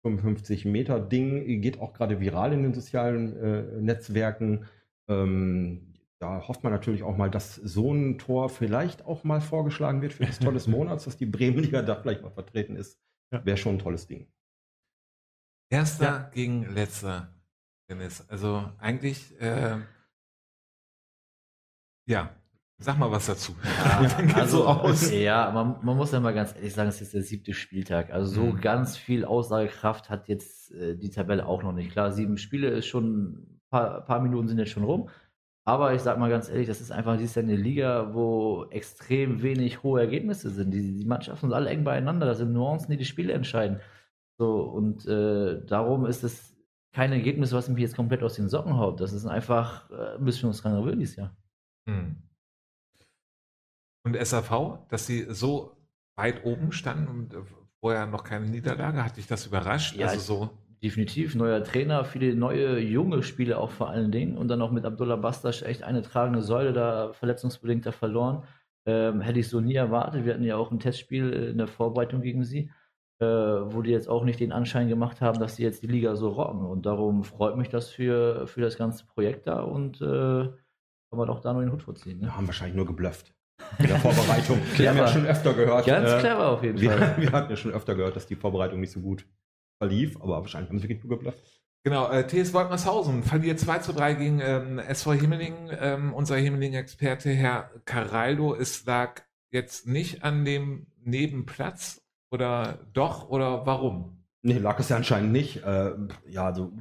55-Meter-Ding 0.05 1.61
geht 1.61 1.79
auch 1.79 1.93
gerade 1.93 2.19
viral 2.19 2.53
in 2.53 2.63
den 2.63 2.73
sozialen 2.73 3.37
äh, 3.37 3.81
Netzwerken. 3.81 4.65
Ähm, 5.07 5.93
da 6.19 6.47
hofft 6.47 6.63
man 6.63 6.71
natürlich 6.71 7.03
auch 7.03 7.17
mal, 7.17 7.29
dass 7.29 7.55
so 7.55 7.93
ein 7.93 8.17
Tor 8.17 8.49
vielleicht 8.49 9.05
auch 9.05 9.23
mal 9.23 9.41
vorgeschlagen 9.41 10.01
wird 10.01 10.13
für 10.13 10.25
das 10.25 10.39
Tor 10.39 10.53
des 10.53 10.67
Monats, 10.67 11.05
dass 11.05 11.17
die 11.17 11.25
Bremenliga 11.25 11.81
da 11.81 11.95
vielleicht 11.95 12.21
mal 12.21 12.31
vertreten 12.31 12.75
ist. 12.75 12.99
Ja. 13.31 13.45
Wäre 13.45 13.57
schon 13.57 13.75
ein 13.75 13.79
tolles 13.79 14.07
Ding. 14.07 14.27
Erster 15.69 16.05
Ja. 16.05 16.29
gegen 16.33 16.73
letzter, 16.73 17.33
Dennis. 17.89 18.29
Also 18.29 18.71
eigentlich, 18.77 19.39
äh, 19.41 19.79
ja, 22.05 22.35
sag 22.79 22.97
mal 22.99 23.11
was 23.11 23.27
dazu. 23.27 23.55
Ja, 23.63 24.07
also, 24.35 24.57
so 24.57 24.65
aus. 24.67 25.11
ja 25.11 25.51
man, 25.51 25.77
man 25.83 25.95
muss 25.97 26.11
ja 26.11 26.19
mal 26.19 26.33
ganz 26.33 26.55
ehrlich 26.55 26.73
sagen, 26.73 26.89
es 26.89 27.01
ist 27.01 27.13
der 27.13 27.21
siebte 27.23 27.53
Spieltag. 27.53 28.11
Also 28.11 28.33
so 28.33 28.41
Mhm. 28.51 28.61
ganz 28.61 28.97
viel 28.97 29.25
Aussagekraft 29.25 30.09
hat 30.09 30.27
jetzt 30.27 30.71
äh, 30.73 30.95
die 30.97 31.09
Tabelle 31.09 31.45
auch 31.45 31.63
noch 31.63 31.71
nicht. 31.73 31.91
Klar, 31.91 32.11
sieben 32.11 32.37
Spiele 32.37 32.67
ist 32.69 32.87
schon, 32.87 33.31
ein 33.33 33.61
paar, 33.69 34.01
paar 34.01 34.21
Minuten 34.21 34.47
sind 34.47 34.59
jetzt 34.59 34.71
schon 34.71 34.83
rum. 34.83 35.09
Aber 35.65 35.93
ich 35.93 36.01
sag 36.01 36.19
mal 36.19 36.29
ganz 36.29 36.49
ehrlich, 36.49 36.67
das 36.67 36.81
ist 36.81 36.91
einfach 36.91 37.15
dieses 37.17 37.35
Jahr 37.35 37.43
eine 37.43 37.55
Liga, 37.55 38.13
wo 38.13 38.65
extrem 38.69 39.41
wenig 39.43 39.81
hohe 39.81 40.01
Ergebnisse 40.01 40.49
sind. 40.49 40.71
Die, 40.71 40.97
die 40.97 41.05
Mannschaften 41.05 41.47
sind 41.47 41.53
alle 41.53 41.69
eng 41.69 41.85
beieinander. 41.85 42.25
Das 42.25 42.39
sind 42.39 42.51
Nuancen, 42.51 42.91
die 42.91 42.97
die 42.97 43.05
Spiele 43.05 43.31
entscheiden. 43.31 43.79
So, 44.37 44.61
und 44.61 45.05
äh, 45.07 45.63
darum 45.65 46.05
ist 46.05 46.23
es 46.23 46.53
kein 46.91 47.13
Ergebnis, 47.13 47.53
was 47.53 47.69
mich 47.69 47.81
jetzt 47.81 47.95
komplett 47.95 48.23
aus 48.23 48.35
den 48.35 48.49
Socken 48.49 48.77
haut. 48.77 48.99
Das 48.99 49.13
ist 49.13 49.25
einfach 49.25 49.89
äh, 49.89 50.17
ein 50.17 50.25
bisschen 50.25 50.49
uns 50.49 50.63
will 50.65 50.97
dieses 50.97 51.15
Jahr. 51.15 51.35
Hm. 51.87 52.17
Und 54.03 54.17
SAV, 54.17 54.79
dass 54.89 55.07
sie 55.07 55.25
so 55.29 55.77
weit 56.15 56.45
oben 56.45 56.71
standen 56.71 57.07
und 57.07 57.33
äh, 57.33 57.37
vorher 57.79 58.05
noch 58.05 58.23
keine 58.23 58.45
Niederlage, 58.45 59.03
hat 59.03 59.17
dich 59.17 59.27
das 59.27 59.45
überrascht? 59.45 59.95
Ja, 59.95 60.07
also 60.07 60.19
so. 60.19 60.49
Definitiv, 60.81 61.33
neuer 61.35 61.63
Trainer, 61.63 62.03
viele 62.03 62.35
neue 62.35 62.77
junge 62.79 63.23
Spieler 63.23 63.59
auch 63.59 63.71
vor 63.71 63.89
allen 63.89 64.11
Dingen 64.11 64.37
und 64.37 64.49
dann 64.49 64.61
auch 64.61 64.71
mit 64.71 64.83
Abdullah 64.83 65.15
Bastas 65.15 65.61
echt 65.61 65.83
eine 65.83 66.01
tragende 66.01 66.41
Säule 66.41 66.73
da 66.73 67.13
verletzungsbedingt 67.13 67.85
da 67.85 67.93
verloren. 67.93 68.43
Ähm, 68.85 69.21
hätte 69.21 69.39
ich 69.39 69.47
so 69.47 69.61
nie 69.61 69.75
erwartet. 69.75 70.25
Wir 70.25 70.33
hatten 70.33 70.43
ja 70.43 70.57
auch 70.57 70.71
ein 70.71 70.79
Testspiel 70.79 71.31
in 71.31 71.57
der 71.57 71.67
Vorbereitung 71.67 72.21
gegen 72.21 72.43
sie, 72.43 72.69
äh, 73.19 73.25
wo 73.25 73.81
die 73.81 73.91
jetzt 73.91 74.09
auch 74.09 74.25
nicht 74.25 74.41
den 74.41 74.51
Anschein 74.51 74.89
gemacht 74.89 75.21
haben, 75.21 75.39
dass 75.39 75.55
sie 75.55 75.63
jetzt 75.63 75.83
die 75.83 75.87
Liga 75.87 76.17
so 76.17 76.27
rocken. 76.27 76.65
Und 76.65 76.85
darum 76.85 77.23
freut 77.23 77.55
mich 77.55 77.69
das 77.69 77.89
für, 77.89 78.45
für 78.47 78.59
das 78.59 78.77
ganze 78.77 79.05
Projekt 79.05 79.47
da 79.47 79.61
und 79.61 80.01
äh, 80.01 80.49
kann 81.13 81.17
man 81.17 81.29
auch 81.29 81.39
da 81.39 81.53
nur 81.53 81.61
den 81.61 81.71
Hut 81.71 81.83
vorziehen. 81.83 82.19
Ne? 82.19 82.25
Wir 82.25 82.35
haben 82.35 82.47
wahrscheinlich 82.47 82.75
nur 82.75 82.85
geblufft. 82.85 83.32
In 83.79 83.87
der 83.87 83.99
Vorbereitung. 83.99 84.59
wir 84.77 84.89
haben 84.89 84.97
ja 84.97 85.07
schon 85.07 85.25
öfter 85.25 85.53
gehört. 85.53 85.85
Ganz 85.85 86.09
äh, 86.09 86.19
clever 86.19 86.47
auf 86.49 86.63
jeden 86.63 86.79
Wir, 86.79 86.91
Fall. 86.91 87.15
wir 87.17 87.31
hatten 87.31 87.49
ja 87.49 87.57
schon 87.57 87.71
öfter 87.71 87.95
gehört, 87.95 88.15
dass 88.15 88.27
die 88.27 88.35
Vorbereitung 88.35 88.79
nicht 88.79 88.91
so 88.91 88.99
gut 88.99 89.25
verlief, 89.79 90.15
aber 90.21 90.41
wahrscheinlich 90.41 90.69
haben 90.69 90.79
sie 90.79 90.89
wirklich 90.89 91.03
nur 91.03 91.17
geblufft. 91.17 91.43
Genau, 91.85 92.09
äh, 92.09 92.25
TS 92.25 92.53
Woltmershausen 92.53 93.23
verliert 93.23 93.59
2 93.59 93.79
zu 93.79 93.91
3 93.91 94.13
gegen 94.13 94.39
ähm, 94.39 94.79
SV 94.79 95.13
Himmeling. 95.13 95.69
Ähm, 95.77 96.13
unser 96.13 96.37
Himmeling-Experte 96.37 97.29
Herr 97.29 97.71
Caraldo, 97.83 98.55
es 98.55 98.85
lag 98.85 99.21
jetzt 99.51 99.85
nicht 99.85 100.23
an 100.23 100.45
dem 100.45 100.87
Nebenplatz 101.03 102.01
oder 102.31 102.79
doch 102.93 103.29
oder 103.29 103.65
warum? 103.65 104.23
Nee, 104.41 104.59
lag 104.59 104.79
es 104.79 104.89
ja 104.89 104.95
anscheinend 104.95 105.33
nicht. 105.33 105.63
Äh, 105.63 105.91
ja, 106.27 106.45
also 106.45 106.71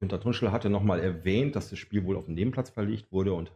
Günter 0.00 0.20
Tunschel 0.20 0.50
hatte 0.50 0.70
nochmal 0.70 1.00
erwähnt, 1.00 1.54
dass 1.54 1.68
das 1.68 1.78
Spiel 1.78 2.04
wohl 2.04 2.16
auf 2.16 2.24
dem 2.24 2.34
Nebenplatz 2.34 2.70
verlegt 2.70 3.12
wurde 3.12 3.34
und 3.34 3.52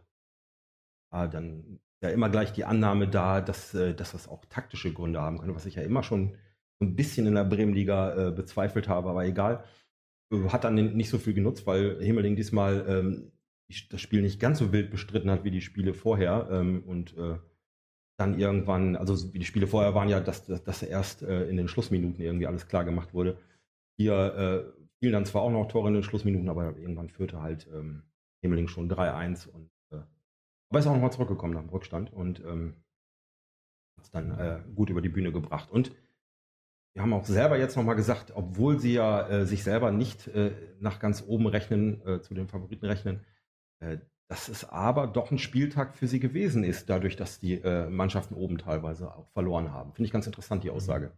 ah, 1.09 1.27
dann 1.27 1.79
ja 2.05 2.13
immer 2.13 2.29
gleich 2.29 2.53
die 2.53 2.65
Annahme 2.65 3.07
da, 3.07 3.41
dass, 3.41 3.73
äh, 3.73 3.93
dass 3.93 4.13
das 4.13 4.27
auch 4.27 4.45
taktische 4.45 4.93
Gründe 4.93 5.21
haben 5.21 5.39
könnte, 5.39 5.55
was 5.55 5.65
ich 5.65 5.75
ja 5.75 5.83
immer 5.83 6.03
schon 6.03 6.37
so 6.79 6.85
ein 6.85 6.95
bisschen 6.95 7.27
in 7.27 7.35
der 7.35 7.45
Bremenliga 7.45 8.29
äh, 8.29 8.31
bezweifelt 8.31 8.87
habe, 8.87 9.09
aber 9.09 9.25
egal. 9.25 9.63
Äh, 10.31 10.49
hat 10.49 10.63
dann 10.63 10.75
nicht 10.75 11.09
so 11.09 11.17
viel 11.17 11.33
genutzt, 11.33 11.67
weil 11.67 12.01
Himmeling 12.01 12.35
diesmal 12.35 12.85
ähm, 12.87 13.31
das 13.89 14.01
Spiel 14.01 14.21
nicht 14.21 14.39
ganz 14.39 14.59
so 14.59 14.71
wild 14.71 14.91
bestritten 14.91 15.31
hat 15.31 15.43
wie 15.43 15.51
die 15.51 15.61
Spiele 15.61 15.93
vorher. 15.93 16.47
Ähm, 16.51 16.83
und 16.85 17.17
äh, 17.17 17.37
dann 18.17 18.39
irgendwann, 18.39 18.95
also 18.95 19.15
die 19.15 19.45
Spiele 19.45 19.67
vorher 19.67 19.93
waren 19.93 20.09
ja, 20.09 20.19
dass, 20.19 20.45
dass, 20.45 20.63
dass 20.63 20.83
erst 20.83 21.23
äh, 21.23 21.49
in 21.49 21.57
den 21.57 21.67
Schlussminuten 21.67 22.23
irgendwie 22.23 22.47
alles 22.47 22.67
klar 22.67 22.85
gemacht 22.85 23.13
wurde. 23.13 23.37
Hier 23.97 24.13
äh, 24.13 24.83
fielen 24.99 25.13
dann 25.13 25.25
zwar 25.25 25.41
auch 25.41 25.51
noch 25.51 25.67
Tore 25.67 25.89
in 25.89 25.95
den 25.95 26.03
Schlussminuten, 26.03 26.49
aber 26.49 26.77
irgendwann 26.77 27.09
führte 27.09 27.41
halt 27.41 27.67
ähm, 27.73 28.03
Himmeling 28.41 28.67
schon 28.67 28.89
3-1 28.89 29.49
und 29.49 29.69
aber 30.75 30.81
ist 30.81 30.87
auch 30.87 30.93
nochmal 30.93 31.13
zurückgekommen 31.13 31.53
nach 31.53 31.61
dem 31.61 31.69
Rückstand 31.69 32.11
und 32.11 32.41
ähm, 32.41 32.73
hat 33.97 34.03
es 34.03 34.11
dann 34.11 34.37
äh, 34.37 34.59
gut 34.75 34.89
über 34.89 35.01
die 35.01 35.07
Bühne 35.07 35.31
gebracht. 35.31 35.71
Und 35.71 35.95
wir 36.93 37.01
haben 37.01 37.13
auch 37.13 37.23
selber 37.23 37.57
jetzt 37.57 37.77
nochmal 37.77 37.95
gesagt, 37.95 38.33
obwohl 38.35 38.77
sie 38.77 38.95
ja 38.95 39.25
äh, 39.25 39.45
sich 39.45 39.63
selber 39.63 39.91
nicht 39.91 40.27
äh, 40.27 40.51
nach 40.81 40.99
ganz 40.99 41.23
oben 41.25 41.47
rechnen, 41.47 42.05
äh, 42.05 42.19
zu 42.19 42.33
den 42.33 42.49
Favoriten 42.49 42.85
rechnen, 42.85 43.23
äh, 43.79 43.99
dass 44.27 44.49
es 44.49 44.67
aber 44.67 45.07
doch 45.07 45.31
ein 45.31 45.37
Spieltag 45.37 45.95
für 45.95 46.07
sie 46.07 46.19
gewesen 46.19 46.65
ist, 46.65 46.89
dadurch, 46.89 47.15
dass 47.15 47.39
die 47.39 47.53
äh, 47.53 47.89
Mannschaften 47.89 48.35
oben 48.35 48.57
teilweise 48.57 49.15
auch 49.15 49.29
verloren 49.29 49.71
haben. 49.71 49.93
Finde 49.93 50.07
ich 50.07 50.11
ganz 50.11 50.27
interessant, 50.27 50.65
die 50.65 50.71
Aussage. 50.71 51.13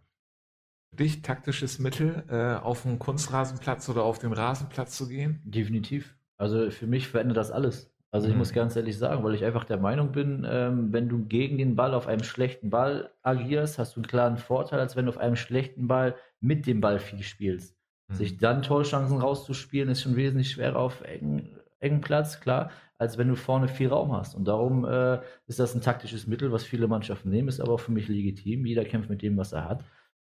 Für 0.92 0.98
dich 0.98 1.24
taktisches 1.24 1.80
Mittel, 1.80 2.26
äh, 2.30 2.64
auf 2.64 2.84
den 2.84 3.00
Kunstrasenplatz 3.00 3.90
oder 3.90 4.04
auf 4.04 4.20
den 4.20 4.34
Rasenplatz 4.34 4.96
zu 4.96 5.08
gehen? 5.08 5.42
Definitiv. 5.46 6.16
Also 6.38 6.70
für 6.70 6.86
mich 6.86 7.08
verändert 7.08 7.38
das 7.38 7.50
alles. 7.50 7.92
Also 8.12 8.28
ich 8.28 8.34
Mhm. 8.34 8.40
muss 8.40 8.54
ganz 8.54 8.76
ehrlich 8.76 8.98
sagen, 8.98 9.24
weil 9.24 9.36
ich 9.36 9.44
einfach 9.44 9.66
der 9.66 9.78
Meinung 9.78 10.12
bin, 10.12 10.46
ähm, 10.50 10.94
wenn 10.94 11.10
du 11.10 11.26
gegen 11.26 11.58
den 11.58 11.76
Ball 11.76 11.94
auf 11.94 12.08
einem 12.08 12.24
schlechten 12.24 12.70
Ball 12.70 13.12
agierst, 13.22 13.80
hast 13.80 13.96
du 13.96 14.00
einen 14.00 14.08
klaren 14.08 14.38
Vorteil, 14.38 14.80
als 14.80 14.96
wenn 14.96 15.06
du 15.06 15.10
auf 15.12 15.18
einem 15.18 15.36
schlechten 15.36 15.88
Ball 15.88 16.16
mit 16.40 16.66
dem 16.68 16.80
Ball 16.82 17.00
viel 17.00 17.22
spielst. 17.24 17.76
Mhm. 18.08 18.14
Sich 18.16 18.38
dann 18.38 18.62
Torchancen 18.64 19.20
rauszuspielen, 19.20 19.90
ist 19.90 20.02
schon 20.04 20.16
wesentlich 20.16 20.52
schwerer 20.52 20.78
auf 20.80 21.02
engen, 21.02 21.60
engen 21.80 22.02
Platz, 22.02 22.40
klar, 22.40 22.72
als 22.98 23.18
wenn 23.18 23.28
du 23.28 23.36
vorne 23.36 23.68
viel 23.68 23.90
Raum 23.90 24.14
hast. 24.14 24.36
Und 24.36 24.48
darum 24.48 24.86
äh, 24.86 25.20
ist 25.48 25.60
das 25.60 25.76
ein 25.76 25.82
taktisches 25.82 26.28
Mittel, 26.28 26.52
was 26.52 26.64
viele 26.64 26.88
Mannschaften 26.88 27.30
nehmen, 27.30 27.50
ist 27.50 27.60
aber 27.60 27.74
auch 27.74 27.80
für 27.80 27.92
mich 27.92 28.08
legitim. 28.08 28.66
Jeder 28.66 28.86
kämpft 28.86 29.10
mit 29.10 29.22
dem, 29.22 29.38
was 29.38 29.52
er 29.54 29.66
hat. 29.68 29.84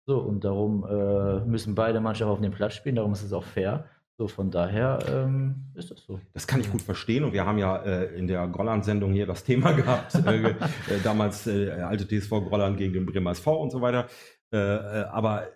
So, 0.07 0.19
und 0.19 0.43
darum 0.43 0.85
äh, 0.87 1.39
müssen 1.45 1.75
beide 1.75 1.99
Mannschaften 1.99 2.31
auf 2.31 2.41
dem 2.41 2.51
Platz 2.51 2.75
spielen, 2.75 2.95
darum 2.95 3.11
ist 3.13 3.23
es 3.23 3.33
auch 3.33 3.43
fair. 3.43 3.85
So, 4.17 4.29
von 4.29 4.49
daher 4.49 4.99
ähm, 5.09 5.65
ist 5.73 5.91
das 5.91 6.01
so. 6.01 6.21
Das 6.31 6.47
kann 6.47 6.61
ich 6.61 6.71
gut 6.71 6.81
verstehen 6.81 7.25
und 7.25 7.33
wir 7.33 7.45
haben 7.45 7.57
ja 7.57 7.75
äh, 7.83 8.17
in 8.17 8.27
der 8.27 8.47
Grolland-Sendung 8.47 9.11
hier 9.11 9.25
das 9.25 9.43
Thema 9.43 9.71
gehabt, 9.73 10.15
äh, 10.15 10.51
äh, 10.51 10.55
damals 11.03 11.47
äh, 11.47 11.71
alte 11.71 12.07
TSV 12.07 12.29
Grolland 12.29 12.77
gegen 12.77 12.93
den 12.93 13.05
Bremer 13.05 13.31
SV 13.31 13.61
und 13.61 13.71
so 13.71 13.81
weiter. 13.81 14.07
Äh, 14.53 14.57
äh, 14.57 15.03
aber 15.05 15.49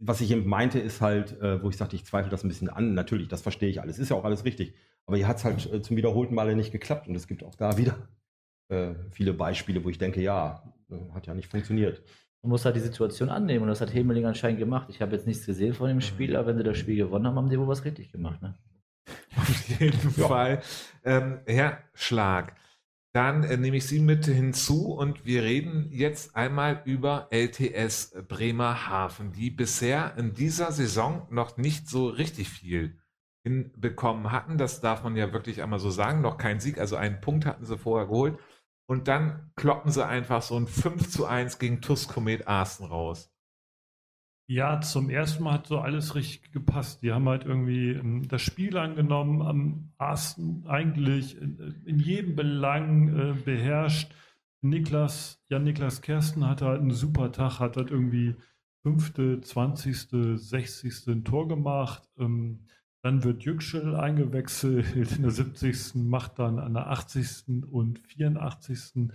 was 0.00 0.20
ich 0.20 0.32
eben 0.32 0.48
meinte, 0.48 0.78
ist 0.78 1.02
halt, 1.02 1.36
wo 1.42 1.68
ich 1.68 1.76
sagte, 1.76 1.94
ich 1.94 2.06
zweifle 2.06 2.30
das 2.30 2.42
ein 2.42 2.48
bisschen 2.48 2.70
an. 2.70 2.94
Natürlich, 2.94 3.28
das 3.28 3.42
verstehe 3.42 3.68
ich 3.68 3.82
alles, 3.82 3.98
ist 3.98 4.08
ja 4.08 4.16
auch 4.16 4.24
alles 4.24 4.46
richtig. 4.46 4.72
Aber 5.04 5.18
hier 5.18 5.28
hat 5.28 5.36
es 5.36 5.44
halt 5.44 5.84
zum 5.84 5.94
wiederholten 5.94 6.34
Male 6.34 6.56
nicht 6.56 6.72
geklappt 6.72 7.06
und 7.06 7.14
es 7.14 7.28
gibt 7.28 7.44
auch 7.44 7.54
da 7.54 7.76
wieder 7.76 8.08
viele 9.10 9.34
Beispiele, 9.34 9.84
wo 9.84 9.90
ich 9.90 9.98
denke, 9.98 10.22
ja, 10.22 10.62
hat 11.12 11.26
ja 11.26 11.34
nicht 11.34 11.50
funktioniert. 11.50 12.02
Man 12.42 12.50
muss 12.50 12.64
halt 12.64 12.76
die 12.76 12.80
Situation 12.80 13.28
annehmen 13.28 13.62
und 13.62 13.68
das 13.68 13.80
hat 13.80 13.92
Hemeling 13.92 14.24
anscheinend 14.26 14.58
gemacht. 14.58 14.88
Ich 14.88 15.02
habe 15.02 15.12
jetzt 15.14 15.26
nichts 15.26 15.44
gesehen 15.44 15.74
von 15.74 15.88
dem 15.88 16.00
Spiel, 16.00 16.36
aber 16.36 16.48
wenn 16.48 16.56
sie 16.56 16.64
das 16.64 16.78
Spiel 16.78 16.96
gewonnen 16.96 17.26
haben, 17.26 17.36
haben 17.36 17.50
die 17.50 17.58
wohl 17.58 17.68
was 17.68 17.84
richtig 17.84 18.12
gemacht. 18.12 18.40
Ne? 18.40 18.54
Auf 19.36 19.80
jeden 19.80 20.10
Fall. 20.10 20.62
Ähm, 21.04 21.40
Herr 21.46 21.78
Schlag, 21.92 22.56
dann 23.12 23.42
äh, 23.42 23.56
nehme 23.56 23.76
ich 23.76 23.86
Sie 23.86 24.00
mit 24.00 24.26
hinzu 24.26 24.92
und 24.92 25.26
wir 25.26 25.42
reden 25.42 25.88
jetzt 25.90 26.36
einmal 26.36 26.80
über 26.84 27.28
LTS 27.30 28.14
Bremerhaven, 28.28 29.32
die 29.32 29.50
bisher 29.50 30.14
in 30.16 30.32
dieser 30.32 30.70
Saison 30.70 31.26
noch 31.30 31.56
nicht 31.56 31.88
so 31.88 32.08
richtig 32.08 32.48
viel 32.48 32.96
hinbekommen 33.42 34.30
hatten. 34.30 34.58
Das 34.58 34.80
darf 34.80 35.02
man 35.02 35.16
ja 35.16 35.32
wirklich 35.32 35.62
einmal 35.62 35.80
so 35.80 35.90
sagen. 35.90 36.20
Noch 36.20 36.38
kein 36.38 36.60
Sieg, 36.60 36.78
also 36.78 36.96
einen 36.96 37.20
Punkt 37.20 37.46
hatten 37.46 37.64
sie 37.64 37.76
vorher 37.76 38.06
geholt. 38.06 38.38
Und 38.90 39.06
dann 39.06 39.52
kloppen 39.54 39.92
sie 39.92 40.04
einfach 40.04 40.42
so 40.42 40.56
ein 40.56 40.66
5 40.66 41.10
zu 41.10 41.24
1 41.24 41.60
gegen 41.60 41.80
TuS 41.80 42.08
Komet 42.08 42.48
Arsten 42.48 42.86
raus. 42.86 43.32
Ja, 44.48 44.80
zum 44.80 45.10
ersten 45.10 45.44
Mal 45.44 45.52
hat 45.52 45.68
so 45.68 45.78
alles 45.78 46.16
richtig 46.16 46.50
gepasst. 46.50 47.00
Die 47.04 47.12
haben 47.12 47.28
halt 47.28 47.44
irgendwie 47.44 47.90
ähm, 47.90 48.26
das 48.26 48.42
Spiel 48.42 48.76
angenommen, 48.76 49.42
am 49.42 49.92
Arsten 49.96 50.66
eigentlich 50.66 51.40
in, 51.40 51.80
in 51.86 52.00
jedem 52.00 52.34
Belang 52.34 53.16
äh, 53.16 53.34
beherrscht. 53.34 54.12
Niklas, 54.60 55.40
ja, 55.48 55.60
Niklas 55.60 56.02
Kersten 56.02 56.44
hatte 56.48 56.66
halt 56.66 56.80
einen 56.80 56.90
super 56.90 57.30
Tag, 57.30 57.60
hat 57.60 57.76
halt 57.76 57.92
irgendwie 57.92 58.34
fünfte, 58.82 59.40
zwanzigste, 59.40 60.36
sechzigste 60.36 61.12
ein 61.12 61.22
Tor 61.22 61.46
gemacht. 61.46 62.02
Ähm, 62.18 62.66
dann 63.02 63.24
wird 63.24 63.44
Yüksel 63.44 63.96
eingewechselt 63.96 64.94
in 65.16 65.22
der 65.22 65.30
70. 65.30 65.94
macht 65.94 66.38
dann 66.38 66.58
an 66.58 66.74
der 66.74 66.90
80. 66.90 67.64
und 67.70 67.98
84. 68.00 69.10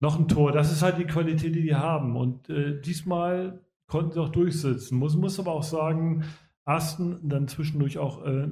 noch 0.00 0.18
ein 0.18 0.28
Tor. 0.28 0.52
Das 0.52 0.72
ist 0.72 0.82
halt 0.82 0.98
die 0.98 1.04
Qualität, 1.04 1.54
die 1.54 1.62
die 1.62 1.74
haben. 1.74 2.16
Und 2.16 2.48
äh, 2.48 2.80
diesmal 2.80 3.60
konnten 3.86 4.12
sie 4.12 4.20
auch 4.20 4.30
durchsetzen. 4.30 4.98
Muss, 4.98 5.16
muss 5.16 5.38
aber 5.38 5.52
auch 5.52 5.62
sagen, 5.62 6.24
Asten 6.64 7.28
dann 7.28 7.48
zwischendurch 7.48 7.98
auch 7.98 8.24
äh, 8.24 8.48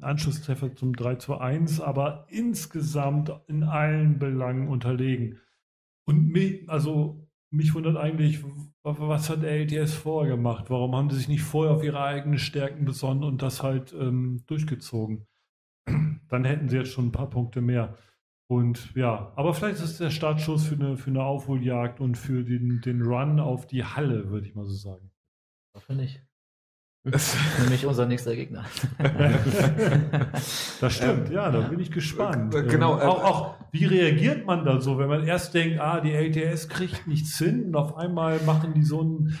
Anschlusstreffer 0.00 0.74
zum 0.74 0.94
3 0.94 1.16
zu 1.16 1.38
1, 1.38 1.80
aber 1.80 2.26
insgesamt 2.28 3.32
in 3.48 3.64
allen 3.64 4.18
Belangen 4.18 4.68
unterlegen. 4.68 5.38
Und 6.04 6.28
mich, 6.28 6.68
also 6.68 7.26
mich 7.50 7.74
wundert 7.74 7.96
eigentlich, 7.96 8.44
was 8.86 9.28
hat 9.28 9.42
der 9.42 9.50
LTS 9.50 9.94
vorher 9.94 10.36
gemacht? 10.36 10.70
Warum 10.70 10.94
haben 10.94 11.10
sie 11.10 11.16
sich 11.16 11.28
nicht 11.28 11.42
vorher 11.42 11.74
auf 11.74 11.82
ihre 11.82 12.00
eigenen 12.00 12.38
Stärken 12.38 12.84
besonnen 12.84 13.24
und 13.24 13.42
das 13.42 13.62
halt 13.62 13.92
ähm, 13.92 14.44
durchgezogen? 14.46 15.26
Dann 16.28 16.44
hätten 16.44 16.68
sie 16.68 16.76
jetzt 16.76 16.92
schon 16.92 17.06
ein 17.06 17.12
paar 17.12 17.28
Punkte 17.28 17.60
mehr. 17.60 17.96
Und 18.48 18.94
ja, 18.94 19.32
aber 19.34 19.54
vielleicht 19.54 19.76
ist 19.76 19.90
es 19.90 19.98
der 19.98 20.10
Startschuss 20.10 20.66
für 20.66 20.76
eine, 20.76 20.96
für 20.96 21.10
eine 21.10 21.24
Aufholjagd 21.24 22.00
und 22.00 22.16
für 22.16 22.44
den, 22.44 22.80
den 22.80 23.02
Run 23.02 23.40
auf 23.40 23.66
die 23.66 23.84
Halle, 23.84 24.30
würde 24.30 24.46
ich 24.46 24.54
mal 24.54 24.64
so 24.64 24.74
sagen. 24.74 25.10
Hoffe 25.74 25.94
nicht. 25.94 26.24
Nämlich 27.60 27.86
unser 27.86 28.06
nächster 28.06 28.36
Gegner. 28.36 28.64
das 30.80 30.94
stimmt, 30.94 31.30
ja, 31.30 31.50
da 31.50 31.60
bin 31.62 31.80
ich 31.80 31.90
gespannt. 31.90 32.54
äh, 32.54 32.62
genau, 32.62 32.94
Ähm, 32.94 33.00
äh, 33.00 33.04
auch, 33.04 33.24
auch, 33.24 33.55
wie 33.72 33.84
reagiert 33.84 34.46
man 34.46 34.64
da 34.64 34.80
so, 34.80 34.98
wenn 34.98 35.08
man 35.08 35.26
erst 35.26 35.54
denkt, 35.54 35.80
ah, 35.80 36.00
die 36.00 36.12
LTS 36.12 36.68
kriegt 36.68 37.06
nichts 37.06 37.38
hin 37.38 37.66
und 37.66 37.76
auf 37.76 37.96
einmal 37.96 38.40
machen 38.40 38.74
die 38.74 38.82
so 38.82 39.02
ein 39.02 39.38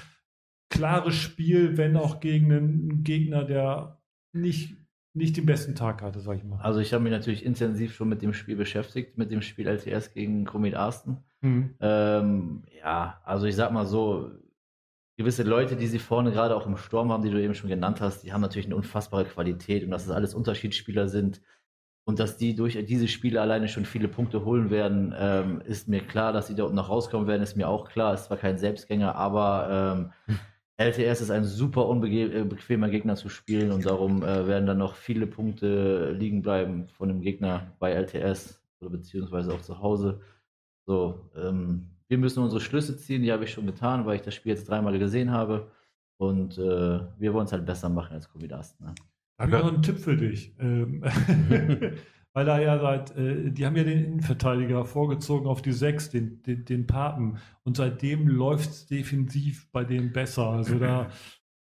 klares 0.70 1.14
Spiel, 1.14 1.76
wenn 1.76 1.96
auch 1.96 2.20
gegen 2.20 2.52
einen 2.52 3.02
Gegner, 3.04 3.44
der 3.44 4.00
nicht, 4.32 4.76
nicht 5.14 5.36
den 5.36 5.46
besten 5.46 5.74
Tag 5.74 6.02
hatte, 6.02 6.20
sag 6.20 6.38
ich 6.38 6.44
mal. 6.44 6.60
Also 6.60 6.80
ich 6.80 6.92
habe 6.92 7.02
mich 7.02 7.12
natürlich 7.12 7.44
intensiv 7.44 7.94
schon 7.94 8.08
mit 8.08 8.22
dem 8.22 8.32
Spiel 8.32 8.56
beschäftigt, 8.56 9.16
mit 9.16 9.30
dem 9.30 9.42
Spiel 9.42 9.66
LTS 9.66 10.12
gegen 10.12 10.44
Komet 10.44 10.74
Arsten. 10.74 11.18
Hm. 11.42 11.74
Ähm, 11.80 12.62
ja, 12.78 13.20
also 13.24 13.46
ich 13.46 13.56
sag 13.56 13.72
mal 13.72 13.86
so, 13.86 14.30
gewisse 15.16 15.44
Leute, 15.44 15.76
die 15.76 15.86
sie 15.86 15.98
vorne 15.98 16.30
gerade 16.30 16.54
auch 16.54 16.66
im 16.66 16.76
Sturm 16.76 17.10
haben, 17.10 17.22
die 17.22 17.30
du 17.30 17.42
eben 17.42 17.54
schon 17.54 17.70
genannt 17.70 18.00
hast, 18.00 18.22
die 18.22 18.32
haben 18.32 18.42
natürlich 18.42 18.66
eine 18.66 18.76
unfassbare 18.76 19.24
Qualität 19.24 19.84
und 19.84 19.90
dass 19.90 20.04
es 20.04 20.10
alles 20.10 20.34
Unterschiedsspieler 20.34 21.08
sind 21.08 21.40
und 22.06 22.20
dass 22.20 22.36
die 22.36 22.54
durch 22.54 22.78
diese 22.86 23.08
Spiele 23.08 23.40
alleine 23.40 23.66
schon 23.68 23.84
viele 23.84 24.06
Punkte 24.06 24.44
holen 24.44 24.70
werden, 24.70 25.12
ähm, 25.18 25.60
ist 25.66 25.88
mir 25.88 26.00
klar, 26.00 26.32
dass 26.32 26.46
sie 26.46 26.54
da 26.54 26.62
unten 26.62 26.76
noch 26.76 26.88
rauskommen 26.88 27.26
werden, 27.26 27.42
ist 27.42 27.56
mir 27.56 27.68
auch 27.68 27.88
klar. 27.88 28.14
Ist 28.14 28.26
zwar 28.26 28.36
kein 28.36 28.58
Selbstgänger, 28.58 29.16
aber 29.16 30.12
ähm, 30.28 30.36
LTS 30.78 31.20
ist 31.20 31.32
ein 31.32 31.44
super 31.44 31.88
unbequemer 31.88 32.90
Gegner 32.90 33.16
zu 33.16 33.28
spielen 33.28 33.72
und 33.72 33.84
darum 33.84 34.22
äh, 34.22 34.46
werden 34.46 34.66
dann 34.66 34.78
noch 34.78 34.94
viele 34.94 35.26
Punkte 35.26 36.12
liegen 36.12 36.42
bleiben 36.42 36.86
von 36.86 37.08
dem 37.08 37.22
Gegner 37.22 37.72
bei 37.80 37.90
LTS 37.90 38.62
oder 38.80 38.90
beziehungsweise 38.90 39.52
auch 39.52 39.62
zu 39.62 39.80
Hause. 39.80 40.20
So, 40.86 41.28
ähm, 41.34 41.88
wir 42.06 42.18
müssen 42.18 42.40
unsere 42.40 42.60
Schlüsse 42.60 42.96
ziehen, 42.96 43.22
die 43.22 43.32
habe 43.32 43.42
ich 43.42 43.50
schon 43.50 43.66
getan, 43.66 44.06
weil 44.06 44.14
ich 44.14 44.22
das 44.22 44.34
Spiel 44.34 44.52
jetzt 44.52 44.68
dreimal 44.68 44.96
gesehen 44.96 45.32
habe. 45.32 45.72
Und 46.18 46.56
äh, 46.56 47.00
wir 47.18 47.34
wollen 47.34 47.46
es 47.46 47.52
halt 47.52 47.66
besser 47.66 47.88
machen 47.88 48.14
als 48.14 48.30
Kovidast. 48.30 48.80
Ne? 48.80 48.94
Habe 49.38 49.56
ich 49.56 49.62
noch 49.62 49.72
einen 49.72 49.82
Tipp 49.82 49.98
für 49.98 50.16
dich. 50.16 50.54
Ähm, 50.58 51.02
weil 52.32 52.44
da 52.44 52.58
ja 52.60 52.78
seit, 52.78 53.16
äh, 53.16 53.50
die 53.50 53.64
haben 53.64 53.76
ja 53.76 53.84
den 53.84 54.04
Innenverteidiger 54.04 54.84
vorgezogen 54.84 55.46
auf 55.46 55.62
die 55.62 55.72
6, 55.72 56.10
den, 56.10 56.42
den, 56.42 56.64
den 56.64 56.86
Papen. 56.86 57.38
Und 57.64 57.76
seitdem 57.76 58.28
läuft 58.28 58.70
es 58.70 58.86
defensiv 58.86 59.70
bei 59.72 59.84
denen 59.84 60.12
besser. 60.12 60.48
Also 60.48 60.78
da 60.78 61.08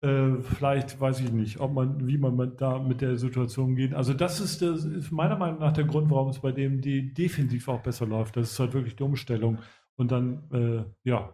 äh, 0.02 0.42
vielleicht 0.42 1.00
weiß 1.00 1.22
ich 1.22 1.32
nicht, 1.32 1.60
ob 1.60 1.74
man, 1.74 2.06
wie 2.08 2.18
man 2.18 2.36
mit, 2.36 2.62
da 2.62 2.80
mit 2.80 3.02
der 3.02 3.18
Situation 3.18 3.76
geht. 3.76 3.94
Also 3.94 4.14
das 4.14 4.40
ist, 4.40 4.62
das 4.62 4.86
ist 4.86 5.12
meiner 5.12 5.36
Meinung 5.36 5.60
nach 5.60 5.74
der 5.74 5.86
Grund, 5.86 6.12
warum 6.12 6.30
es 6.30 6.40
bei 6.40 6.52
dem 6.52 6.82
die 6.82 7.14
defensiv 7.14 7.68
auch 7.68 7.82
besser 7.82 8.06
läuft. 8.06 8.38
Das 8.38 8.52
ist 8.52 8.60
halt 8.60 8.74
wirklich 8.74 8.96
die 8.96 9.04
Umstellung. 9.04 9.60
Und 9.96 10.12
dann, 10.12 10.44
äh, 10.52 10.84
ja, 11.10 11.34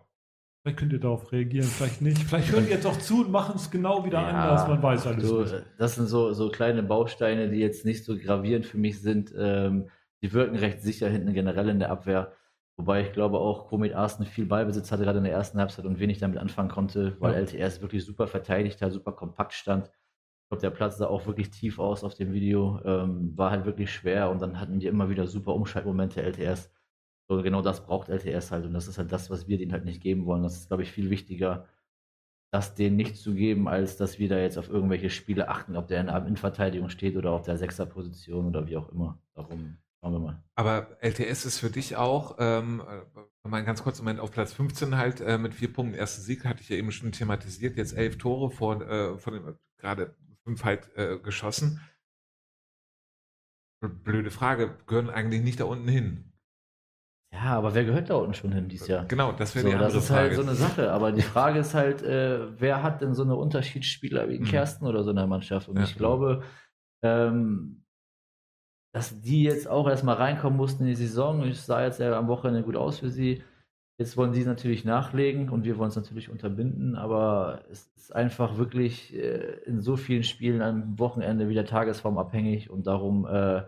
vielleicht 0.61 0.79
könnt 0.79 0.93
ihr 0.93 0.99
darauf 0.99 1.31
reagieren, 1.31 1.65
vielleicht 1.65 2.01
nicht. 2.01 2.17
Vielleicht 2.27 2.51
hören 2.51 2.65
die 2.65 2.71
jetzt 2.71 2.85
auch 2.85 2.97
zu 2.97 3.21
und 3.25 3.31
machen 3.31 3.55
es 3.55 3.71
genau 3.71 4.05
wieder 4.05 4.19
anders. 4.19 4.67
Man 4.67 4.81
weiß 4.81 5.07
alles 5.07 5.27
du, 5.27 5.41
nicht. 5.41 5.65
Das 5.77 5.95
sind 5.95 6.07
so, 6.07 6.33
so 6.33 6.49
kleine 6.49 6.83
Bausteine, 6.83 7.49
die 7.49 7.59
jetzt 7.59 7.85
nicht 7.85 8.05
so 8.05 8.17
gravierend 8.17 8.65
für 8.65 8.77
mich 8.77 9.01
sind. 9.01 9.33
Ähm, 9.37 9.89
die 10.21 10.33
wirken 10.33 10.55
recht 10.55 10.81
sicher 10.81 11.09
hinten 11.09 11.33
generell 11.33 11.69
in 11.69 11.79
der 11.79 11.89
Abwehr. 11.89 12.33
Wobei 12.77 13.01
ich 13.01 13.11
glaube 13.11 13.39
auch, 13.39 13.67
Komet 13.67 13.93
Arsen 13.93 14.25
viel 14.25 14.45
Ballbesitz 14.45 14.91
hatte 14.91 15.03
gerade 15.03 15.17
in 15.17 15.23
der 15.23 15.33
ersten 15.33 15.59
Halbzeit 15.59 15.85
und 15.85 15.99
wenig 15.99 16.19
damit 16.19 16.37
anfangen 16.37 16.69
konnte, 16.69 17.15
weil 17.19 17.33
Ja. 17.33 17.39
LTS 17.39 17.81
wirklich 17.81 18.05
super 18.05 18.27
verteidigt 18.27 18.81
hat, 18.81 18.91
super 18.91 19.11
kompakt 19.11 19.53
stand. 19.53 19.87
Ich 19.87 20.49
glaube, 20.49 20.61
der 20.61 20.69
Platz 20.69 20.97
sah 20.97 21.07
auch 21.07 21.25
wirklich 21.25 21.49
tief 21.49 21.79
aus 21.79 22.03
auf 22.03 22.13
dem 22.13 22.33
Video, 22.33 22.79
ähm, 22.85 23.37
war 23.37 23.51
halt 23.51 23.65
wirklich 23.65 23.91
schwer 23.91 24.29
und 24.29 24.41
dann 24.41 24.59
hatten 24.59 24.79
die 24.79 24.87
immer 24.87 25.09
wieder 25.09 25.27
super 25.27 25.53
Umschaltmomente 25.53 26.21
LTS. 26.21 26.71
So 27.31 27.41
genau 27.41 27.61
das 27.61 27.85
braucht 27.85 28.09
LTS 28.09 28.51
halt 28.51 28.65
und 28.65 28.73
das 28.73 28.89
ist 28.89 28.97
halt 28.97 29.09
das, 29.09 29.29
was 29.29 29.47
wir 29.47 29.57
denen 29.57 29.71
halt 29.71 29.85
nicht 29.85 30.01
geben 30.01 30.25
wollen. 30.25 30.43
Das 30.43 30.57
ist, 30.57 30.67
glaube 30.67 30.83
ich, 30.83 30.91
viel 30.91 31.09
wichtiger, 31.09 31.65
das 32.51 32.75
denen 32.75 32.97
nicht 32.97 33.15
zu 33.15 33.33
geben, 33.33 33.69
als 33.69 33.95
dass 33.95 34.19
wir 34.19 34.27
da 34.27 34.37
jetzt 34.37 34.57
auf 34.57 34.67
irgendwelche 34.67 35.09
Spiele 35.09 35.47
achten, 35.47 35.77
ob 35.77 35.87
der 35.87 36.01
in 36.01 36.07
der 36.07 36.17
Innenverteidigung 36.17 36.89
steht 36.89 37.15
oder 37.15 37.31
auf 37.31 37.43
der 37.43 37.57
Sechserposition 37.57 38.47
oder 38.47 38.67
wie 38.67 38.75
auch 38.75 38.89
immer. 38.89 39.17
Darum 39.33 39.77
schauen 40.01 40.11
wir 40.11 40.19
mal. 40.19 40.43
Aber 40.55 40.97
LTS 40.99 41.45
ist 41.45 41.59
für 41.59 41.69
dich 41.69 41.95
auch, 41.95 42.35
ähm, 42.37 42.81
äh, 42.81 43.47
mal 43.47 43.59
einen 43.59 43.65
ganz 43.65 43.81
kurzen 43.81 44.03
Moment 44.03 44.19
auf 44.19 44.31
Platz 44.31 44.51
15 44.51 44.97
halt 44.97 45.21
äh, 45.21 45.37
mit 45.37 45.53
vier 45.53 45.71
Punkten. 45.71 45.95
Erster 45.95 46.21
Sieg 46.21 46.43
hatte 46.43 46.61
ich 46.61 46.67
ja 46.67 46.75
eben 46.75 46.91
schon 46.91 47.13
thematisiert. 47.13 47.77
Jetzt 47.77 47.93
elf 47.93 48.17
Tore 48.17 48.51
vor, 48.51 48.81
äh, 48.81 49.17
von 49.17 49.33
dem, 49.35 49.55
gerade 49.77 50.13
fünf 50.43 50.65
halt 50.65 50.93
äh, 50.97 51.17
geschossen. 51.17 51.79
Blöde 53.79 54.31
Frage, 54.31 54.77
gehören 54.85 55.09
eigentlich 55.09 55.41
nicht 55.41 55.61
da 55.61 55.63
unten 55.63 55.87
hin? 55.87 56.30
Ja, 57.33 57.57
aber 57.57 57.73
wer 57.73 57.85
gehört 57.85 58.09
da 58.09 58.15
unten 58.15 58.33
schon 58.33 58.51
hin 58.51 58.67
dieses 58.67 58.87
Jahr? 58.87 59.05
Genau, 59.05 59.31
das 59.31 59.55
wäre 59.55 59.63
So, 59.63 59.69
die 59.71 59.77
das 59.77 59.83
andere 59.85 59.97
ist 59.99 60.07
Frage. 60.09 60.21
halt 60.21 60.35
so 60.35 60.41
eine 60.41 60.55
Sache. 60.55 60.91
Aber 60.91 61.11
die 61.11 61.21
Frage 61.21 61.59
ist 61.59 61.73
halt, 61.73 62.01
äh, 62.03 62.59
wer 62.59 62.83
hat 62.83 63.01
denn 63.01 63.13
so 63.13 63.23
eine 63.23 63.35
Unterschiedsspieler 63.35 64.27
wie 64.29 64.39
Mhm. 64.39 64.43
Kersten 64.45 64.85
oder 64.85 65.03
so 65.03 65.11
in 65.11 65.15
der 65.15 65.27
Mannschaft? 65.27 65.69
Und 65.69 65.77
Ja. 65.77 65.83
ich 65.83 65.95
glaube, 65.95 66.43
ähm, 67.03 67.85
dass 68.93 69.21
die 69.21 69.43
jetzt 69.43 69.69
auch 69.69 69.87
erstmal 69.87 70.15
reinkommen 70.15 70.57
mussten 70.57 70.83
in 70.83 70.89
die 70.89 70.95
Saison. 70.95 71.43
Ich 71.45 71.61
sah 71.61 71.83
jetzt 71.85 71.99
ja 72.01 72.17
am 72.17 72.27
Wochenende 72.27 72.63
gut 72.63 72.75
aus 72.75 72.99
für 72.99 73.09
sie. 73.09 73.41
Jetzt 73.97 74.17
wollen 74.17 74.33
sie 74.33 74.43
natürlich 74.43 74.83
nachlegen 74.83 75.49
und 75.49 75.63
wir 75.63 75.77
wollen 75.77 75.89
es 75.89 75.95
natürlich 75.95 76.29
unterbinden, 76.29 76.95
aber 76.95 77.63
es 77.69 77.87
ist 77.95 78.13
einfach 78.15 78.57
wirklich 78.57 79.15
äh, 79.15 79.59
in 79.65 79.79
so 79.79 79.95
vielen 79.95 80.23
Spielen 80.23 80.61
am 80.61 80.97
Wochenende 80.99 81.47
wieder 81.47 81.65
tagesformabhängig 81.65 82.69
und 82.69 82.87
darum 82.87 83.25
äh, 83.27 83.61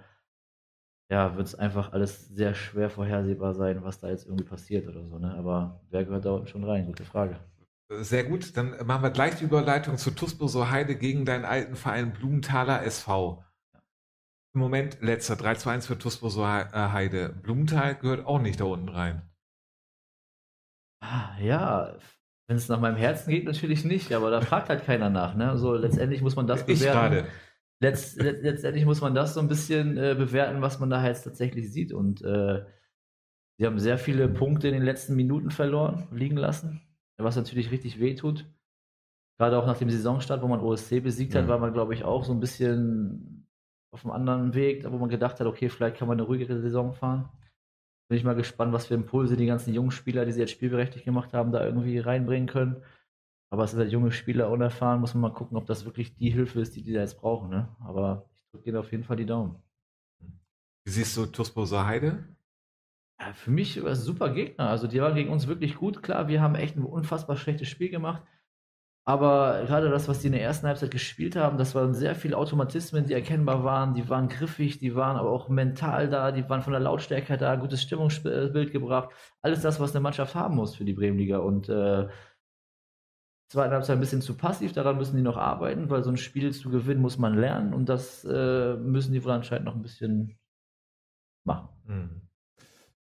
ja, 1.14 1.38
wird 1.38 1.46
es 1.46 1.54
einfach 1.54 1.94
alles 1.94 2.28
sehr 2.30 2.56
schwer 2.56 2.90
vorhersehbar 2.90 3.54
sein, 3.54 3.84
was 3.84 4.00
da 4.00 4.10
jetzt 4.10 4.26
irgendwie 4.26 4.46
passiert 4.46 4.88
oder 4.88 5.06
so. 5.06 5.20
Ne? 5.20 5.32
Aber 5.36 5.80
wer 5.92 6.04
gehört 6.06 6.26
da 6.26 6.32
unten 6.32 6.48
schon 6.48 6.64
rein? 6.64 6.88
Gute 6.88 7.04
Frage. 7.04 7.36
Sehr 7.92 8.24
gut, 8.24 8.58
dann 8.58 8.76
machen 8.88 9.04
wir 9.04 9.12
gleich 9.12 9.36
die 9.36 9.44
Überleitung 9.44 9.98
zu 9.98 10.10
Tuspo 10.10 10.48
so 10.48 10.72
Heide 10.72 10.96
gegen 10.96 11.24
deinen 11.24 11.46
alten 11.46 11.76
Verein 11.76 12.14
Blumenthaler 12.14 12.84
SV. 12.84 13.44
Im 14.56 14.62
Moment 14.62 14.98
letzter 15.02 15.36
3 15.36 15.54
zu 15.54 15.70
1 15.70 15.86
für 15.86 16.00
Tuspo 16.00 16.30
so 16.30 16.48
Heide. 16.48 17.30
Blumenthal 17.30 17.94
gehört 17.94 18.26
auch 18.26 18.42
nicht 18.42 18.60
da 18.60 18.64
unten 18.64 18.90
rein. 18.90 19.22
Ah, 21.02 21.38
ja, 21.40 21.96
wenn 22.48 22.58
es 22.58 22.70
nach 22.70 22.80
meinem 22.80 22.98
Herzen 22.98 23.30
geht, 23.30 23.46
natürlich 23.46 23.86
nicht, 23.86 24.12
aber 24.14 24.32
da 24.32 24.42
fragt 24.42 24.70
halt 24.70 24.84
keiner 24.84 25.12
nach. 25.12 25.36
Ne? 25.36 25.48
Also 25.52 25.76
letztendlich 25.76 26.24
muss 26.24 26.36
man 26.36 26.48
das 26.48 26.62
ich 26.62 26.80
bewerten. 26.80 27.00
gerade. 27.00 27.28
Letzt, 27.84 28.22
let, 28.22 28.42
letztendlich 28.42 28.86
muss 28.86 29.02
man 29.02 29.14
das 29.14 29.34
so 29.34 29.40
ein 29.42 29.48
bisschen 29.48 29.98
äh, 29.98 30.16
bewerten, 30.18 30.62
was 30.62 30.80
man 30.80 30.90
da 30.90 31.06
jetzt 31.06 31.24
tatsächlich 31.24 31.72
sieht. 31.72 31.92
Und 31.92 32.22
äh, 32.22 32.64
sie 33.58 33.66
haben 33.66 33.78
sehr 33.78 33.98
viele 33.98 34.28
Punkte 34.30 34.68
in 34.70 34.74
den 34.74 34.84
letzten 34.84 35.16
Minuten 35.16 35.52
verloren, 35.52 36.08
liegen 36.12 36.38
lassen, 36.38 36.82
was 37.18 37.36
natürlich 37.36 37.72
richtig 37.72 38.00
wehtut. 38.00 38.46
Gerade 39.38 39.58
auch 39.58 39.66
nach 39.66 39.78
dem 39.78 39.90
Saisonstart, 39.90 40.42
wo 40.42 40.48
man 40.48 40.62
OSC 40.62 41.02
besiegt 41.02 41.36
hat, 41.36 41.46
Mhm. 41.46 41.50
war 41.50 41.60
man, 41.60 41.74
glaube 41.74 41.94
ich, 41.94 42.04
auch 42.04 42.24
so 42.24 42.32
ein 42.34 42.40
bisschen 42.40 43.48
auf 43.92 44.06
einem 44.06 44.14
anderen 44.14 44.54
Weg, 44.54 44.86
wo 44.90 44.98
man 44.98 45.10
gedacht 45.10 45.40
hat, 45.40 45.48
okay, 45.48 45.70
vielleicht 45.70 45.98
kann 45.98 46.08
man 46.08 46.18
eine 46.18 46.26
ruhigere 46.28 46.60
Saison 46.62 46.94
fahren. 46.94 47.30
Bin 48.10 48.18
ich 48.18 48.24
mal 48.24 48.36
gespannt, 48.36 48.74
was 48.74 48.88
für 48.88 48.94
Impulse 48.96 49.38
die 49.38 49.46
ganzen 49.46 49.74
jungen 49.74 49.92
Spieler, 49.92 50.26
die 50.26 50.32
sie 50.32 50.40
jetzt 50.40 50.52
spielberechtigt 50.52 51.06
gemacht 51.06 51.34
haben, 51.34 51.52
da 51.52 51.66
irgendwie 51.66 52.00
reinbringen 52.00 52.48
können. 52.48 52.78
Aber 53.54 53.66
es 53.66 53.70
sind 53.70 53.82
halt 53.82 53.92
junge 53.92 54.12
Spieler 54.12 54.50
unerfahren, 54.50 55.00
muss 55.00 55.14
man 55.14 55.22
mal 55.22 55.38
gucken, 55.38 55.58
ob 55.58 55.68
das 55.68 55.86
wirklich 55.86 56.16
die 56.16 56.32
Hilfe 56.32 56.60
ist, 56.60 56.76
die 56.76 56.82
die 56.82 56.92
da 56.92 57.02
jetzt 57.02 57.22
brauchen. 57.22 57.52
Ne? 57.52 57.68
Aber 57.86 58.26
ich 58.34 58.42
drücke 58.50 58.64
denen 58.64 58.78
auf 58.78 58.92
jeden 58.92 59.04
Fall 59.04 59.16
die 59.16 59.28
Daumen. 59.28 59.62
Wie 60.84 60.92
siehst 60.92 61.16
du 61.16 61.28
Tuspo 61.28 61.64
so 61.66 61.86
Heide? 61.86 62.24
Ja, 63.22 63.32
für 63.34 63.52
mich 63.52 63.80
war 63.84 63.92
es 63.92 64.00
ein 64.00 64.06
super 64.06 64.34
Gegner. 64.34 64.70
Also 64.70 64.88
die 64.88 65.00
waren 65.00 65.14
gegen 65.14 65.30
uns 65.30 65.46
wirklich 65.46 65.76
gut. 65.76 66.02
Klar, 66.02 66.28
wir 66.28 66.42
haben 66.42 66.56
echt 66.56 66.76
ein 66.76 66.84
unfassbar 66.84 67.36
schlechtes 67.36 67.68
Spiel 67.68 67.92
gemacht. 67.92 68.24
Aber 69.06 69.64
gerade 69.68 69.92
das, 69.92 70.08
was 70.08 70.22
die 70.22 70.28
in 70.28 70.34
der 70.34 70.42
ersten 70.42 70.66
Halbzeit 70.66 70.90
gespielt 70.90 71.36
haben, 71.36 71.60
das 71.60 71.76
waren 71.76 71.94
sehr 71.94 72.16
viele 72.16 72.38
Automatismen, 72.38 73.06
die 73.06 73.14
erkennbar 73.14 73.64
waren. 73.64 73.94
Die 73.94 74.10
waren 74.10 74.30
griffig, 74.30 74.80
die 74.80 74.96
waren 74.96 75.16
aber 75.16 75.30
auch 75.30 75.48
mental 75.48 76.10
da, 76.10 76.32
die 76.32 76.50
waren 76.50 76.64
von 76.64 76.74
der 76.74 76.82
Lautstärke 76.82 77.38
da, 77.38 77.56
gutes 77.56 77.84
Stimmungsbild 77.84 78.72
gebracht. 78.72 79.10
Alles 79.44 79.62
das, 79.62 79.80
was 79.80 79.94
eine 79.94 80.02
Mannschaft 80.02 80.34
haben 80.34 80.56
muss 80.56 80.76
für 80.76 80.86
die 80.86 80.94
Bremenliga. 80.94 81.38
Und 81.38 81.70
äh, 81.70 82.08
zweiten 83.54 83.74
Halbzeit 83.74 83.98
ein 83.98 84.00
bisschen 84.00 84.22
zu 84.22 84.36
passiv, 84.36 84.74
daran 84.74 84.98
müssen 84.98 85.16
die 85.16 85.22
noch 85.22 85.38
arbeiten, 85.38 85.90
weil 85.90 86.04
so 86.04 86.10
ein 86.10 86.18
Spiel 86.18 86.52
zu 86.52 86.70
gewinnen 86.70 87.02
muss 87.02 87.18
man 87.18 87.36
lernen 87.36 87.74
und 87.74 87.88
das 87.88 88.26
äh, 88.26 88.76
müssen 88.76 89.14
die 89.14 89.24
wohl 89.24 89.32
anscheinend 89.32 89.66
noch 89.66 89.76
ein 89.76 89.82
bisschen 89.82 90.38
machen. 91.46 91.70
Hm. 91.86 92.22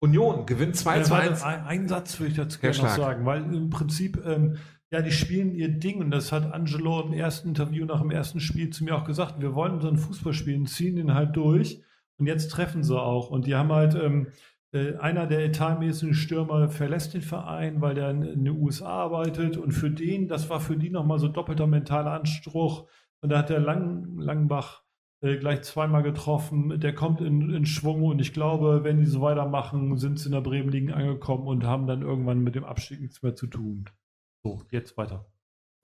Union 0.00 0.44
gewinnt 0.44 0.76
2 0.76 0.98
Äh, 0.98 1.02
zu 1.02 1.10
warte, 1.10 1.30
1. 1.30 1.42
ein, 1.42 1.64
einen 1.64 1.88
Satz 1.88 2.20
würde 2.20 2.30
ich 2.30 2.36
dazu 2.36 2.60
gerne 2.60 2.76
noch 2.76 2.88
sagen, 2.88 3.24
weil 3.24 3.42
im 3.54 3.70
Prinzip, 3.70 4.22
ähm, 4.26 4.58
ja, 4.90 5.00
die 5.00 5.10
spielen 5.10 5.54
ihr 5.54 5.68
Ding 5.68 5.98
und 5.98 6.10
das 6.10 6.30
hat 6.30 6.52
Angelo 6.52 7.00
im 7.00 7.14
ersten 7.14 7.48
Interview 7.48 7.84
nach 7.86 8.00
dem 8.00 8.10
ersten 8.10 8.38
Spiel 8.38 8.70
zu 8.70 8.84
mir 8.84 8.96
auch 8.96 9.04
gesagt. 9.04 9.40
Wir 9.40 9.54
wollen 9.54 9.72
unseren 9.72 9.96
Fußball 9.96 10.34
spielen, 10.34 10.66
ziehen 10.66 10.96
den 10.96 11.14
halt 11.14 11.34
durch 11.36 11.82
und 12.18 12.26
jetzt 12.26 12.50
treffen 12.50 12.84
sie 12.84 13.00
auch. 13.00 13.30
Und 13.30 13.46
die 13.46 13.54
haben 13.54 13.72
halt, 13.72 13.94
ähm, 13.94 14.26
äh, 14.26 14.30
einer 14.98 15.26
der 15.26 15.44
etatmäßigen 15.44 16.14
Stürmer 16.14 16.68
verlässt 16.68 17.14
den 17.14 17.22
Verein, 17.22 17.80
weil 17.80 17.94
der 17.94 18.10
in, 18.10 18.20
den 18.22 18.48
USA 18.48 18.88
arbeitet 18.88 19.56
und 19.56 19.72
für 19.72 19.90
den, 19.90 20.26
das 20.26 20.50
war 20.50 20.60
für 20.60 20.76
die 20.76 20.90
nochmal 20.90 21.18
so 21.18 21.28
doppelter 21.28 21.66
mentaler 21.66 22.12
Anspruch. 22.12 22.88
Und 23.20 23.30
da 23.30 23.38
hat 23.38 23.50
der 23.50 23.60
Lang, 23.60 24.18
Langbach 24.18 24.82
äh, 25.20 25.36
gleich 25.36 25.62
zweimal 25.62 26.02
getroffen. 26.02 26.80
Der 26.80 26.94
kommt 26.94 27.20
in, 27.20 27.50
in 27.50 27.66
Schwung 27.66 28.02
und 28.02 28.20
ich 28.20 28.32
glaube, 28.32 28.84
wenn 28.84 28.98
die 28.98 29.06
so 29.06 29.20
weitermachen, 29.22 29.96
sind 29.96 30.18
sie 30.18 30.26
in 30.26 30.32
der 30.32 30.40
Bremen 30.40 30.70
Ligen 30.70 30.92
angekommen 30.92 31.46
und 31.46 31.64
haben 31.64 31.86
dann 31.86 32.02
irgendwann 32.02 32.40
mit 32.40 32.54
dem 32.54 32.64
Abstieg 32.64 33.00
nichts 33.00 33.22
mehr 33.22 33.34
zu 33.34 33.46
tun. 33.46 33.86
So, 34.42 34.62
jetzt 34.70 34.96
weiter. 34.96 35.24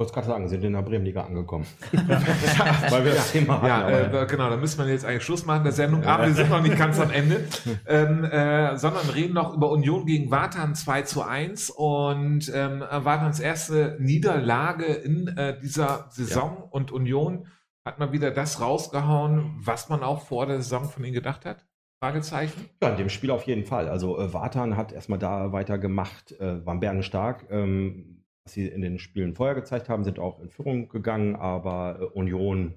Ich 0.01 0.03
wollte 0.03 0.15
gerade 0.15 0.29
sagen, 0.29 0.49
sind 0.49 0.65
in 0.65 0.73
der 0.73 0.81
Bremenliga 0.81 1.25
angekommen. 1.25 1.67
Weil 1.93 3.05
wir 3.05 3.13
das 3.13 3.33
Thema 3.33 3.61
hatten. 3.61 3.67
Ja, 3.67 4.23
äh, 4.23 4.27
genau, 4.27 4.49
da 4.49 4.57
müssen 4.57 4.83
wir 4.83 4.91
jetzt 4.91 5.05
eigentlich 5.05 5.25
Schluss 5.25 5.45
machen 5.45 5.63
der 5.63 5.75
Sendung, 5.75 6.05
aber 6.05 6.27
wir 6.27 6.33
sind 6.33 6.49
noch 6.49 6.63
nicht 6.63 6.79
ganz 6.79 6.99
am 6.99 7.11
Ende, 7.11 7.45
ähm, 7.87 8.25
äh, 8.25 8.79
sondern 8.79 9.11
reden 9.11 9.35
noch 9.35 9.55
über 9.55 9.71
Union 9.71 10.07
gegen 10.07 10.31
Wartan 10.31 10.75
2 10.75 11.03
zu 11.03 11.23
1 11.23 11.69
und 11.69 12.51
ähm, 12.55 12.81
Wartans 12.81 13.41
erste 13.41 13.99
Niederlage 14.01 14.87
in 14.87 15.29
äh, 15.29 15.61
dieser 15.61 16.07
Saison 16.09 16.67
und 16.71 16.93
Union 16.93 17.49
hat 17.85 17.99
mal 17.99 18.11
wieder 18.11 18.31
das 18.31 18.59
rausgehauen, 18.59 19.53
was 19.59 19.91
man 19.91 20.03
auch 20.03 20.23
vor 20.23 20.47
der 20.47 20.63
Saison 20.63 20.89
von 20.89 21.05
ihnen 21.05 21.13
gedacht 21.13 21.45
hat? 21.45 21.67
Fragezeichen? 22.03 22.71
Ja, 22.83 22.89
in 22.89 22.97
dem 22.97 23.11
Spiel 23.11 23.31
auf 23.31 23.43
jeden 23.43 23.67
Fall. 23.67 23.87
Also 23.91 24.19
äh, 24.19 24.33
Vatan 24.33 24.79
hat 24.79 24.93
erstmal 24.93 25.19
da 25.19 25.53
weitergemacht, 25.53 26.33
äh, 26.41 26.65
waren 26.65 26.81
bärenstark. 26.81 27.47
Ähm, 27.51 28.20
sie 28.53 28.67
in 28.67 28.83
den 28.83 28.99
Spielen 28.99 29.35
vorher 29.35 29.55
gezeigt 29.55 29.89
haben, 29.89 30.05
sind 30.05 30.19
auch 30.19 30.41
in 30.41 30.51
Führung 30.51 30.89
gegangen, 30.89 31.37
aber 31.37 31.99
äh, 32.01 32.05
Union 32.05 32.75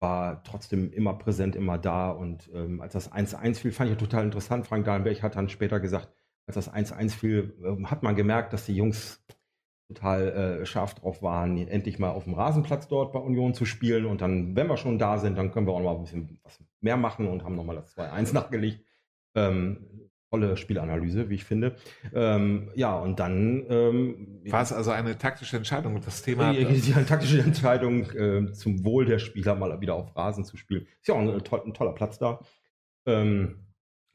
war 0.00 0.42
trotzdem 0.44 0.92
immer 0.92 1.14
präsent, 1.14 1.56
immer 1.56 1.78
da. 1.78 2.10
Und 2.10 2.50
ähm, 2.54 2.80
als 2.80 2.92
das 2.92 3.12
1-1 3.12 3.54
fiel, 3.56 3.72
fand 3.72 3.90
ich 3.90 3.96
total 3.96 4.24
interessant. 4.24 4.66
Frank 4.66 4.84
Dahlenberg 4.84 5.22
hat 5.22 5.36
dann 5.36 5.48
später 5.48 5.80
gesagt, 5.80 6.08
als 6.46 6.54
das 6.54 6.72
1-1 6.72 7.10
fiel, 7.10 7.56
ähm, 7.64 7.90
hat 7.90 8.02
man 8.02 8.14
gemerkt, 8.14 8.52
dass 8.52 8.66
die 8.66 8.76
Jungs 8.76 9.24
total 9.88 10.28
äh, 10.62 10.66
scharf 10.66 10.94
drauf 10.94 11.22
waren, 11.22 11.56
endlich 11.68 11.98
mal 11.98 12.10
auf 12.10 12.24
dem 12.24 12.34
Rasenplatz 12.34 12.88
dort 12.88 13.12
bei 13.12 13.20
Union 13.20 13.54
zu 13.54 13.64
spielen. 13.64 14.04
Und 14.06 14.20
dann, 14.20 14.56
wenn 14.56 14.66
wir 14.66 14.76
schon 14.76 14.98
da 14.98 15.18
sind, 15.18 15.38
dann 15.38 15.52
können 15.52 15.66
wir 15.66 15.72
auch 15.72 15.80
noch 15.80 15.92
mal 15.92 15.96
ein 15.96 16.02
bisschen 16.02 16.40
was 16.42 16.62
mehr 16.80 16.96
machen 16.96 17.28
und 17.28 17.44
haben 17.44 17.56
nochmal 17.56 17.76
das 17.76 17.96
2-1 17.96 18.34
nachgelegt. 18.34 18.84
Ähm, 19.34 20.05
tolle 20.30 20.56
Spielanalyse, 20.56 21.28
wie 21.30 21.34
ich 21.34 21.44
finde. 21.44 21.76
Ähm, 22.14 22.70
ja, 22.74 22.96
und 22.96 23.20
dann 23.20 23.64
ähm, 23.68 24.40
War 24.46 24.62
es 24.62 24.72
also 24.72 24.90
eine 24.90 25.18
taktische 25.18 25.56
Entscheidung? 25.56 26.00
Das 26.00 26.22
Thema 26.22 26.52
die, 26.52 26.64
die, 26.64 26.80
die 26.80 26.92
taktische 26.92 27.40
Entscheidung, 27.40 28.10
äh, 28.10 28.52
zum 28.52 28.84
Wohl 28.84 29.04
der 29.04 29.18
Spieler 29.18 29.54
mal 29.54 29.80
wieder 29.80 29.94
auf 29.94 30.16
Rasen 30.16 30.44
zu 30.44 30.56
spielen. 30.56 30.86
Ist 31.00 31.08
ja 31.08 31.14
auch 31.14 31.20
ein, 31.20 31.44
toll, 31.44 31.62
ein 31.64 31.74
toller 31.74 31.92
Platz 31.92 32.18
da. 32.18 32.40
Ähm, 33.06 33.66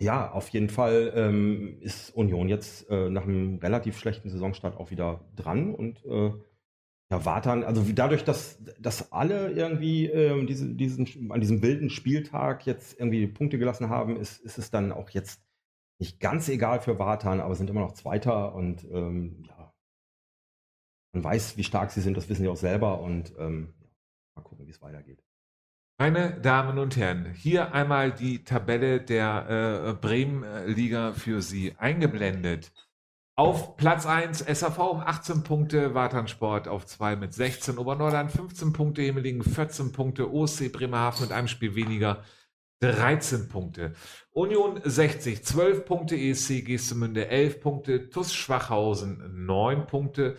ja, 0.01 0.32
auf 0.32 0.49
jeden 0.49 0.70
Fall 0.70 1.14
ähm, 1.16 1.78
ist 1.80 2.09
Union 2.16 2.49
jetzt 2.49 2.89
äh, 2.89 3.09
nach 3.09 3.24
einem 3.24 3.59
relativ 3.59 3.99
schlechten 3.99 4.30
Saisonstart 4.30 4.76
auch 4.78 4.89
wieder 4.89 5.26
dran 5.36 5.76
und 5.76 6.03
äh, 6.05 6.32
ja, 7.12 7.26
Wartan, 7.26 7.66
also 7.66 7.84
dadurch, 7.93 8.24
dass, 8.24 8.57
dass 8.80 9.12
alle 9.12 9.51
irgendwie 9.51 10.05
ähm, 10.07 10.47
diese, 10.47 10.74
diesen, 10.74 11.30
an 11.30 11.41
diesem 11.41 11.62
wilden 11.62 11.89
Spieltag 11.89 12.66
jetzt 12.66 12.97
irgendwie 12.97 13.28
Punkte 13.28 13.59
gelassen 13.59 13.89
haben, 13.89 14.16
ist, 14.16 14.39
ist 14.39 14.57
es 14.57 14.72
dann 14.72 14.93
auch 14.93 15.09
jetzt 15.09 15.41
nicht 16.02 16.20
ganz 16.20 16.49
egal 16.49 16.82
für 16.82 16.97
Wartan, 16.97 17.39
aber 17.39 17.56
sind 17.56 17.70
immer 17.70 17.82
noch 17.82 17.93
Zweiter 17.93 18.56
und 18.56 18.84
ähm, 18.86 19.43
ja, 19.47 19.72
man 21.14 21.24
weiß, 21.24 21.58
wie 21.58 21.64
stark 21.64 21.91
sie 21.91 22.02
sind, 22.02 22.18
das 22.18 22.28
wissen 22.28 22.41
sie 22.41 22.49
auch 22.49 22.58
selber 22.58 23.02
und 23.02 23.34
ähm, 23.38 23.76
mal 24.36 24.41
gucken, 24.41 24.66
wie 24.66 24.72
es 24.72 24.82
weitergeht. 24.82 25.24
Meine 25.99 26.41
Damen 26.41 26.80
und 26.80 26.97
Herren, 26.97 27.32
hier 27.36 27.76
einmal 27.76 28.12
die 28.12 28.43
Tabelle 28.43 28.99
der 28.99 29.89
äh, 29.89 29.93
Bremen-Liga 29.93 31.14
für 31.14 31.43
Sie 31.43 31.76
eingeblendet. 31.78 32.72
Auf 33.38 33.78
Platz 33.78 34.08
1 34.08 34.39
SAV 34.39 34.80
um 34.80 34.99
18 35.02 35.43
Punkte, 35.43 35.93
Wartansport 35.93 36.68
auf 36.68 36.88
2 36.88 37.16
mit 37.16 37.36
16, 37.36 37.78
Oberneuland 37.78 38.32
15 38.32 38.74
Punkte, 38.74 39.04
Himmelingen 39.04 39.43
14 39.43 39.91
Punkte, 39.91 40.34
OSC 40.34 40.72
Bremerhaven 40.72 41.22
mit 41.22 41.32
einem 41.32 41.47
Spiel 41.47 41.76
weniger 41.76 42.24
13 42.82 43.48
Punkte. 43.48 43.94
Union 44.32 44.82
60, 44.84 45.44
12 45.44 45.86
Punkte, 45.86 46.16
ESC 46.16 46.66
Gestemünde 46.66 47.28
11 47.28 47.62
Punkte, 47.62 48.10
TUS 48.10 48.34
Schwachhausen 48.34 49.46
9 49.46 49.86
Punkte, 49.86 50.36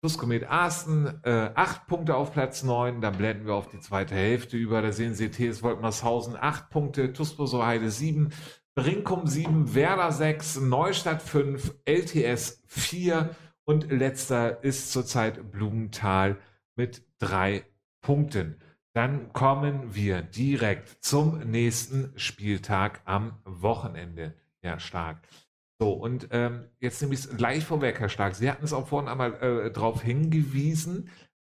TUS 0.00 0.16
Komet 0.16 0.48
Arsten 0.48 1.20
äh, 1.24 1.50
8 1.54 1.86
Punkte 1.86 2.14
auf 2.16 2.32
Platz 2.32 2.62
9, 2.62 3.00
dann 3.00 3.18
blenden 3.18 3.46
wir 3.46 3.54
auf 3.54 3.68
die 3.68 3.80
zweite 3.80 4.14
Hälfte 4.14 4.56
über, 4.56 4.80
da 4.80 4.92
sehen 4.92 5.14
Sie 5.14 5.30
TS 5.30 5.62
Woltmershausen 5.62 6.36
8 6.36 6.70
Punkte, 6.70 7.12
TUS 7.12 7.36
Heide 7.52 7.90
7, 7.90 8.30
Brinkum 8.74 9.26
7, 9.26 9.74
Werder 9.74 10.12
6, 10.12 10.60
Neustadt 10.60 11.20
5, 11.20 11.74
LTS 11.84 12.62
4 12.66 13.34
und 13.64 13.90
letzter 13.90 14.64
ist 14.64 14.92
zurzeit 14.92 15.50
Blumenthal 15.50 16.38
mit 16.76 17.02
3 17.18 17.64
Punkten. 18.00 18.56
Dann 18.94 19.32
kommen 19.32 19.94
wir 19.94 20.22
direkt 20.22 21.04
zum 21.04 21.38
nächsten 21.40 22.12
Spieltag 22.16 23.02
am 23.04 23.38
Wochenende. 23.44 24.34
Ja, 24.62 24.80
stark. 24.80 25.26
So, 25.80 25.92
und 25.92 26.28
ähm, 26.32 26.64
jetzt 26.80 27.00
nehme 27.00 27.14
ich 27.14 27.20
es 27.20 27.36
gleich 27.36 27.64
vorweg, 27.64 28.00
Herr 28.00 28.08
Stark. 28.08 28.34
Sie 28.34 28.50
hatten 28.50 28.64
es 28.64 28.72
auch 28.72 28.88
vorhin 28.88 29.08
einmal 29.08 29.34
äh, 29.34 29.70
darauf 29.70 30.02
hingewiesen. 30.02 31.08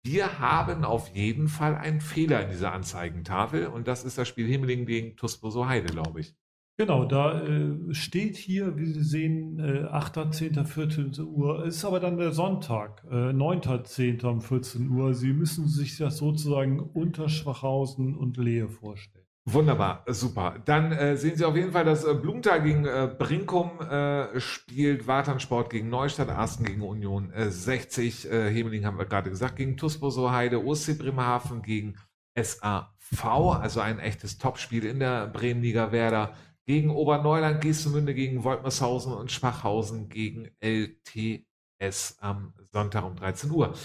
Wir 0.03 0.39
haben 0.39 0.83
auf 0.83 1.09
jeden 1.09 1.47
Fall 1.47 1.75
einen 1.75 2.01
Fehler 2.01 2.43
in 2.43 2.49
dieser 2.49 2.71
Anzeigentafel 2.71 3.67
und 3.67 3.87
das 3.87 4.03
ist 4.03 4.17
das 4.17 4.27
Spiel 4.27 4.47
Himmeling 4.47 4.85
gegen 4.85 5.15
Tusposo 5.15 5.67
Heide, 5.67 5.87
glaube 5.87 6.21
ich. 6.21 6.35
Genau, 6.81 7.05
da 7.05 7.43
äh, 7.43 7.93
steht 7.93 8.37
hier, 8.37 8.75
wie 8.75 8.87
Sie 8.87 9.03
sehen, 9.03 9.59
äh, 9.59 9.83
8., 9.83 10.33
10., 10.33 10.65
14. 10.65 11.11
Uhr. 11.27 11.63
Ist 11.63 11.85
aber 11.85 11.99
dann 11.99 12.17
der 12.17 12.31
Sonntag, 12.31 13.03
äh, 13.11 13.31
9., 13.31 13.85
10. 13.85 14.21
um 14.21 14.41
14 14.41 14.89
Uhr. 14.89 15.13
Sie 15.13 15.31
müssen 15.31 15.67
sich 15.67 15.99
das 15.99 16.17
sozusagen 16.17 16.79
unter 16.79 17.29
Schwachhausen 17.29 18.15
und 18.15 18.37
Lehe 18.37 18.67
vorstellen. 18.67 19.27
Wunderbar, 19.45 20.05
super. 20.07 20.55
Dann 20.65 20.91
äh, 20.91 21.17
sehen 21.17 21.37
Sie 21.37 21.45
auf 21.45 21.55
jeden 21.55 21.71
Fall, 21.71 21.85
dass 21.85 22.03
äh, 22.03 22.15
Blumenthal 22.15 22.63
gegen 22.63 22.85
äh, 22.85 23.13
Brinkum 23.15 23.79
äh, 23.81 24.39
spielt, 24.39 25.05
Wartansport 25.05 25.69
gegen 25.69 25.87
Neustadt, 25.89 26.29
Asten 26.29 26.63
gegen 26.63 26.81
Union 26.81 27.31
äh, 27.31 27.51
60, 27.51 28.27
äh, 28.27 28.49
Hemeling 28.49 28.87
haben 28.87 28.97
wir 28.97 29.05
gerade 29.05 29.29
gesagt, 29.29 29.57
gegen 29.57 29.77
Tusposo 29.77 30.31
Heide, 30.31 30.65
OSC 30.65 30.97
Bremerhaven 30.97 31.61
gegen 31.61 31.93
SAV, 32.35 33.23
also 33.23 33.81
ein 33.81 33.99
echtes 33.99 34.39
Topspiel 34.39 34.85
in 34.85 34.97
der 34.97 35.27
Bremenliga 35.27 35.91
Werder 35.91 36.33
gegen 36.71 36.89
Oberneuland, 36.89 37.59
Geestemünde 37.59 38.13
gegen 38.13 38.45
Woltmershausen 38.45 39.11
und 39.11 39.29
Schwachhausen 39.29 40.07
gegen 40.07 40.55
LTS 40.61 42.17
am 42.19 42.53
Sonntag 42.71 43.03
um 43.03 43.17
13 43.17 43.51
Uhr. 43.51 43.77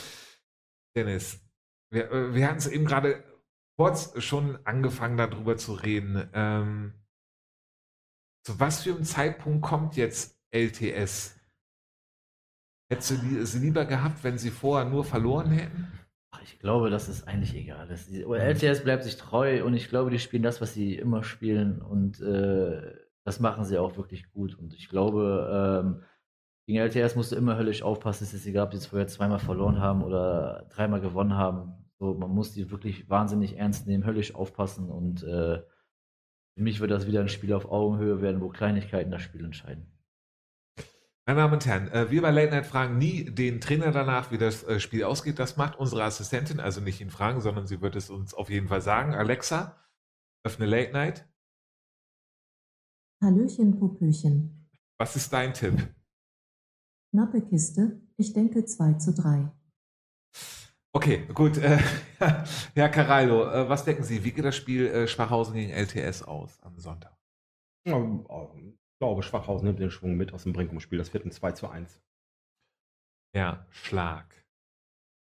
Dennis, 0.95 1.41
wir, 1.91 2.09
äh, 2.13 2.33
wir 2.33 2.47
hatten 2.47 2.59
es 2.59 2.69
eben 2.69 2.85
gerade 2.85 3.25
kurz 3.77 4.23
schon 4.23 4.65
angefangen, 4.65 5.17
darüber 5.17 5.57
zu 5.57 5.75
reden. 5.75 6.31
Ähm, 6.33 6.93
zu 8.45 8.61
was 8.61 8.85
für 8.85 8.95
einem 8.95 9.03
Zeitpunkt 9.03 9.67
kommt 9.67 9.97
jetzt 9.97 10.41
LTS? 10.53 11.35
Hättest 12.89 13.11
du 13.11 13.47
sie 13.47 13.59
lieber 13.59 13.85
gehabt, 13.85 14.23
wenn 14.23 14.39
sie 14.39 14.53
vorher 14.53 14.89
nur 14.89 15.05
verloren 15.05 15.51
hätten? 15.51 16.06
Ich 16.47 16.59
glaube, 16.61 16.91
das 16.91 17.09
ist 17.09 17.27
eigentlich 17.27 17.55
egal. 17.55 17.87
Das, 17.89 18.09
LTS 18.09 18.85
bleibt 18.85 19.05
sich 19.05 19.17
treu 19.17 19.65
und 19.65 19.75
ich 19.75 19.89
glaube, 19.89 20.11
die 20.11 20.19
spielen 20.19 20.43
das, 20.43 20.61
was 20.61 20.75
sie 20.75 20.95
immer 20.95 21.23
spielen 21.25 21.83
und 21.83 22.21
äh, 22.21 22.95
das 23.25 23.41
machen 23.41 23.65
sie 23.65 23.79
auch 23.79 23.97
wirklich 23.97 24.31
gut. 24.31 24.57
Und 24.57 24.75
ich 24.75 24.89
glaube, 24.89 25.83
ähm, 25.85 26.03
gegen 26.67 26.79
LTS 26.79 27.17
musst 27.17 27.33
du 27.33 27.37
immer 27.37 27.57
höllisch 27.57 27.83
aufpassen. 27.83 28.25
Es 28.25 28.35
ist 28.35 28.47
egal, 28.47 28.65
ob 28.65 28.71
die 28.71 28.77
jetzt 28.77 28.87
vorher 28.87 29.09
zweimal 29.09 29.39
verloren 29.39 29.81
haben 29.81 30.03
oder 30.03 30.67
dreimal 30.71 31.01
gewonnen 31.01 31.35
haben. 31.35 31.75
So, 31.99 32.15
man 32.15 32.31
muss 32.31 32.53
die 32.53 32.71
wirklich 32.71 33.09
wahnsinnig 33.09 33.57
ernst 33.57 33.87
nehmen, 33.87 34.05
höllisch 34.07 34.35
aufpassen 34.35 34.91
und 34.91 35.23
äh, 35.23 35.63
für 36.55 36.63
mich 36.63 36.81
wird 36.81 36.91
das 36.91 37.07
wieder 37.07 37.21
ein 37.21 37.29
Spiel 37.29 37.53
auf 37.53 37.71
Augenhöhe 37.71 38.23
werden, 38.23 38.41
wo 38.41 38.49
Kleinigkeiten 38.49 39.11
das 39.11 39.23
Spiel 39.23 39.45
entscheiden. 39.45 39.87
Meine 41.29 41.41
Damen 41.41 41.55
und 41.55 41.67
Herren, 41.67 41.89
äh, 41.89 42.09
wir 42.09 42.23
bei 42.23 42.31
Late 42.31 42.53
Night 42.53 42.67
fragen 42.67 42.99
nie 42.99 43.25
den 43.25 43.61
Trainer 43.61 43.91
danach, 43.91 44.31
wie 44.31 44.39
das 44.39 44.63
äh, 44.63 44.79
Spiel 44.79 45.03
ausgeht. 45.03 45.41
Das 45.41 45.57
macht 45.57 45.77
unsere 45.77 46.05
Assistentin, 46.05 46.61
also 46.61 46.81
nicht 46.81 47.01
ihn 47.01 47.11
fragen, 47.11 47.41
sondern 47.41 47.67
sie 47.67 47.81
wird 47.81 47.97
es 47.97 48.11
uns 48.11 48.33
auf 48.33 48.49
jeden 48.49 48.69
Fall 48.69 48.81
sagen. 48.81 49.13
Alexa, 49.13 49.77
öffne 50.45 50.67
Late 50.67 50.93
Night. 50.93 51.29
Hallöchen, 53.21 53.77
Popöchen. 53.77 54.71
Was 54.99 55.17
ist 55.17 55.33
dein 55.33 55.53
Tipp? 55.53 55.93
Knappe 57.11 57.41
Kiste, 57.41 58.01
ich 58.17 58.33
denke 58.33 58.65
2 58.65 58.93
zu 58.95 59.13
3. 59.13 59.51
Okay, 60.93 61.27
gut. 61.35 61.59
Äh, 61.59 61.79
Herr 62.75 62.89
Carallo, 62.89 63.51
äh, 63.51 63.69
was 63.69 63.85
denken 63.85 64.05
Sie? 64.05 64.23
Wie 64.23 64.31
geht 64.31 64.45
das 64.45 64.55
Spiel 64.55 64.87
äh, 64.87 65.09
Schwachhausen 65.09 65.55
gegen 65.55 65.73
LTS 65.73 66.23
aus 66.23 66.61
am 66.63 66.79
Sonntag? 66.79 67.17
Glaube, 68.99 69.23
Schwachhausen 69.23 69.67
nimmt 69.67 69.81
den 69.81 69.91
Schwung 69.91 70.17
mit 70.17 70.33
aus 70.33 70.45
dem 70.45 70.53
Brinkum-Spiel. 70.53 70.99
Das 70.99 71.13
wird 71.13 71.25
ein 71.25 71.31
2 71.31 71.53
zu 71.53 71.69
1. 71.69 72.01
Ja, 73.35 73.67
Schlag. 73.71 74.47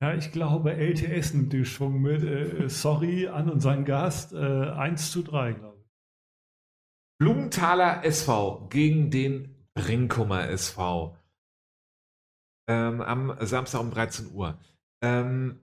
Ja, 0.00 0.14
ich 0.14 0.30
glaube, 0.30 0.74
LTS 0.74 1.34
nimmt 1.34 1.52
den 1.52 1.64
Schwung 1.64 2.00
mit. 2.00 2.22
Äh, 2.22 2.64
äh, 2.64 2.68
sorry 2.68 3.28
an 3.28 3.50
unseren 3.50 3.84
Gast. 3.84 4.32
Äh, 4.32 4.70
1 4.70 5.10
zu 5.10 5.22
3, 5.22 5.52
glaube 5.52 5.78
ich. 5.80 5.88
Blumenthaler 7.20 8.04
SV 8.04 8.68
gegen 8.68 9.10
den 9.10 9.54
Brinkumer 9.74 10.48
SV. 10.48 11.16
Ähm, 12.68 13.00
am 13.00 13.36
Samstag 13.40 13.80
um 13.80 13.90
13 13.90 14.32
Uhr. 14.32 14.58
Ähm, 15.02 15.60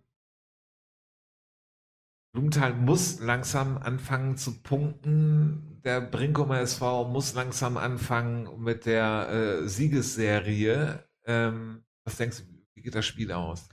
Blumenthal 2.36 2.74
muss 2.74 3.22
langsam 3.22 3.78
anfangen 3.78 4.36
zu 4.36 4.62
punkten. 4.62 5.80
Der 5.86 6.02
Brinkumer 6.02 6.60
SV 6.60 7.08
muss 7.08 7.34
langsam 7.34 7.78
anfangen 7.78 8.62
mit 8.62 8.86
der 8.86 9.30
äh, 9.30 9.70
Siegesserie. 9.70 11.08
Ähm, 11.24 11.86
was 12.04 12.18
denkst 12.18 12.40
du, 12.40 12.44
wie 12.74 12.82
geht 12.82 12.94
das 12.94 13.06
Spiel 13.06 13.32
aus? 13.32 13.70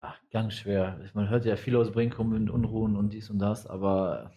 Ach, 0.00 0.16
ganz 0.30 0.54
schwer. 0.54 1.10
Man 1.14 1.28
hört 1.28 1.44
ja 1.44 1.56
viel 1.56 1.74
aus 1.74 1.90
Brinkum 1.90 2.36
in 2.36 2.48
Unruhen 2.48 2.94
und 2.94 3.12
dies 3.12 3.30
und 3.30 3.40
das, 3.40 3.66
aber 3.66 4.30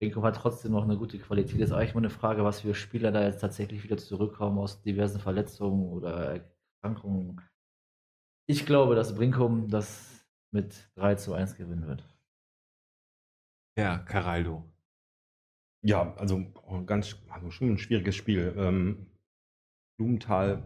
Brinkum 0.00 0.22
hat 0.22 0.36
trotzdem 0.36 0.70
noch 0.70 0.84
eine 0.84 0.96
gute 0.96 1.18
Qualität. 1.18 1.60
Das 1.60 1.70
ist 1.70 1.74
eigentlich 1.74 1.94
mal 1.94 2.00
eine 2.00 2.10
Frage, 2.10 2.44
was 2.44 2.60
für 2.60 2.76
Spieler 2.76 3.10
da 3.10 3.24
jetzt 3.24 3.40
tatsächlich 3.40 3.82
wieder 3.82 3.96
zurückkommen 3.96 4.58
aus 4.60 4.82
diversen 4.82 5.18
Verletzungen 5.18 5.88
oder 5.88 6.44
Erkrankungen. 6.80 7.40
Ich 8.46 8.66
glaube, 8.66 8.94
dass 8.94 9.16
Brinkum 9.16 9.68
das 9.68 10.24
mit 10.52 10.88
3 10.94 11.16
zu 11.16 11.34
1 11.34 11.56
gewinnen 11.56 11.88
wird. 11.88 12.04
Ja, 13.80 13.98
Caraldo. 13.98 14.64
Ja, 15.82 16.14
also 16.16 16.44
ganz, 16.86 17.16
also 17.30 17.50
schon 17.50 17.70
ein 17.70 17.78
schwieriges 17.78 18.14
Spiel. 18.14 18.54
Ähm, 18.56 19.06
Blumenthal, 19.98 20.62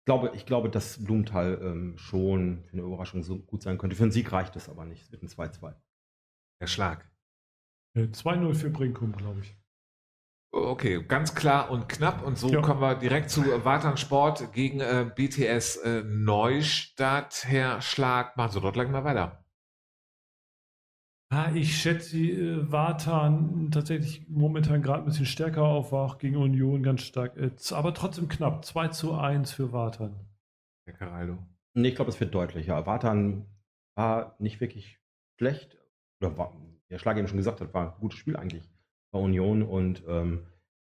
ich 0.00 0.04
glaube, 0.04 0.32
ich 0.34 0.46
glaube, 0.46 0.70
dass 0.70 1.04
Blumenthal 1.04 1.60
ähm, 1.62 1.98
schon 1.98 2.64
für 2.64 2.74
eine 2.74 2.82
Überraschung 2.82 3.22
so 3.22 3.38
gut 3.38 3.62
sein 3.62 3.78
könnte. 3.78 3.96
Für 3.96 4.04
einen 4.04 4.12
Sieg 4.12 4.30
reicht 4.32 4.54
es 4.56 4.68
aber 4.68 4.84
nicht. 4.84 5.02
Es 5.02 5.12
wird 5.12 5.22
ein 5.22 5.28
2-2. 5.28 5.74
Der 6.60 6.66
Schlag. 6.66 7.10
2-0 7.96 8.50
äh, 8.50 8.54
für 8.54 8.70
Brinkum, 8.70 9.12
glaube 9.12 9.40
ich. 9.40 9.56
Okay, 10.54 11.02
ganz 11.02 11.34
klar 11.34 11.70
und 11.70 11.88
knapp. 11.88 12.22
Und 12.22 12.36
so 12.38 12.48
ja. 12.48 12.60
kommen 12.60 12.80
wir 12.80 12.94
direkt 12.94 13.30
zu 13.30 13.42
Watern 13.64 13.96
Sport 13.96 14.52
gegen 14.52 14.80
äh, 14.80 15.10
BTS 15.14 15.76
äh, 15.78 16.02
Neustadt. 16.04 17.44
Herr 17.46 17.80
Schlag, 17.80 18.36
machen 18.36 18.52
Sie 18.52 18.60
dort 18.60 18.74
gleich 18.74 18.88
mal 18.88 19.02
weiter. 19.02 19.41
Ah, 21.32 21.50
ich 21.54 21.80
schätze 21.80 22.18
äh, 22.18 22.70
Vatan 22.70 23.70
tatsächlich 23.70 24.28
momentan 24.28 24.82
gerade 24.82 25.02
ein 25.02 25.06
bisschen 25.06 25.24
stärker 25.24 25.62
auf, 25.62 25.90
war 25.90 26.04
auch 26.04 26.18
gegen 26.18 26.36
Union 26.36 26.82
ganz 26.82 27.00
stark. 27.00 27.38
Äh, 27.38 27.52
aber 27.70 27.94
trotzdem 27.94 28.28
knapp. 28.28 28.66
2 28.66 28.88
zu 28.88 29.14
1 29.14 29.50
für 29.50 29.72
Vatan. 29.72 30.14
Herr 30.84 30.92
Caraldo. 30.92 31.38
Nee, 31.72 31.88
ich 31.88 31.94
glaube, 31.94 32.10
es 32.10 32.20
wird 32.20 32.34
deutlicher. 32.34 32.84
Vatan 32.84 33.46
war 33.96 34.36
nicht 34.40 34.60
wirklich 34.60 35.00
schlecht. 35.38 35.78
Oder 36.20 36.36
war, 36.36 36.54
der 36.90 36.98
Schlag 36.98 37.16
eben 37.16 37.28
schon 37.28 37.38
gesagt 37.38 37.62
hat, 37.62 37.72
war 37.72 37.94
ein 37.94 37.98
gutes 37.98 38.18
Spiel 38.18 38.36
eigentlich 38.36 38.70
bei 39.10 39.18
Union. 39.18 39.62
Und 39.62 40.02
ähm, 40.06 40.46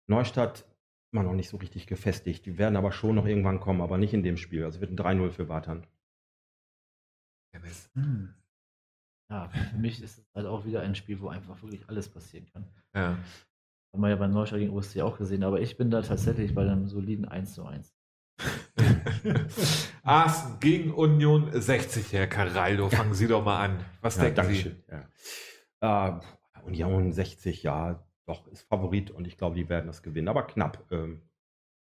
Neustadt 0.08 0.66
immer 1.14 1.24
noch 1.24 1.34
nicht 1.34 1.48
so 1.48 1.56
richtig 1.56 1.88
gefestigt. 1.88 2.46
Die 2.46 2.58
werden 2.58 2.76
aber 2.76 2.92
schon 2.92 3.16
noch 3.16 3.26
irgendwann 3.26 3.62
kommen, 3.62 3.80
aber 3.80 3.98
nicht 3.98 4.14
in 4.14 4.24
dem 4.24 4.36
Spiel. 4.36 4.66
Also 4.66 4.82
wird 4.82 4.92
ein 4.92 4.98
3-0 4.98 5.30
für 5.30 5.48
Vatan. 5.48 5.88
Hm 7.94 8.36
ja, 9.30 9.50
für 9.50 9.78
mich 9.78 10.02
ist 10.02 10.20
es 10.20 10.26
halt 10.34 10.46
auch 10.46 10.66
wieder 10.66 10.82
ein 10.82 10.96
Spiel, 10.96 11.20
wo 11.20 11.30
einfach 11.30 11.62
wirklich 11.62 11.88
alles 11.90 12.10
passieren 12.10 12.48
kann. 12.52 12.66
Ja. 12.94 13.18
Haben 13.94 14.02
wir 14.02 14.10
ja 14.10 14.16
bei 14.16 14.28
Neustadt 14.28 14.60
gegen 14.60 14.74
OSC 14.74 15.02
auch 15.02 15.18
gesehen, 15.18 15.44
aber 15.44 15.62
ich 15.62 15.78
bin 15.78 15.90
da 15.90 16.02
tatsächlich 16.02 16.54
bei 16.54 16.62
einem 16.62 16.88
soliden 16.88 17.26
1 17.26 17.54
zu 17.54 17.66
1. 17.66 17.96
Aachen 20.04 20.60
gegen 20.60 20.94
Union 20.94 21.50
60, 21.54 22.12
Herr 22.14 22.28
Caraldo. 22.28 22.90
Fangen 22.90 23.14
Sie 23.14 23.28
doch 23.28 23.44
mal 23.44 23.64
an. 23.64 23.86
Was 24.02 24.18
Ja, 24.18 24.24
denken 24.24 24.36
Dankeschön. 24.36 24.84
Ja. 25.82 26.18
Äh, 26.18 26.22
Union 26.66 27.12
60, 27.12 27.64
ja, 27.64 28.04
doch, 28.26 28.48
ist 28.48 28.64
Favorit 28.64 29.12
und 29.12 29.26
ich 29.28 29.38
glaube, 29.38 29.56
die 29.56 29.70
werden 29.70 29.88
das 29.88 30.04
gewinnen. 30.04 30.28
Aber 30.28 30.46
knapp. 30.46 30.86
Ähm, 30.92 31.22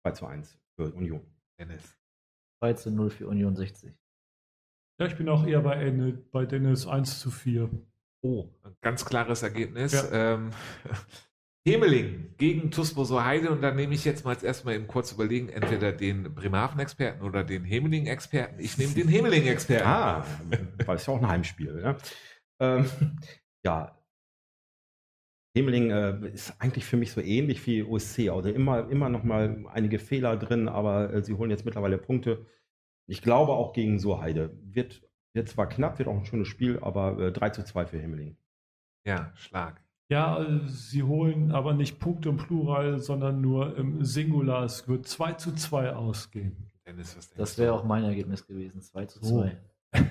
2 0.02 0.10
zu 0.12 0.26
1 0.26 0.58
für 0.74 0.92
Union. 0.94 1.20
Sie, 1.20 1.64
Dennis? 1.64 1.98
2 2.60 2.72
zu 2.74 2.90
0 2.90 3.10
für 3.10 3.28
Union 3.28 3.54
60. 3.54 3.94
Ja, 5.00 5.06
ich 5.06 5.16
bin 5.16 5.30
auch 5.30 5.46
eher 5.46 5.62
bei, 5.62 5.76
Ende, 5.76 6.12
bei 6.30 6.44
Dennis 6.44 6.86
1 6.86 7.20
zu 7.20 7.30
4. 7.30 7.70
Oh, 8.20 8.50
ein 8.62 8.76
ganz 8.82 9.06
klares 9.06 9.42
Ergebnis. 9.42 9.92
Ja. 9.92 10.34
Ähm, 10.34 10.50
Hemeling 11.66 12.34
gegen 12.36 12.70
Tusboso 12.70 13.24
Heide 13.24 13.50
und 13.50 13.62
da 13.62 13.72
nehme 13.72 13.94
ich 13.94 14.04
jetzt 14.04 14.26
mal 14.26 14.32
als 14.32 14.42
erstmal 14.42 14.74
eben 14.74 14.86
kurz 14.86 15.12
überlegen, 15.12 15.48
entweder 15.48 15.92
den 15.92 16.34
Bremerhaven-Experten 16.34 17.22
oder 17.22 17.44
den 17.44 17.64
Hemeling-Experten. 17.64 18.60
Ich 18.60 18.76
nehme 18.76 18.92
den 18.92 19.08
Hemeling-Experten. 19.08 19.86
Ah, 19.88 20.26
weil 20.84 20.96
es 20.96 21.06
ja 21.06 21.14
auch 21.14 21.22
ein 21.22 21.28
Heimspiel. 21.28 21.72
Ne? 21.72 21.96
Ähm, 22.60 22.84
ja, 23.64 23.98
Hemling 25.56 25.90
äh, 25.90 26.28
ist 26.28 26.54
eigentlich 26.58 26.84
für 26.84 26.98
mich 26.98 27.12
so 27.12 27.22
ähnlich 27.22 27.66
wie 27.66 27.82
OSC. 27.82 28.28
Also 28.28 28.50
immer, 28.50 28.88
immer 28.90 29.08
noch 29.08 29.24
mal 29.24 29.64
einige 29.72 29.98
Fehler 29.98 30.36
drin, 30.36 30.68
aber 30.68 31.12
äh, 31.12 31.22
sie 31.22 31.34
holen 31.34 31.50
jetzt 31.50 31.64
mittlerweile 31.64 31.96
Punkte. 31.96 32.46
Ich 33.10 33.22
glaube 33.22 33.52
auch 33.52 33.72
gegen 33.72 33.98
Surheide. 33.98 34.56
Wird, 34.62 35.02
wird 35.32 35.48
zwar 35.48 35.68
knapp, 35.68 35.98
wird 35.98 36.08
auch 36.08 36.16
ein 36.16 36.24
schönes 36.24 36.46
Spiel, 36.46 36.78
aber 36.80 37.18
äh, 37.18 37.32
3 37.32 37.50
zu 37.50 37.64
2 37.64 37.86
für 37.86 37.98
Hemling. 37.98 38.36
Ja, 39.04 39.32
Schlag. 39.34 39.82
Ja, 40.08 40.46
sie 40.66 41.02
holen 41.02 41.50
aber 41.50 41.74
nicht 41.74 41.98
Punkte 41.98 42.28
im 42.28 42.36
Plural, 42.36 43.00
sondern 43.00 43.40
nur 43.40 43.76
im 43.76 44.04
Singular. 44.04 44.62
Es 44.62 44.86
wird 44.86 45.08
2 45.08 45.32
zu 45.32 45.54
2 45.54 45.92
ausgehen. 45.94 46.70
Dennis, 46.86 47.16
was 47.16 47.28
denkst 47.28 47.38
Das 47.38 47.58
wäre 47.58 47.72
auch 47.72 47.84
mein 47.84 48.04
Ergebnis 48.04 48.46
gewesen. 48.46 48.80
2 48.80 49.06
zu 49.06 49.20
2. 49.20 49.56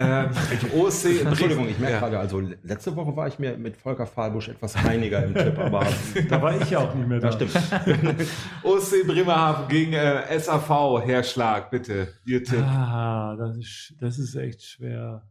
Ähm, 0.00 0.30
OSC 0.76 1.22
Entschuldigung, 1.24 1.68
ich 1.68 1.78
merke 1.78 1.94
ja. 1.94 2.00
gerade, 2.00 2.18
also 2.20 2.40
letzte 2.62 2.94
Woche 2.94 3.16
war 3.16 3.26
ich 3.26 3.40
mir 3.40 3.58
mit 3.58 3.76
Volker 3.76 4.06
Fahlbusch 4.06 4.48
etwas 4.48 4.76
einiger 4.76 5.24
im 5.24 5.34
Tipp, 5.34 5.58
aber 5.58 5.84
Da 6.28 6.40
war 6.40 6.60
ich 6.60 6.70
ja 6.70 6.78
auch 6.78 6.94
nicht 6.94 7.08
mehr 7.08 7.18
da. 7.18 7.30
das 7.30 7.34
stimmt. 7.34 7.52
OSC 8.62 9.06
Bremerhaven 9.06 9.66
gegen 9.68 9.94
äh, 9.94 10.38
SAV, 10.38 11.02
Herr 11.04 11.24
Schlag, 11.24 11.70
bitte, 11.72 12.14
Ihr 12.24 12.44
Tipp. 12.44 12.62
Ah, 12.62 13.34
das 13.36 13.56
ist, 13.56 13.94
das 13.98 14.18
ist 14.20 14.36
echt 14.36 14.62
schwer. 14.62 15.28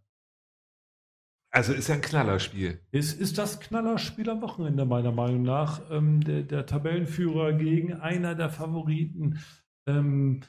Also 1.50 1.74
ist 1.74 1.88
ja 1.88 1.96
ein 1.96 2.02
Knallerspiel. 2.02 2.82
Ist, 2.92 3.20
ist 3.20 3.38
das 3.38 3.62
Knallerspiel 3.62 4.30
am 4.30 4.42
Wochenende, 4.42 4.86
meiner 4.86 5.14
Meinung 5.14 5.44
nach. 5.44 5.82
Ähm, 5.90 6.22
der, 6.22 6.44
der 6.44 6.66
Tabellenführer 6.66 7.54
gegen 7.54 7.94
einer 7.94 8.36
der 8.36 8.50
Favoriten. 8.50 9.40
Ähm, 9.88 10.42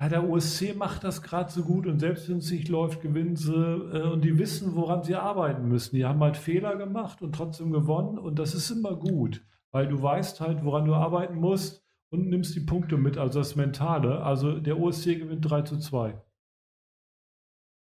ja, 0.00 0.08
der 0.10 0.28
OSC 0.28 0.74
macht 0.76 1.04
das 1.04 1.22
gerade 1.22 1.50
so 1.50 1.62
gut 1.62 1.86
und 1.86 2.00
selbst 2.00 2.28
wenn 2.28 2.38
es 2.38 2.50
nicht 2.50 2.68
läuft, 2.68 3.00
gewinnen 3.00 3.36
sie 3.36 3.54
äh, 3.54 4.02
und 4.02 4.22
die 4.22 4.38
wissen, 4.38 4.74
woran 4.74 5.02
sie 5.02 5.14
arbeiten 5.14 5.68
müssen. 5.68 5.96
Die 5.96 6.04
haben 6.04 6.20
halt 6.20 6.36
Fehler 6.36 6.76
gemacht 6.76 7.22
und 7.22 7.34
trotzdem 7.34 7.72
gewonnen 7.72 8.18
und 8.18 8.38
das 8.38 8.54
ist 8.54 8.70
immer 8.70 8.94
gut, 8.94 9.42
weil 9.72 9.88
du 9.88 10.02
weißt 10.02 10.40
halt, 10.40 10.64
woran 10.64 10.84
du 10.84 10.94
arbeiten 10.94 11.36
musst 11.36 11.82
und 12.10 12.28
nimmst 12.28 12.54
die 12.54 12.60
Punkte 12.60 12.98
mit, 12.98 13.16
also 13.16 13.38
das 13.38 13.56
Mentale. 13.56 14.22
Also 14.22 14.58
der 14.60 14.78
OSC 14.78 15.18
gewinnt 15.18 15.48
3 15.48 15.62
zu 15.62 15.78
2. 15.78 16.20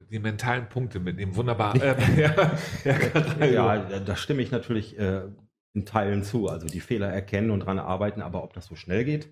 Die 0.10 0.20
mentalen 0.20 0.68
Punkte 0.68 1.00
mitnehmen, 1.00 1.36
wunderbar. 1.36 1.76
Ähm, 1.76 2.18
ja, 2.18 2.94
Caraldo. 2.94 3.94
Ja, 3.94 4.00
da 4.00 4.16
stimme 4.16 4.42
ich 4.42 4.50
natürlich 4.50 4.98
äh, 4.98 5.28
in 5.74 5.86
Teilen 5.86 6.24
zu. 6.24 6.48
Also 6.48 6.68
die 6.68 6.80
Fehler 6.80 7.10
erkennen 7.10 7.52
und 7.52 7.60
dran 7.60 7.78
arbeiten, 7.78 8.22
aber 8.22 8.44
ob 8.44 8.54
das 8.54 8.66
so 8.66 8.76
schnell 8.76 9.06
geht, 9.06 9.30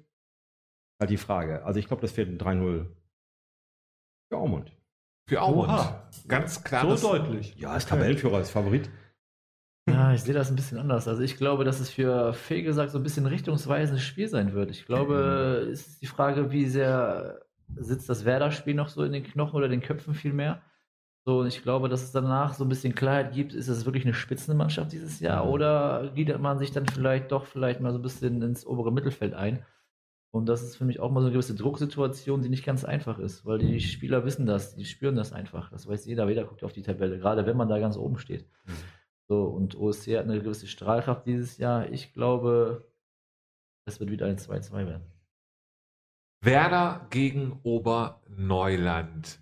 halt 0.99 1.10
die 1.10 1.18
Frage. 1.18 1.64
Also 1.65 1.80
ich 1.80 1.88
glaube, 1.88 2.02
das 2.02 2.15
wird 2.18 2.30
ein 2.30 2.38
3-0 2.38 2.86
für 4.32 4.38
Aumund. 4.38 4.72
Für 5.30 5.41
Aumund. 5.41 5.69
Oha. 5.69 6.10
Ganz 6.28 6.64
klares. 6.64 7.02
So 7.02 7.11
deutlich. 7.18 7.56
Ja, 7.57 7.76
Okay. 7.76 7.86
Tabellenführer, 7.88 8.40
ist 8.41 8.52
Favorit. 8.52 8.90
Ja, 9.90 10.14
ich 10.14 10.22
sehe 10.22 10.34
das 10.34 10.49
ein 10.49 10.56
bisschen 10.56 10.80
anders. 10.80 11.07
Also 11.07 11.22
ich 11.22 11.38
glaube, 11.38 11.64
dass 11.64 11.80
es 11.80 11.90
für 11.90 12.34
Fehlgesagt 12.34 12.91
so 12.91 12.98
ein 12.98 13.03
bisschen 13.03 13.26
richtungsweisendes 13.26 14.03
Spiel 14.03 14.28
sein 14.28 14.53
wird. 14.53 14.69
Ich 14.72 14.86
glaube, 14.86 15.69
es 15.72 15.88
ist 15.88 16.02
die 16.02 16.07
Frage, 16.07 16.52
wie 16.52 16.65
sehr 16.65 17.41
sitzt 17.76 18.10
das 18.10 18.26
Werder-Spiel 18.26 18.74
noch 18.74 18.90
so 18.90 19.03
in 19.03 19.14
den 19.14 19.24
Knochen 19.24 19.56
oder 19.56 19.69
den 19.69 19.82
Köpfen 19.82 20.14
viel 20.14 20.34
mehr. 20.34 20.61
So, 21.26 21.40
und 21.40 21.48
ich 21.48 21.61
glaube, 21.64 21.90
dass 21.90 22.03
es 22.03 22.11
danach 22.14 22.53
so 22.53 22.64
ein 22.65 22.69
bisschen 22.69 22.95
Klarheit 22.95 23.34
gibt, 23.34 23.53
ist 23.53 23.68
es 23.68 23.86
wirklich 23.86 24.06
eine 24.06 24.14
Spitzenmannschaft 24.14 24.91
dieses 24.94 25.19
Jahr 25.19 25.45
Mhm. 25.45 25.52
oder 25.52 26.11
gliedert 26.14 26.41
man 26.41 26.57
sich 26.57 26.72
dann 26.72 26.86
vielleicht 26.86 27.32
doch 27.32 27.45
vielleicht 27.45 27.80
mal 27.82 27.91
so 27.91 27.99
ein 27.99 28.02
bisschen 28.03 28.41
ins 28.41 28.65
obere 28.65 28.91
Mittelfeld 28.94 29.34
ein. 29.34 29.65
Und 30.38 30.45
das 30.47 30.64
ist 30.64 30.77
für 30.77 30.85
mich 30.85 30.99
auch 30.99 31.11
mal 31.11 31.22
so 31.22 31.27
eine 31.27 31.34
gewisse 31.34 31.55
Drucksituation, 31.55 32.41
die 32.41 32.49
nicht 32.49 32.65
ganz 32.65 32.85
einfach 32.85 33.19
ist, 33.19 33.45
weil 33.45 33.59
die 33.59 33.80
Spieler 33.80 34.23
wissen 34.26 34.45
das, 34.45 34.76
die 34.76 34.85
spüren 34.85 35.15
das 35.15 35.34
einfach. 35.34 35.69
Das 35.72 35.88
weiß 35.88 36.05
jeder, 36.05 36.27
jeder 36.30 36.45
guckt 36.45 36.64
auf 36.64 36.73
die 36.73 36.81
Tabelle, 36.84 37.18
gerade 37.18 37.45
wenn 37.45 37.57
man 37.57 37.68
da 37.69 37.80
ganz 37.80 37.97
oben 37.97 38.18
steht. 38.18 38.47
So, 39.27 39.43
und 39.43 39.76
OSC 39.76 40.18
hat 40.18 40.23
eine 40.23 40.41
gewisse 40.41 40.68
Strahlkraft 40.68 41.26
dieses 41.26 41.57
Jahr. 41.57 41.89
Ich 41.91 42.14
glaube, 42.14 42.89
es 43.85 43.99
wird 43.99 44.09
wieder 44.09 44.26
ein 44.27 44.38
2-2 44.38 44.72
werden. 44.88 45.05
Werder 46.41 47.07
gegen 47.09 47.59
Oberneuland. 47.64 49.39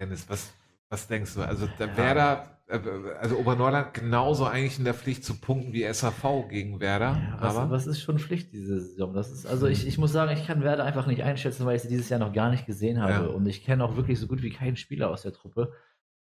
Dennis, 0.00 0.28
was, 0.28 0.54
was 0.88 1.08
denkst 1.08 1.34
du? 1.34 1.42
Also 1.42 1.66
der 1.78 1.88
Ja. 1.88 1.96
Werder, 1.96 2.55
also 2.68 3.38
Oberneuland 3.38 3.94
genauso 3.94 4.44
eigentlich 4.44 4.78
in 4.78 4.84
der 4.84 4.94
Pflicht 4.94 5.24
zu 5.24 5.40
punkten 5.40 5.72
wie 5.72 5.84
SAV 5.92 6.48
gegen 6.48 6.80
Werder. 6.80 7.16
Ja, 7.16 7.36
was, 7.38 7.56
aber 7.56 7.70
was 7.70 7.86
ist 7.86 8.00
schon 8.00 8.18
Pflicht 8.18 8.52
diese 8.52 8.80
Saison? 8.80 9.14
Das 9.14 9.30
ist, 9.30 9.46
also 9.46 9.66
ich, 9.68 9.86
ich 9.86 9.98
muss 9.98 10.12
sagen, 10.12 10.32
ich 10.32 10.46
kann 10.46 10.62
Werder 10.62 10.84
einfach 10.84 11.06
nicht 11.06 11.22
einschätzen, 11.22 11.64
weil 11.64 11.76
ich 11.76 11.82
sie 11.82 11.88
dieses 11.88 12.08
Jahr 12.08 12.18
noch 12.18 12.32
gar 12.32 12.50
nicht 12.50 12.66
gesehen 12.66 13.00
habe. 13.00 13.26
Ja. 13.26 13.26
Und 13.26 13.46
ich 13.46 13.64
kenne 13.64 13.84
auch 13.84 13.96
wirklich 13.96 14.18
so 14.18 14.26
gut 14.26 14.42
wie 14.42 14.50
keinen 14.50 14.76
Spieler 14.76 15.10
aus 15.10 15.22
der 15.22 15.32
Truppe. 15.32 15.72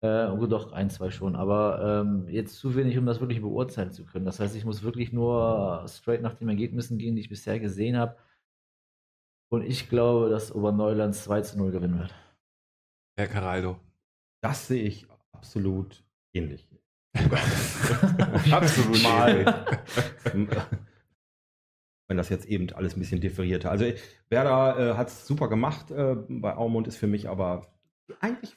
Äh, 0.03 0.29
gut, 0.37 0.53
doch, 0.53 0.73
ein, 0.73 0.89
zwei 0.89 1.11
schon, 1.11 1.37
aber 1.37 2.03
ähm, 2.03 2.29
jetzt 2.29 2.57
zu 2.57 2.75
wenig, 2.75 2.97
um 2.97 3.05
das 3.05 3.21
wirklich 3.21 3.43
beurteilen 3.43 3.91
zu 3.91 4.07
können. 4.07 4.25
Das 4.25 4.41
heißt, 4.41 4.57
ich 4.57 4.65
muss 4.65 4.83
wirklich 4.83 5.13
nur 5.13 5.85
straight 5.89 6.23
nach 6.23 6.35
den 6.35 6.49
Ergebnissen 6.49 6.97
gehen, 6.97 7.17
die 7.17 7.23
ich 7.23 7.29
bisher 7.29 7.59
gesehen 7.59 7.99
habe. 7.99 8.17
Und 9.51 9.63
ich 9.63 9.89
glaube, 9.89 10.31
dass 10.31 10.55
Oberneuland 10.55 11.15
2 11.17 11.41
zu 11.43 11.59
0 11.59 11.73
gewinnen 11.73 11.99
wird. 11.99 12.15
Herr 13.19 13.27
Caraldo. 13.27 13.81
Das 14.41 14.69
sehe 14.69 14.85
ich 14.85 15.07
absolut 15.33 16.03
ähnlich. 16.33 16.67
Absolut. 18.51 19.03
Mal. 19.03 19.67
Wenn 22.09 22.17
das 22.17 22.29
jetzt 22.29 22.47
eben 22.47 22.71
alles 22.73 22.97
ein 22.97 23.01
bisschen 23.01 23.21
differierter. 23.21 23.71
Also 23.71 23.85
Werder 24.29 24.79
äh, 24.79 24.95
hat 24.97 25.09
es 25.09 25.27
super 25.27 25.49
gemacht. 25.49 25.91
Äh, 25.91 26.17
bei 26.29 26.57
Aumund 26.57 26.89
ist 26.89 26.97
für 26.97 27.07
mich 27.07 27.29
aber 27.29 27.73
eigentlich, 28.21 28.57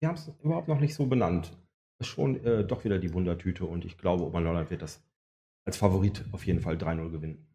wir 0.00 0.08
haben 0.08 0.16
es 0.16 0.32
überhaupt 0.42 0.68
noch 0.68 0.80
nicht 0.80 0.94
so 0.94 1.06
benannt. 1.06 1.56
Ist 1.98 2.08
schon 2.08 2.42
äh, 2.44 2.64
doch 2.64 2.84
wieder 2.84 2.98
die 2.98 3.12
Wundertüte 3.12 3.64
und 3.64 3.84
ich 3.84 3.98
glaube, 3.98 4.24
Oberneuland 4.24 4.70
wird 4.70 4.82
das 4.82 5.02
als 5.66 5.76
Favorit 5.76 6.24
auf 6.32 6.46
jeden 6.46 6.60
Fall 6.60 6.76
3-0 6.76 7.10
gewinnen. 7.10 7.46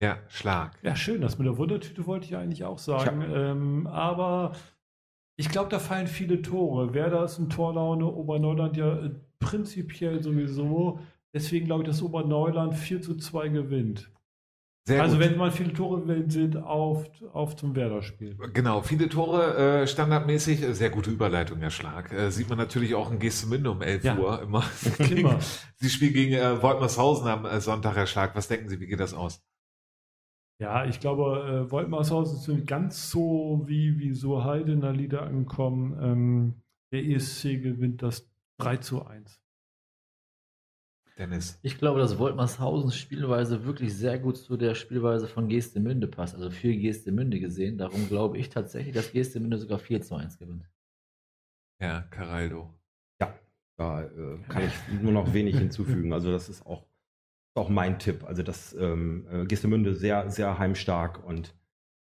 Ja, 0.00 0.18
Schlag. 0.28 0.78
Ja, 0.82 0.94
schön. 0.94 1.20
Das 1.20 1.38
mit 1.38 1.46
der 1.46 1.58
Wundertüte 1.58 2.06
wollte 2.06 2.26
ich 2.26 2.36
eigentlich 2.36 2.64
auch 2.64 2.78
sagen. 2.78 3.22
Ähm, 3.32 3.86
aber 3.88 4.52
ich 5.38 5.48
glaube, 5.48 5.70
da 5.70 5.78
fallen 5.78 6.08
viele 6.08 6.42
Tore. 6.42 6.94
Werder 6.94 7.24
ist 7.24 7.38
in 7.38 7.48
Torlaune, 7.48 8.04
Oberneuland 8.06 8.76
ja 8.76 8.98
äh, 8.98 9.10
prinzipiell 9.38 10.20
sowieso. 10.20 10.98
Deswegen 11.32 11.66
glaube 11.66 11.84
ich, 11.84 11.88
dass 11.88 12.02
Oberneuland 12.02 12.74
4 12.74 13.00
zu 13.00 13.16
2 13.16 13.48
gewinnt. 13.48 14.10
Sehr 14.88 15.00
also 15.00 15.16
gut. 15.16 15.24
wenn 15.26 15.36
mal 15.36 15.52
viele 15.52 15.72
Tore 15.74 16.02
sind, 16.28 16.56
auf, 16.56 17.04
auf 17.32 17.54
zum 17.54 17.76
Werder-Spiel. 17.76 18.36
Genau, 18.52 18.80
viele 18.82 19.08
Tore 19.08 19.82
äh, 19.82 19.86
standardmäßig. 19.86 20.62
Äh, 20.62 20.74
Sehr 20.74 20.90
gute 20.90 21.10
Überleitung, 21.10 21.60
Herr 21.60 21.70
Schlag. 21.70 22.10
Äh, 22.12 22.30
sieht 22.30 22.48
man 22.48 22.58
natürlich 22.58 22.96
auch 22.96 23.12
in 23.12 23.20
Geestemünde 23.20 23.70
um 23.70 23.80
11 23.80 24.02
Ja. 24.02 24.18
Uhr 24.18 24.42
immer. 24.42 24.64
Immer. 24.98 25.38
Sie 25.76 25.90
spielen 25.90 26.14
gegen 26.14 26.32
äh, 26.32 26.60
Woltmershausen 26.62 27.28
am 27.28 27.44
äh, 27.44 27.60
Sonntag, 27.60 27.94
Herr 27.94 28.06
Schlag. 28.06 28.34
Was 28.34 28.48
denken 28.48 28.68
Sie, 28.68 28.80
wie 28.80 28.86
geht 28.86 28.98
das 28.98 29.14
aus? 29.14 29.40
Ja, 30.60 30.84
ich 30.86 30.98
glaube, 30.98 31.66
äh, 31.66 31.70
Woltmarshausen 31.70 32.38
sind 32.38 32.66
ganz 32.66 33.10
so 33.10 33.62
wie, 33.66 33.98
wie 33.98 34.12
so 34.12 34.44
Heide 34.44 34.72
in 34.72 34.80
der 34.80 34.92
Liga 34.92 35.20
angekommen. 35.20 35.96
Ähm, 36.02 36.54
der 36.92 37.04
ESC 37.04 37.62
gewinnt 37.62 38.02
das 38.02 38.28
3 38.58 38.78
zu 38.78 39.06
1. 39.06 39.40
Dennis. 41.16 41.58
Ich 41.62 41.78
glaube, 41.78 42.00
dass 42.00 42.18
Woltmarshausens 42.18 42.96
Spielweise 42.96 43.64
wirklich 43.64 43.94
sehr 43.94 44.18
gut 44.18 44.36
zu 44.36 44.56
der 44.56 44.74
Spielweise 44.74 45.26
von 45.26 45.48
Geestemünde 45.48 46.06
passt. 46.06 46.34
Also 46.34 46.50
für 46.50 46.74
Geestemünde 46.74 47.40
gesehen. 47.40 47.78
Darum 47.78 48.08
glaube 48.08 48.38
ich 48.38 48.50
tatsächlich, 48.50 48.94
dass 48.94 49.12
Geestemünde 49.12 49.58
sogar 49.58 49.78
4 49.78 50.02
zu 50.02 50.14
1 50.14 50.38
gewinnt. 50.38 50.68
Herr 51.80 52.02
Caraldo. 52.02 52.74
Da 53.78 54.02
äh, 54.02 54.38
kann 54.48 54.64
ich 54.64 55.00
nur 55.00 55.12
noch 55.12 55.32
wenig 55.32 55.56
hinzufügen. 55.56 56.12
Also 56.12 56.32
das 56.32 56.48
ist 56.48 56.66
auch, 56.66 56.84
auch 57.54 57.68
mein 57.68 57.98
Tipp. 57.98 58.24
Also 58.24 58.42
das 58.42 58.74
ähm, 58.74 59.26
äh, 59.30 59.46
Gestemünde 59.46 59.94
sehr, 59.94 60.30
sehr 60.30 60.58
heimstark 60.58 61.24
und 61.24 61.54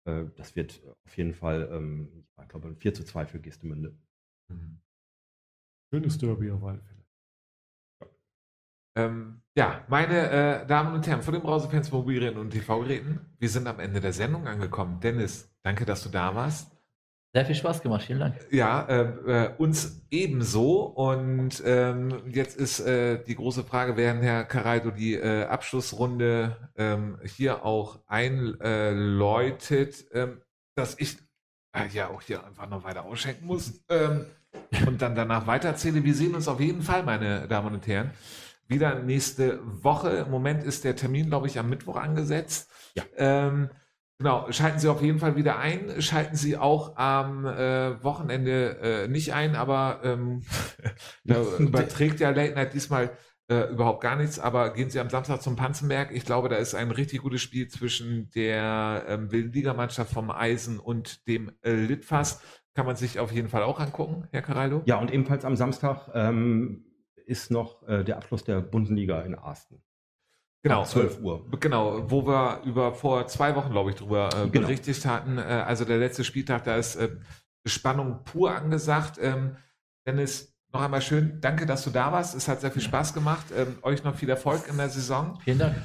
äh, 0.06 0.26
das 0.36 0.56
wird 0.56 0.82
auf 1.06 1.18
jeden 1.18 1.34
Fall, 1.34 1.70
ähm, 1.72 2.26
ich 2.42 2.48
glaube, 2.48 2.68
ein 2.68 2.76
4 2.76 2.94
zu 2.94 3.04
2 3.04 3.26
für 3.26 3.40
Gestemünde. 3.40 3.96
Mhm. 4.50 4.80
Schönes 5.94 6.18
Derby 6.18 6.52
auf 6.52 6.64
alle 6.64 6.80
Fälle. 6.80 7.02
Ähm, 8.98 9.42
ja, 9.56 9.86
meine 9.88 10.30
äh, 10.30 10.68
Damen 10.68 10.94
und 10.94 11.08
Herren, 11.08 11.22
von 11.22 11.34
den 11.34 11.44
Brausefans, 11.44 11.92
Mobilgeräten 11.92 12.40
und 12.40 12.50
TV-Geräten, 12.50 13.20
wir 13.38 13.50
sind 13.50 13.68
am 13.68 13.80
Ende 13.80 14.02
der 14.02 14.14
Sendung 14.14 14.48
angekommen. 14.48 15.00
Dennis, 15.00 15.50
danke, 15.64 15.86
dass 15.86 16.04
du 16.04 16.10
da 16.10 16.36
warst. 16.36 16.76
Sehr 17.34 17.46
viel 17.46 17.56
Spaß 17.56 17.82
gemacht, 17.82 18.04
vielen 18.04 18.20
Dank. 18.20 18.36
Ja, 18.52 18.82
äh, 18.90 19.46
äh, 19.46 19.54
uns 19.58 20.02
ebenso. 20.10 20.82
Und 20.82 21.64
ähm, 21.66 22.24
jetzt 22.28 22.58
ist 22.58 22.82
äh, 22.82 23.24
die 23.24 23.36
große 23.36 23.64
Frage, 23.64 23.96
während 23.96 24.22
Herr 24.22 24.44
Caraido 24.44 24.92
die 24.92 25.14
äh, 25.14 25.46
Abschlussrunde 25.46 26.58
ähm, 26.76 27.20
hier 27.24 27.64
auch 27.64 28.00
einläutet, 28.06 30.04
ähm, 30.12 30.42
dass 30.76 31.00
ich 31.00 31.20
äh, 31.74 31.88
ja 31.94 32.10
auch 32.10 32.22
hier 32.22 32.46
einfach 32.46 32.70
noch 32.70 32.84
weiter 32.84 33.06
ausschenken 33.06 33.46
muss 33.46 33.82
ähm, 33.88 34.26
und 34.86 35.02
dann 35.02 35.16
danach 35.16 35.48
weiterzähle. 35.48 36.04
Wir 36.04 36.16
sehen 36.16 36.36
uns 36.36 36.50
auf 36.50 36.60
jeden 36.60 36.82
Fall, 36.82 37.04
meine 37.04 37.48
Damen 37.48 37.74
und 37.74 37.88
Herren, 37.88 38.12
wieder 38.68 38.96
nächste 38.96 39.62
Woche. 39.64 40.10
Im 40.10 40.32
Moment 40.32 40.66
ist 40.66 40.84
der 40.84 40.98
Termin, 40.98 41.28
glaube 41.28 41.48
ich, 41.48 41.58
am 41.58 41.70
Mittwoch 41.70 41.96
angesetzt. 41.96 42.70
Ja. 42.96 43.04
Genau, 44.22 44.52
schalten 44.52 44.78
Sie 44.78 44.88
auf 44.88 45.02
jeden 45.02 45.18
Fall 45.18 45.36
wieder 45.36 45.58
ein. 45.58 46.00
Schalten 46.00 46.36
Sie 46.36 46.56
auch 46.56 46.96
am 46.96 47.44
äh, 47.44 48.04
Wochenende 48.04 48.78
äh, 48.80 49.08
nicht 49.08 49.34
ein, 49.34 49.56
aber 49.56 50.02
ähm, 50.04 50.44
überträgt 51.58 52.20
ja 52.20 52.30
Late 52.30 52.54
Night 52.54 52.76
diesmal 52.76 53.18
äh, 53.50 53.72
überhaupt 53.72 54.02
gar 54.02 54.16
nichts. 54.16 54.38
Aber 54.38 54.76
gehen 54.76 54.92
Sie 54.92 55.00
am 55.00 55.10
Samstag 55.10 55.42
zum 55.42 55.56
Panzenberg. 55.56 56.12
Ich 56.12 56.24
glaube, 56.24 56.50
da 56.50 56.58
ist 56.58 56.76
ein 56.76 56.92
richtig 56.92 57.24
gutes 57.24 57.42
Spiel 57.42 57.68
zwischen 57.68 58.30
der 58.36 59.06
ähm, 59.08 59.32
Wilden-Liga-Mannschaft 59.32 60.14
vom 60.14 60.30
Eisen 60.30 60.78
und 60.78 61.28
dem 61.28 61.52
äh, 61.64 61.72
Litfass. 61.72 62.44
Kann 62.76 62.86
man 62.86 62.98
sich 62.98 63.20
auf 63.20 63.32
jeden 63.32 63.50
Fall 63.50 63.64
auch 63.64 63.80
angucken, 63.80 64.28
Herr 64.32 64.44
Caraldo. 64.44 64.84
Ja, 64.86 65.00
und 65.00 65.12
ebenfalls 65.12 65.46
am 65.46 65.56
Samstag 65.56 66.12
ähm, 66.14 66.86
ist 67.26 67.50
noch 67.50 67.88
äh, 67.88 68.04
der 68.04 68.18
Abschluss 68.18 68.44
der 68.44 68.62
Bundesliga 68.62 69.24
in 69.24 69.34
Arsten. 69.34 69.82
Genau, 70.64 70.82
Ab 70.82 70.88
12 70.88 71.20
Uhr. 71.22 71.46
Äh, 71.52 71.58
Genau, 71.58 72.10
wo 72.12 72.26
wir 72.26 72.62
über 72.66 72.94
vor 72.94 73.28
zwei 73.28 73.56
Wochen, 73.56 73.72
glaube 73.72 73.90
ich, 73.90 73.96
drüber 73.96 74.30
äh, 74.30 74.48
Genau. 74.50 74.68
berichtet 74.68 75.06
hatten. 75.06 75.38
Äh, 75.38 75.42
also 75.42 75.86
der 75.86 75.98
letzte 75.98 76.24
Spieltag, 76.24 76.64
da 76.66 76.76
ist 76.76 76.96
äh, 76.96 77.10
Spannung 77.66 78.24
pur 78.24 78.52
angesagt. 78.56 79.18
Ähm, 79.22 79.56
Dennis, 80.06 80.56
noch 80.74 80.82
einmal 80.82 81.02
schön, 81.02 81.40
danke, 81.42 81.66
dass 81.66 81.84
du 81.84 81.90
da 81.90 82.12
warst. 82.12 82.36
Es 82.36 82.48
hat 82.48 82.62
sehr 82.62 82.72
viel 82.72 82.82
Spaß 82.82 83.14
gemacht. 83.14 83.46
Ähm, 83.56 83.78
euch 83.82 84.04
noch 84.04 84.16
viel 84.16 84.30
Erfolg 84.30 84.68
in 84.70 84.78
der 84.78 84.90
Saison. 84.90 85.40
Vielen 85.44 85.60
Dank. 85.60 85.76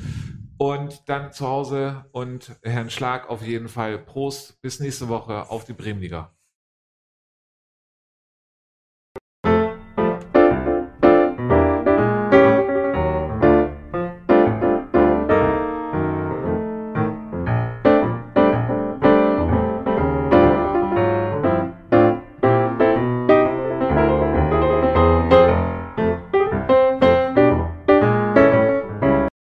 Und 0.58 1.08
dann 1.08 1.32
zu 1.32 1.46
Hause 1.46 2.06
und 2.12 2.56
Herrn 2.62 2.88
Schlag 2.88 3.28
auf 3.28 3.42
jeden 3.42 3.68
Fall 3.68 3.98
Prost. 3.98 4.60
Bis 4.62 4.80
nächste 4.80 5.08
Woche 5.08 5.50
auf 5.50 5.64
die 5.64 5.74
Bremenliga. 5.74 6.35